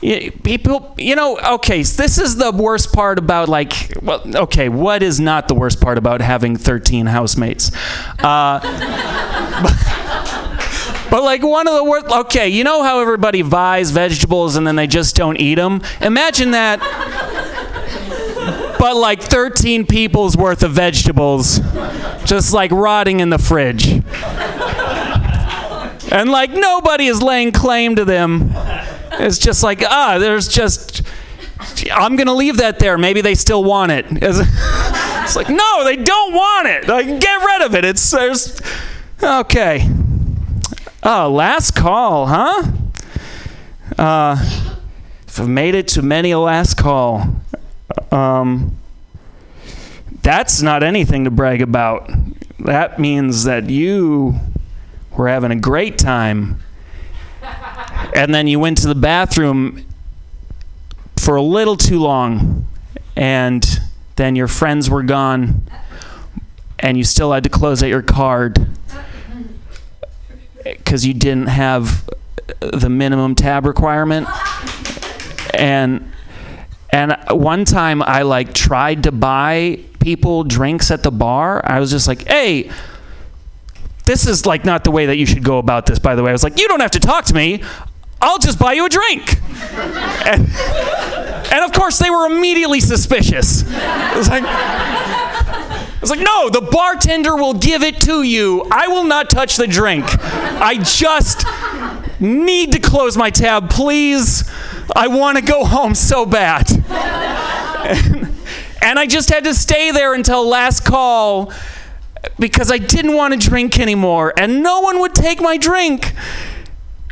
People, 0.00 0.94
you 0.96 1.14
know, 1.14 1.38
okay, 1.56 1.82
this 1.82 2.16
is 2.18 2.36
the 2.36 2.52
worst 2.52 2.92
part 2.92 3.18
about 3.18 3.50
like, 3.50 3.92
well, 4.00 4.22
okay, 4.34 4.70
what 4.70 5.02
is 5.02 5.20
not 5.20 5.46
the 5.46 5.54
worst 5.54 5.80
part 5.80 5.98
about 5.98 6.22
having 6.22 6.56
13 6.56 7.04
housemates? 7.04 7.70
Uh, 8.18 8.60
but, 9.62 11.08
but 11.10 11.22
like 11.22 11.42
one 11.42 11.68
of 11.68 11.74
the 11.74 11.84
worst, 11.84 12.06
okay, 12.06 12.48
you 12.48 12.64
know 12.64 12.82
how 12.82 13.00
everybody 13.00 13.42
buys 13.42 13.90
vegetables 13.90 14.56
and 14.56 14.66
then 14.66 14.76
they 14.76 14.86
just 14.86 15.16
don't 15.16 15.36
eat 15.36 15.56
them? 15.56 15.82
Imagine 16.00 16.52
that, 16.52 16.78
but 18.78 18.96
like 18.96 19.20
13 19.20 19.86
people's 19.86 20.34
worth 20.34 20.62
of 20.62 20.72
vegetables 20.72 21.60
just 22.24 22.52
like 22.52 22.70
rotting 22.70 23.20
in 23.20 23.28
the 23.28 23.38
fridge. 23.38 24.02
And 26.10 26.30
like 26.30 26.50
nobody 26.50 27.06
is 27.06 27.22
laying 27.22 27.52
claim 27.52 27.96
to 27.96 28.04
them. 28.04 28.52
It's 29.12 29.38
just 29.38 29.62
like, 29.62 29.82
ah, 29.84 30.18
there's 30.18 30.48
just, 30.48 31.02
I'm 31.92 32.16
going 32.16 32.26
to 32.26 32.32
leave 32.32 32.56
that 32.58 32.78
there. 32.78 32.98
Maybe 32.98 33.20
they 33.20 33.34
still 33.34 33.64
want 33.64 33.92
it. 33.92 34.06
It's, 35.22 35.36
like, 35.36 35.50
no, 35.50 35.84
they 35.84 35.94
don't 35.96 36.32
want 36.32 36.66
it. 36.66 36.88
Like, 36.88 37.06
get 37.20 37.44
rid 37.44 37.62
of 37.62 37.74
it. 37.76 37.84
It's, 37.84 38.10
there's, 38.10 38.60
okay. 39.22 39.88
Oh, 41.04 41.30
last 41.30 41.76
call, 41.76 42.26
huh? 42.26 42.72
Uh, 43.96 44.70
I've 45.38 45.48
made 45.48 45.76
it 45.76 45.86
to 45.88 46.02
many 46.02 46.32
a 46.32 46.38
last 46.38 46.78
call. 46.78 47.36
Um, 48.10 48.76
that's 50.22 50.62
not 50.62 50.82
anything 50.82 51.24
to 51.24 51.30
brag 51.30 51.62
about. 51.62 52.10
That 52.58 52.98
means 52.98 53.44
that 53.44 53.70
you 53.70 54.40
were 55.20 55.28
having 55.28 55.50
a 55.50 55.56
great 55.56 55.98
time 55.98 56.60
and 58.14 58.34
then 58.34 58.46
you 58.46 58.58
went 58.58 58.78
to 58.78 58.88
the 58.88 58.94
bathroom 58.94 59.84
for 61.18 61.36
a 61.36 61.42
little 61.42 61.76
too 61.76 62.00
long, 62.00 62.66
and 63.16 63.80
then 64.16 64.36
your 64.36 64.48
friends 64.48 64.88
were 64.88 65.02
gone, 65.02 65.62
and 66.78 66.96
you 66.96 67.04
still 67.04 67.32
had 67.32 67.44
to 67.44 67.50
close 67.50 67.82
out 67.82 67.88
your 67.88 68.02
card 68.02 68.66
because 70.64 71.04
you 71.04 71.14
didn't 71.14 71.48
have 71.48 72.08
the 72.60 72.88
minimum 72.88 73.34
tab 73.34 73.66
requirement. 73.66 74.28
And 75.54 76.12
and 76.92 77.16
one 77.30 77.64
time 77.64 78.02
I 78.02 78.22
like 78.22 78.52
tried 78.52 79.04
to 79.04 79.12
buy 79.12 79.80
people 80.00 80.42
drinks 80.42 80.90
at 80.90 81.02
the 81.02 81.10
bar. 81.10 81.62
I 81.64 81.78
was 81.78 81.90
just 81.90 82.08
like, 82.08 82.26
"Hey, 82.26 82.70
this 84.06 84.26
is 84.26 84.46
like 84.46 84.64
not 84.64 84.84
the 84.84 84.90
way 84.90 85.06
that 85.06 85.16
you 85.16 85.26
should 85.26 85.44
go 85.44 85.58
about 85.58 85.86
this 85.86 85.98
by 85.98 86.14
the 86.14 86.22
way 86.22 86.30
i 86.30 86.32
was 86.32 86.42
like 86.42 86.58
you 86.58 86.68
don't 86.68 86.80
have 86.80 86.90
to 86.90 87.00
talk 87.00 87.24
to 87.24 87.34
me 87.34 87.62
i'll 88.20 88.38
just 88.38 88.58
buy 88.58 88.72
you 88.72 88.86
a 88.86 88.88
drink 88.88 89.40
and, 90.26 90.48
and 91.52 91.64
of 91.64 91.72
course 91.72 91.98
they 91.98 92.10
were 92.10 92.26
immediately 92.26 92.80
suspicious 92.80 93.62
it 93.62 94.16
was 94.16 94.28
like 94.28 94.44
I 96.00 96.02
was 96.02 96.08
like, 96.08 96.20
no, 96.20 96.48
the 96.48 96.62
bartender 96.62 97.36
will 97.36 97.52
give 97.52 97.82
it 97.82 98.00
to 98.04 98.22
you. 98.22 98.66
I 98.70 98.88
will 98.88 99.04
not 99.04 99.28
touch 99.28 99.58
the 99.58 99.66
drink. 99.66 100.06
I 100.08 100.78
just 100.78 101.44
need 102.18 102.72
to 102.72 102.78
close 102.78 103.18
my 103.18 103.28
tab, 103.28 103.68
please. 103.68 104.50
I 104.96 105.08
want 105.08 105.36
to 105.36 105.44
go 105.44 105.62
home 105.62 105.94
so 105.94 106.24
bad. 106.24 106.66
And, 107.80 108.28
and 108.82 108.98
I 108.98 109.06
just 109.06 109.30
had 109.30 109.44
to 109.44 109.54
stay 109.54 109.90
there 109.90 110.12
until 110.14 110.46
last 110.46 110.84
call 110.84 111.50
because 112.38 112.70
I 112.70 112.78
didn't 112.78 113.14
want 113.14 113.34
to 113.34 113.48
drink 113.48 113.78
anymore, 113.78 114.32
and 114.38 114.62
no 114.62 114.80
one 114.80 115.00
would 115.00 115.14
take 115.14 115.40
my 115.40 115.56
drink. 115.56 116.12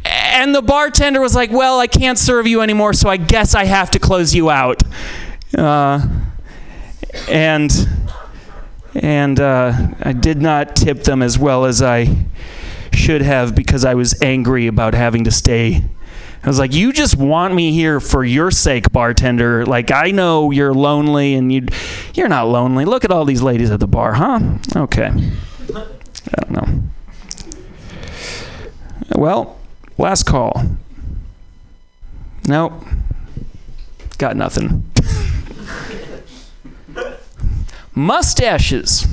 And 0.05 0.55
the 0.55 0.63
bartender 0.63 1.21
was 1.21 1.35
like, 1.35 1.51
Well, 1.51 1.81
I 1.81 1.87
can't 1.87 2.19
serve 2.19 2.47
you 2.47 2.61
anymore, 2.61 2.93
so 2.93 3.09
I 3.09 3.17
guess 3.17 3.55
I 3.55 3.65
have 3.65 3.91
to 3.93 3.99
close 3.99 4.35
you 4.35 4.51
out. 4.51 4.83
Uh, 5.57 6.07
and 7.29 7.71
and 8.95 9.39
uh, 9.39 9.89
I 10.01 10.13
did 10.13 10.41
not 10.41 10.77
tip 10.77 11.05
them 11.05 11.23
as 11.23 11.39
well 11.39 11.65
as 11.65 11.83
I 11.83 12.17
should 12.93 13.23
have 13.23 13.55
because 13.55 13.85
I 13.85 13.95
was 13.95 14.21
angry 14.23 14.67
about 14.67 14.95
having 14.95 15.25
to 15.25 15.31
stay. 15.31 15.85
I 16.49 16.51
was 16.51 16.59
like, 16.59 16.73
"You 16.73 16.95
just 16.95 17.15
want 17.15 17.53
me 17.53 17.73
here 17.73 18.01
for 18.01 18.25
your 18.25 18.51
sake, 18.51 18.91
bartender. 18.91 19.67
Like 19.67 19.91
I 19.91 20.13
know 20.13 20.51
you're 20.51 20.73
lonely, 20.73 21.35
and 21.35 21.53
you, 21.53 21.67
you're 22.15 22.31
not 22.31 22.49
lonely. 22.49 22.87
Look 22.87 23.05
at 23.05 23.11
all 23.11 23.27
these 23.27 23.43
ladies 23.43 23.71
at 23.71 23.81
the 23.81 23.87
bar, 23.87 24.15
huh? 24.15 24.41
Okay. 24.75 25.11
I 25.75 26.41
don't 26.41 26.51
know. 26.51 26.83
Well, 29.15 29.59
last 29.99 30.23
call. 30.23 30.63
Nope. 32.47 32.83
Got 34.17 34.39
nothing. 34.39 34.91
Mustaches. 37.95 39.07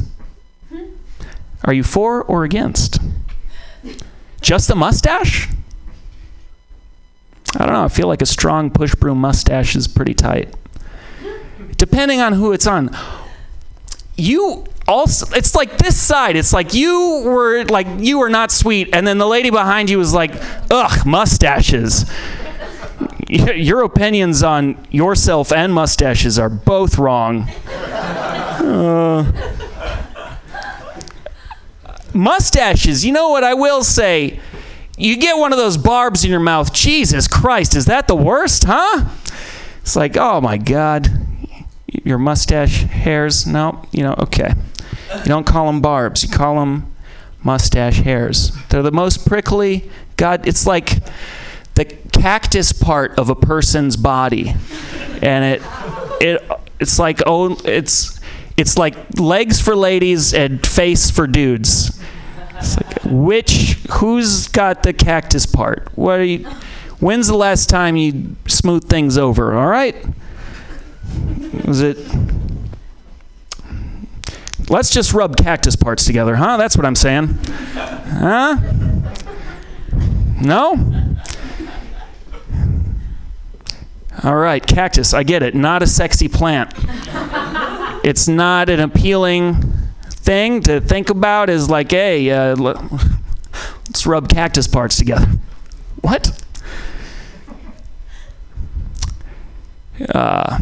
Are 1.65 1.73
you 1.73 1.83
for 1.83 2.23
or 2.23 2.45
against? 2.45 3.01
Just 4.39 4.69
the 4.69 4.75
mustache? 4.75 5.49
I 7.57 7.65
don't 7.65 7.73
know. 7.73 7.83
I 7.83 7.87
feel 7.87 8.07
like 8.07 8.21
a 8.21 8.25
strong 8.25 8.69
push 8.69 8.95
broom 8.95 9.19
mustache 9.19 9.75
is 9.75 9.87
pretty 9.87 10.13
tight. 10.13 10.53
Depending 11.77 12.21
on 12.21 12.33
who 12.33 12.51
it's 12.51 12.67
on. 12.67 12.95
You 14.17 14.65
also, 14.87 15.33
it's 15.35 15.55
like 15.55 15.77
this 15.77 15.99
side. 15.99 16.35
It's 16.35 16.53
like 16.53 16.73
you 16.73 17.21
were 17.25 17.63
like 17.65 17.87
you 17.99 18.19
were 18.19 18.29
not 18.29 18.51
sweet, 18.51 18.89
and 18.93 19.05
then 19.07 19.17
the 19.17 19.27
lady 19.27 19.49
behind 19.49 19.89
you 19.89 19.97
was 19.97 20.13
like, 20.13 20.31
"Ugh, 20.69 21.05
mustaches." 21.05 22.09
Your 23.27 23.83
opinions 23.83 24.43
on 24.43 24.77
yourself 24.91 25.51
and 25.51 25.73
mustaches 25.73 26.37
are 26.37 26.49
both 26.49 26.99
wrong. 26.99 27.49
Uh, 27.49 29.31
mustaches. 32.13 33.03
You 33.03 33.13
know 33.13 33.29
what 33.29 33.43
I 33.43 33.55
will 33.55 33.83
say? 33.83 34.39
You 34.97 35.17
get 35.17 35.37
one 35.37 35.51
of 35.51 35.57
those 35.57 35.77
barbs 35.77 36.23
in 36.23 36.31
your 36.31 36.39
mouth. 36.39 36.73
Jesus 36.73 37.27
Christ, 37.27 37.75
is 37.75 37.85
that 37.85 38.07
the 38.07 38.15
worst, 38.15 38.63
huh? 38.65 39.05
It's 39.81 39.95
like, 39.95 40.15
oh 40.17 40.39
my 40.41 40.57
God, 40.57 41.09
your 41.87 42.17
mustache 42.17 42.83
hairs. 42.83 43.45
No, 43.45 43.85
you 43.91 44.03
know, 44.03 44.15
okay. 44.19 44.53
You 45.17 45.25
don't 45.25 45.45
call 45.45 45.67
them 45.67 45.81
barbs. 45.81 46.23
You 46.23 46.29
call 46.29 46.55
them 46.55 46.95
mustache 47.43 47.99
hairs. 47.99 48.51
They're 48.69 48.81
the 48.81 48.91
most 48.91 49.27
prickly. 49.27 49.89
God, 50.17 50.47
it's 50.47 50.65
like 50.65 51.03
the 51.75 51.85
cactus 51.85 52.71
part 52.71 53.19
of 53.19 53.29
a 53.29 53.35
person's 53.35 53.97
body, 53.97 54.55
and 55.21 55.45
it 55.45 55.61
it 56.21 56.51
it's 56.79 56.97
like 56.97 57.21
oh 57.25 57.57
it's 57.65 58.19
it's 58.57 58.77
like 58.77 58.95
legs 59.19 59.61
for 59.61 59.75
ladies 59.75 60.33
and 60.33 60.65
face 60.65 61.11
for 61.11 61.27
dudes. 61.27 62.01
It's 62.57 62.77
like 62.77 63.01
which 63.05 63.73
who's 63.91 64.47
got 64.47 64.83
the 64.83 64.93
cactus 64.93 65.45
part? 65.45 65.89
What 65.95 66.17
you? 66.17 66.45
When's 66.99 67.27
the 67.27 67.37
last 67.37 67.69
time 67.69 67.95
you 67.97 68.35
smooth 68.47 68.87
things 68.87 69.17
over? 69.17 69.55
All 69.55 69.67
right. 69.67 69.95
Was 71.65 71.81
it? 71.81 71.97
Let's 74.69 74.89
just 74.89 75.13
rub 75.13 75.37
cactus 75.37 75.75
parts 75.75 76.05
together, 76.05 76.35
huh? 76.35 76.57
That's 76.57 76.75
what 76.75 76.85
I'm 76.85 76.95
saying. 76.95 77.27
Huh? 77.27 78.57
No? 80.41 81.15
All 84.23 84.35
right, 84.35 84.65
cactus. 84.65 85.13
I 85.13 85.23
get 85.23 85.43
it. 85.43 85.53
Not 85.53 85.83
a 85.83 85.87
sexy 85.87 86.27
plant. 86.27 86.73
it's 88.03 88.27
not 88.27 88.69
an 88.69 88.79
appealing 88.79 89.84
thing 90.26 90.61
to 90.63 90.82
think 90.82 91.09
about. 91.09 91.49
Is 91.49 91.69
like, 91.69 91.91
hey, 91.91 92.30
uh, 92.30 92.55
let's 92.55 94.05
rub 94.05 94.28
cactus 94.28 94.67
parts 94.67 94.97
together. 94.97 95.28
What? 96.01 96.43
Uh, 100.09 100.59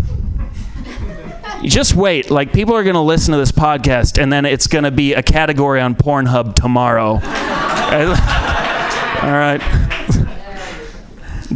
just 1.64 1.96
wait. 1.96 2.30
Like 2.30 2.54
people 2.54 2.76
are 2.76 2.84
going 2.84 2.96
to 2.96 3.00
listen 3.00 3.32
to 3.32 3.38
this 3.38 3.52
podcast, 3.52 4.22
and 4.22 4.32
then 4.32 4.46
it's 4.46 4.68
going 4.68 4.84
to 4.84 4.92
be 4.92 5.14
a 5.14 5.24
category 5.24 5.82
on 5.82 5.96
Pornhub 5.96 6.56
tomorrow. 6.56 7.14
All 9.24 9.32
right. 9.32 9.62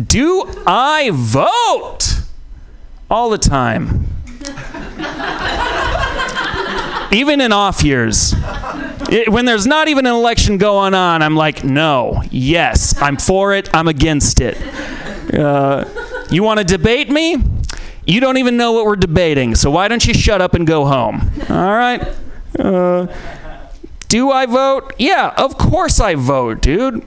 Do 0.08 0.44
I 0.66 1.10
vote 1.14 2.22
all 3.10 3.30
the 3.30 3.38
time? 3.38 4.08
Even 7.12 7.42
in 7.42 7.52
off 7.52 7.84
years. 7.84 8.34
It- 9.10 9.30
when 9.32 9.46
there's 9.46 9.66
not 9.68 9.88
even 9.88 10.06
an 10.06 10.14
election 10.14 10.58
going 10.58 10.94
on, 10.94 11.22
I'm 11.22 11.36
like, 11.36 11.64
no, 11.64 12.22
yes, 12.32 13.00
I'm 13.02 13.18
for 13.18 13.54
it, 13.54 13.70
I'm 13.74 13.88
against 13.88 14.42
it. 14.42 14.58
Uh, 15.34 15.86
you 16.30 16.44
want 16.44 16.60
to 16.60 16.64
debate 16.66 17.10
me? 17.10 17.38
You 18.06 18.20
don't 18.22 18.38
even 18.38 18.56
know 18.58 18.72
what 18.72 18.86
we're 18.86 18.96
debating, 18.96 19.56
so 19.56 19.70
why 19.72 19.88
don't 19.88 20.06
you 20.06 20.14
shut 20.14 20.42
up 20.42 20.54
and 20.54 20.66
go 20.66 20.86
home? 20.86 21.30
All 21.50 21.56
right? 21.74 22.08
Uh, 22.58 23.08
do 24.08 24.32
I 24.32 24.46
vote? 24.46 24.94
Yeah, 24.98 25.34
of 25.38 25.58
course 25.58 26.00
I 26.00 26.16
vote, 26.16 26.62
dude. 26.62 27.04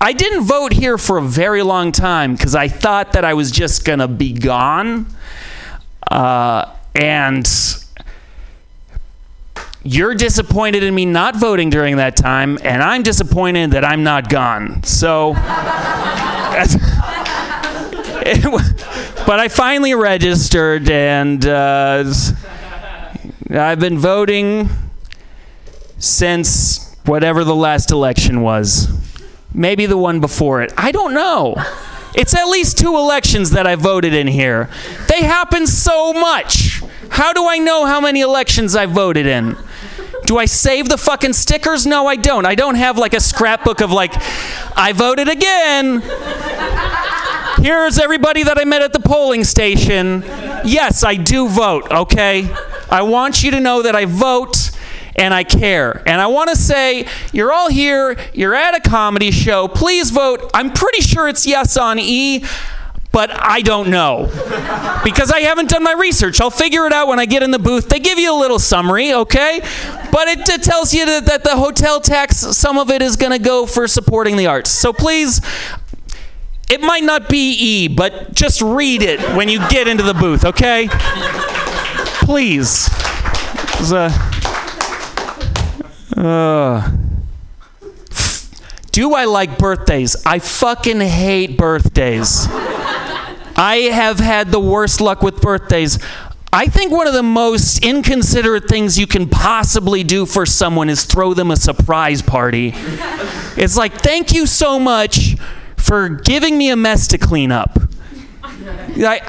I 0.00 0.12
didn't 0.12 0.44
vote 0.44 0.72
here 0.72 0.98
for 0.98 1.18
a 1.18 1.22
very 1.22 1.62
long 1.62 1.90
time 1.90 2.34
because 2.36 2.54
I 2.54 2.68
thought 2.68 3.12
that 3.12 3.24
I 3.24 3.34
was 3.34 3.50
just 3.50 3.84
going 3.84 3.98
to 4.00 4.08
be 4.08 4.32
gone. 4.32 5.06
Uh, 6.10 6.66
and 6.94 7.46
you're 9.84 10.14
disappointed 10.14 10.82
in 10.82 10.94
me 10.94 11.04
not 11.04 11.36
voting 11.36 11.68
during 11.70 11.96
that 11.98 12.16
time, 12.16 12.58
and 12.62 12.82
I'm 12.82 13.02
disappointed 13.02 13.72
that 13.72 13.84
I'm 13.84 14.02
not 14.02 14.28
gone. 14.30 14.82
So. 14.82 15.34
it 18.26 18.44
but 19.26 19.40
I 19.40 19.48
finally 19.48 19.94
registered, 19.94 20.90
and 20.90 21.44
uh, 21.46 22.04
I've 23.50 23.80
been 23.80 23.98
voting 23.98 24.68
since 25.98 26.96
whatever 27.04 27.44
the 27.44 27.54
last 27.54 27.90
election 27.90 28.40
was. 28.40 28.88
Maybe 29.52 29.86
the 29.86 29.98
one 29.98 30.20
before 30.20 30.62
it. 30.62 30.72
I 30.76 30.92
don't 30.92 31.14
know. 31.14 31.54
It's 32.14 32.34
at 32.34 32.44
least 32.44 32.78
two 32.78 32.96
elections 32.96 33.50
that 33.50 33.66
I 33.66 33.76
voted 33.76 34.14
in 34.14 34.26
here. 34.26 34.70
They 35.08 35.22
happen 35.22 35.66
so 35.66 36.12
much. 36.12 36.82
How 37.10 37.32
do 37.32 37.46
I 37.46 37.58
know 37.58 37.86
how 37.86 38.00
many 38.00 38.20
elections 38.20 38.74
I 38.74 38.86
voted 38.86 39.26
in? 39.26 39.56
Do 40.24 40.38
I 40.38 40.46
save 40.46 40.88
the 40.88 40.96
fucking 40.96 41.34
stickers? 41.34 41.86
No, 41.86 42.06
I 42.06 42.16
don't. 42.16 42.46
I 42.46 42.54
don't 42.54 42.76
have 42.76 42.96
like 42.96 43.12
a 43.12 43.20
scrapbook 43.20 43.80
of 43.80 43.90
like, 43.90 44.12
I 44.76 44.92
voted 44.94 45.28
again. 45.28 46.02
Here's 47.62 47.98
everybody 47.98 48.42
that 48.42 48.58
I 48.58 48.64
met 48.64 48.82
at 48.82 48.92
the 48.92 49.00
polling 49.00 49.44
station. 49.44 50.22
Yes, 50.64 51.04
I 51.04 51.16
do 51.16 51.48
vote, 51.48 51.90
okay? 51.90 52.48
I 52.90 53.02
want 53.02 53.42
you 53.42 53.50
to 53.52 53.60
know 53.60 53.82
that 53.82 53.94
I 53.94 54.06
vote 54.06 54.70
and 55.16 55.32
I 55.32 55.44
care. 55.44 56.02
And 56.06 56.20
I 56.20 56.26
want 56.26 56.50
to 56.50 56.56
say, 56.56 57.06
you're 57.32 57.52
all 57.52 57.68
here, 57.68 58.16
you're 58.32 58.54
at 58.54 58.74
a 58.74 58.80
comedy 58.80 59.30
show, 59.30 59.68
please 59.68 60.10
vote. 60.10 60.50
I'm 60.54 60.72
pretty 60.72 61.02
sure 61.02 61.28
it's 61.28 61.46
yes 61.46 61.76
on 61.76 61.98
E, 61.98 62.44
but 63.14 63.30
I 63.32 63.60
don't 63.60 63.90
know. 63.90 64.26
Because 65.04 65.30
I 65.30 65.40
haven't 65.42 65.70
done 65.70 65.84
my 65.84 65.92
research. 65.92 66.40
I'll 66.40 66.50
figure 66.50 66.84
it 66.84 66.92
out 66.92 67.06
when 67.06 67.20
I 67.20 67.26
get 67.26 67.44
in 67.44 67.52
the 67.52 67.60
booth. 67.60 67.88
They 67.88 68.00
give 68.00 68.18
you 68.18 68.34
a 68.34 68.38
little 68.38 68.58
summary, 68.58 69.12
okay? 69.12 69.60
But 70.10 70.26
it, 70.26 70.48
it 70.48 70.64
tells 70.64 70.92
you 70.92 71.06
that, 71.06 71.26
that 71.26 71.44
the 71.44 71.56
hotel 71.56 72.00
tax, 72.00 72.38
some 72.38 72.76
of 72.76 72.90
it 72.90 73.02
is 73.02 73.14
going 73.14 73.30
to 73.30 73.38
go 73.38 73.66
for 73.66 73.86
supporting 73.86 74.36
the 74.36 74.48
arts. 74.48 74.70
So 74.70 74.92
please, 74.92 75.40
it 76.68 76.80
might 76.80 77.04
not 77.04 77.28
be 77.28 77.52
E, 77.52 77.88
but 77.88 78.34
just 78.34 78.60
read 78.60 79.00
it 79.00 79.20
when 79.36 79.48
you 79.48 79.60
get 79.68 79.86
into 79.86 80.02
the 80.02 80.14
booth, 80.14 80.44
okay? 80.44 80.88
Please. 82.24 82.88
uh, 83.92 84.10
uh, 86.16 86.90
do 88.90 89.14
I 89.14 89.24
like 89.26 89.56
birthdays? 89.56 90.16
I 90.26 90.40
fucking 90.40 91.00
hate 91.00 91.56
birthdays. 91.56 92.48
I 93.56 93.76
have 93.92 94.18
had 94.18 94.50
the 94.50 94.60
worst 94.60 95.00
luck 95.00 95.22
with 95.22 95.40
birthdays. 95.40 95.98
I 96.52 96.66
think 96.66 96.92
one 96.92 97.06
of 97.08 97.14
the 97.14 97.22
most 97.22 97.84
inconsiderate 97.84 98.68
things 98.68 98.98
you 98.98 99.08
can 99.08 99.28
possibly 99.28 100.04
do 100.04 100.24
for 100.24 100.46
someone 100.46 100.88
is 100.88 101.04
throw 101.04 101.34
them 101.34 101.50
a 101.50 101.56
surprise 101.56 102.22
party. 102.22 102.72
It's 103.56 103.76
like, 103.76 103.94
thank 103.94 104.32
you 104.32 104.46
so 104.46 104.78
much 104.78 105.36
for 105.76 106.08
giving 106.08 106.56
me 106.56 106.70
a 106.70 106.76
mess 106.76 107.08
to 107.08 107.18
clean 107.18 107.50
up. 107.50 107.78
I, 108.44 109.20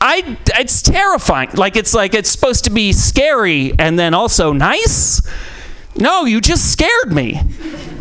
I, 0.00 0.38
it's 0.58 0.82
terrifying. 0.82 1.50
Like 1.54 1.76
it's 1.76 1.94
like 1.94 2.12
it's 2.12 2.28
supposed 2.30 2.64
to 2.64 2.70
be 2.70 2.92
scary 2.92 3.72
and 3.78 3.98
then 3.98 4.12
also 4.12 4.52
nice. 4.52 5.22
No, 5.96 6.24
you 6.24 6.40
just 6.40 6.72
scared 6.72 7.12
me. 7.12 7.40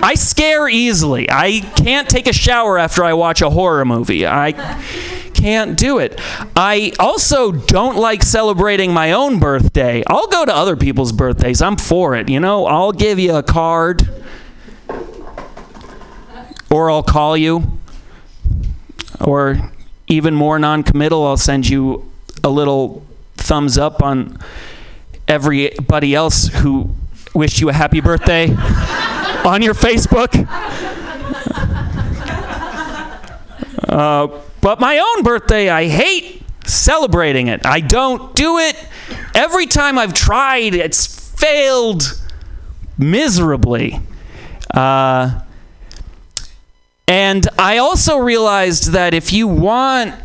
I 0.02 0.16
scare 0.16 0.68
easily. 0.68 1.30
I 1.30 1.62
can't 1.76 2.10
take 2.10 2.28
a 2.28 2.34
shower 2.34 2.78
after 2.78 3.04
I 3.04 3.14
watch 3.14 3.42
a 3.42 3.50
horror 3.50 3.86
movie. 3.86 4.26
I 4.26 4.52
can't 5.34 5.78
do 5.78 6.00
it. 6.00 6.20
I 6.56 6.94
also 7.00 7.52
don't 7.52 7.98
like 7.98 8.24
celebrating 8.24 8.94
my 8.94 9.12
own 9.12 9.40
birthday. 9.40 10.04
I'll 10.08 10.28
go 10.28 10.46
to 10.46 10.56
other 10.56 10.76
people's 10.76 11.12
birthdays. 11.12 11.62
I'm 11.62 11.78
for 11.78 12.16
it. 12.16 12.30
You 12.30 12.40
know, 12.40 12.66
I'll 12.66 12.92
give 12.92 13.20
you 13.20 13.36
a 13.36 13.44
card 13.44 14.10
or 16.70 16.90
I'll 16.90 17.04
call 17.04 17.38
you 17.38 17.80
or 19.22 19.72
even 20.08 20.36
more 20.36 20.60
non-committal, 20.60 21.26
I'll 21.26 21.38
send 21.38 21.68
you 21.68 22.12
a 22.44 22.50
little 22.50 23.06
thumbs 23.36 23.78
up 23.78 24.04
on 24.04 24.38
everybody 25.28 26.14
else 26.14 26.48
who 26.48 26.94
wished 27.34 27.60
you 27.62 27.70
a 27.70 27.74
happy 27.74 28.00
birthday 28.00 28.50
on 29.46 29.62
your 29.62 29.74
Facebook. 29.74 30.48
Uh, 33.90 34.28
but 34.62 34.80
my 34.80 34.98
own 34.98 35.24
birthday, 35.24 35.70
I 35.70 35.88
hate 35.88 36.42
celebrating 36.66 37.48
it. 37.48 37.66
I 37.66 37.80
don't 37.80 38.34
do 38.36 38.58
it. 38.58 38.76
Every 39.36 39.68
time 39.68 39.98
I've 39.98 40.14
tried, 40.14 40.74
it's 40.74 41.06
failed 41.40 42.20
miserably. 42.98 44.00
Uh, 44.74 45.42
and 47.08 47.48
I 47.60 47.78
also 47.78 48.18
realized 48.18 48.94
that 48.94 49.14
if 49.14 49.34
you 49.34 49.48
want 49.48 50.16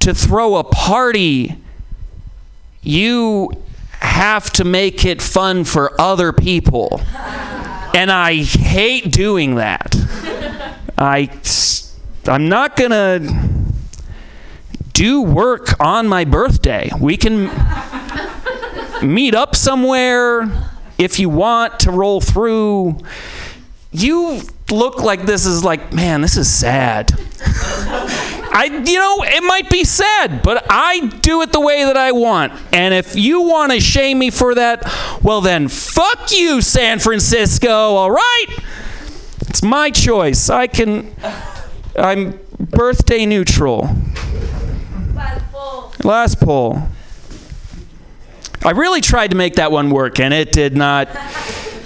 to 0.00 0.14
throw 0.14 0.56
a 0.56 0.64
party, 0.64 1.56
you 2.82 3.50
have 4.02 4.50
to 4.52 4.64
make 4.64 5.04
it 5.04 5.22
fun 5.22 5.64
for 5.64 5.98
other 6.00 6.32
people. 6.32 7.00
And 7.94 8.10
I 8.10 8.42
hate 8.42 9.12
doing 9.12 9.56
that. 9.56 9.94
I 10.98 11.30
I'm 12.26 12.48
not 12.48 12.76
going 12.76 12.90
to 12.92 13.72
do 14.92 15.22
work 15.22 15.80
on 15.80 16.06
my 16.06 16.24
birthday. 16.24 16.88
We 17.00 17.16
can 17.16 17.50
meet 19.02 19.34
up 19.34 19.56
somewhere 19.56 20.70
if 20.98 21.18
you 21.18 21.28
want 21.28 21.80
to 21.80 21.90
roll 21.90 22.20
through. 22.20 22.98
You 23.92 24.40
look 24.70 25.00
like 25.00 25.26
this 25.26 25.44
is 25.44 25.62
like, 25.62 25.92
man, 25.92 26.22
this 26.22 26.36
is 26.36 26.52
sad. 26.52 27.12
I, 28.54 28.64
you 28.86 28.98
know, 28.98 29.22
it 29.22 29.42
might 29.42 29.70
be 29.70 29.84
sad, 29.84 30.42
but 30.42 30.66
I 30.68 31.06
do 31.06 31.42
it 31.42 31.52
the 31.52 31.60
way 31.60 31.84
that 31.84 31.96
I 31.96 32.12
want. 32.12 32.52
And 32.72 32.92
if 32.92 33.16
you 33.16 33.42
want 33.42 33.72
to 33.72 33.80
shame 33.80 34.18
me 34.18 34.30
for 34.30 34.54
that, 34.54 34.84
well, 35.22 35.40
then 35.40 35.68
fuck 35.68 36.32
you, 36.32 36.60
San 36.60 36.98
Francisco, 36.98 37.70
all 37.70 38.10
right? 38.10 38.46
It's 39.48 39.62
my 39.62 39.90
choice. 39.90 40.50
I 40.50 40.66
can, 40.66 41.14
I'm 41.96 42.38
birthday 42.58 43.26
neutral. 43.26 43.88
Last 45.14 45.52
poll. 45.52 45.92
Last 46.04 46.40
poll. 46.40 46.82
I 48.64 48.70
really 48.70 49.00
tried 49.00 49.30
to 49.30 49.36
make 49.36 49.54
that 49.54 49.72
one 49.72 49.90
work, 49.90 50.20
and 50.20 50.32
it 50.32 50.52
did 50.52 50.76
not. 50.76 51.08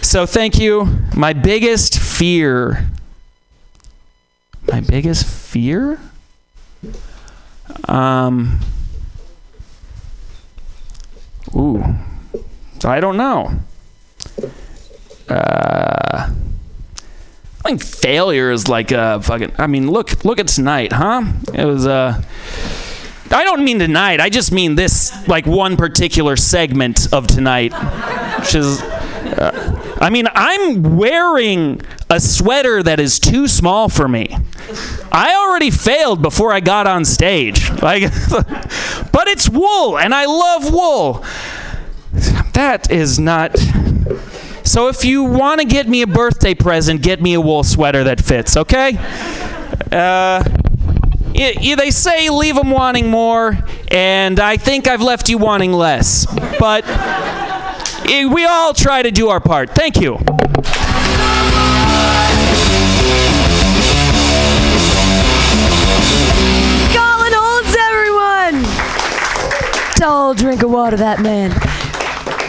So 0.02 0.27
thank 0.27 0.59
you. 0.59 0.98
My 1.16 1.32
biggest 1.32 1.98
fear. 1.98 2.86
My 4.68 4.81
biggest 4.81 5.27
fear? 5.27 5.98
Um. 7.89 8.60
Ooh. 11.55 11.85
I 12.85 13.01
don't 13.01 13.16
know. 13.16 13.59
Uh. 15.28 16.31
I 17.64 17.68
think 17.70 17.82
failure 17.82 18.52
is 18.52 18.68
like 18.68 18.93
a 18.93 19.20
fucking. 19.23 19.52
I 19.59 19.66
mean, 19.66 19.90
look, 19.90 20.24
look 20.24 20.39
at 20.39 20.47
tonight, 20.47 20.93
huh? 20.93 21.24
It 21.52 21.64
was 21.64 21.85
uh, 21.85 22.23
I 23.32 23.43
don't 23.43 23.64
mean 23.64 23.81
tonight. 23.81 24.20
I 24.20 24.31
just 24.31 24.52
mean 24.52 24.77
this, 24.77 25.12
like 25.27 25.47
one 25.47 25.77
particular 25.77 26.36
segment 26.36 27.12
of 27.12 27.27
tonight, 27.27 27.73
which 28.39 28.55
is. 28.55 28.76
I 29.98 30.10
mean, 30.10 30.27
I'm 30.35 30.97
wearing 30.97 31.81
a 32.10 32.20
sweater 32.20 32.82
that 32.82 33.01
is 33.01 33.18
too 33.18 33.48
small 33.48 33.89
for 33.89 34.06
me. 34.06 34.36
I 35.10 35.35
already 35.35 35.70
failed 35.70 36.23
before 36.23 36.52
I 36.52 36.60
got 36.60 36.86
on 36.86 37.05
stage. 37.05 37.70
Like, 37.82 38.02
but 38.31 39.28
it's 39.28 39.48
wool, 39.48 39.98
and 39.98 40.14
I 40.14 40.27
love 40.27 40.73
wool. 40.73 41.24
That 42.52 42.90
is 42.90 43.18
not. 43.18 43.56
So 44.64 44.89
if 44.89 45.05
you 45.05 45.24
want 45.24 45.60
to 45.60 45.66
get 45.66 45.89
me 45.89 46.02
a 46.02 46.06
birthday 46.06 46.55
present, 46.55 47.02
get 47.02 47.23
me 47.23 47.35
a 47.35 47.40
wool 47.40 47.62
sweater 47.62 48.05
that 48.05 48.20
fits, 48.20 48.56
okay? 48.56 48.97
Uh, 49.93 50.43
they 51.35 51.90
say 51.90 52.28
leave 52.31 52.56
them 52.56 52.70
wanting 52.70 53.09
more, 53.09 53.59
and 53.89 54.40
I 54.40 54.56
think 54.56 54.89
I've 54.89 55.02
left 55.02 55.28
you 55.28 55.39
wanting 55.39 55.73
less. 55.73 56.27
But 56.59 56.85
Eh, 58.09 58.24
we 58.24 58.45
all 58.45 58.73
try 58.73 59.03
to 59.03 59.11
do 59.11 59.28
our 59.31 59.41
part. 59.41 59.70
Thank 59.70 60.01
you. 60.01 60.16
Colin 66.95 67.35
Olds, 67.35 67.77
everyone! 67.77 68.62
Tall 69.97 70.35
drink 70.35 70.62
of 70.62 70.70
water, 70.70 70.97
that 70.97 71.20
man. 71.20 71.51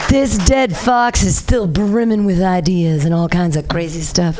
This 0.09 0.37
dead 0.37 0.77
fox 0.77 1.23
is 1.23 1.35
still 1.35 1.65
brimming 1.65 2.25
with 2.25 2.39
ideas 2.41 3.03
and 3.03 3.13
all 3.13 3.27
kinds 3.27 3.57
of 3.57 3.67
crazy 3.67 4.01
stuff. 4.01 4.39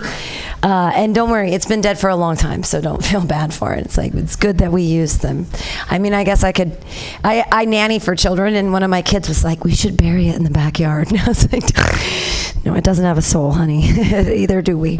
Uh, 0.67 0.91
and 0.95 1.15
don't 1.15 1.29
worry, 1.29 1.53
it's 1.53 1.65
been 1.65 1.79
dead 1.79 1.97
for 1.97 2.09
a 2.09 2.15
long 2.17 2.35
time, 2.35 2.61
so 2.61 2.81
don't 2.81 3.01
feel 3.11 3.25
bad 3.25 3.53
for 3.53 3.73
it. 3.73 3.85
It's 3.85 3.97
like 3.97 4.13
it's 4.13 4.35
good 4.35 4.57
that 4.57 4.69
we 4.69 4.81
use 4.81 5.19
them. 5.19 5.47
I 5.89 5.97
mean, 5.97 6.13
I 6.13 6.25
guess 6.25 6.43
I 6.43 6.51
could. 6.51 6.77
I, 7.23 7.45
I 7.49 7.63
nanny 7.63 7.99
for 7.99 8.17
children, 8.17 8.53
and 8.53 8.73
one 8.73 8.83
of 8.83 8.89
my 8.89 9.01
kids 9.01 9.29
was 9.29 9.45
like, 9.45 9.63
"We 9.63 9.73
should 9.73 9.95
bury 9.95 10.27
it 10.27 10.35
in 10.35 10.43
the 10.43 10.49
backyard." 10.49 11.07
And 11.17 11.21
I 11.21 11.27
was 11.27 11.49
like, 11.53 11.63
"No, 12.65 12.75
it 12.75 12.83
doesn't 12.83 13.05
have 13.05 13.17
a 13.17 13.21
soul, 13.21 13.53
honey. 13.53 13.87
Either 13.87 14.61
do 14.61 14.77
we." 14.77 14.99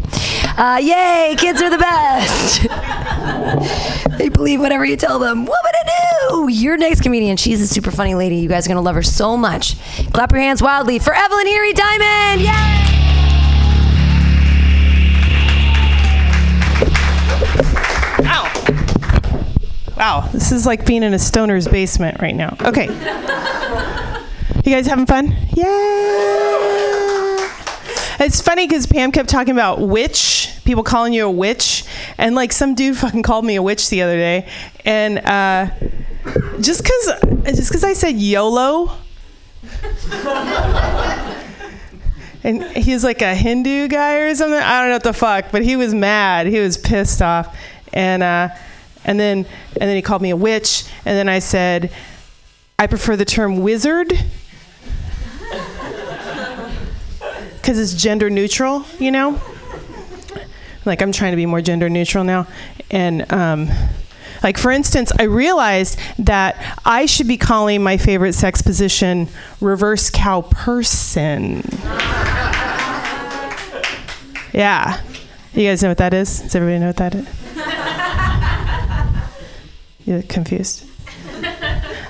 Uh, 0.56 0.80
yay, 0.82 1.36
kids 1.36 1.60
are 1.60 1.68
the 1.68 1.76
best. 1.76 2.62
they 4.18 4.30
believe 4.30 4.60
whatever 4.60 4.86
you 4.86 4.96
tell 4.96 5.18
them. 5.18 5.44
What 5.44 5.58
would 5.62 5.74
I 5.74 6.30
do? 6.30 6.48
Your 6.48 6.78
next 6.78 7.02
comedian, 7.02 7.36
she's 7.36 7.60
a 7.60 7.66
super 7.66 7.90
funny 7.90 8.14
lady. 8.14 8.36
You 8.36 8.48
guys 8.48 8.64
are 8.66 8.70
gonna 8.70 8.80
love 8.80 8.94
her 8.94 9.02
so 9.02 9.36
much. 9.36 9.76
Clap 10.14 10.32
your 10.32 10.40
hands 10.40 10.62
wildly 10.62 10.98
for 10.98 11.12
Evelyn 11.12 11.46
Erie 11.46 11.74
Diamond. 11.74 12.40
Yay! 12.40 12.87
Wow, 19.98 20.28
this 20.32 20.52
is 20.52 20.64
like 20.64 20.86
being 20.86 21.02
in 21.02 21.12
a 21.12 21.18
stoner's 21.18 21.66
basement 21.66 22.20
right 22.20 22.34
now. 22.34 22.56
Okay. 22.62 22.86
you 22.86 24.72
guys 24.72 24.86
having 24.86 25.06
fun? 25.06 25.34
Yeah. 25.54 25.64
It's 28.20 28.40
funny 28.40 28.68
because 28.68 28.86
Pam 28.86 29.10
kept 29.10 29.28
talking 29.28 29.50
about 29.50 29.80
witch, 29.80 30.56
people 30.64 30.84
calling 30.84 31.12
you 31.12 31.26
a 31.26 31.30
witch, 31.30 31.82
and 32.16 32.36
like 32.36 32.52
some 32.52 32.76
dude 32.76 32.96
fucking 32.96 33.24
called 33.24 33.44
me 33.44 33.56
a 33.56 33.62
witch 33.62 33.90
the 33.90 34.02
other 34.02 34.16
day, 34.16 34.48
and 34.84 35.18
uh, 35.18 35.68
just 36.60 36.84
because 36.84 37.20
just 37.56 37.70
because 37.70 37.82
I 37.82 37.92
said 37.92 38.14
YOLO, 38.14 38.92
and 42.44 42.62
he's 42.76 43.02
like 43.02 43.20
a 43.20 43.34
Hindu 43.34 43.88
guy 43.88 44.14
or 44.18 44.32
something. 44.36 44.60
I 44.60 44.80
don't 44.80 44.90
know 44.90 44.94
what 44.94 45.02
the 45.02 45.12
fuck, 45.12 45.46
but 45.50 45.62
he 45.62 45.74
was 45.74 45.92
mad. 45.92 46.46
He 46.46 46.60
was 46.60 46.76
pissed 46.76 47.20
off, 47.20 47.56
and 47.92 48.22
uh, 48.22 48.48
and 49.04 49.18
then 49.18 49.38
and 49.72 49.88
then 49.88 49.96
he 49.96 50.02
called 50.02 50.22
me 50.22 50.30
a 50.30 50.36
witch, 50.36 50.84
and 51.04 51.16
then 51.16 51.28
I 51.28 51.38
said, 51.38 51.92
I 52.78 52.86
prefer 52.86 53.16
the 53.16 53.24
term 53.24 53.62
wizard 53.62 54.08
because 57.56 57.78
it's 57.78 57.94
gender 57.94 58.30
neutral, 58.30 58.84
you 58.98 59.10
know. 59.10 59.40
Like 60.84 61.02
I'm 61.02 61.12
trying 61.12 61.32
to 61.32 61.36
be 61.36 61.46
more 61.46 61.60
gender 61.60 61.90
neutral 61.90 62.24
now, 62.24 62.46
and 62.90 63.30
um, 63.32 63.68
like 64.42 64.56
for 64.58 64.70
instance, 64.70 65.12
I 65.18 65.24
realized 65.24 65.98
that 66.18 66.80
I 66.84 67.06
should 67.06 67.28
be 67.28 67.36
calling 67.36 67.82
my 67.82 67.96
favorite 67.96 68.34
sex 68.34 68.62
position 68.62 69.28
reverse 69.60 70.10
cow 70.10 70.42
person. 70.42 71.62
Yeah. 74.52 75.00
You 75.54 75.68
guys 75.68 75.82
know 75.82 75.90
what 75.90 75.98
that 75.98 76.14
is? 76.14 76.40
Does 76.40 76.54
everybody 76.54 76.80
know 76.80 76.88
what 76.88 76.96
that 76.96 77.14
is? 77.14 77.26
You're 80.08 80.22
confused. 80.22 80.86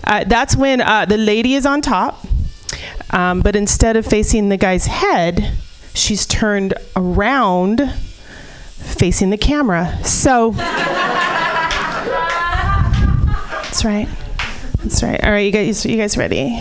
Uh, 0.04 0.22
that's 0.22 0.54
when 0.54 0.80
uh, 0.80 1.04
the 1.04 1.16
lady 1.16 1.54
is 1.54 1.66
on 1.66 1.80
top, 1.80 2.24
um, 3.10 3.40
but 3.40 3.56
instead 3.56 3.96
of 3.96 4.06
facing 4.06 4.50
the 4.50 4.56
guy's 4.56 4.86
head, 4.86 5.52
she's 5.94 6.24
turned 6.24 6.74
around 6.94 7.90
facing 7.90 9.30
the 9.30 9.36
camera. 9.36 9.98
So. 10.04 10.52
That's 13.62 13.84
right. 13.84 14.08
That's 14.76 15.02
right. 15.02 15.22
All 15.24 15.32
right, 15.32 15.40
you 15.40 15.50
guys, 15.50 15.84
you 15.84 15.96
guys 15.96 16.16
ready? 16.16 16.56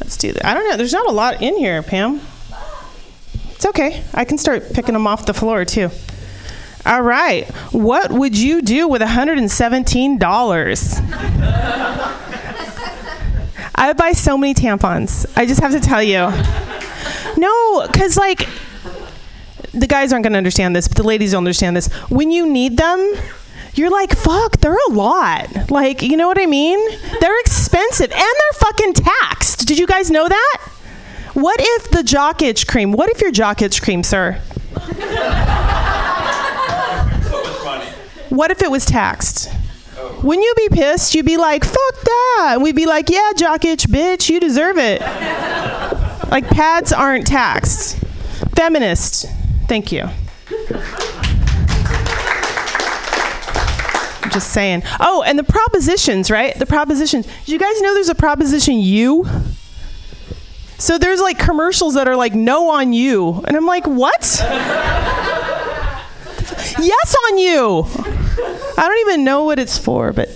Let's 0.00 0.18
do 0.18 0.32
that. 0.32 0.44
I 0.44 0.52
don't 0.52 0.68
know. 0.68 0.76
There's 0.76 0.92
not 0.92 1.08
a 1.08 1.12
lot 1.12 1.40
in 1.40 1.56
here, 1.56 1.82
Pam. 1.82 2.20
It's 3.52 3.64
okay. 3.64 4.04
I 4.12 4.26
can 4.26 4.36
start 4.36 4.74
picking 4.74 4.92
them 4.92 5.06
off 5.06 5.24
the 5.24 5.32
floor 5.32 5.64
too. 5.64 5.88
All 6.86 7.02
right. 7.02 7.48
What 7.72 8.12
would 8.12 8.38
you 8.38 8.62
do 8.62 8.86
with 8.86 9.02
$117? 9.02 10.22
I 13.74 13.88
would 13.88 13.96
buy 13.96 14.12
so 14.12 14.38
many 14.38 14.54
tampons. 14.54 15.26
I 15.36 15.46
just 15.46 15.60
have 15.60 15.72
to 15.72 15.80
tell 15.80 16.00
you. 16.02 16.30
No, 17.36 17.86
because, 17.88 18.16
like, 18.16 18.48
the 19.74 19.88
guys 19.88 20.12
aren't 20.12 20.22
going 20.22 20.32
to 20.32 20.38
understand 20.38 20.76
this, 20.76 20.86
but 20.86 20.96
the 20.96 21.02
ladies 21.02 21.32
don't 21.32 21.38
understand 21.38 21.76
this. 21.76 21.88
When 22.08 22.30
you 22.30 22.48
need 22.48 22.76
them, 22.76 23.14
you're 23.74 23.90
like, 23.90 24.16
fuck, 24.16 24.58
they're 24.58 24.78
a 24.88 24.92
lot. 24.92 25.70
Like, 25.70 26.02
you 26.02 26.16
know 26.16 26.28
what 26.28 26.38
I 26.38 26.46
mean? 26.46 26.78
They're 27.20 27.40
expensive 27.40 28.10
and 28.10 28.20
they're 28.20 28.60
fucking 28.60 28.92
taxed. 28.94 29.66
Did 29.66 29.78
you 29.78 29.86
guys 29.88 30.10
know 30.10 30.28
that? 30.28 30.58
What 31.34 31.58
if 31.60 31.90
the 31.90 32.02
jock 32.02 32.40
itch 32.42 32.66
cream, 32.66 32.92
what 32.92 33.10
if 33.10 33.20
your 33.20 33.32
jock 33.32 33.60
itch 33.60 33.82
cream, 33.82 34.02
sir? 34.02 34.40
What 38.28 38.50
if 38.50 38.62
it 38.62 38.70
was 38.70 38.84
taxed? 38.84 39.50
Wouldn't 40.22 40.44
you 40.44 40.54
be 40.56 40.76
pissed? 40.76 41.14
You'd 41.14 41.26
be 41.26 41.36
like, 41.36 41.64
fuck 41.64 42.00
that. 42.02 42.50
And 42.54 42.62
we'd 42.62 42.76
be 42.76 42.86
like, 42.86 43.08
yeah, 43.08 43.32
jock 43.36 43.64
itch, 43.64 43.88
bitch, 43.88 44.28
you 44.28 44.40
deserve 44.40 44.76
it. 44.78 45.00
like, 46.30 46.46
pads 46.48 46.92
aren't 46.92 47.26
taxed. 47.26 47.98
Feminist. 48.54 49.26
Thank 49.68 49.92
you. 49.92 50.08
Just 54.30 54.52
saying. 54.52 54.82
Oh, 55.00 55.22
and 55.26 55.38
the 55.38 55.44
propositions, 55.44 56.30
right? 56.30 56.54
The 56.58 56.66
propositions. 56.66 57.26
Did 57.26 57.48
you 57.48 57.58
guys 57.58 57.80
know 57.80 57.94
there's 57.94 58.08
a 58.08 58.14
proposition 58.14 58.78
U? 58.80 59.26
So 60.78 60.98
there's 60.98 61.20
like 61.20 61.38
commercials 61.38 61.94
that 61.94 62.06
are 62.06 62.16
like 62.16 62.34
no 62.34 62.68
on 62.70 62.92
you. 62.92 63.42
And 63.46 63.56
I'm 63.56 63.64
like, 63.64 63.86
what? 63.86 64.38
yes 66.78 67.16
on 67.30 67.38
you. 67.38 67.86
I 68.78 68.82
don't 68.88 69.08
even 69.08 69.24
know 69.24 69.44
what 69.44 69.58
it's 69.58 69.78
for, 69.78 70.12
but 70.12 70.28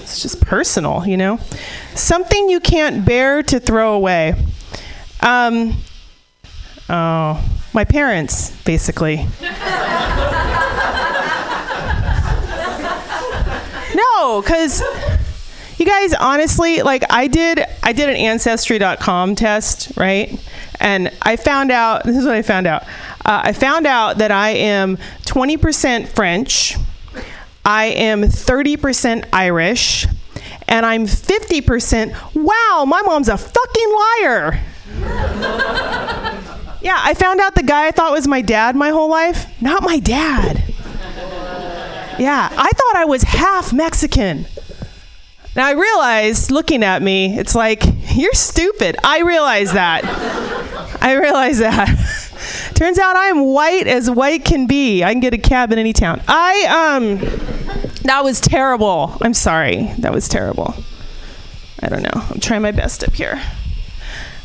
it's 0.00 0.22
just 0.22 0.40
personal, 0.40 1.06
you 1.06 1.16
know? 1.16 1.38
Something 1.94 2.48
you 2.48 2.60
can't 2.60 3.04
bear 3.04 3.42
to 3.44 3.58
throw 3.58 3.94
away. 3.94 4.34
Um, 5.20 5.76
oh, 6.88 7.44
my 7.74 7.84
parents, 7.84 8.50
basically. 8.62 9.26
no, 13.94 14.40
because 14.40 14.82
you 15.78 15.86
guys 15.86 16.12
honestly 16.14 16.82
like 16.82 17.04
i 17.08 17.28
did 17.28 17.64
i 17.84 17.92
did 17.92 18.08
an 18.08 18.16
ancestry.com 18.16 19.36
test 19.36 19.92
right 19.96 20.38
and 20.80 21.10
i 21.22 21.36
found 21.36 21.70
out 21.70 22.02
this 22.04 22.16
is 22.16 22.24
what 22.24 22.34
i 22.34 22.42
found 22.42 22.66
out 22.66 22.82
uh, 23.28 23.42
i 23.44 23.52
found 23.52 23.86
out 23.86 24.18
that 24.18 24.32
i 24.32 24.50
am 24.50 24.96
20% 25.26 26.08
french 26.08 26.76
i 27.64 27.84
am 27.84 28.22
30% 28.22 29.28
irish 29.32 30.06
and 30.66 30.84
i'm 30.84 31.06
50% 31.06 32.34
wow 32.34 32.84
my 32.86 33.02
mom's 33.02 33.28
a 33.28 33.36
fucking 33.36 33.94
liar 33.94 34.60
yeah 36.80 36.98
i 37.04 37.14
found 37.14 37.40
out 37.40 37.54
the 37.54 37.62
guy 37.62 37.86
i 37.86 37.90
thought 37.90 38.12
was 38.12 38.26
my 38.26 38.40
dad 38.40 38.74
my 38.74 38.88
whole 38.88 39.10
life 39.10 39.46
not 39.60 39.82
my 39.82 39.98
dad 39.98 40.64
yeah 42.18 42.48
i 42.50 42.70
thought 42.70 42.96
i 42.96 43.04
was 43.04 43.22
half 43.22 43.72
mexican 43.72 44.46
now 45.56 45.66
I 45.66 45.72
realized 45.72 46.52
looking 46.52 46.84
at 46.84 47.02
me, 47.02 47.36
it's 47.36 47.56
like, 47.56 47.82
you're 48.14 48.32
stupid. 48.32 48.96
I 49.02 49.22
realize 49.22 49.72
that. 49.72 50.04
I 51.02 51.14
realize 51.14 51.58
that. 51.58 51.88
Turns 52.74 52.98
out 52.98 53.16
I'm 53.16 53.44
white 53.46 53.86
as 53.86 54.10
white 54.10 54.44
can 54.44 54.66
be. 54.66 55.02
I 55.02 55.12
can 55.12 55.20
get 55.20 55.34
a 55.34 55.38
cab 55.38 55.72
in 55.72 55.78
any 55.78 55.92
town. 55.92 56.22
I 56.28 56.94
um 56.96 57.18
That 58.02 58.22
was 58.24 58.40
terrible. 58.40 59.16
I'm 59.20 59.34
sorry. 59.34 59.92
That 59.98 60.12
was 60.12 60.28
terrible. 60.28 60.74
I 61.80 61.88
don't 61.88 62.02
know. 62.02 62.10
I'm 62.30 62.40
trying 62.40 62.62
my 62.62 62.72
best 62.72 63.04
up 63.04 63.12
here. 63.14 63.40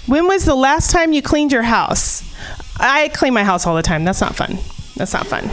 When 0.05 0.27
was 0.27 0.45
the 0.45 0.55
last 0.55 0.91
time 0.91 1.13
you 1.13 1.21
cleaned 1.21 1.51
your 1.51 1.63
house? 1.63 2.23
I 2.79 3.09
clean 3.09 3.33
my 3.33 3.43
house 3.43 3.65
all 3.65 3.75
the 3.75 3.81
time. 3.83 4.03
That's 4.03 4.21
not 4.21 4.35
fun. 4.35 4.57
That's 4.95 5.13
not 5.13 5.27
fun. 5.27 5.49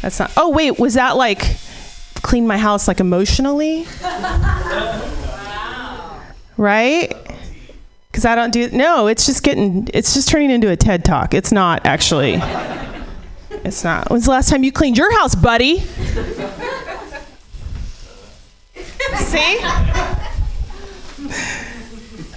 That's 0.00 0.18
not. 0.18 0.30
Oh 0.36 0.50
wait, 0.50 0.78
was 0.78 0.94
that 0.94 1.16
like 1.16 1.56
clean 2.22 2.46
my 2.46 2.58
house 2.58 2.86
like 2.88 3.00
emotionally? 3.00 3.86
Right? 6.56 7.12
Because 8.14 8.26
I 8.26 8.36
don't 8.36 8.52
do. 8.52 8.70
No, 8.70 9.08
it's 9.08 9.26
just 9.26 9.42
getting. 9.42 9.88
It's 9.92 10.14
just 10.14 10.28
turning 10.28 10.52
into 10.52 10.70
a 10.70 10.76
TED 10.76 11.04
talk. 11.04 11.34
It's 11.34 11.50
not 11.50 11.84
actually. 11.84 12.34
It's 13.64 13.82
not. 13.82 14.08
When's 14.08 14.26
the 14.26 14.30
last 14.30 14.50
time 14.50 14.62
you 14.62 14.70
cleaned 14.70 14.96
your 14.96 15.12
house, 15.18 15.34
buddy? 15.34 15.78
See? 19.16 19.58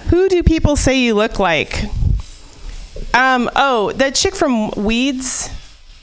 Who 0.08 0.28
do 0.28 0.42
people 0.42 0.74
say 0.74 0.98
you 0.98 1.14
look 1.14 1.38
like? 1.38 1.84
Um, 3.14 3.48
oh, 3.54 3.92
that 3.98 4.16
chick 4.16 4.34
from 4.34 4.72
Weeds. 4.72 5.48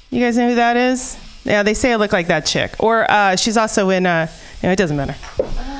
You 0.10 0.22
guys 0.22 0.38
know 0.38 0.48
who 0.48 0.56
that 0.56 0.78
is? 0.78 1.18
Yeah, 1.44 1.64
they 1.64 1.74
say 1.74 1.92
I 1.92 1.98
look 1.98 2.14
like 2.14 2.28
that 2.28 2.46
chick. 2.46 2.76
Or 2.80 3.12
uh, 3.12 3.36
she's 3.36 3.58
also 3.58 3.90
in. 3.90 4.06
Uh, 4.06 4.32
know, 4.64 4.72
it 4.72 4.78
doesn't 4.78 4.96
matter. 4.96 5.18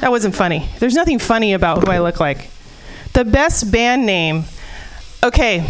That 0.02 0.12
wasn't 0.12 0.36
funny. 0.36 0.68
There's 0.80 0.96
nothing 0.96 1.18
funny 1.18 1.54
about 1.54 1.86
who 1.86 1.90
I 1.90 2.00
look 2.00 2.20
like. 2.20 2.50
The 3.16 3.24
best 3.26 3.72
band 3.72 4.06
name. 4.06 4.44
Okay. 5.24 5.62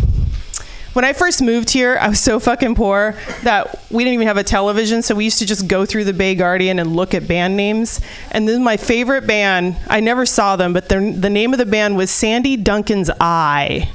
When 0.94 1.06
I 1.06 1.14
first 1.14 1.42
moved 1.42 1.70
here, 1.70 1.96
I 2.02 2.08
was 2.08 2.20
so 2.20 2.40
fucking 2.40 2.74
poor 2.74 3.16
that 3.44 3.86
we 3.92 4.04
didn't 4.04 4.16
even 4.16 4.28
have 4.28 4.38
a 4.38 4.44
television, 4.44 5.04
so 5.04 5.14
we 5.14 5.26
used 5.26 5.38
to 5.40 5.46
just 5.46 5.68
go 5.68 5.86
through 5.86 6.06
the 6.06 6.14
Bay 6.14 6.34
Guardian 6.34 6.80
and 6.80 6.96
look 6.96 7.14
at 7.14 7.28
band 7.28 7.56
names. 7.56 8.02
And 8.32 8.50
then 8.50 8.64
my 8.64 8.78
favorite 8.78 9.28
band, 9.28 9.76
I 9.88 10.00
never 10.00 10.26
saw 10.26 10.56
them, 10.56 10.74
but 10.74 10.90
the 10.90 11.00
name 11.00 11.54
of 11.54 11.60
the 11.60 11.68
band 11.68 11.98
was 11.98 12.10
Sandy 12.10 12.58
Duncan's 12.58 13.12
Eye. 13.20 13.92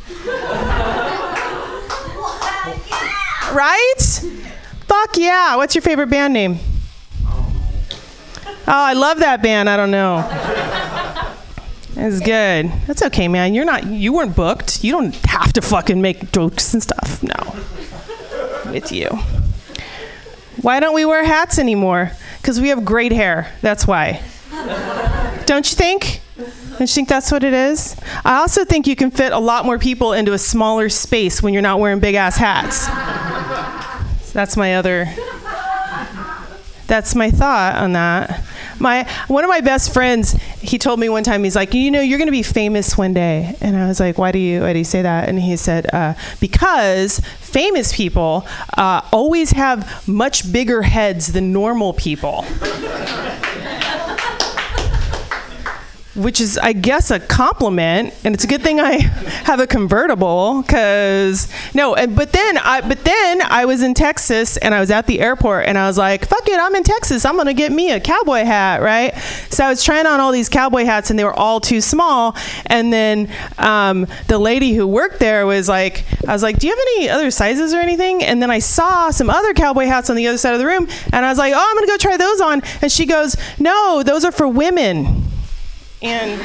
right? 3.52 4.30
Fuck 4.86 5.16
yeah. 5.16 5.56
What's 5.56 5.74
your 5.74 5.82
favorite 5.82 6.10
band 6.10 6.34
name? 6.34 6.60
Oh, 7.24 8.62
I 8.66 8.92
love 8.92 9.18
that 9.18 9.42
band. 9.42 9.68
I 9.68 9.76
don't 9.76 9.90
know. 9.90 10.18
It's 12.02 12.20
good. 12.20 12.72
That's 12.86 13.02
okay, 13.02 13.28
man. 13.28 13.52
You're 13.52 13.66
not. 13.66 13.86
You 13.86 14.14
weren't 14.14 14.34
booked. 14.34 14.82
You 14.82 14.92
don't 14.92 15.14
have 15.26 15.52
to 15.52 15.60
fucking 15.60 16.00
make 16.00 16.32
jokes 16.32 16.72
and 16.72 16.82
stuff. 16.82 17.22
No. 17.22 17.34
With 18.72 18.90
you. 18.90 19.08
Why 20.62 20.80
don't 20.80 20.94
we 20.94 21.04
wear 21.04 21.24
hats 21.24 21.58
anymore? 21.58 22.12
Because 22.40 22.58
we 22.58 22.68
have 22.70 22.86
great 22.86 23.12
hair. 23.12 23.52
That's 23.60 23.86
why. 23.86 24.22
Don't 25.44 25.70
you 25.70 25.76
think? 25.76 26.22
Don't 26.36 26.80
you 26.80 26.86
think 26.86 27.08
that's 27.08 27.30
what 27.30 27.44
it 27.44 27.52
is? 27.52 27.96
I 28.24 28.38
also 28.38 28.64
think 28.64 28.86
you 28.86 28.96
can 28.96 29.10
fit 29.10 29.32
a 29.32 29.38
lot 29.38 29.66
more 29.66 29.78
people 29.78 30.14
into 30.14 30.32
a 30.32 30.38
smaller 30.38 30.88
space 30.88 31.42
when 31.42 31.52
you're 31.52 31.62
not 31.62 31.80
wearing 31.80 32.00
big 32.00 32.14
ass 32.14 32.38
hats. 32.38 32.86
So 34.26 34.32
that's 34.32 34.56
my 34.56 34.76
other. 34.76 35.06
That's 36.86 37.14
my 37.14 37.30
thought 37.30 37.76
on 37.76 37.92
that. 37.92 38.42
My 38.80 39.06
one 39.28 39.44
of 39.44 39.48
my 39.48 39.60
best 39.60 39.92
friends, 39.92 40.32
he 40.60 40.78
told 40.78 40.98
me 40.98 41.08
one 41.08 41.22
time, 41.22 41.44
he's 41.44 41.56
like, 41.56 41.74
you 41.74 41.90
know, 41.90 42.00
you're 42.00 42.18
going 42.18 42.28
to 42.28 42.32
be 42.32 42.42
famous 42.42 42.96
one 42.96 43.12
day, 43.12 43.54
and 43.60 43.76
I 43.76 43.86
was 43.86 44.00
like, 44.00 44.18
why 44.18 44.32
do 44.32 44.38
you 44.38 44.62
why 44.62 44.72
do 44.72 44.78
you 44.78 44.84
say 44.84 45.02
that? 45.02 45.28
And 45.28 45.38
he 45.38 45.56
said, 45.56 45.92
uh, 45.92 46.14
because 46.40 47.20
famous 47.40 47.94
people 47.94 48.46
uh, 48.76 49.02
always 49.12 49.50
have 49.52 50.06
much 50.08 50.50
bigger 50.50 50.82
heads 50.82 51.32
than 51.32 51.52
normal 51.52 51.92
people. 51.92 52.44
which 56.16 56.40
is 56.40 56.58
i 56.58 56.72
guess 56.72 57.10
a 57.12 57.20
compliment 57.20 58.12
and 58.24 58.34
it's 58.34 58.42
a 58.42 58.46
good 58.46 58.62
thing 58.62 58.80
i 58.80 58.92
have 59.44 59.60
a 59.60 59.66
convertible 59.66 60.62
because 60.62 61.48
no 61.72 61.94
and, 61.94 62.16
but 62.16 62.32
then 62.32 62.58
i 62.58 62.80
but 62.80 63.04
then 63.04 63.40
i 63.42 63.64
was 63.64 63.80
in 63.80 63.94
texas 63.94 64.56
and 64.56 64.74
i 64.74 64.80
was 64.80 64.90
at 64.90 65.06
the 65.06 65.20
airport 65.20 65.66
and 65.66 65.78
i 65.78 65.86
was 65.86 65.96
like 65.96 66.26
fuck 66.26 66.46
it 66.48 66.58
i'm 66.58 66.74
in 66.74 66.82
texas. 66.82 67.24
I'm 67.24 67.36
gonna 67.36 67.54
get 67.54 67.70
me 67.70 67.92
a 67.92 68.00
cowboy 68.00 68.44
hat 68.44 68.82
right? 68.82 69.16
So 69.50 69.64
i 69.64 69.68
was 69.68 69.84
trying 69.84 70.06
on 70.06 70.18
all 70.18 70.32
these 70.32 70.48
cowboy 70.48 70.84
hats 70.84 71.10
and 71.10 71.18
they 71.18 71.24
were 71.24 71.38
all 71.38 71.60
too 71.60 71.80
small 71.80 72.36
and 72.66 72.92
then 72.92 73.30
um, 73.58 74.06
the 74.26 74.38
lady 74.38 74.74
who 74.74 74.86
worked 74.86 75.20
there 75.20 75.46
was 75.46 75.68
like 75.68 76.04
i 76.26 76.32
was 76.32 76.42
like 76.42 76.58
do 76.58 76.66
you 76.66 76.72
have 76.72 76.84
any 76.96 77.08
other 77.08 77.30
sizes 77.30 77.72
or 77.72 77.78
anything? 77.78 78.24
And 78.24 78.42
then 78.42 78.50
i 78.50 78.58
saw 78.58 79.10
some 79.10 79.30
other 79.30 79.54
cowboy 79.54 79.86
hats 79.86 80.10
on 80.10 80.16
the 80.16 80.26
other 80.26 80.38
side 80.38 80.54
of 80.54 80.58
the 80.58 80.66
room 80.66 80.88
and 81.12 81.24
i 81.24 81.28
was 81.28 81.38
like 81.38 81.52
oh 81.54 81.66
i'm 81.70 81.76
gonna 81.76 81.86
go 81.86 81.96
try 81.96 82.16
those 82.16 82.40
on 82.40 82.62
and 82.82 82.90
she 82.90 83.06
goes 83.06 83.36
no 83.60 84.02
those 84.02 84.24
are 84.24 84.32
for 84.32 84.48
women 84.48 85.29
and 86.02 86.40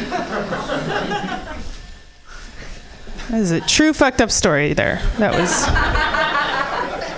that 3.29 3.41
is 3.41 3.51
a 3.51 3.61
true 3.61 3.93
fucked 3.93 4.21
up 4.21 4.31
story 4.31 4.73
there. 4.73 5.01
That 5.17 5.33
was 5.39 5.67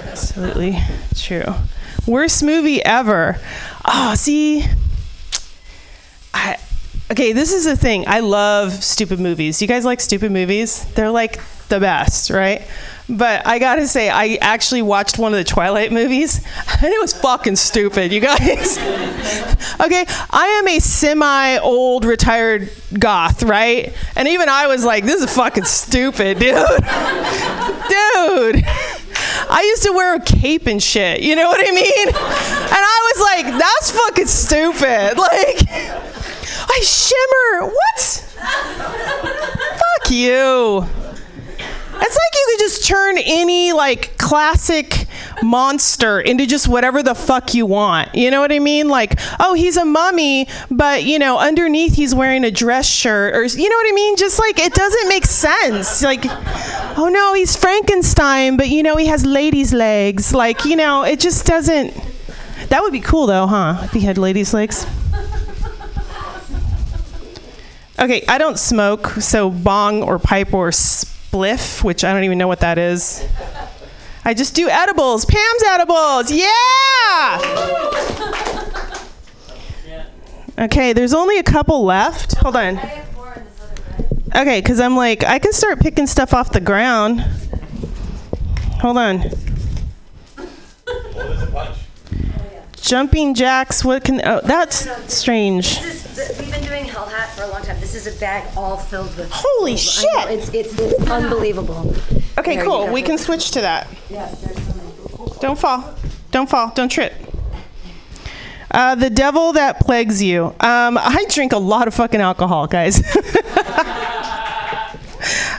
absolutely 0.09 0.77
true. 1.15 1.53
Worst 2.05 2.43
movie 2.43 2.83
ever. 2.83 3.37
Oh, 3.85 4.15
see, 4.15 4.65
I, 6.33 6.57
okay, 7.11 7.33
this 7.33 7.51
is 7.51 7.65
the 7.65 7.75
thing. 7.75 8.07
I 8.07 8.21
love 8.21 8.71
stupid 8.83 9.19
movies. 9.19 9.61
You 9.61 9.67
guys 9.67 9.83
like 9.83 9.99
stupid 9.99 10.31
movies? 10.31 10.85
They're 10.93 11.11
like 11.11 11.39
the 11.67 11.79
best, 11.79 12.29
right? 12.29 12.61
But 13.09 13.47
I 13.47 13.57
gotta 13.57 13.87
say, 13.87 14.09
I 14.09 14.37
actually 14.41 14.81
watched 14.81 15.17
one 15.17 15.31
of 15.33 15.37
the 15.37 15.45
Twilight 15.45 15.93
movies, 15.93 16.37
and 16.83 16.93
it 16.93 16.99
was 16.99 17.13
fucking 17.13 17.55
stupid, 17.55 18.11
you 18.11 18.19
guys. 18.19 18.77
okay, 19.79 20.03
I 20.29 20.59
am 20.59 20.67
a 20.67 20.79
semi 20.79 21.57
old 21.59 22.03
retired 22.03 22.69
goth, 22.99 23.43
right? 23.43 23.93
And 24.15 24.27
even 24.27 24.49
I 24.49 24.67
was 24.67 24.83
like, 24.83 25.05
this 25.05 25.23
is 25.23 25.33
fucking 25.33 25.63
stupid, 25.63 26.39
dude. 26.39 26.55
dude. 26.55 26.65
I 29.49 29.61
used 29.69 29.83
to 29.83 29.93
wear 29.93 30.15
a 30.15 30.19
cape 30.19 30.67
and 30.67 30.83
shit, 30.83 31.21
you 31.21 31.33
know 31.35 31.47
what 31.47 31.61
I 31.61 31.71
mean? 31.71 32.07
And 32.07 32.15
I 32.17 33.13
was 33.13 33.21
like, 33.23 33.45
that's 33.57 33.91
fucking 33.91 34.27
stupid. 34.27 35.17
Like, 35.17 35.63
I 36.69 36.79
shimmer. 36.83 37.67
What? 37.71 37.99
Fuck 39.79 40.11
you. 40.11 40.85
It's 41.99 42.15
like 42.15 42.33
you 42.35 42.47
could 42.51 42.59
just 42.59 42.85
turn 42.85 43.17
any 43.17 43.73
like 43.73 44.17
classic 44.17 45.05
monster 45.41 46.19
into 46.19 46.45
just 46.45 46.67
whatever 46.67 47.03
the 47.03 47.15
fuck 47.15 47.53
you 47.53 47.65
want. 47.65 48.13
You 48.15 48.31
know 48.31 48.41
what 48.41 48.51
I 48.51 48.59
mean? 48.59 48.87
Like, 48.89 49.19
oh, 49.39 49.53
he's 49.53 49.77
a 49.77 49.85
mummy, 49.85 50.47
but 50.69 51.03
you 51.03 51.19
know, 51.19 51.37
underneath 51.39 51.95
he's 51.95 52.13
wearing 52.15 52.43
a 52.43 52.51
dress 52.51 52.87
shirt 52.87 53.35
or 53.35 53.45
you 53.45 53.69
know 53.69 53.75
what 53.75 53.87
I 53.87 53.95
mean? 53.95 54.15
Just 54.17 54.39
like 54.39 54.59
it 54.59 54.73
doesn't 54.73 55.09
make 55.09 55.25
sense. 55.25 56.01
Like, 56.01 56.25
oh 56.97 57.09
no, 57.11 57.33
he's 57.33 57.55
Frankenstein, 57.55 58.57
but 58.57 58.69
you 58.69 58.83
know, 58.83 58.95
he 58.97 59.07
has 59.07 59.25
ladies' 59.25 59.73
legs. 59.73 60.33
Like, 60.33 60.65
you 60.65 60.75
know, 60.75 61.03
it 61.03 61.19
just 61.19 61.45
doesn't 61.45 61.93
That 62.69 62.81
would 62.81 62.91
be 62.91 62.99
cool 62.99 63.27
though, 63.27 63.47
huh? 63.47 63.81
If 63.83 63.91
he 63.91 64.01
had 64.01 64.17
ladies' 64.17 64.53
legs. 64.53 64.85
Okay, 67.99 68.23
I 68.27 68.37
don't 68.37 68.59
smoke, 68.59 69.07
so 69.07 69.49
bong 69.49 70.03
or 70.03 70.19
pipe 70.19 70.53
or 70.53 70.71
spliff, 71.31 71.83
which 71.83 72.03
I 72.03 72.13
don't 72.13 72.23
even 72.23 72.37
know 72.37 72.47
what 72.47 72.59
that 72.61 72.77
is. 72.77 73.27
I 74.25 74.33
just 74.33 74.55
do 74.55 74.69
edibles. 74.69 75.25
Pam's 75.25 75.63
edibles. 75.63 76.31
Yeah! 76.31 77.39
Okay, 80.59 80.91
there's 80.93 81.13
only 81.13 81.37
a 81.37 81.43
couple 81.43 81.85
left. 81.85 82.35
Hold 82.37 82.55
on. 82.55 82.79
Okay, 84.35 84.59
because 84.59 84.79
I'm 84.79 84.95
like, 84.95 85.23
I 85.23 85.39
can 85.39 85.53
start 85.53 85.79
picking 85.79 86.07
stuff 86.07 86.33
off 86.33 86.51
the 86.51 86.59
ground. 86.59 87.21
Hold 88.81 88.97
on. 88.97 89.23
Jumping 92.87 93.33
jacks, 93.33 93.83
what 93.83 94.05
can. 94.05 94.21
Oh, 94.23 94.39
that's 94.45 94.87
strange. 95.13 95.77
Is, 95.81 96.37
We've 96.39 96.49
been 96.49 96.63
doing 96.63 96.85
Hell 96.85 97.05
Hat 97.05 97.29
for 97.35 97.43
a 97.43 97.47
long 97.47 97.61
time. 97.61 97.77
This 97.81 97.93
is 97.93 98.07
a 98.07 98.17
bag 98.17 98.49
all 98.55 98.77
filled 98.77 99.13
with. 99.17 99.29
Holy 99.29 99.75
shit! 99.75 100.07
It's, 100.29 100.47
it's, 100.53 100.73
it's 100.79 101.11
unbelievable. 101.11 101.93
Okay, 102.37 102.55
There 102.55 102.63
cool. 102.63 102.87
We 102.87 103.01
can 103.01 103.17
switch 103.17 103.51
to 103.51 103.61
that. 103.61 103.89
Yeah, 104.09 104.29
so. 104.29 105.37
Don't 105.41 105.59
fall. 105.59 105.95
Don't 106.31 106.49
fall. 106.49 106.71
Don't 106.75 106.87
trip. 106.87 107.13
Uh, 108.71 108.95
the 108.95 109.09
devil 109.09 109.51
that 109.51 109.81
plagues 109.81 110.23
you. 110.23 110.45
Um, 110.61 110.97
I 110.97 111.25
drink 111.29 111.51
a 111.51 111.59
lot 111.59 111.89
of 111.89 111.93
fucking 111.93 112.21
alcohol, 112.21 112.67
guys. 112.67 113.01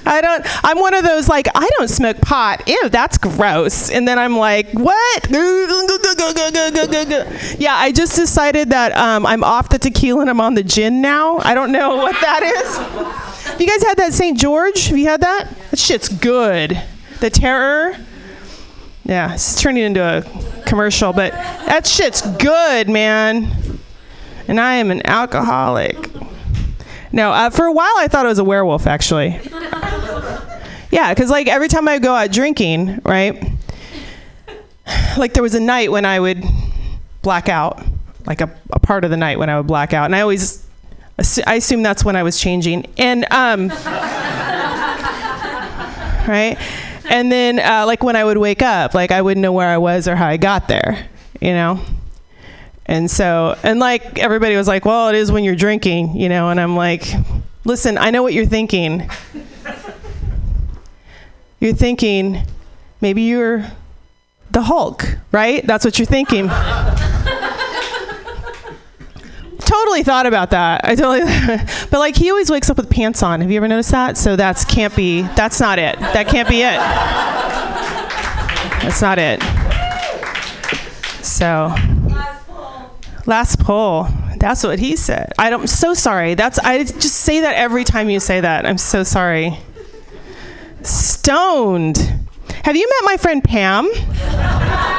I 0.07 0.21
don't. 0.21 0.45
I'm 0.65 0.79
one 0.79 0.95
of 0.95 1.05
those 1.05 1.29
like 1.29 1.49
I 1.55 1.69
don't 1.79 1.89
smoke 1.89 2.21
pot. 2.21 2.63
Ew, 2.67 2.89
that's 2.89 3.19
gross. 3.19 3.91
And 3.91 4.07
then 4.07 4.19
I'm 4.19 4.37
like, 4.37 4.71
what? 4.73 5.27
Yeah, 7.59 7.75
I 7.75 7.93
just 7.95 8.17
decided 8.17 8.71
that 8.71 8.93
um, 8.97 9.27
I'm 9.27 9.45
off 9.45 9.69
the 9.69 9.79
tequila 9.79 10.23
and 10.23 10.31
I'm 10.31 10.41
on 10.41 10.55
the 10.55 10.63
gin 10.63 11.01
now. 11.01 11.39
I 11.39 11.55
don't 11.55 11.73
know 11.73 11.97
what 11.97 12.15
that 12.21 12.43
is. 12.43 12.77
Have 13.49 13.61
you 13.61 13.67
guys 13.67 13.83
had 13.83 13.97
that 13.97 14.13
St. 14.13 14.39
George? 14.39 14.87
Have 14.87 14.99
you 14.99 15.07
had 15.07 15.21
that? 15.23 15.49
That 15.71 15.79
shit's 15.79 16.09
good. 16.09 16.81
The 17.21 17.31
Terroir. 17.31 18.05
Yeah, 19.05 19.35
it's 19.35 19.61
turning 19.61 19.85
into 19.85 20.03
a 20.03 20.23
commercial, 20.65 21.13
but 21.13 21.33
that 21.33 21.87
shit's 21.87 22.21
good, 22.37 22.89
man. 22.89 23.81
And 24.47 24.61
I 24.61 24.75
am 24.75 24.91
an 24.91 25.07
alcoholic. 25.07 25.97
No, 27.13 27.33
uh, 27.33 27.51
for 27.51 27.65
a 27.65 27.73
while 27.73 27.93
I 27.99 28.09
thought 28.09 28.27
it 28.27 28.29
was 28.29 28.39
a 28.39 28.45
werewolf, 28.45 28.87
actually. 28.87 29.41
Yeah, 30.91 31.13
because 31.13 31.29
like 31.29 31.49
every 31.49 31.69
time 31.69 31.87
I 31.87 31.99
go 31.99 32.15
out 32.15 32.33
drinking, 32.33 33.03
right? 33.05 33.53
Like 35.19 35.35
there 35.35 35.43
was 35.43 35.55
a 35.55 35.61
night 35.61 35.93
when 35.93 36.07
I 36.07 36.19
would 36.19 36.43
black 37.21 37.51
out, 37.51 37.85
like 38.27 38.41
a, 38.41 38.51
a 38.73 38.79
part 38.79 39.05
of 39.05 39.11
the 39.11 39.17
night 39.19 39.39
when 39.39 39.51
I 39.51 39.59
would 39.59 39.67
black 39.67 39.93
out, 39.93 40.07
and 40.07 40.17
I 40.17 40.23
always, 40.23 40.67
assu- 41.19 41.43
I 41.47 41.57
assume 41.57 41.83
that's 41.83 42.07
when 42.07 42.17
I 42.17 42.23
was 42.23 42.41
changing, 42.41 42.87
and 42.97 43.27
um, 43.31 43.69
right, 46.27 46.57
and 47.11 47.31
then 47.31 47.59
uh, 47.59 47.85
like 47.87 48.03
when 48.03 48.17
I 48.17 48.25
would 48.25 48.39
wake 48.39 48.63
up, 48.63 48.95
like 48.95 49.11
I 49.11 49.21
wouldn't 49.21 49.43
know 49.43 49.53
where 49.53 49.69
I 49.69 49.77
was 49.77 50.09
or 50.09 50.17
how 50.17 50.27
I 50.27 50.39
got 50.39 50.69
there, 50.69 51.07
you 51.41 51.53
know. 51.53 51.81
And 52.89 53.11
so, 53.11 53.57
and 53.63 53.79
like 53.79 54.19
everybody 54.19 54.57
was 54.57 54.67
like, 54.67 54.87
well, 54.87 55.11
it 55.11 55.15
is 55.15 55.31
when 55.31 55.45
you're 55.45 55.55
drinking, 55.55 56.17
you 56.17 56.31
know, 56.31 56.49
and 56.49 56.59
I'm 56.59 56.75
like, 56.75 57.05
listen, 57.65 57.99
I 57.99 58.11
know 58.11 58.23
what 58.23 58.33
you're 58.33 58.47
thinking. 58.47 59.09
You're 61.61 61.75
thinking, 61.75 62.43
maybe 63.01 63.23
you're 63.23 63.67
the 64.51 64.63
Hulk, 64.63 65.05
right? 65.33 65.67
That's 65.67 65.85
what 65.85 65.99
you're 65.99 66.07
thinking. 66.07 66.49
totally 69.59 70.03
thought 70.03 70.25
about 70.25 70.51
that. 70.51 70.81
I 70.85 70.95
totally, 70.95 71.21
but 71.91 71.99
like 71.99 72.17
he 72.17 72.31
always 72.31 72.51
wakes 72.51 72.71
up 72.71 72.79
with 72.79 72.89
pants 72.89 73.23
on. 73.23 73.43
Have 73.43 73.51
you 73.51 73.59
ever 73.59 73.69
noticed 73.69 73.91
that? 73.91 74.17
So 74.17 74.35
that's 74.35 74.65
can't 74.65 74.97
be. 74.97 75.23
That's 75.23 75.61
not 75.61 75.79
it. 75.79 75.99
That 75.99 76.27
can't 76.29 76.49
be 76.49 76.63
it. 76.63 76.79
That's 78.83 79.03
not 79.03 79.19
it. 79.19 79.43
So. 81.23 81.75
Last 83.29 83.61
poll. 83.61 84.09
That's 84.39 84.65
what 84.65 84.79
he 84.79 84.97
said. 84.97 85.35
I 85.39 85.51
don't, 85.51 85.61
I'm 85.61 85.67
so 85.67 85.93
sorry. 85.93 86.33
That's 86.33 86.59
I 86.59 86.83
just 86.83 87.15
say 87.15 87.41
that 87.43 87.57
every 87.57 87.85
time 87.85 88.09
you 88.09 88.21
say 88.21 88.41
that. 88.41 88.65
I'm 88.65 88.79
so 88.79 89.03
sorry. 89.03 89.59
Stoned. 90.83 91.99
Have 92.65 92.75
you 92.75 92.89
met 92.89 93.05
my 93.05 93.17
friend 93.19 93.45
Pam? 93.45 93.87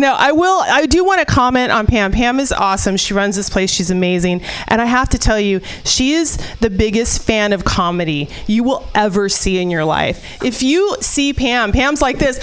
No, 0.00 0.14
I 0.16 0.30
will. 0.30 0.60
I 0.60 0.86
do 0.86 1.04
want 1.04 1.18
to 1.18 1.26
comment 1.26 1.72
on 1.72 1.88
Pam. 1.88 2.12
Pam 2.12 2.38
is 2.38 2.52
awesome. 2.52 2.96
She 2.96 3.14
runs 3.14 3.34
this 3.34 3.50
place. 3.50 3.68
She's 3.68 3.90
amazing. 3.90 4.42
And 4.68 4.80
I 4.80 4.84
have 4.84 5.08
to 5.08 5.18
tell 5.18 5.40
you, 5.40 5.60
she 5.84 6.12
is 6.12 6.38
the 6.60 6.70
biggest 6.70 7.20
fan 7.24 7.52
of 7.52 7.64
comedy 7.64 8.28
you 8.46 8.62
will 8.62 8.88
ever 8.94 9.28
see 9.28 9.58
in 9.58 9.70
your 9.70 9.84
life. 9.84 10.40
If 10.44 10.62
you 10.62 10.96
see 11.00 11.32
Pam, 11.32 11.72
Pam's 11.72 12.00
like 12.00 12.20
this. 12.20 12.38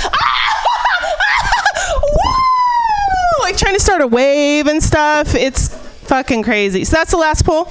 Woo! 1.96 2.36
Like 3.46 3.55
trying 3.66 3.74
to 3.76 3.84
start 3.84 4.00
a 4.02 4.06
wave 4.06 4.68
and 4.68 4.84
stuff. 4.84 5.34
It's 5.34 5.70
fucking 6.06 6.44
crazy. 6.44 6.84
So 6.84 6.98
that's 6.98 7.10
the 7.10 7.18
last 7.18 7.44
poll. 7.44 7.66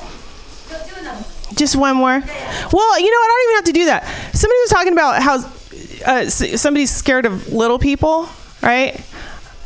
Just 1.55 1.77
one 1.77 1.97
more. 1.97 2.19
Well, 2.19 2.99
you 2.99 3.11
know? 3.11 3.17
I 3.17 3.29
don't 3.29 3.43
even 3.45 3.55
have 3.55 3.65
to 3.67 3.73
do 3.73 3.85
that. 3.85 4.03
Somebody 4.35 4.59
was 4.63 4.71
talking 4.71 4.93
about 4.93 5.23
how 5.23 5.37
uh, 6.05 6.29
somebody's 6.29 6.91
scared 6.91 7.27
of 7.27 7.53
little 7.53 7.79
people, 7.79 8.29
right? 8.61 9.01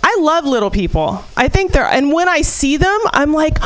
I 0.03 0.19
love 0.21 0.45
little 0.45 0.69
people. 0.71 1.25
I 1.35 1.49
think 1.49 1.73
they're, 1.73 1.87
and 1.87 2.13
when 2.13 2.29
I 2.29 2.43
see 2.43 2.77
them, 2.77 3.01
I'm 3.07 3.33
like, 3.33 3.57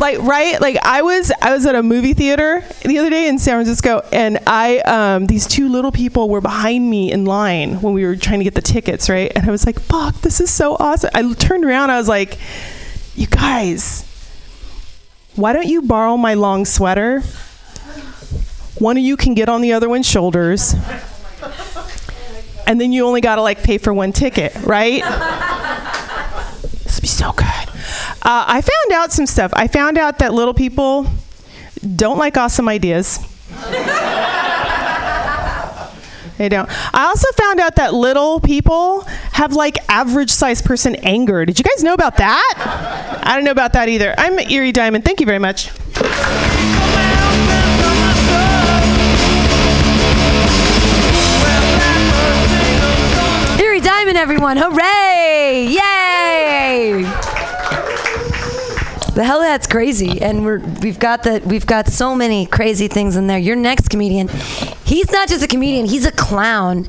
like 0.00 0.18
right, 0.20 0.60
like 0.60 0.78
I 0.82 1.02
was, 1.02 1.30
I 1.42 1.52
was 1.52 1.66
at 1.66 1.74
a 1.74 1.82
movie 1.82 2.14
theater 2.14 2.64
the 2.84 2.98
other 2.98 3.10
day 3.10 3.28
in 3.28 3.38
San 3.38 3.56
Francisco, 3.56 4.02
and 4.10 4.38
I, 4.46 4.78
um, 4.78 5.26
these 5.26 5.46
two 5.46 5.68
little 5.68 5.92
people 5.92 6.30
were 6.30 6.40
behind 6.40 6.88
me 6.88 7.12
in 7.12 7.26
line 7.26 7.82
when 7.82 7.92
we 7.92 8.04
were 8.04 8.16
trying 8.16 8.40
to 8.40 8.44
get 8.44 8.54
the 8.54 8.62
tickets, 8.62 9.10
right? 9.10 9.30
And 9.36 9.46
I 9.46 9.50
was 9.50 9.66
like, 9.66 9.78
fuck, 9.78 10.16
this 10.22 10.40
is 10.40 10.50
so 10.50 10.76
awesome. 10.80 11.10
I 11.14 11.32
turned 11.34 11.64
around, 11.64 11.90
I 11.90 11.98
was 11.98 12.08
like, 12.08 12.38
you 13.14 13.26
guys, 13.26 14.06
why 15.36 15.52
don't 15.52 15.68
you 15.68 15.82
borrow 15.82 16.16
my 16.16 16.34
long 16.34 16.64
sweater? 16.64 17.20
One 18.78 18.96
of 18.96 19.02
you 19.02 19.18
can 19.18 19.34
get 19.34 19.50
on 19.50 19.60
the 19.60 19.74
other 19.74 19.90
one's 19.90 20.08
shoulders. 20.08 20.74
And 22.66 22.80
then 22.80 22.92
you 22.92 23.04
only 23.04 23.20
got 23.20 23.34
to 23.36 23.42
like 23.42 23.62
pay 23.62 23.76
for 23.78 23.92
one 23.92 24.12
ticket, 24.12 24.54
right? 24.62 25.02
this 26.84 26.96
would 26.96 27.02
be 27.02 27.08
so 27.08 27.32
good. 27.32 27.46
Uh, 28.22 28.44
I 28.46 28.60
found 28.60 28.92
out 28.92 29.12
some 29.12 29.26
stuff. 29.26 29.50
I 29.54 29.66
found 29.66 29.96
out 29.98 30.18
that 30.18 30.34
little 30.34 30.54
people 30.54 31.06
don't 31.96 32.18
like 32.18 32.36
awesome 32.36 32.68
ideas. 32.68 33.18
They 36.40 36.48
don't. 36.48 36.70
I 36.94 37.04
also 37.04 37.30
found 37.32 37.60
out 37.60 37.76
that 37.76 37.92
little 37.92 38.40
people 38.40 39.02
have 39.32 39.52
like 39.52 39.76
average 39.90 40.30
sized 40.30 40.64
person 40.64 40.96
anger. 41.02 41.44
Did 41.44 41.58
you 41.58 41.62
guys 41.62 41.84
know 41.84 41.92
about 41.92 42.16
that? 42.16 43.20
I 43.22 43.34
don't 43.34 43.44
know 43.44 43.50
about 43.50 43.74
that 43.74 43.90
either. 43.90 44.14
I'm 44.16 44.38
Erie 44.38 44.72
Diamond. 44.72 45.04
Thank 45.04 45.20
you 45.20 45.26
very 45.26 45.38
much. 45.38 45.68
Erie 53.60 53.80
Diamond, 53.80 54.16
everyone. 54.16 54.56
Hooray! 54.56 55.66
Yay! 55.68 57.29
The 59.20 59.26
hell 59.26 59.40
that's 59.40 59.66
crazy, 59.66 60.22
and 60.22 60.46
we're 60.46 60.60
we've 60.80 60.98
got 60.98 61.24
the 61.24 61.42
we've 61.44 61.66
got 61.66 61.88
so 61.88 62.14
many 62.14 62.46
crazy 62.46 62.88
things 62.88 63.16
in 63.16 63.26
there. 63.26 63.36
Your 63.36 63.54
next 63.54 63.90
comedian, 63.90 64.28
he's 64.86 65.10
not 65.12 65.28
just 65.28 65.44
a 65.44 65.46
comedian; 65.46 65.84
he's 65.84 66.06
a 66.06 66.10
clown. 66.10 66.88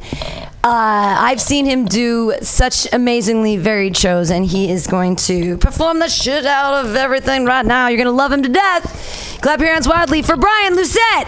Uh, 0.64 1.18
I've 1.20 1.42
seen 1.42 1.66
him 1.66 1.84
do 1.84 2.34
such 2.42 2.88
amazingly 2.94 3.58
varied 3.58 3.98
shows, 3.98 4.30
and 4.30 4.46
he 4.46 4.72
is 4.72 4.88
going 4.88 5.18
to 5.28 5.58
perform 5.58 6.00
the 6.00 6.08
shit 6.08 6.46
out 6.46 6.86
of 6.86 6.96
everything 6.96 7.44
right 7.44 7.66
now. 7.66 7.90
You're 7.90 7.98
gonna 7.98 8.12
love 8.16 8.32
him 8.32 8.44
to 8.44 8.50
death. 8.50 9.38
Clap 9.42 9.60
your 9.60 9.74
hands 9.74 9.86
wildly 9.86 10.22
for 10.22 10.38
Brian 10.38 10.74
Lucette. 10.78 11.28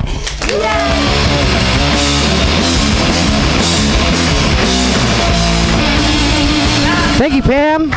Thank 7.17 7.33
you, 7.33 7.41
Pam. 7.41 7.93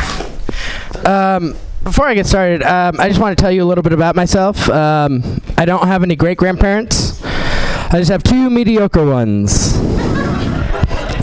Um, 1.05 1.55
before 1.87 2.07
I 2.07 2.13
get 2.13 2.25
started, 2.25 2.63
um, 2.63 2.99
I 2.99 3.07
just 3.07 3.19
want 3.19 3.37
to 3.37 3.41
tell 3.41 3.51
you 3.51 3.63
a 3.63 3.65
little 3.65 3.81
bit 3.81 3.93
about 3.93 4.15
myself. 4.15 4.69
Um, 4.69 5.41
I 5.57 5.65
don't 5.65 5.87
have 5.87 6.03
any 6.03 6.15
great 6.15 6.37
grandparents. 6.37 7.23
I 7.23 7.93
just 7.93 8.11
have 8.11 8.23
two 8.23 8.49
mediocre 8.49 9.05
ones. 9.05 9.77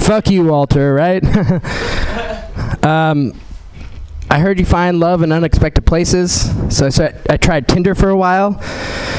Fuck 0.06 0.30
you, 0.30 0.44
Walter, 0.44 0.94
right? 0.94 1.22
um, 2.84 3.38
I 4.30 4.38
heard 4.38 4.58
you 4.58 4.64
find 4.64 4.98
love 4.98 5.22
in 5.22 5.32
unexpected 5.32 5.84
places, 5.84 6.50
so 6.74 6.88
I, 6.88 7.14
I 7.32 7.36
tried 7.36 7.68
Tinder 7.68 7.94
for 7.94 8.08
a 8.08 8.16
while 8.16 8.52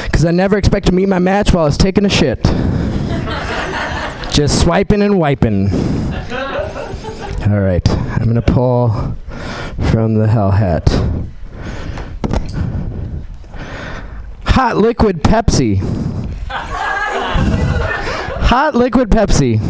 because 0.04 0.24
I 0.24 0.32
never 0.32 0.58
expected 0.58 0.90
to 0.90 0.96
meet 0.96 1.08
my 1.08 1.20
match 1.20 1.52
while 1.52 1.64
I 1.64 1.66
was 1.66 1.78
taking 1.78 2.04
a 2.04 2.08
shit. 2.08 2.42
Just 4.32 4.60
swiping 4.60 5.02
and 5.02 5.18
wiping. 5.18 5.70
All 7.46 7.60
right, 7.60 7.88
I'm 8.18 8.26
gonna 8.26 8.42
pull 8.42 9.14
from 9.90 10.14
the 10.14 10.26
hell 10.26 10.50
hat. 10.50 10.88
Hot 14.46 14.78
liquid 14.78 15.22
Pepsi. 15.22 15.76
Hot 18.48 18.74
liquid 18.74 19.10
Pepsi. 19.10 19.60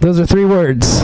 Those 0.00 0.18
are 0.18 0.26
three 0.26 0.44
words. 0.46 1.00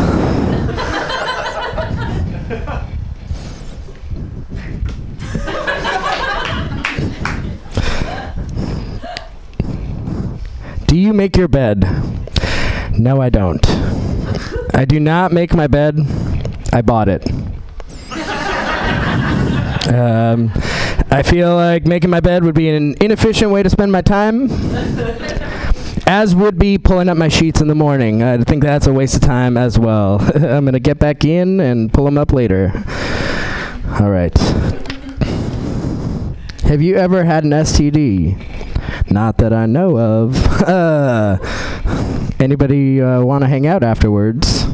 Do 10.87 10.99
you 10.99 11.13
make 11.13 11.37
your 11.37 11.49
bed? 11.49 11.83
No, 12.99 13.21
I 13.21 13.29
don't. 13.29 13.72
I 14.75 14.85
do 14.85 14.99
not 14.99 15.33
make 15.33 15.55
my 15.55 15.67
bed. 15.67 15.99
I 16.73 16.83
bought 16.83 17.09
it. 17.09 17.31
Um, 19.93 20.51
I 21.11 21.23
feel 21.23 21.55
like 21.55 21.87
making 21.87 22.09
my 22.09 22.21
bed 22.21 22.45
would 22.45 22.55
be 22.55 22.71
an 22.71 22.95
inefficient 23.01 23.51
way 23.51 23.63
to 23.63 23.69
spend 23.69 23.93
my 23.93 24.01
time, 24.01 24.49
as 26.07 26.35
would 26.35 26.59
be 26.59 26.79
pulling 26.79 27.09
up 27.09 27.19
my 27.19 27.29
sheets 27.29 27.61
in 27.61 27.69
the 27.69 27.75
morning. 27.75 28.23
I 28.23 28.39
think 28.39 28.63
that's 28.63 28.87
a 28.87 28.93
waste 28.93 29.17
of 29.17 29.21
time 29.21 29.57
as 29.59 29.79
well. 29.79 30.21
I'm 30.35 30.65
going 30.65 30.73
to 30.73 30.81
get 30.81 30.99
back 30.99 31.25
in 31.25 31.61
and 31.61 31.93
pull 31.93 32.07
them 32.07 32.17
up 32.17 32.33
later. 32.33 32.73
All 34.01 34.11
right. 34.11 34.37
Have 36.63 36.81
you 36.81 36.97
ever 36.97 37.25
had 37.25 37.45
an 37.45 37.51
STD? 37.51 39.11
Not 39.11 39.37
that 39.39 39.53
I 39.53 39.67
know 39.67 39.99
of. 39.99 40.53
Uh, 40.63 41.39
anybody 42.43 43.01
uh, 43.01 43.23
want 43.23 43.43
to 43.43 43.49
hang 43.49 43.67
out 43.67 43.83
afterwards? 43.83 44.67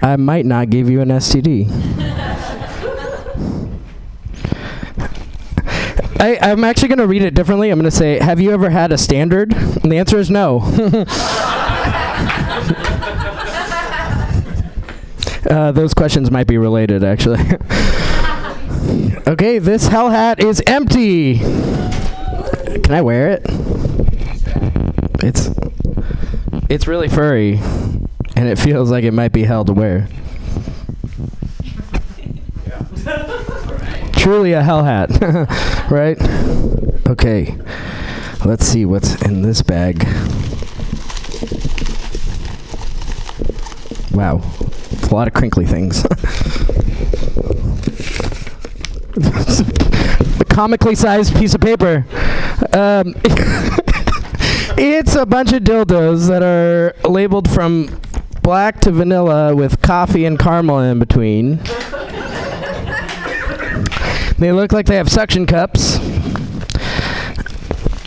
I 0.00 0.14
might 0.16 0.46
not 0.46 0.70
give 0.70 0.88
you 0.88 1.00
an 1.00 1.08
STD. 1.08 1.68
I, 6.20 6.36
I'm 6.42 6.64
actually 6.64 6.88
going 6.88 6.98
to 6.98 7.06
read 7.06 7.22
it 7.22 7.34
differently. 7.34 7.70
I'm 7.70 7.78
going 7.78 7.90
to 7.90 7.96
say, 7.96 8.18
Have 8.18 8.40
you 8.40 8.50
ever 8.50 8.70
had 8.70 8.92
a 8.92 8.98
standard? 8.98 9.54
And 9.54 9.90
the 9.90 9.98
answer 9.98 10.18
is 10.18 10.30
no. 10.30 10.58
uh, 15.48 15.72
those 15.72 15.94
questions 15.94 16.30
might 16.30 16.48
be 16.48 16.58
related, 16.58 17.04
actually. 17.04 17.38
okay, 19.28 19.58
this 19.58 19.86
hell 19.86 20.10
hat 20.10 20.40
is 20.40 20.60
empty. 20.66 21.38
Can 21.38 22.90
I 22.90 23.00
wear 23.00 23.30
it? 23.30 23.67
It's 25.20 25.50
it's 26.68 26.86
really 26.86 27.08
furry, 27.08 27.58
and 28.36 28.48
it 28.48 28.56
feels 28.56 28.90
like 28.90 29.04
it 29.04 29.12
might 29.12 29.32
be 29.32 29.42
hell 29.42 29.64
to 29.64 29.72
wear. 29.72 30.08
Truly 34.12 34.52
a 34.52 34.62
hell 34.62 34.84
hat, 34.84 35.10
right? 35.90 36.16
Okay, 37.08 37.56
let's 38.44 38.64
see 38.64 38.84
what's 38.84 39.20
in 39.22 39.42
this 39.42 39.62
bag. 39.62 40.04
Wow, 44.12 44.40
it's 44.90 45.08
a 45.08 45.14
lot 45.14 45.26
of 45.26 45.34
crinkly 45.34 45.66
things. 45.66 46.04
a 50.40 50.44
comically 50.48 50.94
sized 50.94 51.34
piece 51.36 51.54
of 51.54 51.60
paper. 51.60 52.04
Um, 52.72 53.14
it's 54.80 55.16
a 55.16 55.26
bunch 55.26 55.52
of 55.52 55.62
dildos 55.64 56.28
that 56.28 56.42
are 56.42 56.94
labeled 57.08 57.50
from 57.50 58.00
black 58.42 58.80
to 58.80 58.92
vanilla 58.92 59.54
with 59.54 59.82
coffee 59.82 60.24
and 60.24 60.38
caramel 60.38 60.78
in 60.78 60.98
between. 60.98 61.58
They 64.38 64.52
look 64.52 64.72
like 64.72 64.86
they 64.86 64.96
have 64.96 65.08
suction 65.10 65.46
cups. 65.46 65.98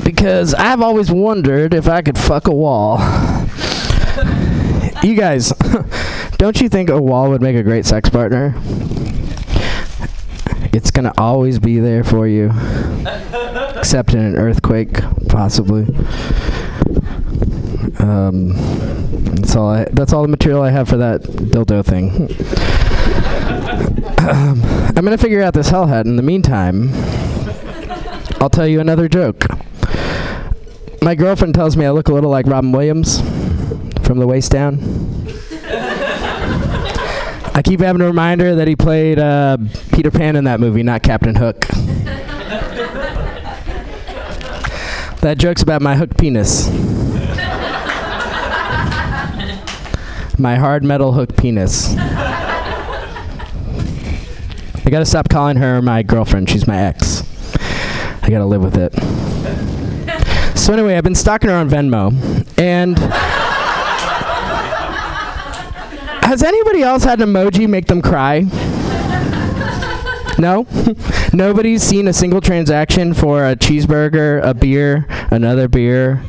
Because 0.02 0.54
I've 0.54 0.82
always 0.82 1.12
wondered 1.12 1.74
if 1.74 1.90
I 1.90 2.02
could 2.02 2.18
fuck 2.18 2.48
a 2.48 2.54
wall. 2.54 3.00
you 5.04 5.16
guys, 5.16 5.52
don't 6.38 6.60
you 6.62 6.70
think 6.70 6.90
a 6.90 7.02
wall 7.02 7.30
would 7.30 7.42
make 7.42 7.58
a 7.58 7.64
great 7.64 7.86
sex 7.86 8.10
partner? 8.10 8.54
It's 10.74 10.90
gonna 10.90 11.14
always 11.18 11.60
be 11.60 11.80
there 11.80 12.06
for 12.06 12.28
you. 12.28 12.52
Except 13.76 14.14
in 14.14 14.20
an 14.20 14.38
earthquake, 14.38 15.02
possibly. 15.28 15.86
Um, 18.02 18.54
that's 19.36 19.56
all. 19.56 19.70
I, 19.70 19.86
that's 19.92 20.12
all 20.12 20.24
the 20.24 20.28
material 20.28 20.64
I 20.64 20.72
have 20.72 20.90
for 20.90 20.98
that 20.98 21.22
dildo 21.22 21.86
thing. 21.86 22.30
um, 24.28 24.62
I'm 24.98 25.04
gonna 25.06 25.18
figure 25.18 25.42
out 25.42 25.54
this 25.54 25.70
hell 25.70 25.86
hat. 25.86 26.06
In 26.08 26.16
the 26.16 26.24
meantime, 26.24 26.90
I'll 28.42 28.50
tell 28.50 28.68
you 28.68 28.80
another 28.80 29.08
joke. 29.08 29.46
My 31.04 31.16
girlfriend 31.16 31.54
tells 31.54 31.78
me 31.78 31.86
I 31.86 31.92
look 31.92 32.08
a 32.10 32.14
little 32.14 32.30
like 32.32 32.48
Robin 32.48 32.72
Williams 32.72 33.22
from 34.04 34.20
the 34.20 34.28
waist 34.28 34.52
down. 34.52 34.80
I 37.54 37.62
keep 37.64 37.82
having 37.82 38.00
to 38.00 38.06
remind 38.06 38.42
her 38.42 38.56
that 38.56 38.68
he 38.68 38.76
played 38.76 39.20
uh, 39.20 39.58
Peter 39.94 40.10
Pan 40.10 40.36
in 40.36 40.46
that 40.46 40.60
movie, 40.60 40.84
not 40.84 41.04
Captain 41.04 41.36
Hook. 41.36 41.68
that 45.22 45.36
joke's 45.38 45.62
about 45.62 45.82
my 45.82 45.96
hook 45.96 46.18
penis. 46.18 46.68
My 50.40 50.56
hard 50.56 50.84
metal 50.84 51.14
hook 51.14 51.36
penis. 51.36 51.96
I 54.84 54.90
gotta 54.90 55.06
stop 55.06 55.30
calling 55.30 55.58
her 55.58 55.82
my 55.82 56.04
girlfriend. 56.04 56.50
She's 56.50 56.68
my 56.68 56.78
ex. 56.78 57.24
I 58.24 58.30
gotta 58.30 58.46
live 58.46 58.62
with 58.64 58.78
it. 58.78 58.94
So 60.58 60.74
anyway, 60.74 60.98
I've 60.98 61.04
been 61.04 61.16
stalking 61.16 61.50
her 61.50 61.56
on 61.56 61.70
Venmo, 61.70 62.12
and 62.60 62.98
has 66.24 66.44
anybody 66.44 66.84
else 66.84 67.04
had 67.04 67.20
an 67.22 67.30
emoji 67.30 67.68
make 67.68 67.88
them 67.88 68.02
cry? 68.02 68.46
No? 70.38 70.66
Nobody's 71.34 71.84
seen 71.84 72.08
a 72.08 72.14
single 72.14 72.42
transaction 72.42 73.14
for 73.14 73.46
a 73.46 73.56
cheeseburger, 73.56 74.44
a 74.44 74.54
beer, 74.54 75.06
another 75.30 75.68
beer, 75.68 76.24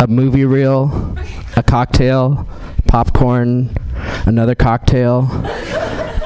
a 0.00 0.06
movie 0.06 0.44
reel, 0.44 1.16
a 1.56 1.62
cocktail, 1.62 2.48
popcorn, 2.86 3.74
another 4.26 4.54
cocktail, 4.54 5.28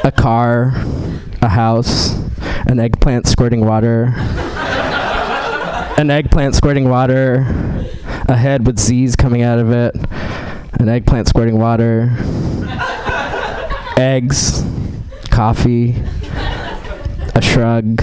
a 0.05 0.13
car, 0.15 0.73
a 1.41 1.49
house, 1.49 2.15
an 2.67 2.79
eggplant 2.79 3.27
squirting 3.27 3.65
water, 3.65 4.13
an 5.97 6.11
eggplant 6.11 6.55
squirting 6.55 6.89
water, 6.89 7.47
a 8.29 8.37
head 8.37 8.67
with 8.67 8.79
Z's 8.79 9.17
coming 9.17 9.43
out 9.43 9.59
of 9.59 9.71
it, 9.71 9.95
an 10.79 10.89
eggplant 10.89 11.29
squirting 11.29 11.59
water, 11.59 12.11
eggs, 13.97 14.65
coffee, 15.31 16.03
a 17.35 17.41
shrug, 17.41 18.03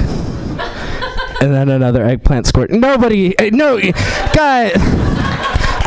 and 1.41 1.53
then 1.53 1.69
another 1.69 2.03
eggplant 2.03 2.47
squirt. 2.47 2.69
Nobody, 2.71 3.37
uh, 3.37 3.49
no, 3.51 3.79
guy, 4.33 4.71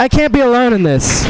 I 0.03 0.09
can't 0.09 0.33
be 0.33 0.41
alone 0.41 0.73
in 0.73 0.83
this. 0.83 1.23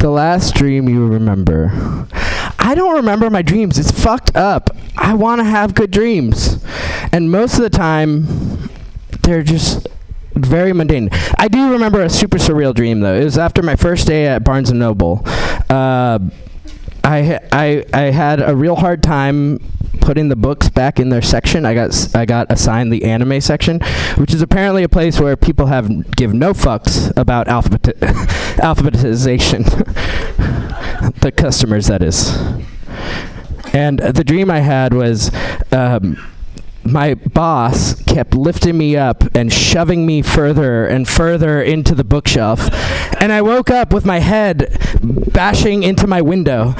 The 0.00 0.10
last 0.10 0.56
dream 0.56 0.88
you 0.88 1.06
remember. 1.06 1.70
I 2.58 2.74
don't 2.74 2.96
remember 2.96 3.30
my 3.30 3.42
dreams. 3.42 3.78
It's 3.78 3.92
fucked 3.92 4.34
up. 4.34 4.76
I 4.96 5.14
want 5.14 5.38
to 5.38 5.44
have 5.44 5.72
good 5.72 5.92
dreams. 5.92 6.64
And 7.12 7.30
most 7.30 7.54
of 7.54 7.60
the 7.60 7.70
time, 7.70 8.70
they're 9.22 9.44
just 9.44 9.86
very 10.32 10.72
mundane. 10.72 11.10
I 11.38 11.46
do 11.46 11.70
remember 11.70 12.02
a 12.02 12.10
super 12.10 12.38
surreal 12.38 12.74
dream 12.74 12.98
though. 12.98 13.14
It 13.14 13.22
was 13.22 13.38
after 13.38 13.62
my 13.62 13.76
first 13.76 14.08
day 14.08 14.26
at 14.26 14.42
Barnes 14.42 14.70
and 14.70 14.80
Noble. 14.80 15.22
Uh, 15.70 16.18
I 17.04 17.38
I 17.52 17.84
I 17.92 18.00
had 18.10 18.42
a 18.42 18.56
real 18.56 18.74
hard 18.74 19.00
time 19.00 19.60
putting 20.04 20.28
the 20.28 20.36
books 20.36 20.68
back 20.68 21.00
in 21.00 21.08
their 21.08 21.22
section. 21.22 21.64
I 21.64 21.74
got 21.74 22.14
I 22.14 22.26
got 22.26 22.52
assigned 22.52 22.92
the 22.92 23.04
anime 23.04 23.40
section, 23.40 23.80
which 24.16 24.34
is 24.34 24.42
apparently 24.42 24.82
a 24.82 24.88
place 24.88 25.18
where 25.18 25.36
people 25.36 25.66
have 25.66 26.14
give 26.14 26.34
no 26.34 26.52
fucks 26.52 27.10
about 27.16 27.48
alphabet 27.48 27.82
alphabetization. 28.60 29.64
the 31.20 31.32
customers, 31.32 31.86
that 31.86 32.02
is. 32.02 32.36
And 33.72 33.98
the 33.98 34.24
dream 34.24 34.50
I 34.50 34.60
had 34.60 34.92
was. 34.92 35.30
Um, 35.72 36.22
my 36.86 37.14
boss 37.14 37.94
kept 38.02 38.34
lifting 38.34 38.76
me 38.76 38.94
up 38.94 39.24
and 39.34 39.50
shoving 39.50 40.04
me 40.04 40.20
further 40.20 40.86
and 40.86 41.08
further 41.08 41.62
into 41.62 41.94
the 41.94 42.04
bookshelf. 42.04 42.68
And 43.22 43.32
I 43.32 43.40
woke 43.40 43.70
up 43.70 43.90
with 43.90 44.04
my 44.04 44.18
head 44.18 44.78
bashing 45.02 45.82
into 45.82 46.06
my 46.06 46.20
window. 46.20 46.74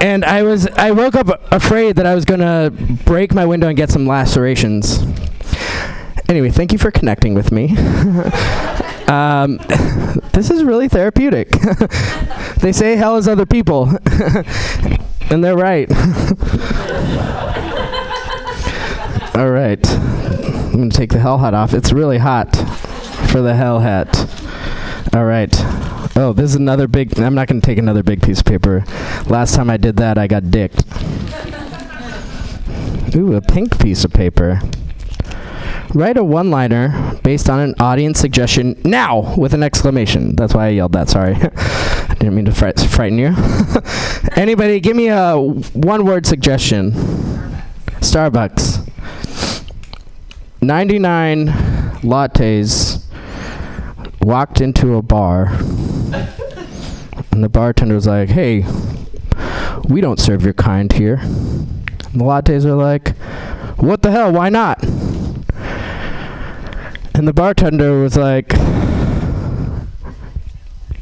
And 0.00 0.24
I 0.24 0.42
was 0.42 0.66
I 0.68 0.90
woke 0.90 1.14
up 1.14 1.28
afraid 1.52 1.96
that 1.96 2.06
I 2.06 2.14
was 2.14 2.24
to 2.40 2.72
break 3.04 3.34
my 3.34 3.46
window 3.46 3.68
and 3.68 3.76
get 3.76 3.90
some 3.90 4.06
lacerations. 4.06 4.98
Anyway, 6.28 6.50
thank 6.50 6.72
you 6.72 6.78
for 6.78 6.90
connecting 6.90 7.34
with 7.34 7.52
me. 7.52 7.76
um, 9.08 9.56
this 10.32 10.50
is 10.50 10.64
really 10.64 10.88
therapeutic. 10.88 11.50
they 12.60 12.72
say 12.72 12.96
hell 12.96 13.16
is 13.16 13.28
other 13.28 13.46
people. 13.46 13.88
and 15.30 15.44
they're 15.44 15.56
right. 15.56 15.90
All 19.36 19.50
right. 19.50 19.86
I'm 19.88 20.90
to 20.90 20.96
take 20.96 21.10
the 21.10 21.20
hell 21.20 21.38
hat 21.38 21.54
off. 21.54 21.72
It's 21.74 21.92
really 21.92 22.18
hot 22.18 22.54
for 23.30 23.40
the 23.40 23.54
hell 23.54 23.80
hat. 23.80 24.28
All 25.14 25.24
right. 25.24 25.54
Oh, 26.18 26.32
this 26.32 26.48
is 26.48 26.56
another 26.56 26.88
big. 26.88 27.18
I'm 27.20 27.34
not 27.34 27.46
going 27.46 27.60
to 27.60 27.66
take 27.66 27.76
another 27.76 28.02
big 28.02 28.22
piece 28.22 28.38
of 28.38 28.46
paper. 28.46 28.84
Last 29.26 29.54
time 29.54 29.68
I 29.68 29.76
did 29.76 29.96
that, 29.96 30.16
I 30.16 30.26
got 30.26 30.50
dicked. 30.50 30.82
Ooh, 33.14 33.34
a 33.34 33.42
pink 33.42 33.78
piece 33.78 34.02
of 34.02 34.14
paper. 34.14 34.62
Write 35.94 36.16
a 36.16 36.24
one 36.24 36.50
liner 36.50 37.18
based 37.22 37.50
on 37.50 37.60
an 37.60 37.74
audience 37.80 38.18
suggestion 38.18 38.80
now 38.82 39.34
with 39.36 39.52
an 39.52 39.62
exclamation. 39.62 40.34
That's 40.36 40.54
why 40.54 40.66
I 40.66 40.70
yelled 40.70 40.92
that. 40.92 41.10
Sorry. 41.10 41.34
I 41.36 42.14
didn't 42.18 42.34
mean 42.34 42.46
to 42.46 42.52
fright- 42.52 42.80
frighten 42.80 43.18
you. 43.18 43.34
Anybody, 44.36 44.80
give 44.80 44.96
me 44.96 45.08
a 45.08 45.36
one 45.36 46.06
word 46.06 46.24
suggestion. 46.24 46.92
Starbucks. 48.00 48.90
99 50.62 51.48
lattes 52.02 53.04
walked 54.22 54.62
into 54.62 54.96
a 54.96 55.02
bar 55.02 55.48
and 57.36 57.44
the 57.44 57.50
bartender 57.50 57.94
was 57.94 58.06
like 58.06 58.30
hey 58.30 58.64
we 59.90 60.00
don't 60.00 60.18
serve 60.18 60.42
your 60.42 60.54
kind 60.54 60.90
here 60.94 61.16
and 61.16 62.14
the 62.14 62.24
lattes 62.24 62.64
are 62.64 62.74
like 62.74 63.14
what 63.76 64.00
the 64.00 64.10
hell 64.10 64.32
why 64.32 64.48
not 64.48 64.82
and 67.14 67.28
the 67.28 67.34
bartender 67.34 68.00
was 68.00 68.16
like 68.16 68.54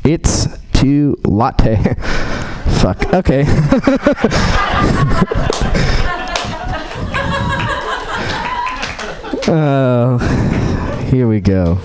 it's 0.02 0.48
too 0.72 1.16
latte 1.24 1.94
Fuck. 2.84 3.14
Okay. 3.14 3.44
Oh, 9.46 10.16
here 11.10 11.28
we 11.28 11.38
go. 11.38 11.78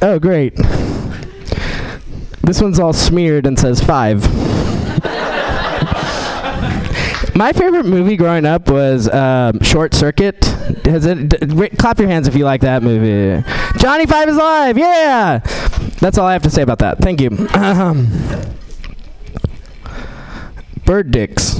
Oh, 0.00 0.18
great. 0.20 0.54
This 2.42 2.60
one's 2.60 2.78
all 2.78 2.92
smeared 2.92 3.46
and 3.46 3.58
says 3.58 3.80
five. 3.82 4.22
My 7.34 7.52
favorite 7.52 7.86
movie 7.86 8.16
growing 8.16 8.44
up 8.44 8.68
was 8.68 9.08
um, 9.08 9.60
Short 9.60 9.94
Circuit. 9.94 10.36
It, 10.84 11.78
clap 11.78 11.98
your 11.98 12.08
hands 12.08 12.28
if 12.28 12.34
you 12.34 12.44
like 12.44 12.60
that 12.60 12.82
movie. 12.82 13.42
Johnny 13.78 14.04
Five 14.06 14.28
is 14.28 14.36
alive. 14.36 14.76
Yeah. 14.76 15.38
That's 16.00 16.18
all 16.18 16.26
I 16.26 16.34
have 16.34 16.42
to 16.42 16.50
say 16.50 16.62
about 16.62 16.80
that. 16.80 16.98
Thank 16.98 17.20
you. 17.20 17.30
Um, 17.54 18.08
bird 20.84 21.10
dicks. 21.10 21.58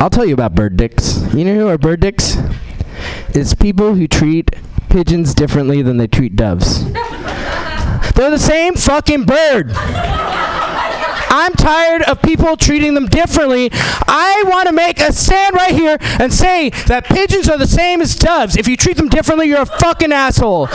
I'll 0.00 0.10
tell 0.10 0.24
you 0.24 0.34
about 0.34 0.54
bird 0.54 0.76
dicks. 0.76 1.22
You 1.32 1.44
know 1.44 1.54
who 1.54 1.68
are 1.68 1.78
bird 1.78 2.00
dicks? 2.00 2.36
It's 3.28 3.54
people 3.54 3.94
who 3.94 4.08
treat 4.08 4.50
pigeons 4.94 5.34
differently 5.34 5.82
than 5.82 5.96
they 5.96 6.06
treat 6.06 6.36
doves. 6.36 6.84
They're 8.12 8.30
the 8.30 8.38
same 8.38 8.76
fucking 8.76 9.24
bird. 9.24 9.72
I'm 9.74 11.52
tired 11.54 12.02
of 12.02 12.22
people 12.22 12.56
treating 12.56 12.94
them 12.94 13.06
differently. 13.06 13.70
I 13.72 14.44
want 14.46 14.68
to 14.68 14.72
make 14.72 15.00
a 15.00 15.12
stand 15.12 15.56
right 15.56 15.72
here 15.72 15.96
and 16.20 16.32
say 16.32 16.70
that 16.86 17.06
pigeons 17.06 17.48
are 17.48 17.58
the 17.58 17.66
same 17.66 18.02
as 18.02 18.14
doves. 18.14 18.56
If 18.56 18.68
you 18.68 18.76
treat 18.76 18.96
them 18.96 19.08
differently, 19.08 19.48
you're 19.48 19.62
a 19.62 19.66
fucking 19.66 20.12
asshole. 20.12 20.68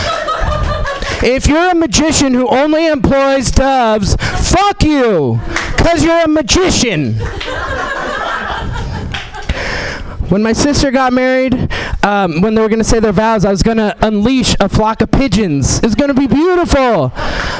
If 1.24 1.48
you're 1.48 1.72
a 1.72 1.76
magician 1.76 2.34
who 2.34 2.50
only 2.50 2.88
employs 2.88 3.52
doves, 3.52 4.18
fuck 4.52 4.84
you, 4.84 5.40
because 5.78 6.04
you're 6.04 6.24
a 6.24 6.28
magician. 6.28 7.16
When 10.30 10.44
my 10.44 10.54
sister 10.54 10.92
got 10.92 11.12
married, 11.12 11.56
um, 12.04 12.42
when 12.42 12.54
they 12.54 12.62
were 12.62 12.70
going 12.70 12.80
to 12.80 12.86
say 12.86 13.00
their 13.00 13.12
vows, 13.12 13.46
I 13.46 13.50
was 13.50 13.64
going 13.64 13.78
to 13.78 13.96
unleash 14.06 14.56
a 14.60 14.70
flock 14.70 15.02
of 15.02 15.10
pigeons. 15.10 15.80
It's 15.84 15.96
going 15.96 16.10
to 16.10 16.14
be 16.14 16.28
beautiful. 16.28 17.12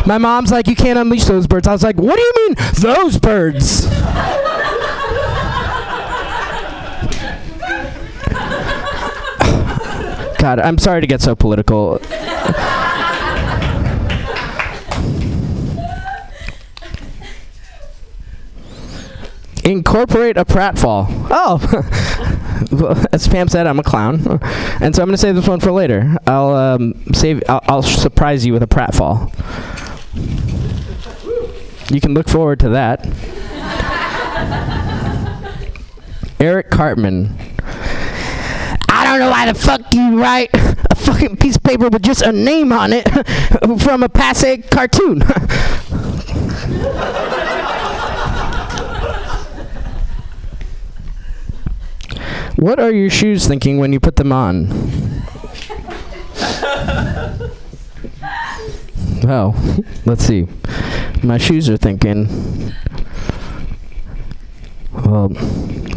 My 0.06 0.20
mom's 0.20 0.52
like, 0.52 0.68
You 0.68 0.76
can't 0.76 1.00
unleash 1.00 1.26
those 1.26 1.48
birds. 1.48 1.68
I 1.68 1.72
was 1.72 1.84
like, 1.84 1.98
What 1.98 2.16
do 2.16 2.22
you 2.22 2.34
mean, 2.38 2.56
those 2.76 3.18
birds? 3.18 3.88
God, 10.38 10.60
I'm 10.60 10.78
sorry 10.78 11.02
to 11.02 11.08
get 11.08 11.22
so 11.22 11.36
political. 11.36 12.00
Incorporate 19.70 20.36
a 20.36 20.46
pratfall. 20.46 21.06
Oh, 21.30 23.06
as 23.12 23.28
Pam 23.28 23.48
said, 23.48 23.68
I'm 23.68 23.78
a 23.78 23.84
clown, 23.84 24.16
and 24.82 24.96
so 24.96 25.04
I'm 25.04 25.08
going 25.08 25.12
to 25.12 25.18
save 25.18 25.36
this 25.36 25.48
one 25.48 25.60
for 25.60 25.72
later. 25.72 26.18
I'll 26.26 26.56
um, 26.56 26.96
save. 27.14 27.44
I'll, 27.48 27.62
I'll 27.68 27.84
surprise 27.84 28.44
you 28.48 28.54
with 28.54 28.64
a 28.64 28.68
pratfall. 28.68 29.32
You 31.91 32.02
can 32.02 32.16
look 32.16 32.28
forward 32.28 32.60
to 32.62 32.70
that. 32.70 33.06
Eric 36.40 36.72
Cartman. 36.72 37.38
I 38.90 39.04
don't 39.04 39.20
know 39.20 39.30
why 39.30 39.46
the 39.46 39.54
fuck 39.54 39.94
you 39.94 40.20
write 40.20 40.50
a 40.52 40.96
fucking 40.96 41.38
piece 41.38 41.58
of 41.58 41.64
paper 41.64 41.90
with 41.90 42.02
just 42.02 42.24
a 42.24 42.32
name 42.32 42.74
on 42.74 42.91
it 42.91 43.08
from 43.84 44.02
a 44.02 44.10
passe 44.10 44.64
cartoon. 44.72 45.22
What 52.60 52.80
are 52.80 52.91
your 52.91 53.10
shoes 53.10 53.48
thinking 53.48 53.80
when 53.80 53.94
you 53.94 53.99
put 53.99 54.15
them 54.15 54.31
on? 54.31 54.68
Well, 59.23 59.56
let's 60.06 60.26
see. 60.26 60.48
My 61.23 61.38
shoes 61.38 61.69
are 61.69 61.77
thinking. 61.77 62.73
Well, 64.91 65.30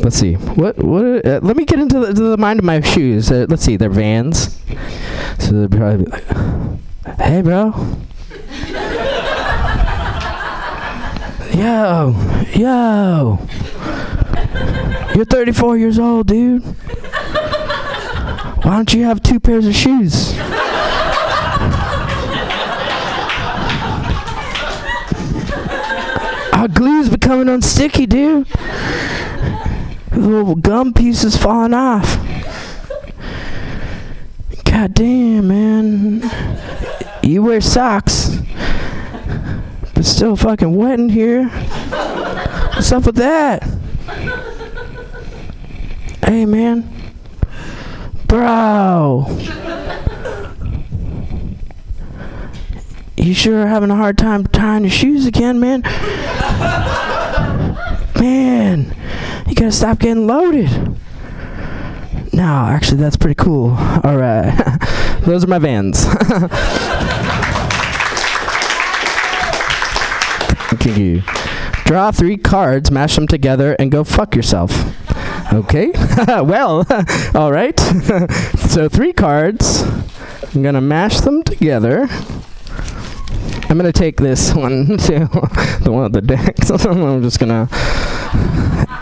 let's 0.02 0.16
see. 0.16 0.34
What? 0.34 0.78
What? 0.78 1.24
Uh, 1.24 1.40
let 1.42 1.56
me 1.56 1.64
get 1.64 1.78
into 1.78 2.00
the, 2.00 2.12
the 2.12 2.36
mind 2.36 2.58
of 2.58 2.64
my 2.64 2.80
shoes. 2.80 3.30
Uh, 3.30 3.46
let's 3.48 3.62
see. 3.62 3.76
They're 3.76 3.88
Vans. 3.88 4.58
So 5.38 5.52
they're 5.52 5.68
probably 5.68 6.06
like, 6.06 6.24
"Hey, 7.18 7.42
bro." 7.42 7.72
yo, 11.54 12.14
yo. 12.54 13.38
You're 15.14 15.24
34 15.24 15.76
years 15.78 15.98
old, 15.98 16.26
dude. 16.28 16.62
Why 18.62 18.76
don't 18.76 18.92
you 18.94 19.04
have 19.04 19.22
two 19.22 19.40
pairs 19.40 19.66
of 19.66 19.74
shoes? 19.74 20.38
Our 26.52 26.68
glue's 26.68 27.08
becoming 27.08 27.46
unsticky, 27.46 28.08
dude. 28.08 28.46
The 30.10 30.20
little 30.20 30.54
gum 30.54 30.94
pieces 30.94 31.36
falling 31.36 31.74
off. 31.74 32.18
God 34.64 34.94
damn, 34.94 35.48
man. 35.48 36.30
You 37.22 37.42
wear 37.42 37.60
socks, 37.60 38.36
but 39.94 40.04
still 40.04 40.36
fucking 40.36 40.76
wet 40.76 41.00
in 41.00 41.08
here. 41.08 41.48
What's 41.48 42.92
up 42.92 43.06
with 43.06 43.16
that? 43.16 43.71
Hey, 46.24 46.46
man. 46.46 46.88
Bro. 48.26 49.26
You 53.16 53.34
sure 53.34 53.62
are 53.62 53.66
having 53.66 53.90
a 53.90 53.96
hard 53.96 54.18
time 54.18 54.46
tying 54.46 54.82
your 54.82 54.90
shoes 54.90 55.26
again, 55.26 55.60
man. 55.60 55.82
man, 58.18 58.96
you 59.46 59.54
gotta 59.54 59.70
stop 59.70 60.00
getting 60.00 60.26
loaded. 60.26 60.96
No, 62.32 62.66
actually, 62.66 62.96
that's 62.96 63.16
pretty 63.16 63.36
cool. 63.36 63.70
All 64.02 64.16
right, 64.16 64.50
those 65.20 65.44
are 65.44 65.46
my 65.46 65.60
vans. 65.60 66.04
Thank 70.70 70.98
you. 70.98 71.22
Draw 71.84 72.10
three 72.10 72.38
cards, 72.38 72.90
mash 72.90 73.14
them 73.14 73.28
together, 73.28 73.76
and 73.78 73.92
go 73.92 74.02
fuck 74.02 74.34
yourself. 74.34 74.72
Okay. 75.52 75.92
well, 76.26 76.86
all 77.34 77.52
right. 77.52 77.78
so 78.70 78.88
three 78.88 79.12
cards. 79.12 79.82
I'm 80.54 80.62
gonna 80.62 80.80
mash 80.80 81.20
them 81.20 81.42
together. 81.42 82.08
I'm 83.68 83.76
gonna 83.76 83.92
take 83.92 84.16
this 84.16 84.54
one 84.54 84.96
to 84.96 85.28
the 85.82 85.92
one 85.92 86.06
of 86.06 86.12
the 86.12 86.22
decks. 86.22 86.70
I'm 86.70 87.22
just 87.22 87.38
gonna. 87.38 87.68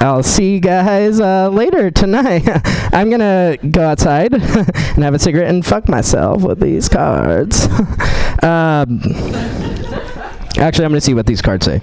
I'll 0.00 0.24
see 0.24 0.54
you 0.54 0.60
guys 0.60 1.20
uh, 1.20 1.50
later 1.50 1.92
tonight. 1.92 2.48
I'm 2.92 3.10
gonna 3.10 3.56
go 3.70 3.82
outside 3.82 4.32
and 4.32 5.04
have 5.04 5.14
a 5.14 5.20
cigarette 5.20 5.50
and 5.50 5.64
fuck 5.64 5.88
myself 5.88 6.42
with 6.42 6.58
these 6.58 6.88
cards. 6.88 7.66
um, 8.42 9.00
actually, 10.58 10.84
I'm 10.84 10.90
gonna 10.90 11.00
see 11.00 11.14
what 11.14 11.26
these 11.26 11.42
cards 11.42 11.64
say. 11.64 11.80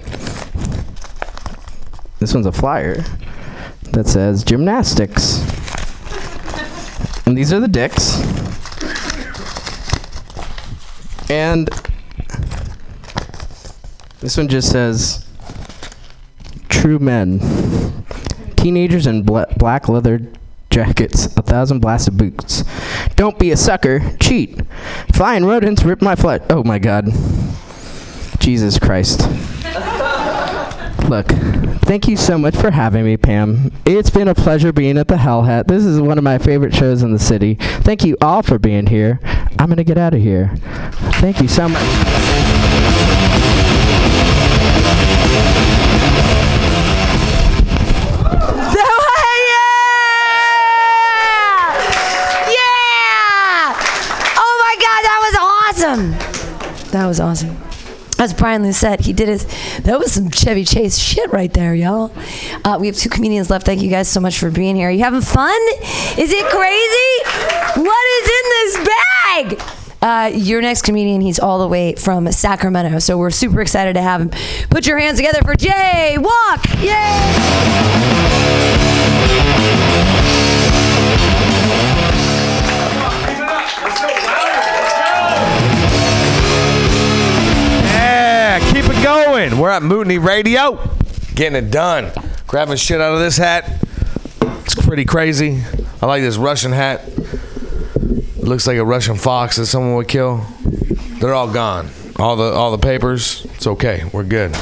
This 2.18 2.34
one's 2.34 2.46
a 2.46 2.52
flyer 2.52 3.02
that 3.92 4.06
says 4.06 4.44
gymnastics. 4.44 5.40
And 7.26 7.36
these 7.36 7.52
are 7.52 7.60
the 7.60 7.68
dicks. 7.68 8.18
And 11.30 11.68
this 14.20 14.36
one 14.36 14.48
just 14.48 14.70
says 14.70 15.26
true 16.68 16.98
men. 16.98 17.40
Teenagers 18.56 19.06
in 19.06 19.22
bla- 19.22 19.46
black 19.56 19.88
leather 19.88 20.20
jackets, 20.70 21.26
a 21.36 21.42
thousand 21.42 21.80
blasted 21.80 22.16
boots. 22.16 22.64
Don't 23.16 23.38
be 23.38 23.50
a 23.50 23.56
sucker, 23.56 24.16
cheat. 24.20 24.60
Flying 25.12 25.44
rodents 25.44 25.82
rip 25.82 26.00
my 26.00 26.14
flesh. 26.14 26.40
Oh 26.50 26.64
my 26.64 26.78
god. 26.78 27.08
Jesus 28.38 28.78
Christ. 28.78 29.20
Look, 31.08 31.28
thank 31.86 32.06
you 32.06 32.18
so 32.18 32.36
much 32.36 32.54
for 32.54 32.70
having 32.70 33.02
me, 33.02 33.16
Pam. 33.16 33.72
It's 33.86 34.10
been 34.10 34.28
a 34.28 34.34
pleasure 34.34 34.74
being 34.74 34.98
at 34.98 35.08
the 35.08 35.16
Hell 35.16 35.42
Hat. 35.42 35.66
This 35.66 35.86
is 35.86 35.98
one 36.02 36.18
of 36.18 36.24
my 36.24 36.36
favorite 36.36 36.74
shows 36.74 37.02
in 37.02 37.14
the 37.14 37.18
city. 37.18 37.54
Thank 37.54 38.04
you 38.04 38.18
all 38.20 38.42
for 38.42 38.58
being 38.58 38.86
here. 38.86 39.18
I'm 39.58 39.68
going 39.68 39.78
to 39.78 39.84
get 39.84 39.96
out 39.96 40.12
of 40.12 40.20
here. 40.20 40.52
Thank 41.14 41.40
you 41.40 41.48
so 41.48 41.66
much. 41.66 41.82
Yeah! 52.52 53.72
Oh 54.36 54.54
my 54.60 54.74
God, 54.78 55.00
that 55.08 55.20
was 55.24 55.34
awesome. 55.40 56.10
That 56.90 57.06
was 57.06 57.18
awesome. 57.18 57.67
As 58.18 58.34
Brian 58.34 58.64
Lucette, 58.64 59.00
he 59.00 59.12
did 59.12 59.28
his. 59.28 59.44
That 59.82 59.98
was 59.98 60.12
some 60.12 60.30
Chevy 60.30 60.64
Chase 60.64 60.98
shit 60.98 61.30
right 61.30 61.52
there, 61.52 61.72
y'all. 61.72 62.10
Uh, 62.64 62.76
we 62.80 62.88
have 62.88 62.96
two 62.96 63.08
comedians 63.08 63.48
left. 63.48 63.64
Thank 63.64 63.80
you 63.80 63.90
guys 63.90 64.08
so 64.08 64.18
much 64.18 64.38
for 64.38 64.50
being 64.50 64.74
here. 64.74 64.88
Are 64.88 64.90
you 64.90 65.04
having 65.04 65.20
fun? 65.20 65.60
Is 66.18 66.32
it 66.32 66.44
crazy? 66.46 67.80
What 67.80 68.06
is 68.16 68.28
in 68.28 68.50
this 68.50 68.76
bag? 68.88 69.62
Uh, 70.00 70.30
your 70.34 70.60
next 70.62 70.82
comedian, 70.82 71.20
he's 71.20 71.38
all 71.38 71.58
the 71.60 71.68
way 71.68 71.94
from 71.94 72.30
Sacramento, 72.30 72.98
so 72.98 73.18
we're 73.18 73.30
super 73.30 73.60
excited 73.60 73.94
to 73.94 74.02
have 74.02 74.20
him. 74.20 74.30
Put 74.70 74.86
your 74.86 74.98
hands 74.98 75.18
together 75.18 75.42
for 75.42 75.54
Jay 75.54 76.16
Walk! 76.18 76.64
Yay! 76.80 77.78
Keep 88.60 88.84
it 88.86 89.02
going. 89.02 89.58
We're 89.58 89.70
at 89.70 89.82
Mutiny 89.82 90.18
Radio, 90.18 90.76
getting 91.34 91.56
it 91.56 91.70
done. 91.70 92.12
Grabbing 92.46 92.76
shit 92.76 93.00
out 93.00 93.14
of 93.14 93.20
this 93.20 93.36
hat. 93.36 93.84
It's 94.64 94.74
pretty 94.74 95.04
crazy. 95.04 95.62
I 96.02 96.06
like 96.06 96.22
this 96.22 96.36
Russian 96.36 96.72
hat. 96.72 97.02
looks 98.36 98.66
like 98.66 98.78
a 98.78 98.84
Russian 98.84 99.16
fox 99.16 99.56
that 99.56 99.66
someone 99.66 99.94
would 99.96 100.08
kill. 100.08 100.46
They're 101.20 101.34
all 101.34 101.52
gone. 101.52 101.90
All 102.16 102.36
the 102.36 102.52
all 102.52 102.70
the 102.70 102.78
papers. 102.78 103.44
It's 103.54 103.66
okay. 103.66 104.04
We're 104.12 104.24
good. 104.24 104.56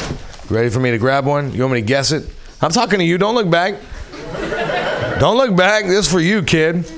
Ready 0.51 0.69
for 0.69 0.81
me 0.81 0.91
to 0.91 0.99
grab 0.99 1.27
one? 1.27 1.53
You 1.53 1.63
want 1.63 1.75
me 1.75 1.81
to 1.81 1.87
guess 1.87 2.13
it? 2.13 2.29
I'm 2.61 2.71
talking 2.71 2.99
to 2.99 3.05
you. 3.05 3.19
Don't 3.19 3.35
look 3.35 3.51
back. 3.51 3.75
Don't 5.19 5.37
look 5.37 5.57
back. 5.57 5.87
This 5.87 6.07
is 6.07 6.13
for 6.13 6.21
you, 6.21 6.43
kid. 6.43 6.91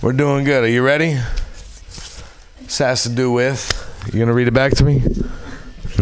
We're 0.00 0.12
doing 0.12 0.44
good. 0.44 0.64
Are 0.64 0.68
you 0.68 0.82
ready? 0.82 1.18
This 2.60 2.78
has 2.78 3.02
to 3.02 3.08
do 3.08 3.30
with. 3.32 3.78
You 4.12 4.18
gonna 4.18 4.32
read 4.32 4.48
it 4.48 4.54
back 4.54 4.72
to 4.76 4.84
me? 4.84 5.02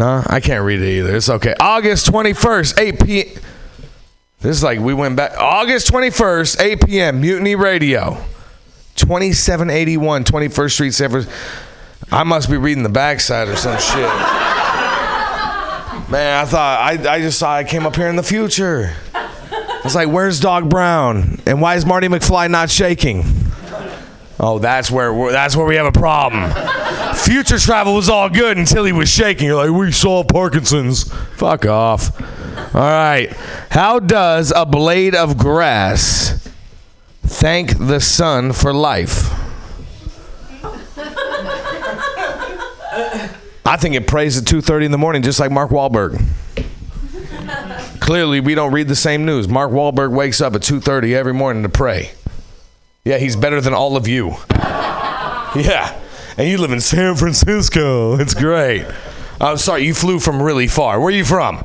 No, 0.01 0.23
I 0.25 0.39
can't 0.39 0.65
read 0.65 0.81
it 0.81 0.97
either. 0.97 1.15
It's 1.15 1.29
okay. 1.29 1.53
August 1.59 2.11
21st, 2.11 2.79
8 2.79 3.05
p. 3.05 3.23
This 4.39 4.57
is 4.57 4.63
like 4.63 4.79
we 4.79 4.95
went 4.95 5.15
back. 5.15 5.37
August 5.37 5.91
21st, 5.91 6.59
8 6.59 6.85
p.m. 6.87 7.21
Mutiny 7.21 7.53
Radio, 7.53 8.17
2781 8.95 10.23
21st 10.23 10.71
Street, 10.71 10.91
San 10.95 11.11
Francisco. 11.11 11.37
I 12.11 12.23
must 12.23 12.49
be 12.49 12.57
reading 12.57 12.81
the 12.81 12.89
backside 12.89 13.47
or 13.47 13.55
some 13.55 13.77
shit. 13.77 14.09
Man, 16.09 16.41
I 16.41 16.45
thought 16.45 16.79
I, 16.81 16.93
I 17.07 17.19
just 17.19 17.37
saw 17.37 17.53
I 17.53 17.63
came 17.63 17.85
up 17.85 17.95
here 17.95 18.07
in 18.07 18.15
the 18.15 18.23
future. 18.23 18.95
I 19.13 19.81
was 19.83 19.93
like, 19.93 20.07
"Where's 20.07 20.39
Doc 20.39 20.63
Brown? 20.63 21.39
And 21.45 21.61
why 21.61 21.75
is 21.75 21.85
Marty 21.85 22.07
McFly 22.07 22.49
not 22.49 22.71
shaking?" 22.71 23.23
Oh, 24.39 24.57
that's 24.57 24.89
where 24.89 25.31
that's 25.31 25.55
where 25.55 25.67
we 25.67 25.75
have 25.75 25.85
a 25.85 25.91
problem. 25.91 26.51
Future 27.15 27.57
travel 27.57 27.95
was 27.95 28.09
all 28.09 28.29
good 28.29 28.57
until 28.57 28.83
he 28.85 28.91
was 28.91 29.09
shaking. 29.09 29.47
You're 29.47 29.67
like, 29.67 29.77
we 29.77 29.91
saw 29.91 30.23
Parkinson's. 30.23 31.11
Fuck 31.35 31.65
off. 31.65 32.19
All 32.75 32.81
right. 32.81 33.31
How 33.69 33.99
does 33.99 34.51
a 34.55 34.65
blade 34.65 35.15
of 35.15 35.37
grass 35.37 36.49
thank 37.23 37.77
the 37.77 37.99
sun 37.99 38.53
for 38.53 38.73
life? 38.73 39.29
I 43.65 43.77
think 43.77 43.95
it 43.95 44.07
prays 44.07 44.37
at 44.37 44.43
2:30 44.45 44.85
in 44.85 44.91
the 44.91 44.97
morning, 44.97 45.21
just 45.21 45.39
like 45.39 45.51
Mark 45.51 45.69
Wahlberg. 45.71 46.21
Clearly, 47.99 48.39
we 48.39 48.55
don't 48.55 48.73
read 48.73 48.87
the 48.87 48.95
same 48.95 49.25
news. 49.25 49.47
Mark 49.47 49.71
Wahlberg 49.71 50.11
wakes 50.11 50.41
up 50.41 50.55
at 50.55 50.61
2:30 50.61 51.15
every 51.15 51.33
morning 51.33 51.63
to 51.63 51.69
pray. 51.69 52.11
Yeah, 53.05 53.17
he's 53.17 53.35
better 53.35 53.61
than 53.61 53.73
all 53.73 53.95
of 53.95 54.07
you. 54.07 54.35
Yeah. 55.53 55.93
And 56.41 56.49
you 56.49 56.57
live 56.57 56.71
in 56.71 56.81
San 56.81 57.15
Francisco. 57.17 58.17
It's 58.19 58.33
great. 58.33 58.87
I'm 59.39 59.57
sorry, 59.57 59.85
you 59.85 59.93
flew 59.93 60.19
from 60.19 60.41
really 60.41 60.65
far. 60.65 60.99
Where 60.99 61.09
are 61.09 61.11
you 61.15 61.23
from? 61.23 61.63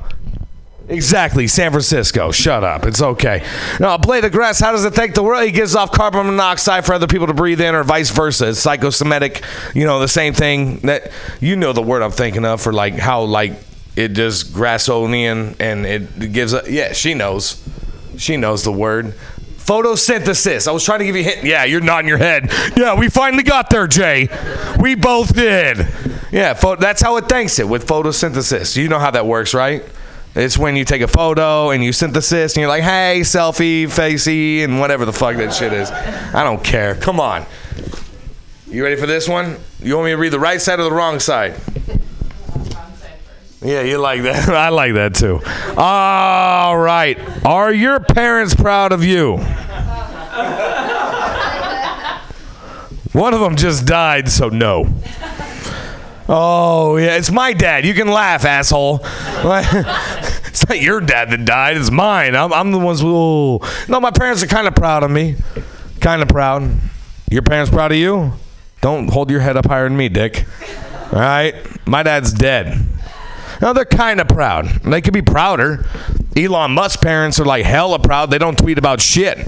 Exactly, 0.91 1.47
San 1.47 1.71
Francisco. 1.71 2.31
Shut 2.31 2.63
up. 2.63 2.85
It's 2.85 3.01
okay. 3.01 3.43
Now, 3.81 3.97
blade 3.97 4.27
of 4.27 4.33
grass, 4.33 4.61
how 4.61 4.73
does 4.73 4.85
it 4.85 4.93
thank 4.93 5.15
the 5.15 5.23
world? 5.23 5.45
He 5.45 5.51
gives 5.51 5.75
off 5.75 5.93
carbon 5.93 6.27
monoxide 6.27 6.85
for 6.85 6.93
other 6.93 7.07
people 7.07 7.27
to 7.27 7.33
breathe 7.33 7.63
in, 7.63 7.75
or 7.75 7.85
vice 7.85 8.11
versa. 8.11 8.49
It's 8.49 8.67
psychosemitic, 8.67 9.43
you 9.75 9.87
know, 9.87 9.99
the 9.99 10.09
same 10.09 10.35
thing 10.35 10.81
that 10.81 11.11
you 11.41 11.57
know 11.57 11.73
the 11.73 11.81
word 11.81 12.03
I'm 12.03 12.11
thinking 12.11 12.45
of 12.45 12.61
for 12.61 12.75
like 12.75 12.99
how 12.99 13.23
like 13.23 13.55
it 13.97 14.09
just 14.09 14.53
grassonian 14.53 15.57
and 15.59 15.87
it 15.87 16.33
gives 16.35 16.53
a 16.53 16.65
yeah, 16.69 16.93
she 16.93 17.15
knows. 17.15 17.67
She 18.19 18.37
knows 18.37 18.63
the 18.63 18.73
word. 18.73 19.15
Photosynthesis. 19.67 20.69
I 20.69 20.71
was 20.71 20.85
trying 20.85 21.01
to 21.01 21.05
give 21.05 21.17
you 21.17 21.23
a 21.23 21.25
hint. 21.25 21.45
Yeah, 21.45 21.65
you're 21.65 21.81
nodding 21.81 22.09
your 22.09 22.19
head. 22.19 22.51
Yeah, 22.77 22.95
we 22.99 23.09
finally 23.09 23.43
got 23.43 23.69
there, 23.69 23.87
Jay. 23.87 24.29
We 24.79 24.95
both 24.95 25.35
did. 25.35 25.79
Yeah, 26.31 26.55
pho- 26.55 26.77
that's 26.77 27.03
how 27.03 27.17
it 27.17 27.29
thanks 27.29 27.59
it 27.59 27.69
with 27.69 27.87
photosynthesis. 27.87 28.77
You 28.77 28.89
know 28.89 28.99
how 28.99 29.11
that 29.11 29.27
works, 29.27 29.55
right? 29.55 29.83
It's 30.37 30.57
when 30.59 30.77
you 30.77 30.85
take 30.85 31.01
a 31.03 31.09
photo 31.09 31.71
and 31.71 31.83
you 31.83 31.93
synthesis 31.93 32.55
and 32.55 32.61
you're 32.61 32.69
like, 32.69 32.83
hey, 32.83 33.21
selfie, 33.23 33.91
facey, 33.91 34.63
and 34.63 34.79
whatever 34.79 35.05
the 35.05 35.13
fuck 35.13 35.37
that 35.37 35.55
shit 35.55 35.73
is. 35.73 35.91
I 35.91 36.45
don't 36.45 36.63
care. 36.63 36.95
Come 36.95 37.19
on. 37.19 37.47
You 38.69 38.85
ready 38.85 38.97
for 38.97 39.07
this 39.07 39.29
one? 39.29 39.57
You 39.81 39.95
want 39.95 40.05
me 40.07 40.11
to 40.13 40.17
read 40.19 40.33
the 40.33 40.41
right 40.41 40.61
side 40.61 40.79
or 40.79 40.85
the 40.85 40.93
wrong 40.93 41.19
side? 41.21 41.55
Yeah, 43.63 43.83
you 43.83 43.99
like 43.99 44.23
that. 44.23 44.49
I 44.51 44.69
like 44.69 44.95
that 44.95 45.15
too. 45.15 45.41
All 45.77 46.79
right. 46.79 47.19
Are 47.45 47.73
your 47.73 48.01
parents 48.01 48.55
proud 48.55 48.93
of 48.93 49.05
you? 49.05 49.39
One 53.13 53.33
of 53.33 53.41
them 53.41 53.57
just 53.57 53.87
died, 53.87 54.29
so 54.29 54.51
no. 54.51 54.93
Oh, 56.29 56.97
yeah, 56.97 57.17
it's 57.17 57.31
my 57.31 57.55
dad. 57.55 57.87
You 57.87 57.95
can 57.95 58.09
laugh, 58.09 58.45
asshole. 58.45 59.01
it's 59.03 60.69
not 60.69 60.81
your 60.81 61.01
dad 61.01 61.31
that 61.31 61.45
died, 61.47 61.79
it's 61.79 61.91
mine. 61.91 62.35
I'm, 62.37 62.53
I'm 62.53 62.73
the 62.73 62.79
ones 62.79 63.01
who. 63.01 63.15
Oh. 63.15 63.85
No, 63.89 64.01
my 64.01 64.11
parents 64.11 64.43
are 64.43 64.47
kind 64.47 64.67
of 64.67 64.75
proud 64.75 65.03
of 65.03 65.11
me. 65.11 65.37
Kind 66.01 66.21
of 66.21 66.29
proud. 66.29 66.71
Your 67.31 67.43
parents 67.43 67.71
proud 67.71 67.93
of 67.93 67.97
you? 67.97 68.33
Don't 68.83 69.09
hold 69.09 69.31
your 69.31 69.41
head 69.41 69.57
up 69.57 69.67
higher 69.67 69.89
than 69.89 69.97
me, 69.97 70.11
Dick. 70.11 70.45
All 71.13 71.21
right? 71.21 71.55
My 71.87 72.03
dad's 72.03 72.33
dead. 72.33 72.87
No, 73.61 73.73
they're 73.73 73.85
kind 73.85 74.21
of 74.21 74.29
proud. 74.29 74.67
They 74.83 75.01
could 75.01 75.15
be 75.15 75.23
prouder. 75.23 75.87
Elon 76.37 76.73
Musk's 76.73 76.97
parents 76.97 77.41
are 77.41 77.45
like 77.45 77.65
hella 77.65 77.99
proud. 77.99 78.31
They 78.31 78.39
don't 78.39 78.59
tweet 78.59 78.79
about 78.79 79.01
shit. 79.01 79.39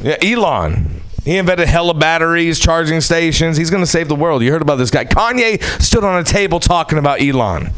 Yeah, 0.00 0.16
Elon. 0.22 1.00
He 1.24 1.36
invented 1.36 1.68
hella 1.68 1.94
batteries, 1.94 2.58
charging 2.58 3.00
stations. 3.00 3.56
He's 3.56 3.70
going 3.70 3.82
to 3.82 3.86
save 3.86 4.08
the 4.08 4.14
world. 4.14 4.42
You 4.42 4.50
heard 4.50 4.62
about 4.62 4.76
this 4.76 4.90
guy. 4.90 5.04
Kanye 5.04 5.62
stood 5.82 6.04
on 6.04 6.18
a 6.18 6.24
table 6.24 6.60
talking 6.60 6.98
about 6.98 7.20
Elon. 7.20 7.70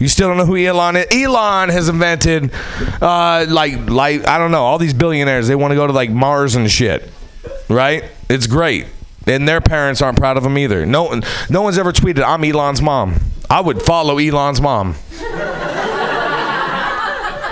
You 0.00 0.08
still 0.08 0.26
don't 0.26 0.36
know 0.36 0.46
who 0.46 0.56
Elon 0.56 0.96
is? 0.96 1.06
Elon 1.12 1.68
has 1.68 1.88
invented, 1.88 2.50
uh, 3.00 3.46
like, 3.48 3.88
like 3.88 4.26
I 4.26 4.36
don't 4.36 4.50
know, 4.50 4.64
all 4.64 4.78
these 4.78 4.94
billionaires. 4.94 5.46
They 5.46 5.54
want 5.54 5.70
to 5.70 5.76
go 5.76 5.86
to 5.86 5.92
like 5.92 6.10
Mars 6.10 6.56
and 6.56 6.68
shit, 6.68 7.08
right? 7.68 8.04
It's 8.28 8.48
great, 8.48 8.86
and 9.26 9.48
their 9.48 9.60
parents 9.60 10.02
aren't 10.02 10.18
proud 10.18 10.36
of 10.36 10.42
them 10.42 10.58
either. 10.58 10.84
No, 10.86 11.20
no 11.50 11.62
one's 11.62 11.78
ever 11.78 11.92
tweeted, 11.92 12.22
"I'm 12.24 12.44
Elon's 12.44 12.82
mom." 12.82 13.20
I 13.50 13.60
would 13.60 13.82
follow 13.82 14.18
Elon's 14.18 14.60
mom. 14.60 14.94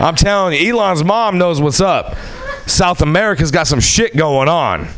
I'm 0.01 0.15
telling 0.15 0.59
you, 0.59 0.75
Elon's 0.75 1.05
mom 1.05 1.37
knows 1.37 1.61
what's 1.61 1.81
up. 1.81 2.17
South 2.67 3.03
America's 3.03 3.51
got 3.51 3.67
some 3.67 3.81
shit 3.81 4.17
going 4.17 4.49
on. 4.49 4.89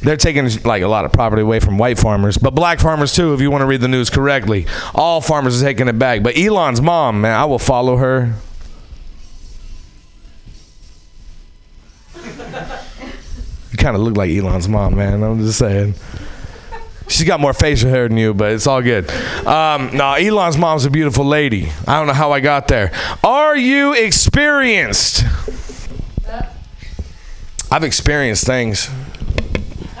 They're 0.00 0.16
taking 0.16 0.48
like 0.64 0.82
a 0.82 0.88
lot 0.88 1.04
of 1.04 1.12
property 1.12 1.42
away 1.42 1.60
from 1.60 1.78
white 1.78 1.98
farmers, 1.98 2.38
but 2.38 2.54
black 2.54 2.80
farmers 2.80 3.14
too. 3.14 3.34
If 3.34 3.40
you 3.40 3.50
want 3.50 3.62
to 3.62 3.66
read 3.66 3.80
the 3.80 3.88
news 3.88 4.10
correctly, 4.10 4.66
all 4.94 5.20
farmers 5.20 5.62
are 5.62 5.64
taking 5.64 5.86
it 5.88 5.98
back. 5.98 6.22
But 6.22 6.36
Elon's 6.36 6.80
mom, 6.80 7.20
man, 7.20 7.36
I 7.38 7.44
will 7.44 7.58
follow 7.58 7.96
her. 7.96 8.34
Kind 13.78 13.96
of 13.96 14.02
look 14.02 14.16
like 14.16 14.30
Elon's 14.30 14.68
mom, 14.68 14.96
man. 14.96 15.22
I'm 15.22 15.40
just 15.40 15.58
saying. 15.58 15.94
She's 17.08 17.26
got 17.26 17.40
more 17.40 17.54
facial 17.54 17.88
hair 17.88 18.06
than 18.06 18.18
you, 18.18 18.34
but 18.34 18.52
it's 18.52 18.66
all 18.66 18.82
good. 18.82 19.08
Um, 19.46 19.96
no, 19.96 20.12
Elon's 20.12 20.58
mom's 20.58 20.84
a 20.84 20.90
beautiful 20.90 21.24
lady. 21.24 21.70
I 21.86 21.96
don't 21.98 22.06
know 22.06 22.12
how 22.12 22.32
I 22.32 22.40
got 22.40 22.68
there. 22.68 22.92
Are 23.24 23.56
you 23.56 23.94
experienced? 23.94 25.24
I've 27.70 27.84
experienced 27.84 28.44
things. 28.44 28.90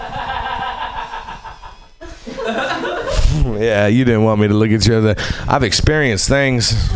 yeah, 3.56 3.86
you 3.86 4.04
didn't 4.04 4.24
want 4.24 4.40
me 4.40 4.48
to 4.48 4.54
look 4.54 4.70
at 4.70 4.86
you. 4.86 5.14
I've 5.48 5.62
experienced 5.62 6.28
things. 6.28 6.90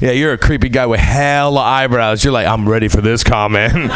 Yeah, 0.00 0.10
you're 0.12 0.32
a 0.32 0.38
creepy 0.38 0.68
guy 0.68 0.86
with 0.86 1.00
hella 1.00 1.60
eyebrows. 1.60 2.24
You're 2.24 2.32
like, 2.32 2.46
I'm 2.46 2.68
ready 2.68 2.88
for 2.88 3.00
this 3.00 3.24
comment. 3.24 3.72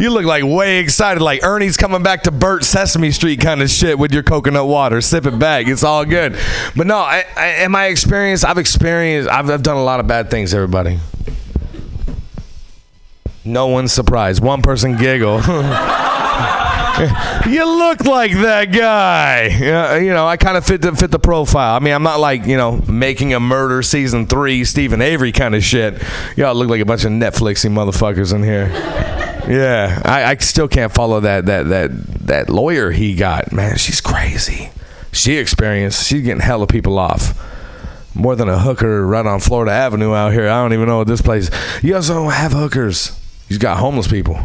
you 0.00 0.10
look 0.10 0.24
like 0.24 0.44
way 0.44 0.78
excited, 0.78 1.22
like 1.22 1.42
Ernie's 1.42 1.76
coming 1.76 2.02
back 2.02 2.22
to 2.24 2.30
Bert 2.30 2.64
Sesame 2.64 3.10
Street 3.10 3.40
kind 3.40 3.62
of 3.62 3.70
shit 3.70 3.98
with 3.98 4.12
your 4.12 4.22
coconut 4.22 4.66
water. 4.66 5.00
Sip 5.00 5.26
it 5.26 5.38
back. 5.38 5.66
It's 5.66 5.84
all 5.84 6.04
good. 6.04 6.38
But 6.76 6.86
no, 6.86 6.98
I, 6.98 7.24
I, 7.36 7.46
am 7.46 7.74
I 7.74 7.86
experienced? 7.86 8.44
I've 8.44 8.58
experienced. 8.58 9.30
I've, 9.30 9.50
I've 9.50 9.62
done 9.62 9.76
a 9.76 9.84
lot 9.84 10.00
of 10.00 10.06
bad 10.06 10.30
things. 10.30 10.54
Everybody. 10.54 10.98
No 13.44 13.66
one's 13.66 13.92
surprised. 13.92 14.42
One 14.42 14.62
person 14.62 14.96
giggle. 14.96 15.40
you 17.48 17.64
look 17.64 18.04
like 18.04 18.32
that 18.32 18.66
guy. 18.66 19.46
Yeah, 19.46 19.96
you 19.96 20.12
know, 20.12 20.26
I 20.26 20.36
kind 20.36 20.56
of 20.56 20.64
fit 20.64 20.82
the 20.82 20.94
fit 20.94 21.10
the 21.10 21.18
profile. 21.18 21.74
I 21.74 21.78
mean, 21.78 21.94
I'm 21.94 22.02
not 22.02 22.20
like 22.20 22.44
you 22.46 22.56
know 22.56 22.82
making 22.88 23.34
a 23.34 23.40
murder 23.40 23.82
season 23.82 24.26
three 24.26 24.64
Steven 24.64 25.00
Avery 25.00 25.32
kind 25.32 25.54
of 25.54 25.64
shit. 25.64 26.02
Y'all 26.36 26.54
look 26.54 26.68
like 26.68 26.80
a 26.80 26.84
bunch 26.84 27.04
of 27.04 27.10
Netflixy 27.12 27.70
motherfuckers 27.70 28.34
in 28.34 28.42
here. 28.42 28.68
Yeah, 29.48 30.00
I, 30.04 30.24
I 30.24 30.36
still 30.36 30.68
can't 30.68 30.92
follow 30.92 31.20
that 31.20 31.46
that 31.46 31.68
that 31.68 31.90
that 32.26 32.50
lawyer 32.50 32.90
he 32.90 33.14
got. 33.14 33.52
Man, 33.52 33.76
she's 33.76 34.00
crazy. 34.00 34.70
She 35.12 35.36
experienced. 35.36 36.06
She's 36.06 36.22
getting 36.22 36.40
hella 36.40 36.66
people 36.66 36.98
off. 36.98 37.38
More 38.14 38.36
than 38.36 38.48
a 38.48 38.58
hooker 38.58 39.06
right 39.06 39.24
on 39.24 39.40
Florida 39.40 39.72
Avenue 39.72 40.14
out 40.14 40.32
here. 40.32 40.48
I 40.48 40.62
don't 40.62 40.74
even 40.74 40.86
know 40.86 40.98
what 40.98 41.06
this 41.06 41.22
place. 41.22 41.50
You 41.82 41.96
also 41.96 42.14
don't 42.14 42.32
have 42.32 42.52
hookers. 42.52 43.18
You 43.48 43.58
got 43.58 43.78
homeless 43.78 44.08
people. 44.08 44.38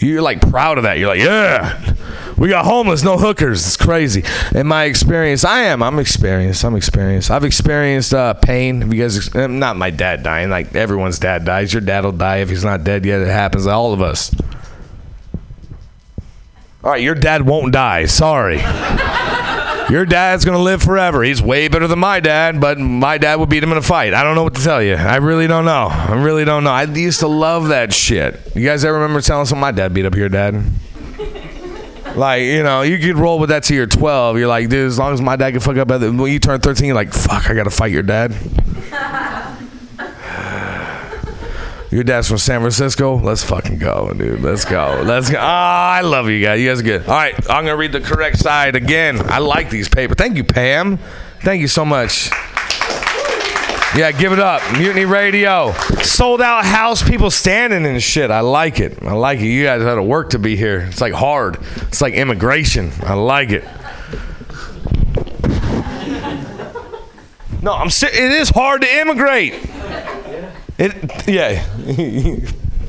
You're 0.00 0.22
like 0.22 0.40
proud 0.40 0.78
of 0.78 0.84
that. 0.84 0.98
You're 0.98 1.08
like, 1.08 1.20
yeah, 1.20 1.94
we 2.38 2.48
got 2.48 2.64
homeless, 2.64 3.02
no 3.02 3.18
hookers. 3.18 3.66
It's 3.66 3.76
crazy. 3.76 4.24
In 4.54 4.66
my 4.66 4.84
experience, 4.84 5.44
I 5.44 5.60
am. 5.64 5.82
I'm 5.82 5.98
experienced. 5.98 6.64
I'm 6.64 6.74
experienced. 6.74 7.30
I've 7.30 7.44
experienced 7.44 8.14
uh, 8.14 8.32
pain. 8.34 8.80
Have 8.80 8.94
you 8.94 9.02
guys? 9.02 9.34
uh, 9.34 9.46
Not 9.46 9.76
my 9.76 9.90
dad 9.90 10.22
dying. 10.22 10.48
Like 10.48 10.74
everyone's 10.74 11.18
dad 11.18 11.44
dies. 11.44 11.72
Your 11.74 11.82
dad 11.82 12.04
will 12.04 12.12
die 12.12 12.38
if 12.38 12.48
he's 12.48 12.64
not 12.64 12.82
dead 12.82 13.04
yet. 13.04 13.20
It 13.20 13.28
happens 13.28 13.64
to 13.66 13.70
all 13.70 13.92
of 13.92 14.00
us. 14.00 14.34
All 16.82 16.92
right, 16.92 17.02
your 17.02 17.14
dad 17.14 17.42
won't 17.46 17.72
die. 17.74 18.06
Sorry. 18.06 18.58
Your 19.90 20.06
dad's 20.06 20.44
gonna 20.44 20.58
live 20.58 20.82
forever. 20.82 21.24
He's 21.24 21.42
way 21.42 21.66
better 21.66 21.88
than 21.88 21.98
my 21.98 22.20
dad, 22.20 22.60
but 22.60 22.78
my 22.78 23.18
dad 23.18 23.40
would 23.40 23.48
beat 23.48 23.64
him 23.64 23.72
in 23.72 23.78
a 23.78 23.82
fight. 23.82 24.14
I 24.14 24.22
don't 24.22 24.36
know 24.36 24.44
what 24.44 24.54
to 24.54 24.62
tell 24.62 24.80
you. 24.80 24.94
I 24.94 25.16
really 25.16 25.48
don't 25.48 25.64
know. 25.64 25.88
I 25.90 26.14
really 26.14 26.44
don't 26.44 26.62
know. 26.62 26.70
I 26.70 26.84
used 26.84 27.20
to 27.20 27.28
love 27.28 27.68
that 27.68 27.92
shit. 27.92 28.40
You 28.54 28.64
guys 28.64 28.84
ever 28.84 28.94
remember 28.94 29.20
telling 29.20 29.46
someone 29.46 29.62
my 29.62 29.72
dad 29.72 29.92
beat 29.92 30.06
up 30.06 30.14
your 30.14 30.28
dad? 30.28 30.64
Like, 32.16 32.42
you 32.42 32.64
know, 32.64 32.82
you 32.82 32.98
could 32.98 33.16
roll 33.16 33.38
with 33.38 33.50
that 33.50 33.62
till 33.62 33.76
you're 33.76 33.86
12. 33.86 34.36
You're 34.36 34.48
like, 34.48 34.68
dude, 34.68 34.88
as 34.88 34.98
long 34.98 35.12
as 35.12 35.20
my 35.20 35.36
dad 35.36 35.52
can 35.52 35.60
fuck 35.60 35.76
up, 35.76 35.90
when 35.90 36.18
you 36.26 36.40
turn 36.40 36.60
13, 36.60 36.86
you're 36.86 36.94
like, 36.96 37.12
fuck, 37.12 37.48
I 37.48 37.54
gotta 37.54 37.70
fight 37.70 37.92
your 37.92 38.02
dad. 38.02 38.34
Your 41.90 42.04
dad's 42.04 42.28
from 42.28 42.38
San 42.38 42.60
Francisco. 42.60 43.16
Let's 43.16 43.42
fucking 43.42 43.78
go, 43.78 44.12
dude. 44.16 44.40
Let's 44.40 44.64
go. 44.64 45.02
Let's 45.04 45.28
go. 45.28 45.38
Ah, 45.40 45.94
I 45.94 46.02
love 46.02 46.28
you 46.28 46.40
guys. 46.44 46.60
You 46.60 46.68
guys 46.68 46.80
are 46.80 46.84
good. 46.84 47.02
All 47.06 47.14
right, 47.14 47.34
I'm 47.50 47.64
gonna 47.64 47.76
read 47.76 47.90
the 47.90 48.00
correct 48.00 48.38
side 48.38 48.76
again. 48.76 49.20
I 49.28 49.38
like 49.38 49.70
these 49.70 49.88
papers. 49.88 50.16
Thank 50.16 50.36
you, 50.36 50.44
Pam. 50.44 50.98
Thank 51.42 51.60
you 51.60 51.68
so 51.68 51.84
much. 51.84 52.30
Yeah, 53.96 54.12
give 54.12 54.32
it 54.32 54.38
up. 54.38 54.62
Mutiny 54.78 55.04
Radio. 55.04 55.72
Sold 56.02 56.40
out 56.40 56.64
house, 56.64 57.02
people 57.02 57.28
standing 57.28 57.84
and 57.84 58.00
shit. 58.00 58.30
I 58.30 58.38
like 58.38 58.78
it. 58.78 59.02
I 59.02 59.14
like 59.14 59.40
it. 59.40 59.46
You 59.46 59.64
guys 59.64 59.82
had 59.82 59.96
to 59.96 60.02
work 60.02 60.30
to 60.30 60.38
be 60.38 60.54
here. 60.54 60.82
It's 60.82 61.00
like 61.00 61.12
hard. 61.12 61.58
It's 61.88 62.00
like 62.00 62.14
immigration. 62.14 62.92
I 63.02 63.14
like 63.14 63.50
it. 63.50 63.64
No, 67.62 67.72
I'm. 67.72 67.88
It 67.88 68.32
is 68.32 68.48
hard 68.50 68.82
to 68.82 68.88
immigrate. 69.00 69.54
It. 70.80 71.28
Yeah. 71.28 71.62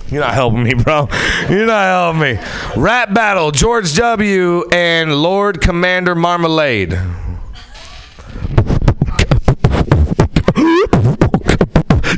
You're 0.10 0.22
not 0.22 0.34
helping 0.34 0.64
me, 0.64 0.74
bro. 0.74 1.10
You're 1.50 1.66
not 1.66 2.16
helping 2.16 2.22
me. 2.22 2.82
Rap 2.82 3.14
battle: 3.14 3.52
George 3.52 3.94
W. 3.96 4.64
and 4.72 5.14
Lord 5.14 5.60
Commander 5.60 6.16
Marmalade. 6.16 6.98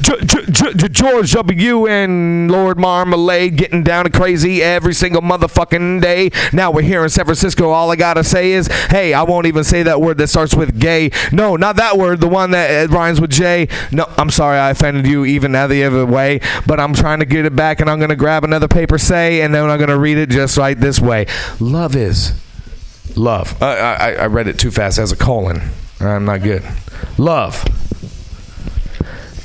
George 0.03 1.31
W. 1.31 1.88
and 1.88 2.51
Lord 2.51 2.77
Marmalade 2.77 3.55
getting 3.55 3.84
down 3.84 4.05
and 4.05 4.13
crazy 4.13 4.61
every 4.61 4.93
single 4.93 5.21
motherfucking 5.21 6.01
day. 6.01 6.30
Now 6.51 6.71
we're 6.71 6.81
here 6.81 7.03
in 7.03 7.09
San 7.09 7.25
Francisco. 7.25 7.69
All 7.69 7.89
I 7.89 7.95
gotta 7.95 8.23
say 8.23 8.51
is, 8.51 8.67
hey, 8.89 9.13
I 9.13 9.23
won't 9.23 9.47
even 9.47 9.63
say 9.63 9.84
that 9.84 10.01
word 10.01 10.17
that 10.17 10.27
starts 10.27 10.55
with 10.55 10.80
gay. 10.80 11.11
No, 11.31 11.55
not 11.55 11.77
that 11.77 11.97
word. 11.97 12.19
The 12.19 12.27
one 12.27 12.51
that 12.51 12.89
uh, 12.89 12.93
rhymes 12.93 13.21
with 13.21 13.31
J. 13.31 13.67
No, 13.91 14.05
I'm 14.17 14.30
sorry, 14.30 14.57
I 14.57 14.71
offended 14.71 15.07
you 15.07 15.25
even 15.25 15.53
the 15.53 15.84
other 15.84 16.05
way. 16.05 16.39
But 16.67 16.80
I'm 16.80 16.93
trying 16.93 17.19
to 17.19 17.25
get 17.25 17.45
it 17.45 17.55
back, 17.55 17.80
and 17.80 17.89
I'm 17.89 17.99
gonna 17.99 18.15
grab 18.15 18.43
another 18.43 18.67
paper 18.67 18.97
say, 18.97 19.41
and 19.41 19.53
then 19.55 19.69
I'm 19.69 19.80
gonna 19.80 19.97
read 19.97 20.17
it 20.17 20.30
just 20.30 20.57
right 20.57 20.77
this 20.77 20.99
way. 20.99 21.27
Love 21.59 21.95
is 21.95 22.34
love. 23.15 23.61
I, 23.61 23.75
I, 23.75 24.11
I 24.13 24.25
read 24.27 24.47
it 24.47 24.59
too 24.59 24.71
fast 24.71 24.97
as 24.97 25.11
a 25.11 25.15
colon. 25.15 25.61
I'm 25.99 26.25
not 26.25 26.41
good. 26.41 26.63
Love. 27.17 27.63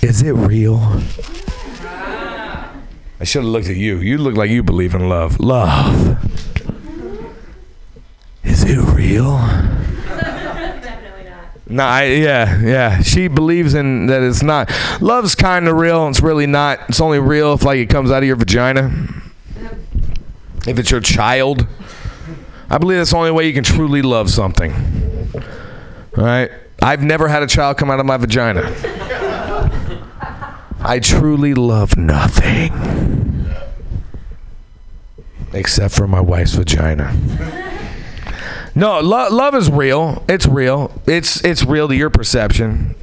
Is 0.03 0.23
it 0.23 0.33
real? 0.33 0.79
I 3.21 3.25
should 3.25 3.43
have 3.43 3.51
looked 3.51 3.67
at 3.69 3.77
you. 3.77 3.97
You 3.99 4.19
look 4.19 4.37
like 4.37 4.49
you 4.51 4.63
believe 4.63 4.95
in 4.95 5.09
love. 5.09 5.41
Love. 5.41 6.17
Is 8.45 8.63
it 8.65 8.79
real? 8.95 9.37
Definitely 10.07 11.25
not. 11.29 11.69
No, 11.69 11.83
I, 11.85 12.05
yeah, 12.05 12.61
yeah. 12.63 13.03
She 13.03 13.27
believes 13.27 13.75
in 13.75 14.07
that 14.07 14.23
it's 14.23 14.43
not. 14.43 14.71
Love's 15.01 15.35
kind 15.35 15.67
of 15.67 15.77
real. 15.77 16.07
and 16.07 16.15
It's 16.15 16.23
really 16.23 16.47
not. 16.47 16.79
It's 16.89 17.01
only 17.01 17.19
real 17.19 17.55
if 17.55 17.65
like 17.65 17.79
it 17.79 17.87
comes 17.91 18.11
out 18.13 18.23
of 18.23 18.27
your 18.27 18.37
vagina. 18.37 18.93
If 20.67 20.79
it's 20.79 20.91
your 20.91 21.01
child, 21.01 21.67
I 22.71 22.79
believe 22.79 22.99
that's 22.99 23.11
the 23.11 23.17
only 23.17 23.33
way 23.33 23.47
you 23.49 23.53
can 23.53 23.65
truly 23.65 24.03
love 24.03 24.31
something. 24.31 24.73
All 26.17 26.25
right. 26.25 26.51
I've 26.81 27.03
never 27.03 27.27
had 27.27 27.43
a 27.43 27.49
child 27.49 27.79
come 27.79 27.91
out 27.91 27.99
of 27.99 28.07
my 28.07 28.17
vagina. 28.17 28.73
I 30.89 31.01
truly 31.01 31.53
love 31.53 31.99
nothing 31.99 32.73
except 35.53 35.95
for 35.95 36.09
my 36.09 36.21
wife's 36.21 36.55
vagina. 36.55 37.15
No, 38.75 38.99
lo- 39.01 39.29
love 39.29 39.55
is 39.55 39.71
real. 39.71 40.25
It's 40.31 40.47
real. 40.47 40.91
It's 41.07 41.45
it's 41.45 41.63
real 41.63 41.89
to 41.89 41.95
your 41.95 42.09
perception. 42.09 42.95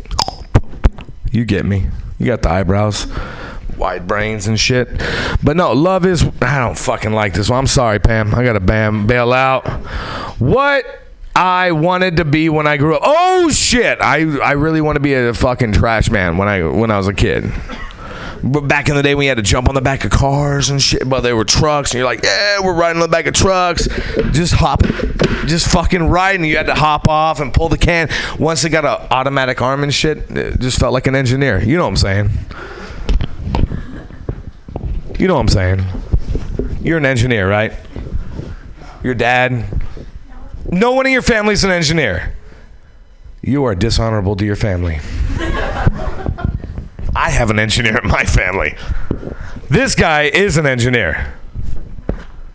You 1.31 1.45
get 1.45 1.63
me. 1.63 1.89
You 2.17 2.25
got 2.25 2.41
the 2.41 2.49
eyebrows, 2.49 3.05
wide 3.77 4.07
brains 4.07 4.47
and 4.47 4.59
shit. 4.59 4.89
But 5.43 5.55
no, 5.55 5.71
love 5.73 6.07
is. 6.07 6.23
I 6.41 6.57
don't 6.57 6.77
fucking 6.79 7.11
like 7.13 7.33
this 7.33 7.51
one. 7.51 7.59
I'm 7.59 7.67
sorry, 7.67 7.99
Pam. 7.99 8.33
I 8.33 8.43
gotta 8.43 8.59
bam 8.59 9.05
bail 9.05 9.31
out. 9.31 9.67
What 10.39 10.85
I 11.35 11.73
wanted 11.73 12.17
to 12.17 12.25
be 12.25 12.47
when 12.47 12.65
I 12.65 12.77
grew 12.77 12.95
up. 12.95 13.01
Oh 13.03 13.49
shit! 13.49 13.99
I 13.99 14.19
I 14.39 14.53
really 14.53 14.79
want 14.79 14.95
to 14.95 15.01
be 15.01 15.13
a 15.13 15.33
fucking 15.33 15.73
trash 15.73 16.09
man 16.09 16.37
when 16.37 16.47
I 16.47 16.63
when 16.63 16.91
I 16.91 16.97
was 16.97 17.07
a 17.07 17.13
kid. 17.13 17.51
But 18.41 18.61
back 18.67 18.89
in 18.89 18.95
the 18.95 19.03
day 19.03 19.15
we 19.15 19.25
had 19.25 19.37
to 19.37 19.43
jump 19.43 19.67
on 19.67 19.75
the 19.75 19.81
back 19.81 20.05
of 20.05 20.11
cars 20.11 20.69
and 20.69 20.81
shit, 20.81 21.09
but 21.09 21.21
they 21.21 21.33
were 21.33 21.43
trucks, 21.43 21.91
and 21.91 21.97
you're 21.97 22.05
like, 22.05 22.23
yeah, 22.23 22.59
we're 22.59 22.75
riding 22.75 23.01
on 23.01 23.09
the 23.09 23.11
back 23.11 23.25
of 23.25 23.33
trucks, 23.33 23.87
just 24.31 24.53
hopping, 24.53 24.91
just 25.47 25.67
fucking 25.71 26.03
riding. 26.03 26.45
You 26.45 26.55
had 26.55 26.67
to 26.67 26.75
hop 26.75 27.09
off 27.09 27.39
and 27.39 27.53
pull 27.53 27.69
the 27.69 27.77
can. 27.77 28.07
Once 28.37 28.63
it 28.63 28.69
got 28.69 28.85
an 28.85 29.07
automatic 29.09 29.61
arm 29.61 29.83
and 29.83 29.93
shit, 29.93 30.29
it 30.29 30.59
just 30.59 30.79
felt 30.79 30.93
like 30.93 31.07
an 31.07 31.15
engineer. 31.15 31.59
You 31.59 31.75
know 31.75 31.83
what 31.83 31.89
I'm 31.89 31.97
saying? 31.97 32.29
You 35.17 35.27
know 35.27 35.35
what 35.35 35.41
I'm 35.41 35.47
saying? 35.49 35.83
You're 36.81 36.99
an 36.99 37.05
engineer, 37.05 37.49
right? 37.49 37.73
Your 39.03 39.15
dad. 39.15 39.65
No 40.71 40.93
one 40.93 41.05
in 41.05 41.13
your 41.13 41.21
family's 41.21 41.63
an 41.63 41.71
engineer. 41.71 42.35
You 43.41 43.63
are 43.65 43.75
dishonorable 43.75 44.35
to 44.37 44.45
your 44.45 44.55
family. 44.55 44.99
I 47.15 47.29
have 47.29 47.49
an 47.49 47.59
engineer 47.59 47.99
in 47.99 48.09
my 48.09 48.23
family. 48.23 48.75
This 49.69 49.95
guy 49.95 50.23
is 50.23 50.57
an 50.57 50.65
engineer. 50.65 51.33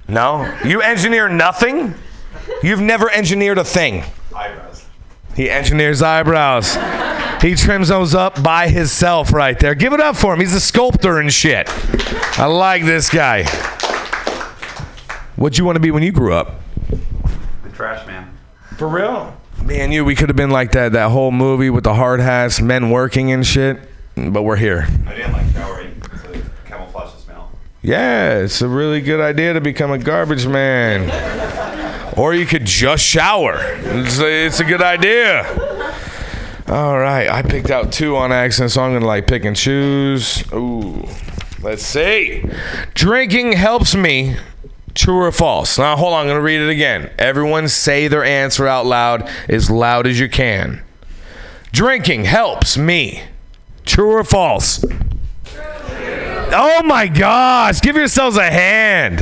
No? 0.08 0.52
You 0.64 0.82
engineer 0.82 1.28
nothing? 1.28 1.94
You've 2.62 2.80
never 2.80 3.10
engineered 3.10 3.58
a 3.58 3.64
thing. 3.64 4.04
Eyebrows. 4.34 4.84
He 5.36 5.48
engineers 5.48 6.02
eyebrows. 6.02 6.76
He 7.40 7.54
trims 7.54 7.88
those 7.88 8.14
up 8.14 8.42
by 8.42 8.68
himself 8.68 9.32
right 9.32 9.58
there. 9.58 9.74
Give 9.74 9.92
it 9.92 10.00
up 10.00 10.16
for 10.16 10.34
him. 10.34 10.40
He's 10.40 10.52
a 10.52 10.60
sculptor 10.60 11.18
and 11.20 11.32
shit. 11.32 11.68
I 12.38 12.46
like 12.46 12.84
this 12.84 13.08
guy. 13.08 13.44
What'd 15.36 15.56
you 15.56 15.64
want 15.64 15.76
to 15.76 15.80
be 15.80 15.90
when 15.90 16.02
you 16.02 16.12
grew 16.12 16.34
up? 16.34 16.59
The 17.80 17.86
trash 17.86 18.06
man. 18.06 18.36
For 18.76 18.86
real? 18.88 19.34
Me 19.64 19.80
and 19.80 19.90
you, 19.90 20.04
we 20.04 20.14
could 20.14 20.28
have 20.28 20.36
been 20.36 20.50
like 20.50 20.72
that 20.72 20.92
that 20.92 21.12
whole 21.12 21.32
movie 21.32 21.70
with 21.70 21.84
the 21.84 21.94
hard 21.94 22.20
hats, 22.20 22.60
men 22.60 22.90
working 22.90 23.32
and 23.32 23.46
shit. 23.46 23.78
But 24.16 24.42
we're 24.42 24.56
here. 24.56 24.86
I 25.06 25.14
didn't 25.14 25.32
like 25.32 25.50
showering, 25.54 26.02
so 26.22 26.42
camouflage 26.66 27.14
the 27.14 27.20
smell. 27.22 27.50
Yeah, 27.80 28.40
it's 28.40 28.60
a 28.60 28.68
really 28.68 29.00
good 29.00 29.20
idea 29.20 29.54
to 29.54 29.62
become 29.62 29.92
a 29.92 29.96
garbage 29.98 30.46
man. 30.46 31.08
or 32.18 32.34
you 32.34 32.44
could 32.44 32.66
just 32.66 33.02
shower. 33.02 33.56
It's 33.58 34.20
a, 34.20 34.46
it's 34.46 34.60
a 34.60 34.64
good 34.64 34.82
idea. 34.82 35.46
All 36.68 36.98
right, 36.98 37.30
I 37.30 37.40
picked 37.40 37.70
out 37.70 37.92
two 37.92 38.14
on 38.14 38.30
accident, 38.30 38.72
so 38.72 38.82
I'm 38.82 38.92
gonna 38.92 39.06
like 39.06 39.26
pick 39.26 39.46
and 39.46 39.56
choose. 39.56 40.44
Ooh, 40.52 41.08
let's 41.62 41.82
see. 41.82 42.44
Drinking 42.92 43.52
helps 43.52 43.94
me. 43.94 44.36
True 45.00 45.22
or 45.22 45.32
false? 45.32 45.78
Now 45.78 45.96
hold 45.96 46.12
on, 46.12 46.20
I'm 46.20 46.26
gonna 46.26 46.42
read 46.42 46.60
it 46.60 46.68
again. 46.68 47.10
Everyone 47.18 47.68
say 47.68 48.06
their 48.06 48.22
answer 48.22 48.66
out 48.66 48.84
loud, 48.84 49.26
as 49.48 49.70
loud 49.70 50.06
as 50.06 50.20
you 50.20 50.28
can. 50.28 50.82
Drinking 51.72 52.26
helps 52.26 52.76
me. 52.76 53.22
True 53.86 54.12
or 54.12 54.24
false? 54.24 54.84
Oh 56.52 56.82
my 56.84 57.06
gosh, 57.06 57.80
give 57.80 57.96
yourselves 57.96 58.36
a 58.36 58.50
hand. 58.50 59.20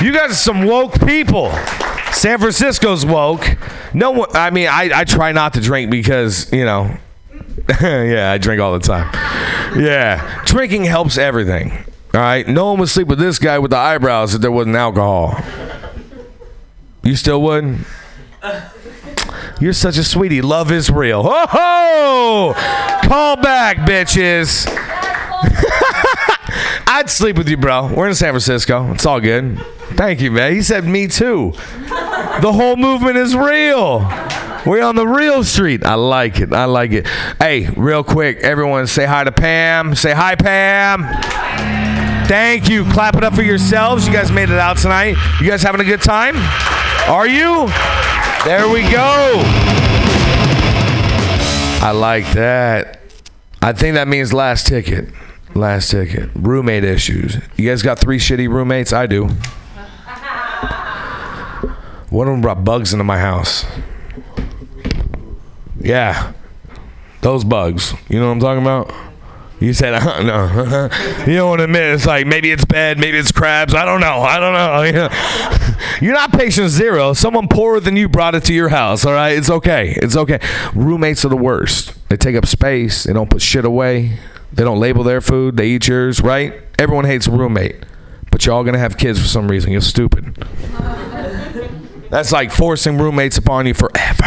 You 0.00 0.12
guys 0.12 0.30
are 0.30 0.34
some 0.34 0.66
woke 0.66 1.00
people. 1.04 1.50
San 2.12 2.38
Francisco's 2.38 3.04
woke. 3.04 3.56
No 3.92 4.12
one. 4.12 4.28
I 4.34 4.50
mean, 4.50 4.68
I, 4.68 5.00
I 5.00 5.02
try 5.02 5.32
not 5.32 5.54
to 5.54 5.60
drink 5.60 5.90
because 5.90 6.52
you 6.52 6.64
know. 6.64 6.96
yeah, 7.80 8.30
I 8.30 8.38
drink 8.38 8.62
all 8.62 8.78
the 8.78 8.86
time. 8.86 9.10
Yeah, 9.76 10.44
drinking 10.44 10.84
helps 10.84 11.18
everything. 11.18 11.72
All 12.14 12.20
right, 12.20 12.48
no 12.48 12.70
one 12.70 12.80
would 12.80 12.88
sleep 12.88 13.06
with 13.06 13.18
this 13.18 13.38
guy 13.38 13.58
with 13.58 13.70
the 13.70 13.76
eyebrows 13.76 14.34
if 14.34 14.40
there 14.40 14.50
wasn't 14.50 14.76
alcohol. 14.76 15.38
You 17.02 17.16
still 17.16 17.42
wouldn't? 17.42 17.86
You're 19.60 19.72
such 19.72 19.98
a 19.98 20.04
sweetie. 20.04 20.40
Love 20.40 20.72
is 20.72 20.90
real. 20.90 21.22
Ho 21.22 21.46
ho! 21.48 22.54
Call 23.06 23.36
back, 23.36 23.78
bitches. 23.78 24.66
I'd 26.86 27.10
sleep 27.10 27.36
with 27.36 27.48
you, 27.48 27.56
bro. 27.56 27.92
We're 27.92 28.08
in 28.08 28.14
San 28.14 28.30
Francisco. 28.30 28.92
It's 28.92 29.04
all 29.04 29.20
good. 29.20 29.58
Thank 29.92 30.20
you, 30.20 30.30
man. 30.30 30.54
He 30.54 30.62
said 30.62 30.84
me 30.84 31.08
too. 31.08 31.52
The 32.40 32.52
whole 32.52 32.76
movement 32.76 33.16
is 33.16 33.36
real. 33.36 34.00
We're 34.64 34.82
on 34.82 34.96
the 34.96 35.06
real 35.06 35.44
street. 35.44 35.84
I 35.84 35.94
like 35.94 36.40
it. 36.40 36.52
I 36.52 36.66
like 36.66 36.92
it. 36.92 37.06
Hey, 37.38 37.68
real 37.76 38.04
quick, 38.04 38.38
everyone 38.38 38.86
say 38.86 39.06
hi 39.06 39.24
to 39.24 39.32
Pam. 39.32 39.94
Say 39.94 40.12
hi, 40.12 40.34
Pam. 40.34 41.04
Thank 42.28 42.68
you. 42.68 42.84
Clap 42.84 43.16
it 43.16 43.24
up 43.24 43.34
for 43.34 43.42
yourselves. 43.42 44.06
You 44.06 44.12
guys 44.12 44.30
made 44.30 44.50
it 44.50 44.58
out 44.58 44.76
tonight. 44.76 45.16
You 45.40 45.48
guys 45.48 45.62
having 45.62 45.80
a 45.80 45.84
good 45.84 46.02
time? 46.02 46.36
Are 47.08 47.26
you? 47.26 47.68
There 48.44 48.68
we 48.68 48.82
go. 48.82 49.32
I 51.80 51.92
like 51.94 52.30
that. 52.32 53.00
I 53.62 53.72
think 53.72 53.94
that 53.94 54.08
means 54.08 54.34
last 54.34 54.66
ticket. 54.66 55.08
Last 55.54 55.90
ticket. 55.90 56.28
Roommate 56.34 56.84
issues. 56.84 57.38
You 57.56 57.68
guys 57.68 57.82
got 57.82 57.98
three 57.98 58.18
shitty 58.18 58.48
roommates? 58.48 58.92
I 58.92 59.06
do. 59.06 59.28
One 62.10 62.28
of 62.28 62.32
them 62.34 62.42
brought 62.42 62.62
bugs 62.62 62.92
into 62.92 63.04
my 63.04 63.18
house. 63.18 63.64
Yeah. 65.80 66.34
Those 67.22 67.42
bugs. 67.42 67.94
You 68.10 68.20
know 68.20 68.26
what 68.26 68.32
I'm 68.32 68.40
talking 68.40 68.62
about? 68.62 69.07
You 69.60 69.72
said, 69.72 69.94
uh, 69.94 70.22
no. 70.22 70.88
you 71.26 71.36
don't 71.36 71.48
want 71.48 71.58
to 71.58 71.64
admit 71.64 71.82
it's 71.94 72.06
like 72.06 72.26
maybe 72.26 72.52
it's 72.52 72.64
bed, 72.64 72.98
maybe 72.98 73.18
it's 73.18 73.32
crabs. 73.32 73.74
I 73.74 73.84
don't 73.84 74.00
know. 74.00 74.20
I 74.20 74.38
don't 74.38 74.52
know. 74.94 75.08
You're 76.00 76.14
not 76.14 76.32
patient 76.32 76.68
zero. 76.68 77.12
Someone 77.12 77.48
poorer 77.48 77.80
than 77.80 77.96
you 77.96 78.08
brought 78.08 78.34
it 78.36 78.44
to 78.44 78.54
your 78.54 78.68
house. 78.68 79.04
All 79.04 79.12
right, 79.12 79.36
it's 79.36 79.50
okay. 79.50 79.94
It's 79.96 80.16
okay. 80.16 80.38
Roommates 80.74 81.24
are 81.24 81.28
the 81.28 81.36
worst. 81.36 81.94
They 82.08 82.16
take 82.16 82.36
up 82.36 82.46
space. 82.46 83.04
They 83.04 83.12
don't 83.12 83.28
put 83.28 83.42
shit 83.42 83.64
away. 83.64 84.18
They 84.52 84.62
don't 84.62 84.78
label 84.78 85.02
their 85.02 85.20
food. 85.20 85.56
They 85.56 85.68
eat 85.68 85.88
yours. 85.88 86.20
Right? 86.20 86.54
Everyone 86.78 87.04
hates 87.04 87.26
a 87.26 87.32
roommate, 87.32 87.76
but 88.30 88.46
you're 88.46 88.54
all 88.54 88.62
gonna 88.64 88.78
have 88.78 88.96
kids 88.96 89.20
for 89.20 89.26
some 89.26 89.48
reason. 89.48 89.72
You're 89.72 89.80
stupid. 89.80 90.36
That's 92.10 92.32
like 92.32 92.52
forcing 92.52 92.96
roommates 92.96 93.36
upon 93.36 93.66
you 93.66 93.74
forever. 93.74 94.24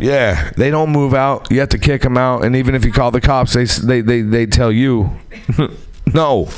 Yeah, 0.00 0.50
they 0.56 0.70
don't 0.70 0.90
move 0.90 1.14
out. 1.14 1.50
You 1.50 1.60
have 1.60 1.68
to 1.70 1.78
kick 1.78 2.02
them 2.02 2.16
out, 2.16 2.44
and 2.44 2.56
even 2.56 2.74
if 2.74 2.84
you 2.84 2.92
call 2.92 3.10
the 3.10 3.20
cops, 3.20 3.52
they 3.54 3.64
they 3.64 4.00
they, 4.00 4.22
they 4.22 4.46
tell 4.46 4.72
you, 4.72 5.10
no. 6.14 6.48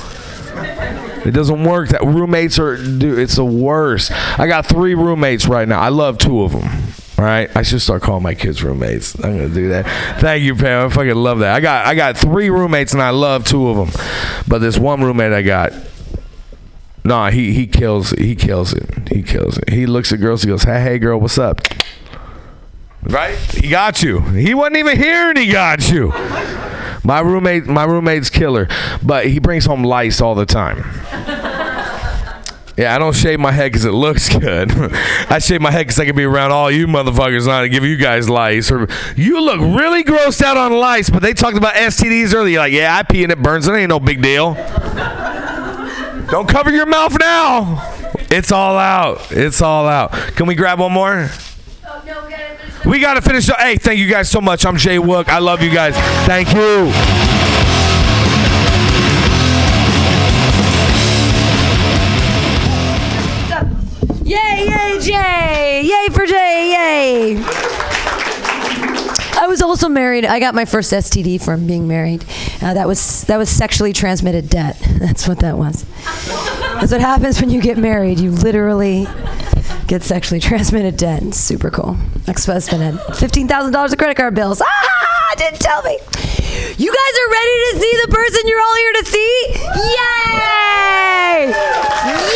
It 1.25 1.31
doesn't 1.31 1.63
work. 1.65 1.91
That 1.91 2.03
roommates 2.03 2.59
are. 2.59 2.77
It's 2.79 3.37
the 3.37 3.45
worst. 3.45 4.11
I 4.39 4.49
got 4.49 4.67
three 4.67 4.95
roommates 4.95 5.47
right 5.47 5.69
now. 5.69 5.81
I 5.81 5.89
love 5.89 6.19
two 6.19 6.43
of 6.43 6.53
them. 6.53 6.65
All 7.17 7.25
right, 7.25 7.49
I 7.57 7.63
should 7.63 7.81
start 7.81 8.03
calling 8.03 8.25
my 8.25 8.35
kids 8.35 8.65
roommates. 8.65 9.15
I'm 9.23 9.37
gonna 9.37 9.49
do 9.49 9.69
that. 9.69 10.21
Thank 10.21 10.43
you, 10.43 10.57
Pam. 10.57 10.87
I 10.87 10.93
fucking 10.93 11.15
love 11.15 11.39
that. 11.39 11.55
I 11.55 11.61
got 11.61 11.87
I 11.87 11.95
got 11.95 12.17
three 12.17 12.51
roommates, 12.51 12.93
and 12.93 13.01
I 13.01 13.11
love 13.11 13.45
two 13.45 13.69
of 13.69 13.77
them. 13.77 14.03
But 14.49 14.59
this 14.59 14.77
one 14.77 15.03
roommate 15.03 15.33
I 15.33 15.43
got, 15.43 15.73
Nah, 17.05 17.31
he 17.31 17.53
he 17.53 17.67
kills 17.67 18.11
he 18.11 18.35
kills 18.35 18.73
it. 18.73 19.09
He 19.09 19.23
kills 19.23 19.59
it. 19.59 19.71
He 19.71 19.87
looks 19.87 20.13
at 20.13 20.21
girls. 20.21 20.43
He 20.43 20.49
goes, 20.49 20.63
"Hey, 20.65 20.81
hey, 20.83 20.99
girl, 20.99 21.19
what's 21.21 21.39
up?" 21.39 21.61
Right? 23.03 23.37
He 23.37 23.69
got 23.69 24.03
you. 24.03 24.21
He 24.21 24.55
wasn't 24.55 24.77
even 24.77 24.97
here, 24.97 25.31
and 25.31 25.39
he 25.39 25.51
got 25.51 25.91
you. 25.91 26.09
My 27.05 27.21
roommate, 27.21 27.67
my 27.67 27.85
roommate's 27.85 28.31
killer, 28.31 28.69
but 29.03 29.27
he 29.27 29.41
brings 29.41 29.67
home 29.67 29.83
lice 29.83 30.21
all 30.21 30.35
the 30.35 30.47
time. 30.47 30.85
Yeah, 32.77 32.95
I 32.95 32.99
don't 32.99 33.15
shave 33.15 33.39
my 33.39 33.53
head 33.53 33.71
because 33.71 33.85
it 33.85 33.93
looks 33.93 34.35
good. 34.35 34.73
I 35.29 35.39
shave 35.41 35.61
my 35.61 35.71
head 35.71 35.83
because 35.83 35.99
I 35.99 36.07
can 36.07 36.17
be 36.17 36.25
around 36.25 36.53
all 36.53 36.71
you 36.71 36.87
motherfuckers 36.87 37.47
and 37.47 37.71
give 37.71 37.85
you 37.85 37.97
guys 37.97 38.31
lice. 38.31 38.71
Or 38.71 38.89
you 39.15 39.43
look 39.43 39.61
really 39.61 40.03
grossed 40.03 40.41
out 40.41 40.57
on 40.57 40.73
lice, 40.73 41.11
but 41.11 41.21
they 41.21 41.35
talked 41.35 41.57
about 41.59 41.75
STDs 41.75 42.35
earlier. 42.35 42.61
Like, 42.61 42.73
yeah, 42.73 42.97
I 42.97 43.03
pee 43.03 43.25
and 43.25 43.33
it 43.33 43.43
burns. 43.43 43.69
It 43.69 43.75
ain't 43.75 43.91
no 43.91 44.01
big 44.01 44.23
deal. 44.23 44.55
Don't 46.31 46.49
cover 46.49 46.71
your 46.71 46.87
mouth 46.87 47.19
now. 47.19 47.91
It's 48.31 48.51
all 48.51 48.79
out. 48.79 49.31
It's 49.31 49.61
all 49.61 49.87
out. 49.87 50.13
Can 50.35 50.47
we 50.47 50.55
grab 50.55 50.81
one 50.81 50.93
more? 50.93 51.29
We 52.85 52.99
got 52.99 53.15
to 53.15 53.23
finish. 53.23 53.47
The, 53.47 53.55
hey, 53.55 53.77
thank 53.77 53.99
you 54.01 54.09
guys 54.09 54.29
so 54.29 54.41
much. 54.41 54.67
I'm 54.67 54.77
Jay 54.77 54.97
Wook. 54.97 55.29
I 55.29 55.39
love 55.39 55.63
you 55.63 55.71
guys. 55.71 55.95
Thank 56.27 56.53
you. 56.53 56.91
Yay, 64.25 64.67
yay, 64.67 65.01
Jay! 65.01 65.83
Yay 65.85 66.09
for 66.13 66.25
Jay! 66.27 67.37
Yay! 67.37 67.43
I 69.39 69.47
was 69.49 69.61
also 69.61 69.89
married. 69.89 70.25
I 70.25 70.41
got 70.41 70.55
my 70.55 70.65
first 70.65 70.93
STD 70.93 71.45
from 71.45 71.67
being 71.67 71.87
married. 71.87 72.25
Uh, 72.63 72.75
that 72.75 72.87
was 72.89 73.23
that 73.25 73.37
was 73.37 73.49
sexually 73.49 73.93
transmitted 73.93 74.49
debt. 74.49 74.77
That's 74.99 75.29
what 75.29 75.41
that 75.41 75.59
was. 75.59 75.85
That's 76.05 76.93
what 76.93 77.01
happens 77.01 77.41
when 77.41 77.51
you 77.51 77.61
get 77.61 77.79
married. 77.79 78.19
You 78.21 78.31
literally 78.31 79.07
get 79.93 80.03
sexually 80.03 80.41
transmitted. 80.49 81.03
It's 81.03 81.37
super 81.37 81.71
cool. 81.71 81.99
Ex-husband 82.27 82.83
had 82.83 82.99
fifteen 83.17 83.47
thousand 83.47 83.73
dollars 83.73 83.93
of 83.93 83.99
credit 83.99 84.17
card 84.17 84.35
bills. 84.35 84.63
Ah! 84.65 85.35
Didn't 85.37 85.61
tell 85.61 85.83
me. 85.83 85.99
You 86.77 86.91
guys 86.91 87.15
are 87.21 87.31
ready 87.31 87.57
to 87.73 87.79
see 87.81 87.97
the 88.05 88.09
person 88.13 88.49
you're 88.49 88.61
all 88.61 88.77
here 88.77 88.93
to 88.93 89.05
see? 89.07 89.47
Yay! 89.97 91.53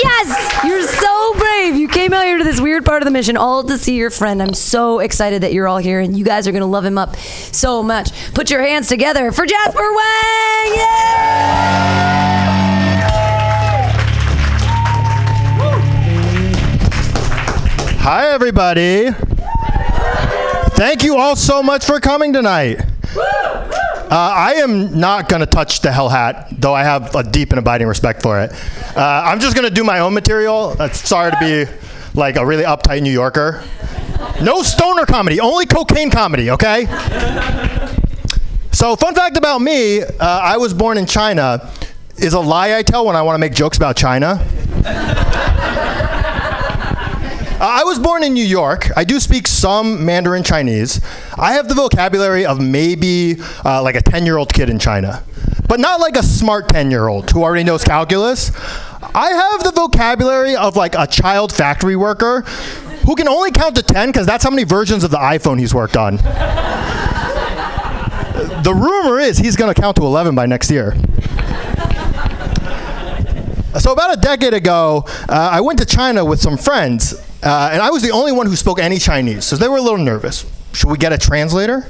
Yes! 0.02 0.64
You're 0.64 0.82
so 0.82 1.34
brave. 1.34 1.76
You 1.76 1.88
came 1.88 2.12
out 2.14 2.24
here 2.24 2.38
to 2.38 2.44
this 2.44 2.60
weird 2.60 2.84
part 2.84 3.02
of 3.02 3.04
the 3.06 3.10
mission 3.10 3.36
all 3.36 3.64
to 3.64 3.76
see 3.78 3.96
your 3.96 4.10
friend. 4.10 4.42
I'm 4.42 4.54
so 4.54 5.00
excited 5.00 5.42
that 5.42 5.52
you're 5.52 5.68
all 5.68 5.78
here 5.78 6.00
and 6.00 6.16
you 6.16 6.24
guys 6.24 6.48
are 6.48 6.52
going 6.52 6.62
to 6.62 6.66
love 6.66 6.84
him 6.84 6.96
up 6.98 7.16
so 7.16 7.82
much. 7.82 8.10
Put 8.32 8.50
your 8.50 8.62
hands 8.62 8.88
together 8.88 9.30
for 9.32 9.44
Jasper 9.44 9.92
Wang! 9.94 10.76
Hi, 18.08 18.28
everybody. 18.28 19.10
Thank 20.76 21.02
you 21.02 21.16
all 21.16 21.34
so 21.34 21.60
much 21.60 21.84
for 21.84 21.98
coming 21.98 22.32
tonight. 22.32 22.80
Uh, 23.16 24.08
I 24.10 24.52
am 24.58 25.00
not 25.00 25.28
going 25.28 25.40
to 25.40 25.46
touch 25.46 25.80
the 25.80 25.90
hell 25.90 26.08
hat, 26.08 26.46
though 26.52 26.72
I 26.72 26.84
have 26.84 27.16
a 27.16 27.24
deep 27.24 27.50
and 27.50 27.58
abiding 27.58 27.88
respect 27.88 28.22
for 28.22 28.40
it. 28.40 28.52
Uh, 28.96 29.24
I'm 29.26 29.40
just 29.40 29.56
going 29.56 29.68
to 29.68 29.74
do 29.74 29.82
my 29.82 29.98
own 29.98 30.14
material. 30.14 30.76
Uh, 30.78 30.88
sorry 30.90 31.32
to 31.32 31.36
be 31.40 31.64
like 32.14 32.36
a 32.36 32.46
really 32.46 32.62
uptight 32.62 33.02
New 33.02 33.10
Yorker. 33.10 33.64
No 34.40 34.62
stoner 34.62 35.04
comedy, 35.04 35.40
only 35.40 35.66
cocaine 35.66 36.08
comedy, 36.08 36.52
okay? 36.52 36.86
So, 38.70 38.94
fun 38.94 39.16
fact 39.16 39.36
about 39.36 39.60
me 39.60 40.02
uh, 40.02 40.08
I 40.20 40.58
was 40.58 40.72
born 40.72 40.96
in 40.96 41.06
China. 41.06 41.72
Is 42.18 42.34
a 42.34 42.40
lie 42.40 42.76
I 42.76 42.84
tell 42.84 43.04
when 43.04 43.16
I 43.16 43.22
want 43.22 43.34
to 43.34 43.40
make 43.40 43.52
jokes 43.52 43.76
about 43.76 43.96
China. 43.96 44.46
I 47.68 47.82
was 47.82 47.98
born 47.98 48.22
in 48.22 48.32
New 48.32 48.44
York. 48.44 48.96
I 48.96 49.02
do 49.02 49.18
speak 49.18 49.48
some 49.48 50.04
Mandarin 50.04 50.44
Chinese. 50.44 51.00
I 51.36 51.54
have 51.54 51.66
the 51.66 51.74
vocabulary 51.74 52.46
of 52.46 52.60
maybe 52.60 53.38
uh, 53.64 53.82
like 53.82 53.96
a 53.96 54.00
10 54.00 54.24
year 54.24 54.36
old 54.36 54.52
kid 54.54 54.70
in 54.70 54.78
China, 54.78 55.24
but 55.68 55.80
not 55.80 55.98
like 55.98 56.14
a 56.14 56.22
smart 56.22 56.68
10 56.68 56.92
year 56.92 57.08
old 57.08 57.28
who 57.28 57.42
already 57.42 57.64
knows 57.64 57.82
calculus. 57.82 58.52
I 59.16 59.30
have 59.30 59.64
the 59.64 59.72
vocabulary 59.72 60.54
of 60.54 60.76
like 60.76 60.94
a 60.96 61.08
child 61.08 61.52
factory 61.52 61.96
worker 61.96 62.42
who 63.04 63.16
can 63.16 63.26
only 63.26 63.50
count 63.50 63.74
to 63.74 63.82
10 63.82 64.10
because 64.10 64.26
that's 64.26 64.44
how 64.44 64.50
many 64.50 64.62
versions 64.62 65.02
of 65.02 65.10
the 65.10 65.18
iPhone 65.18 65.58
he's 65.58 65.74
worked 65.74 65.96
on. 65.96 66.18
the 68.62 68.72
rumor 68.74 69.18
is 69.18 69.38
he's 69.38 69.56
going 69.56 69.74
to 69.74 69.80
count 69.80 69.96
to 69.96 70.02
11 70.02 70.36
by 70.36 70.46
next 70.46 70.70
year. 70.70 70.94
So 73.80 73.92
about 73.92 74.16
a 74.16 74.20
decade 74.20 74.54
ago, 74.54 75.04
uh, 75.28 75.50
I 75.52 75.60
went 75.60 75.80
to 75.80 75.84
China 75.84 76.24
with 76.24 76.40
some 76.40 76.56
friends, 76.56 77.25
uh, 77.42 77.70
and 77.72 77.82
I 77.82 77.90
was 77.90 78.02
the 78.02 78.10
only 78.10 78.32
one 78.32 78.46
who 78.46 78.56
spoke 78.56 78.78
any 78.78 78.98
Chinese, 78.98 79.44
so 79.44 79.56
they 79.56 79.68
were 79.68 79.76
a 79.76 79.82
little 79.82 79.98
nervous. 79.98 80.44
Should 80.72 80.90
we 80.90 80.98
get 80.98 81.12
a 81.12 81.18
translator? 81.18 81.86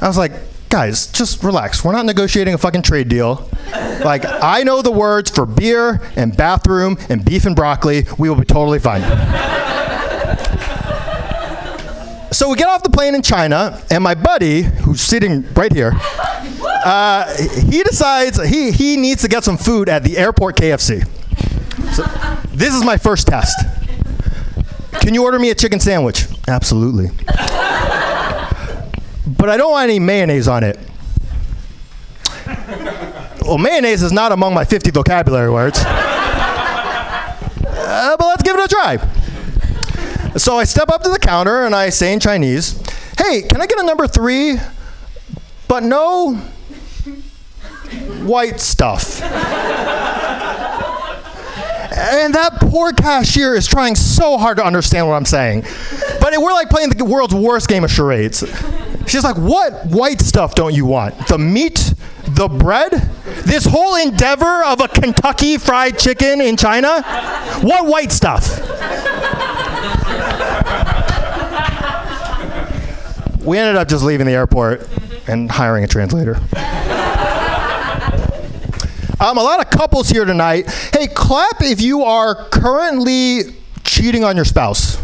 I 0.00 0.08
was 0.08 0.18
like, 0.18 0.32
guys, 0.68 1.06
just 1.08 1.42
relax. 1.42 1.84
We're 1.84 1.92
not 1.92 2.06
negotiating 2.06 2.54
a 2.54 2.58
fucking 2.58 2.82
trade 2.82 3.08
deal. 3.08 3.48
Like, 4.04 4.24
I 4.26 4.62
know 4.62 4.82
the 4.82 4.90
words 4.92 5.30
for 5.30 5.46
beer 5.46 6.02
and 6.16 6.36
bathroom 6.36 6.98
and 7.08 7.24
beef 7.24 7.46
and 7.46 7.56
broccoli. 7.56 8.04
We 8.18 8.28
will 8.28 8.36
be 8.36 8.44
totally 8.44 8.78
fine. 8.78 9.02
So 12.32 12.50
we 12.50 12.56
get 12.56 12.68
off 12.68 12.82
the 12.82 12.90
plane 12.90 13.14
in 13.14 13.22
China, 13.22 13.82
and 13.90 14.04
my 14.04 14.14
buddy, 14.14 14.62
who's 14.62 15.00
sitting 15.00 15.50
right 15.54 15.72
here, 15.72 15.92
uh, 16.84 17.34
he 17.70 17.82
decides 17.82 18.42
he, 18.46 18.72
he 18.72 18.96
needs 18.96 19.22
to 19.22 19.28
get 19.28 19.42
some 19.42 19.56
food 19.56 19.88
at 19.88 20.04
the 20.04 20.18
airport 20.18 20.56
KFC. 20.56 21.06
So, 21.94 22.04
this 22.54 22.74
is 22.74 22.84
my 22.84 22.98
first 22.98 23.26
test. 23.26 23.56
Can 25.00 25.14
you 25.14 25.22
order 25.22 25.38
me 25.38 25.50
a 25.50 25.54
chicken 25.54 25.80
sandwich? 25.80 26.26
Absolutely. 26.48 27.08
but 27.26 27.38
I 29.48 29.56
don't 29.56 29.70
want 29.70 29.88
any 29.88 29.98
mayonnaise 29.98 30.48
on 30.48 30.64
it. 30.64 30.78
Well, 33.42 33.58
mayonnaise 33.58 34.02
is 34.02 34.12
not 34.12 34.32
among 34.32 34.54
my 34.54 34.64
50 34.64 34.90
vocabulary 34.90 35.50
words. 35.50 35.82
Uh, 37.88 38.16
but 38.18 38.26
let's 38.26 38.42
give 38.42 38.56
it 38.56 38.64
a 38.64 38.68
try. 38.68 38.96
So 40.36 40.58
I 40.58 40.64
step 40.64 40.88
up 40.88 41.02
to 41.04 41.08
the 41.08 41.18
counter 41.18 41.64
and 41.64 41.74
I 41.74 41.90
say 41.90 42.12
in 42.12 42.18
Chinese, 42.20 42.82
hey, 43.16 43.42
can 43.42 43.60
I 43.60 43.66
get 43.66 43.78
a 43.78 43.84
number 43.84 44.06
three, 44.08 44.56
but 45.68 45.82
no 45.84 46.34
white 48.24 48.58
stuff? 48.60 49.20
And 51.92 52.34
that 52.34 52.54
poor 52.60 52.92
cashier 52.92 53.54
is 53.54 53.66
trying 53.66 53.94
so 53.94 54.38
hard 54.38 54.56
to 54.58 54.64
understand 54.64 55.06
what 55.08 55.14
I'm 55.14 55.24
saying. 55.24 55.62
But 56.20 56.32
we're 56.36 56.52
like 56.52 56.70
playing 56.70 56.90
the 56.90 57.04
world's 57.04 57.34
worst 57.34 57.68
game 57.68 57.84
of 57.84 57.90
charades. 57.90 58.40
She's 59.06 59.24
like, 59.24 59.36
What 59.36 59.86
white 59.86 60.20
stuff 60.20 60.54
don't 60.54 60.74
you 60.74 60.86
want? 60.86 61.28
The 61.28 61.38
meat? 61.38 61.94
The 62.28 62.48
bread? 62.48 62.92
This 63.44 63.64
whole 63.64 63.96
endeavor 63.96 64.64
of 64.64 64.80
a 64.80 64.88
Kentucky 64.88 65.58
fried 65.58 65.98
chicken 65.98 66.40
in 66.40 66.56
China? 66.56 67.02
What 67.62 67.86
white 67.86 68.10
stuff? 68.10 68.60
We 73.44 73.58
ended 73.58 73.76
up 73.76 73.86
just 73.86 74.02
leaving 74.02 74.26
the 74.26 74.32
airport 74.32 74.88
and 75.28 75.48
hiring 75.48 75.84
a 75.84 75.86
translator. 75.86 76.40
Um, 79.18 79.38
a 79.38 79.42
lot 79.42 79.60
of 79.64 79.70
couples 79.70 80.10
here 80.10 80.26
tonight. 80.26 80.70
Hey, 80.92 81.06
clap 81.06 81.62
if 81.62 81.80
you 81.80 82.02
are 82.02 82.48
currently 82.50 83.56
cheating 83.82 84.24
on 84.24 84.36
your 84.36 84.44
spouse. 84.44 84.98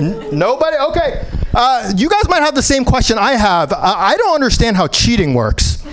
N- 0.00 0.38
nobody? 0.38 0.76
Okay. 0.76 1.26
Uh, 1.52 1.92
you 1.94 2.08
guys 2.08 2.26
might 2.28 2.42
have 2.42 2.54
the 2.54 2.62
same 2.62 2.84
question 2.86 3.18
I 3.18 3.32
have. 3.32 3.72
Uh, 3.72 3.78
I 3.82 4.16
don't 4.16 4.34
understand 4.34 4.76
how 4.78 4.86
cheating 4.86 5.34
works. 5.34 5.84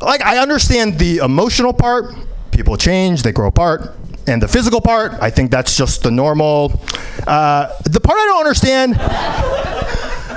Like, 0.00 0.24
I 0.24 0.38
understand 0.38 0.98
the 0.98 1.18
emotional 1.18 1.72
part, 1.74 2.14
people 2.50 2.76
change, 2.76 3.22
they 3.22 3.32
grow 3.32 3.48
apart. 3.48 3.94
And 4.26 4.40
the 4.40 4.48
physical 4.48 4.80
part, 4.80 5.12
I 5.20 5.28
think 5.30 5.50
that's 5.50 5.76
just 5.76 6.02
the 6.02 6.10
normal. 6.10 6.80
Uh, 7.26 7.74
the 7.84 8.00
part 8.00 8.18
I 8.18 8.24
don't 8.26 8.40
understand 8.40 8.94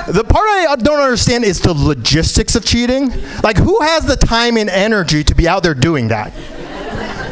the 0.08 0.24
part 0.24 0.46
I 0.48 0.76
don't 0.78 1.00
understand 1.00 1.44
is 1.44 1.60
the 1.60 1.74
logistics 1.74 2.56
of 2.56 2.66
cheating. 2.66 3.12
Like, 3.44 3.58
who 3.58 3.82
has 3.82 4.06
the 4.06 4.16
time 4.16 4.58
and 4.58 4.70
energy 4.70 5.24
to 5.24 5.36
be 5.36 5.48
out 5.48 5.64
there 5.64 5.74
doing 5.74 6.08
that? 6.10 6.34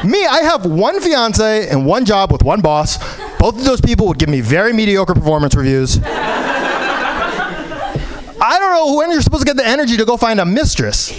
Me, 0.03 0.25
I 0.25 0.39
have 0.43 0.65
one 0.65 1.01
fiance 1.01 1.67
and 1.69 1.85
one 1.85 2.05
job 2.05 2.31
with 2.31 2.43
one 2.43 2.61
boss. 2.61 2.97
Both 3.37 3.57
of 3.57 3.65
those 3.65 3.81
people 3.81 4.07
would 4.07 4.17
give 4.17 4.29
me 4.29 4.41
very 4.41 4.71
mediocre 4.71 5.13
performance 5.13 5.55
reviews. 5.55 5.99
I 8.41 8.57
don't 8.57 8.71
know 8.71 8.95
when 8.95 9.11
you're 9.11 9.21
supposed 9.21 9.45
to 9.45 9.45
get 9.45 9.57
the 9.57 9.67
energy 9.67 9.97
to 9.97 10.05
go 10.05 10.15
find 10.15 10.39
a 10.39 10.45
mistress. 10.45 11.11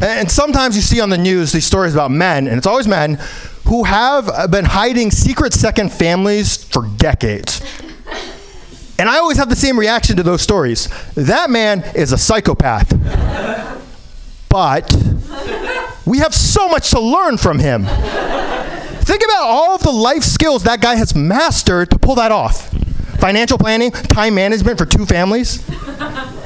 And 0.00 0.30
sometimes 0.30 0.76
you 0.76 0.82
see 0.82 1.00
on 1.00 1.10
the 1.10 1.18
news 1.18 1.52
these 1.52 1.66
stories 1.66 1.92
about 1.92 2.10
men, 2.10 2.46
and 2.46 2.56
it's 2.56 2.66
always 2.66 2.88
men, 2.88 3.18
who 3.66 3.84
have 3.84 4.50
been 4.50 4.64
hiding 4.64 5.10
secret 5.10 5.52
second 5.52 5.92
families 5.92 6.56
for 6.64 6.86
decades. 6.96 7.60
And 8.98 9.08
I 9.08 9.18
always 9.18 9.36
have 9.36 9.48
the 9.48 9.56
same 9.56 9.78
reaction 9.78 10.16
to 10.16 10.22
those 10.24 10.42
stories. 10.42 10.88
That 11.14 11.50
man 11.50 11.84
is 11.94 12.12
a 12.12 12.18
psychopath. 12.18 12.90
But 14.48 14.92
we 16.04 16.18
have 16.18 16.34
so 16.34 16.68
much 16.68 16.90
to 16.90 17.00
learn 17.00 17.36
from 17.36 17.58
him. 17.58 17.84
Think 17.84 19.22
about 19.24 19.42
all 19.42 19.74
of 19.74 19.82
the 19.82 19.92
life 19.92 20.24
skills 20.24 20.64
that 20.64 20.80
guy 20.80 20.96
has 20.96 21.14
mastered 21.14 21.90
to 21.90 21.98
pull 21.98 22.16
that 22.16 22.32
off 22.32 22.74
financial 23.18 23.58
planning, 23.58 23.90
time 23.90 24.34
management 24.34 24.78
for 24.78 24.86
two 24.86 25.04
families, 25.04 25.64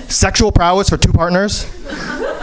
sexual 0.08 0.50
prowess 0.50 0.88
for 0.88 0.96
two 0.96 1.12
partners, 1.12 1.64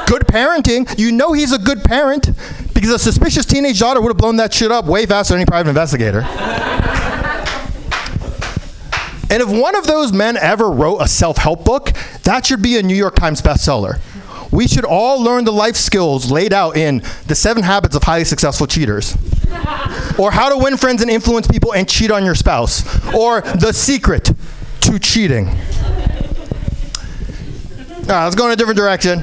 good 0.07 0.21
parenting. 0.27 0.97
You 0.99 1.11
know 1.11 1.33
he's 1.33 1.51
a 1.51 1.57
good 1.57 1.83
parent 1.83 2.31
because 2.73 2.89
a 2.89 2.99
suspicious 2.99 3.45
teenage 3.45 3.79
daughter 3.79 4.01
would 4.01 4.09
have 4.09 4.17
blown 4.17 4.37
that 4.37 4.53
shit 4.53 4.71
up 4.71 4.85
way 4.85 5.05
faster 5.05 5.33
than 5.33 5.41
any 5.41 5.45
private 5.45 5.69
investigator. 5.69 6.21
And 9.29 9.43
if 9.43 9.49
one 9.49 9.75
of 9.75 9.85
those 9.85 10.11
men 10.11 10.37
ever 10.37 10.69
wrote 10.71 10.97
a 10.99 11.07
self 11.07 11.37
help 11.37 11.63
book, 11.63 11.91
that 12.23 12.45
should 12.45 12.61
be 12.61 12.77
a 12.77 12.83
New 12.83 12.95
York 12.95 13.15
Times 13.15 13.41
bestseller. 13.41 13.99
We 14.51 14.67
should 14.67 14.85
all 14.85 15.21
learn 15.21 15.45
the 15.45 15.51
life 15.51 15.75
skills 15.75 16.31
laid 16.31 16.53
out 16.53 16.75
in 16.75 17.03
The 17.27 17.35
Seven 17.35 17.61
Habits 17.61 17.95
of 17.95 18.01
Highly 18.01 18.25
Successful 18.25 18.65
Cheaters, 18.65 19.15
or 20.17 20.31
How 20.31 20.49
to 20.49 20.57
Win 20.57 20.75
Friends 20.75 21.03
and 21.03 21.11
Influence 21.11 21.47
People 21.47 21.73
and 21.75 21.87
Cheat 21.87 22.09
on 22.09 22.25
Your 22.25 22.33
Spouse, 22.33 22.83
or 23.13 23.41
The 23.41 23.71
Secret 23.71 24.31
to 24.81 24.97
Cheating. 24.97 25.49
All 28.09 28.15
right, 28.15 28.23
let's 28.23 28.35
go 28.35 28.47
in 28.47 28.51
a 28.51 28.55
different 28.55 28.77
direction. 28.77 29.19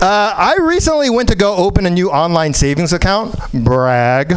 Uh, 0.00 0.34
I 0.36 0.56
recently 0.60 1.10
went 1.10 1.28
to 1.30 1.36
go 1.36 1.56
open 1.56 1.86
a 1.86 1.90
new 1.90 2.10
online 2.10 2.54
savings 2.54 2.92
account. 2.92 3.34
Brag. 3.52 4.34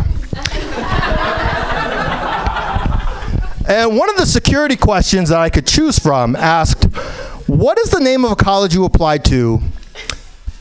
And 3.68 3.98
one 3.98 4.12
of 4.12 4.16
the 4.18 4.28
security 4.28 4.76
questions 4.76 5.30
that 5.30 5.40
I 5.40 5.50
could 5.50 5.66
choose 5.66 5.98
from 5.98 6.36
asked, 6.36 6.84
What 7.48 7.80
is 7.80 7.90
the 7.90 8.00
name 8.00 8.24
of 8.24 8.32
a 8.32 8.36
college 8.36 8.76
you 8.76 8.86
applied 8.86 9.26
to 9.26 9.60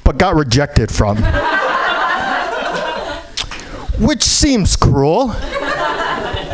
but 0.05 0.17
got 0.17 0.35
rejected 0.35 0.91
from? 0.91 1.19
Which 4.01 4.23
seems 4.23 4.75
cruel. 4.75 5.33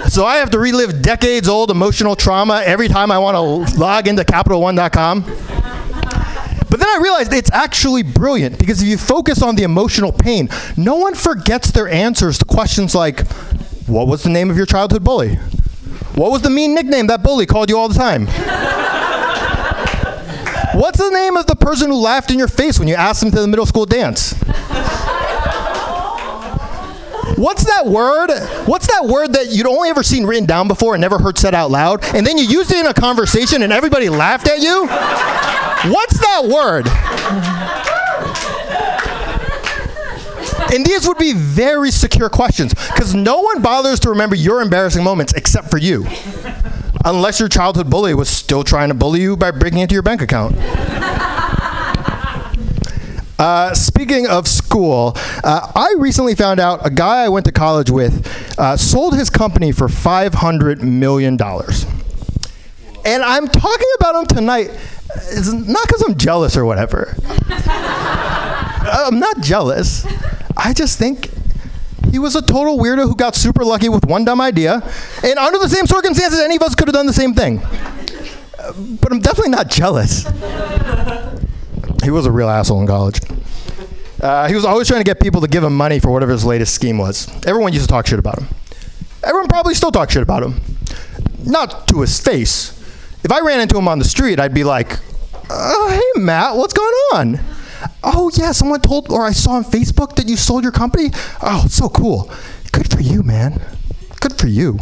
So 0.08 0.24
I 0.24 0.38
have 0.38 0.50
to 0.50 0.58
relive 0.58 1.02
decades 1.02 1.48
old 1.48 1.70
emotional 1.70 2.16
trauma 2.16 2.62
every 2.64 2.88
time 2.88 3.12
I 3.12 3.18
want 3.18 3.36
to 3.36 3.78
log 3.78 4.08
into 4.08 4.24
CapitalOne.com. 4.24 5.22
But 5.22 6.80
then 6.80 6.88
I 6.88 6.98
realized 7.00 7.32
it's 7.32 7.52
actually 7.52 8.02
brilliant 8.02 8.58
because 8.58 8.82
if 8.82 8.88
you 8.88 8.98
focus 8.98 9.40
on 9.40 9.54
the 9.54 9.62
emotional 9.62 10.10
pain, 10.10 10.48
no 10.76 10.96
one 10.96 11.14
forgets 11.14 11.70
their 11.70 11.88
answers 11.88 12.38
to 12.38 12.44
questions 12.44 12.92
like, 12.92 13.24
What 13.86 14.08
was 14.08 14.24
the 14.24 14.30
name 14.30 14.50
of 14.50 14.56
your 14.56 14.66
childhood 14.66 15.04
bully? 15.04 15.38
What 16.14 16.30
was 16.30 16.42
the 16.42 16.50
mean 16.50 16.74
nickname 16.74 17.06
that 17.06 17.22
bully 17.22 17.46
called 17.46 17.70
you 17.70 17.78
all 17.78 17.88
the 17.88 17.94
time? 17.94 18.26
What's 20.78 20.98
the 20.98 21.10
name 21.10 21.36
of 21.36 21.46
the 21.46 21.56
person 21.56 21.90
who 21.90 21.96
laughed 21.96 22.30
in 22.30 22.38
your 22.38 22.48
face 22.48 22.78
when 22.78 22.88
you 22.88 22.94
asked 22.94 23.20
them 23.20 23.30
to 23.30 23.40
the 23.40 23.48
middle 23.48 23.66
school 23.66 23.86
dance? 23.86 24.34
What's 27.36 27.64
that 27.64 27.86
word? 27.86 28.30
What's 28.66 28.86
that 28.88 29.06
word 29.06 29.32
that 29.32 29.50
you'd 29.50 29.66
only 29.66 29.88
ever 29.88 30.02
seen 30.02 30.26
written 30.26 30.44
down 30.44 30.68
before 30.68 30.94
and 30.94 31.00
never 31.00 31.18
heard 31.18 31.38
said 31.38 31.54
out 31.54 31.70
loud? 31.70 32.04
And 32.14 32.26
then 32.26 32.36
you 32.36 32.44
used 32.44 32.70
it 32.70 32.78
in 32.78 32.86
a 32.86 32.94
conversation 32.94 33.62
and 33.62 33.72
everybody 33.72 34.08
laughed 34.08 34.46
at 34.46 34.60
you? 34.60 34.86
What's 35.90 36.20
that 36.20 36.44
word? 36.44 36.86
And 40.72 40.86
these 40.86 41.06
would 41.08 41.18
be 41.18 41.32
very 41.34 41.90
secure 41.90 42.28
questions 42.28 42.74
because 42.74 43.14
no 43.14 43.40
one 43.40 43.60
bothers 43.60 43.98
to 44.00 44.10
remember 44.10 44.36
your 44.36 44.60
embarrassing 44.62 45.02
moments 45.02 45.32
except 45.34 45.70
for 45.70 45.78
you. 45.78 46.06
Unless 47.04 47.40
your 47.40 47.48
childhood 47.48 47.90
bully 47.90 48.14
was 48.14 48.28
still 48.28 48.62
trying 48.62 48.88
to 48.88 48.94
bully 48.94 49.20
you 49.20 49.36
by 49.36 49.50
breaking 49.50 49.80
into 49.80 49.94
your 49.94 50.02
bank 50.02 50.22
account. 50.22 50.54
Uh, 53.40 53.72
speaking 53.72 54.26
of 54.26 54.46
school, 54.46 55.14
uh, 55.42 55.72
I 55.74 55.94
recently 55.98 56.34
found 56.34 56.60
out 56.60 56.84
a 56.84 56.90
guy 56.90 57.24
I 57.24 57.30
went 57.30 57.46
to 57.46 57.52
college 57.52 57.90
with 57.90 58.28
uh, 58.58 58.76
sold 58.76 59.16
his 59.16 59.30
company 59.30 59.72
for 59.72 59.88
$500 59.88 60.82
million. 60.82 61.38
And 63.06 63.22
I'm 63.22 63.48
talking 63.48 63.88
about 63.98 64.16
him 64.16 64.26
tonight, 64.26 64.70
it's 65.16 65.52
not 65.52 65.86
because 65.86 66.02
I'm 66.02 66.16
jealous 66.16 66.56
or 66.56 66.64
whatever. 66.64 67.14
I'm 68.92 69.18
not 69.18 69.40
jealous. 69.40 70.06
I 70.56 70.72
just 70.72 70.98
think 70.98 71.30
he 72.10 72.18
was 72.18 72.34
a 72.34 72.42
total 72.42 72.78
weirdo 72.78 73.04
who 73.04 73.14
got 73.14 73.34
super 73.34 73.64
lucky 73.64 73.88
with 73.88 74.04
one 74.04 74.24
dumb 74.24 74.40
idea. 74.40 74.82
And 75.22 75.38
under 75.38 75.58
the 75.58 75.68
same 75.68 75.86
circumstances, 75.86 76.40
any 76.40 76.56
of 76.56 76.62
us 76.62 76.74
could 76.74 76.88
have 76.88 76.94
done 76.94 77.06
the 77.06 77.12
same 77.12 77.34
thing. 77.34 77.58
But 79.00 79.12
I'm 79.12 79.20
definitely 79.20 79.50
not 79.50 79.68
jealous. 79.68 80.26
He 82.02 82.10
was 82.10 82.26
a 82.26 82.30
real 82.30 82.48
asshole 82.48 82.80
in 82.80 82.86
college. 82.86 83.20
Uh, 84.20 84.48
he 84.48 84.54
was 84.54 84.64
always 84.64 84.86
trying 84.86 85.00
to 85.00 85.04
get 85.04 85.20
people 85.20 85.40
to 85.40 85.48
give 85.48 85.64
him 85.64 85.76
money 85.76 85.98
for 85.98 86.10
whatever 86.10 86.32
his 86.32 86.44
latest 86.44 86.74
scheme 86.74 86.98
was. 86.98 87.28
Everyone 87.46 87.72
used 87.72 87.86
to 87.86 87.90
talk 87.90 88.06
shit 88.06 88.18
about 88.18 88.38
him. 88.38 88.48
Everyone 89.22 89.48
probably 89.48 89.74
still 89.74 89.90
talks 89.90 90.12
shit 90.12 90.22
about 90.22 90.42
him. 90.42 90.60
Not 91.44 91.88
to 91.88 92.00
his 92.00 92.20
face. 92.20 92.79
If 93.22 93.30
I 93.30 93.40
ran 93.40 93.60
into 93.60 93.76
him 93.76 93.88
on 93.88 93.98
the 93.98 94.04
street, 94.04 94.40
I'd 94.40 94.54
be 94.54 94.64
like, 94.64 94.98
uh, 95.50 95.90
hey, 95.90 96.20
Matt, 96.20 96.56
what's 96.56 96.72
going 96.72 96.94
on? 97.14 97.40
Oh, 98.02 98.30
yeah, 98.34 98.52
someone 98.52 98.80
told, 98.80 99.10
or 99.10 99.24
I 99.24 99.32
saw 99.32 99.52
on 99.52 99.64
Facebook 99.64 100.16
that 100.16 100.28
you 100.28 100.36
sold 100.36 100.62
your 100.62 100.72
company. 100.72 101.10
Oh, 101.42 101.66
so 101.68 101.88
cool. 101.88 102.30
Good 102.72 102.90
for 102.90 103.00
you, 103.00 103.22
man. 103.22 103.60
Good 104.20 104.38
for 104.38 104.46
you. 104.46 104.78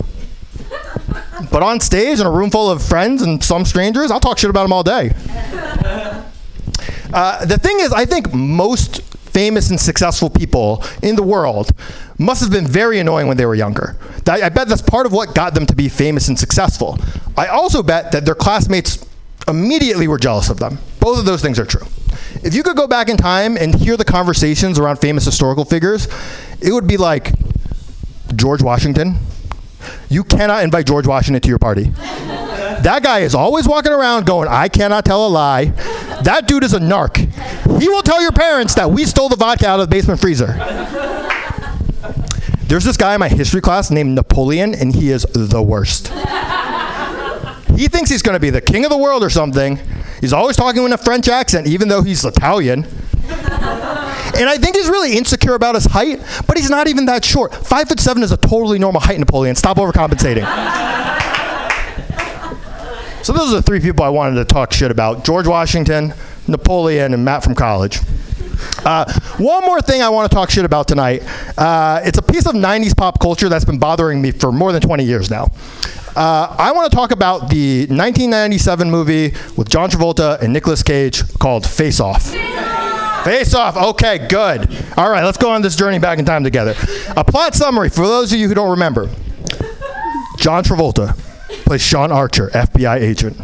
But 1.50 1.62
on 1.62 1.80
stage 1.80 2.20
in 2.20 2.26
a 2.26 2.30
room 2.30 2.50
full 2.50 2.70
of 2.70 2.82
friends 2.82 3.22
and 3.22 3.42
some 3.42 3.64
strangers, 3.64 4.10
I'll 4.10 4.20
talk 4.20 4.38
shit 4.38 4.50
about 4.50 4.64
them 4.64 4.72
all 4.72 4.82
day. 4.82 5.12
Uh, 7.12 7.44
the 7.46 7.58
thing 7.58 7.80
is, 7.80 7.92
I 7.92 8.04
think 8.04 8.34
most 8.34 9.07
famous 9.38 9.70
and 9.70 9.78
successful 9.78 10.28
people 10.28 10.82
in 11.00 11.14
the 11.14 11.22
world 11.22 11.70
must 12.18 12.40
have 12.42 12.50
been 12.50 12.66
very 12.66 12.98
annoying 12.98 13.28
when 13.28 13.36
they 13.36 13.46
were 13.46 13.54
younger. 13.54 13.96
I 14.26 14.48
bet 14.48 14.66
that's 14.66 14.82
part 14.82 15.06
of 15.06 15.12
what 15.12 15.32
got 15.32 15.54
them 15.54 15.64
to 15.66 15.76
be 15.76 15.88
famous 15.88 16.26
and 16.26 16.36
successful. 16.36 16.98
I 17.36 17.46
also 17.46 17.80
bet 17.84 18.10
that 18.10 18.24
their 18.24 18.34
classmates 18.34 19.06
immediately 19.46 20.08
were 20.08 20.18
jealous 20.18 20.50
of 20.50 20.58
them. 20.58 20.78
Both 20.98 21.20
of 21.20 21.24
those 21.24 21.40
things 21.40 21.60
are 21.60 21.64
true. 21.64 21.86
If 22.42 22.52
you 22.52 22.64
could 22.64 22.76
go 22.76 22.88
back 22.88 23.08
in 23.08 23.16
time 23.16 23.56
and 23.56 23.72
hear 23.76 23.96
the 23.96 24.04
conversations 24.04 24.76
around 24.76 24.96
famous 24.96 25.24
historical 25.24 25.64
figures, 25.64 26.08
it 26.60 26.72
would 26.72 26.88
be 26.88 26.96
like 26.96 27.32
George 28.34 28.60
Washington. 28.60 29.18
You 30.08 30.24
cannot 30.24 30.64
invite 30.64 30.84
George 30.84 31.06
Washington 31.06 31.40
to 31.42 31.48
your 31.48 31.60
party. 31.60 31.92
That 32.82 33.00
guy 33.02 33.20
is 33.20 33.34
always 33.34 33.66
walking 33.66 33.92
around 33.92 34.26
going, 34.26 34.48
I 34.48 34.68
cannot 34.68 35.04
tell 35.04 35.26
a 35.26 35.28
lie. 35.28 35.66
That 36.22 36.46
dude 36.46 36.64
is 36.64 36.74
a 36.74 36.78
narc. 36.78 37.16
He 37.80 37.88
will 37.88 38.02
tell 38.02 38.22
your 38.22 38.32
parents 38.32 38.74
that 38.74 38.90
we 38.90 39.04
stole 39.04 39.28
the 39.28 39.36
vodka 39.36 39.66
out 39.66 39.80
of 39.80 39.88
the 39.88 39.94
basement 39.94 40.20
freezer. 40.20 40.54
There's 42.66 42.84
this 42.84 42.96
guy 42.96 43.14
in 43.14 43.20
my 43.20 43.28
history 43.28 43.60
class 43.60 43.90
named 43.90 44.14
Napoleon, 44.14 44.74
and 44.74 44.94
he 44.94 45.10
is 45.10 45.22
the 45.32 45.62
worst. 45.62 46.08
He 47.76 47.88
thinks 47.88 48.10
he's 48.10 48.22
going 48.22 48.34
to 48.34 48.40
be 48.40 48.50
the 48.50 48.60
king 48.60 48.84
of 48.84 48.90
the 48.90 48.98
world 48.98 49.22
or 49.22 49.30
something. 49.30 49.78
He's 50.20 50.32
always 50.32 50.56
talking 50.56 50.82
in 50.82 50.92
a 50.92 50.98
French 50.98 51.28
accent, 51.28 51.66
even 51.66 51.88
though 51.88 52.02
he's 52.02 52.24
Italian. 52.24 52.84
And 53.24 54.48
I 54.48 54.56
think 54.58 54.76
he's 54.76 54.88
really 54.88 55.16
insecure 55.16 55.54
about 55.54 55.74
his 55.74 55.86
height, 55.86 56.20
but 56.46 56.56
he's 56.56 56.70
not 56.70 56.88
even 56.88 57.06
that 57.06 57.24
short. 57.24 57.54
Five 57.54 57.88
foot 57.88 58.00
seven 58.00 58.22
is 58.22 58.32
a 58.32 58.36
totally 58.36 58.78
normal 58.78 59.00
height, 59.00 59.18
Napoleon. 59.18 59.56
Stop 59.56 59.78
overcompensating. 59.78 60.44
So 63.28 63.34
those 63.34 63.52
are 63.52 63.56
the 63.56 63.62
three 63.62 63.78
people 63.78 64.06
I 64.06 64.08
wanted 64.08 64.36
to 64.36 64.46
talk 64.46 64.72
shit 64.72 64.90
about: 64.90 65.22
George 65.22 65.46
Washington, 65.46 66.14
Napoleon, 66.46 67.12
and 67.12 67.22
Matt 67.26 67.44
from 67.44 67.54
college. 67.54 67.98
Uh, 68.86 69.04
one 69.36 69.66
more 69.66 69.82
thing 69.82 70.00
I 70.00 70.08
want 70.08 70.30
to 70.30 70.34
talk 70.34 70.48
shit 70.48 70.64
about 70.64 70.88
tonight. 70.88 71.22
Uh, 71.58 72.00
it's 72.04 72.16
a 72.16 72.22
piece 72.22 72.46
of 72.46 72.54
90s 72.54 72.96
pop 72.96 73.20
culture 73.20 73.50
that's 73.50 73.66
been 73.66 73.78
bothering 73.78 74.22
me 74.22 74.30
for 74.30 74.50
more 74.50 74.72
than 74.72 74.80
20 74.80 75.04
years 75.04 75.28
now. 75.28 75.52
Uh, 76.16 76.56
I 76.58 76.72
want 76.72 76.90
to 76.90 76.96
talk 76.96 77.10
about 77.10 77.50
the 77.50 77.80
1997 77.80 78.90
movie 78.90 79.34
with 79.58 79.68
John 79.68 79.90
Travolta 79.90 80.40
and 80.40 80.50
Nicolas 80.50 80.82
Cage 80.82 81.22
called 81.34 81.66
Face 81.66 82.00
Off. 82.00 82.30
Face 83.24 83.52
Off. 83.52 83.76
Okay, 83.76 84.26
good. 84.26 84.74
All 84.96 85.10
right, 85.10 85.22
let's 85.22 85.36
go 85.36 85.50
on 85.50 85.60
this 85.60 85.76
journey 85.76 85.98
back 85.98 86.18
in 86.18 86.24
time 86.24 86.44
together. 86.44 86.74
A 87.14 87.24
plot 87.24 87.54
summary 87.54 87.90
for 87.90 88.06
those 88.06 88.32
of 88.32 88.38
you 88.38 88.48
who 88.48 88.54
don't 88.54 88.70
remember. 88.70 89.10
John 90.38 90.64
Travolta 90.64 91.27
plays 91.68 91.82
Sean 91.82 92.10
Archer, 92.10 92.48
FBI 92.54 92.98
agent. 92.98 93.36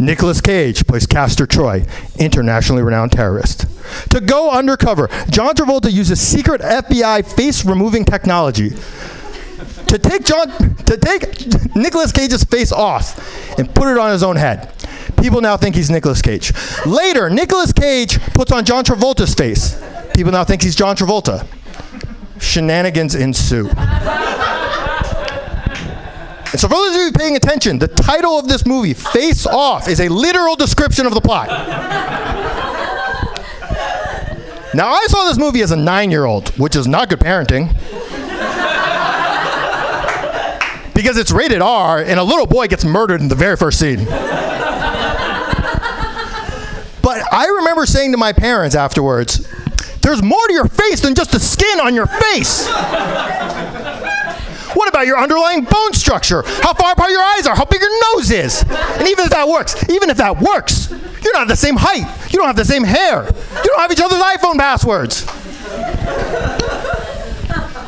Nicolas 0.00 0.40
Cage 0.40 0.84
plays 0.88 1.06
Castor 1.06 1.46
Troy, 1.46 1.86
internationally 2.18 2.82
renowned 2.82 3.12
terrorist. 3.12 3.64
To 4.10 4.20
go 4.20 4.50
undercover, 4.50 5.06
John 5.30 5.54
Travolta 5.54 5.88
uses 5.88 6.20
secret 6.20 6.60
FBI 6.60 7.24
face 7.36 7.64
removing 7.64 8.04
technology 8.04 8.70
to 8.70 9.98
take 10.00 10.24
John 10.24 10.48
to 10.86 10.96
take 10.96 11.76
Nicolas 11.76 12.10
Cage's 12.10 12.42
face 12.42 12.72
off 12.72 13.56
and 13.56 13.72
put 13.72 13.86
it 13.86 13.98
on 13.98 14.10
his 14.10 14.24
own 14.24 14.34
head. 14.34 14.74
People 15.20 15.40
now 15.40 15.56
think 15.56 15.76
he's 15.76 15.90
Nicolas 15.90 16.20
Cage. 16.20 16.52
Later, 16.86 17.30
Nicolas 17.30 17.72
Cage 17.72 18.18
puts 18.34 18.50
on 18.50 18.64
John 18.64 18.82
Travolta's 18.82 19.32
face. 19.32 19.80
People 20.12 20.32
now 20.32 20.42
think 20.42 20.60
he's 20.60 20.74
John 20.74 20.96
Travolta. 20.96 21.46
Shenanigans 22.40 23.14
ensue. 23.14 23.70
And 26.50 26.58
so, 26.58 26.66
for 26.66 26.74
those 26.74 26.96
of 26.96 27.02
you 27.02 27.12
paying 27.12 27.36
attention, 27.36 27.78
the 27.78 27.88
title 27.88 28.38
of 28.38 28.48
this 28.48 28.64
movie, 28.64 28.94
Face 28.94 29.46
Off, 29.46 29.86
is 29.86 30.00
a 30.00 30.08
literal 30.08 30.56
description 30.56 31.04
of 31.06 31.12
the 31.12 31.20
plot. 31.20 31.48
Now, 34.74 34.88
I 34.88 35.06
saw 35.08 35.24
this 35.28 35.38
movie 35.38 35.60
as 35.62 35.72
a 35.72 35.76
nine 35.76 36.10
year 36.10 36.24
old, 36.24 36.48
which 36.58 36.76
is 36.76 36.86
not 36.86 37.08
good 37.08 37.20
parenting. 37.20 37.74
because 40.94 41.16
it's 41.16 41.30
rated 41.30 41.60
R, 41.62 41.98
and 42.00 42.18
a 42.18 42.22
little 42.24 42.46
boy 42.46 42.66
gets 42.66 42.84
murdered 42.84 43.20
in 43.20 43.28
the 43.28 43.34
very 43.34 43.56
first 43.56 43.78
scene. 43.78 44.04
But 47.00 47.22
I 47.32 47.46
remember 47.58 47.86
saying 47.86 48.12
to 48.12 48.18
my 48.18 48.32
parents 48.32 48.74
afterwards, 48.74 49.46
there's 50.02 50.22
more 50.22 50.46
to 50.46 50.52
your 50.52 50.66
face 50.66 51.00
than 51.00 51.14
just 51.14 51.32
the 51.32 51.40
skin 51.40 51.80
on 51.80 51.94
your 51.94 52.06
face. 52.06 52.66
What 54.78 54.88
about 54.88 55.08
your 55.08 55.18
underlying 55.18 55.64
bone 55.64 55.92
structure? 55.92 56.42
How 56.46 56.72
far 56.72 56.92
apart 56.92 57.10
your 57.10 57.20
eyes 57.20 57.48
are? 57.48 57.56
How 57.56 57.64
big 57.64 57.80
your 57.80 58.14
nose 58.14 58.30
is? 58.30 58.62
And 58.62 59.08
even 59.08 59.24
if 59.24 59.30
that 59.30 59.48
works, 59.48 59.74
even 59.90 60.08
if 60.08 60.18
that 60.18 60.40
works, 60.40 60.88
you're 61.20 61.32
not 61.32 61.48
the 61.48 61.56
same 61.56 61.74
height. 61.76 62.06
You 62.32 62.38
don't 62.38 62.46
have 62.46 62.54
the 62.54 62.64
same 62.64 62.84
hair. 62.84 63.24
You 63.24 63.64
don't 63.70 63.80
have 63.80 63.90
each 63.90 64.00
other's 64.00 64.22
iPhone 64.22 64.56
passwords. 64.56 65.26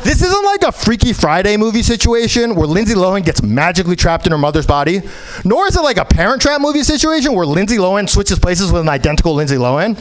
This 0.03 0.21
isn't 0.21 0.43
like 0.43 0.63
a 0.63 0.71
Freaky 0.73 1.13
Friday 1.13 1.55
movie 1.55 1.81
situation 1.81 2.55
where 2.55 2.67
Lindsay 2.67 2.95
Lohan 2.95 3.23
gets 3.23 3.41
magically 3.41 3.95
trapped 3.95 4.25
in 4.25 4.33
her 4.33 4.37
mother's 4.37 4.67
body, 4.67 5.01
nor 5.45 5.67
is 5.67 5.77
it 5.77 5.81
like 5.83 5.95
a 5.95 6.03
Parent 6.03 6.41
Trap 6.41 6.59
movie 6.59 6.83
situation 6.83 7.33
where 7.33 7.45
Lindsay 7.45 7.77
Lohan 7.77 8.09
switches 8.09 8.37
places 8.37 8.69
with 8.69 8.81
an 8.81 8.89
identical 8.89 9.33
Lindsay 9.33 9.55
Lohan. 9.55 9.95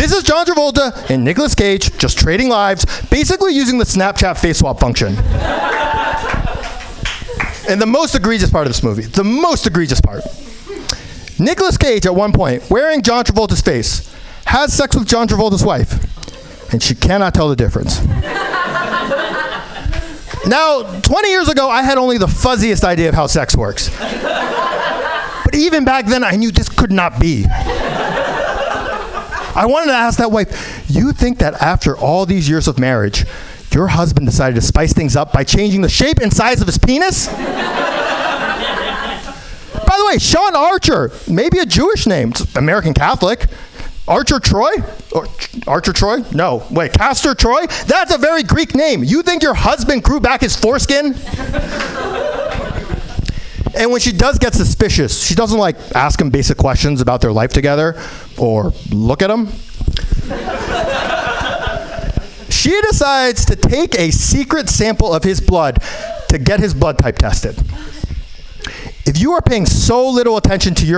This 0.00 0.12
is 0.12 0.22
John 0.22 0.46
Travolta 0.46 1.10
and 1.10 1.22
Nicolas 1.22 1.54
Cage 1.54 1.94
just 1.98 2.18
trading 2.18 2.48
lives, 2.48 2.86
basically 3.10 3.52
using 3.54 3.76
the 3.76 3.84
Snapchat 3.84 4.38
face 4.38 4.60
swap 4.60 4.80
function. 4.80 5.08
and 7.68 7.78
the 7.78 7.86
most 7.86 8.14
egregious 8.14 8.48
part 8.48 8.66
of 8.66 8.72
this 8.72 8.82
movie, 8.82 9.02
the 9.02 9.22
most 9.22 9.66
egregious 9.66 10.00
part. 10.00 10.24
Nicolas 11.38 11.76
Cage, 11.76 12.06
at 12.06 12.14
one 12.14 12.32
point, 12.32 12.70
wearing 12.70 13.02
John 13.02 13.24
Travolta's 13.24 13.60
face, 13.60 14.10
has 14.46 14.72
sex 14.72 14.96
with 14.96 15.06
John 15.06 15.28
Travolta's 15.28 15.62
wife, 15.62 16.72
and 16.72 16.82
she 16.82 16.94
cannot 16.94 17.34
tell 17.34 17.50
the 17.50 17.56
difference. 17.56 18.02
Now, 20.46 20.98
20 21.02 21.28
years 21.28 21.50
ago, 21.50 21.68
I 21.68 21.82
had 21.82 21.98
only 21.98 22.16
the 22.16 22.26
fuzziest 22.26 22.84
idea 22.84 23.10
of 23.10 23.14
how 23.14 23.26
sex 23.26 23.54
works. 23.54 23.90
But 24.00 25.54
even 25.54 25.84
back 25.84 26.06
then, 26.06 26.24
I 26.24 26.36
knew 26.36 26.50
this 26.50 26.70
could 26.70 26.90
not 26.90 27.20
be. 27.20 27.44
I 29.54 29.66
wanted 29.66 29.86
to 29.86 29.96
ask 29.96 30.18
that 30.18 30.30
wife, 30.30 30.84
you 30.88 31.12
think 31.12 31.38
that 31.38 31.54
after 31.62 31.96
all 31.96 32.26
these 32.26 32.48
years 32.48 32.68
of 32.68 32.78
marriage, 32.78 33.26
your 33.72 33.88
husband 33.88 34.26
decided 34.26 34.54
to 34.56 34.60
spice 34.60 34.92
things 34.92 35.16
up 35.16 35.32
by 35.32 35.44
changing 35.44 35.80
the 35.80 35.88
shape 35.88 36.18
and 36.18 36.32
size 36.32 36.60
of 36.60 36.66
his 36.66 36.78
penis? 36.78 37.26
By 39.90 39.96
the 39.98 40.06
way, 40.06 40.18
Sean 40.18 40.54
Archer, 40.54 41.10
maybe 41.28 41.58
a 41.58 41.66
Jewish 41.66 42.06
name, 42.06 42.32
American 42.56 42.94
Catholic. 42.94 43.46
Archer 44.08 44.40
Troy? 44.40 44.70
Or 45.12 45.26
Archer 45.68 45.92
Troy? 45.92 46.24
No. 46.32 46.64
Wait, 46.70 46.92
Castor 46.92 47.34
Troy? 47.34 47.66
That's 47.86 48.12
a 48.12 48.18
very 48.18 48.42
Greek 48.42 48.74
name. 48.74 49.04
You 49.04 49.22
think 49.22 49.42
your 49.42 49.54
husband 49.54 50.02
grew 50.02 50.18
back 50.20 50.40
his 50.40 50.56
foreskin? 50.56 51.14
And 53.74 53.90
when 53.90 54.00
she 54.00 54.12
does 54.12 54.38
get 54.38 54.54
suspicious, 54.54 55.22
she 55.22 55.34
doesn't 55.34 55.58
like 55.58 55.76
ask 55.94 56.20
him 56.20 56.30
basic 56.30 56.56
questions 56.56 57.00
about 57.00 57.20
their 57.20 57.32
life 57.32 57.52
together 57.52 58.00
or 58.38 58.72
look 58.90 59.22
at 59.22 59.30
him. 59.30 59.48
she 62.50 62.80
decides 62.82 63.44
to 63.46 63.56
take 63.56 63.98
a 63.98 64.10
secret 64.10 64.68
sample 64.68 65.12
of 65.12 65.24
his 65.24 65.40
blood 65.40 65.82
to 66.28 66.38
get 66.38 66.60
his 66.60 66.74
blood 66.74 66.98
type 66.98 67.18
tested. 67.18 67.56
If 69.06 69.18
you 69.18 69.32
are 69.32 69.42
paying 69.42 69.66
so 69.66 70.08
little 70.08 70.36
attention 70.36 70.74
to 70.76 70.86
your 70.86 70.88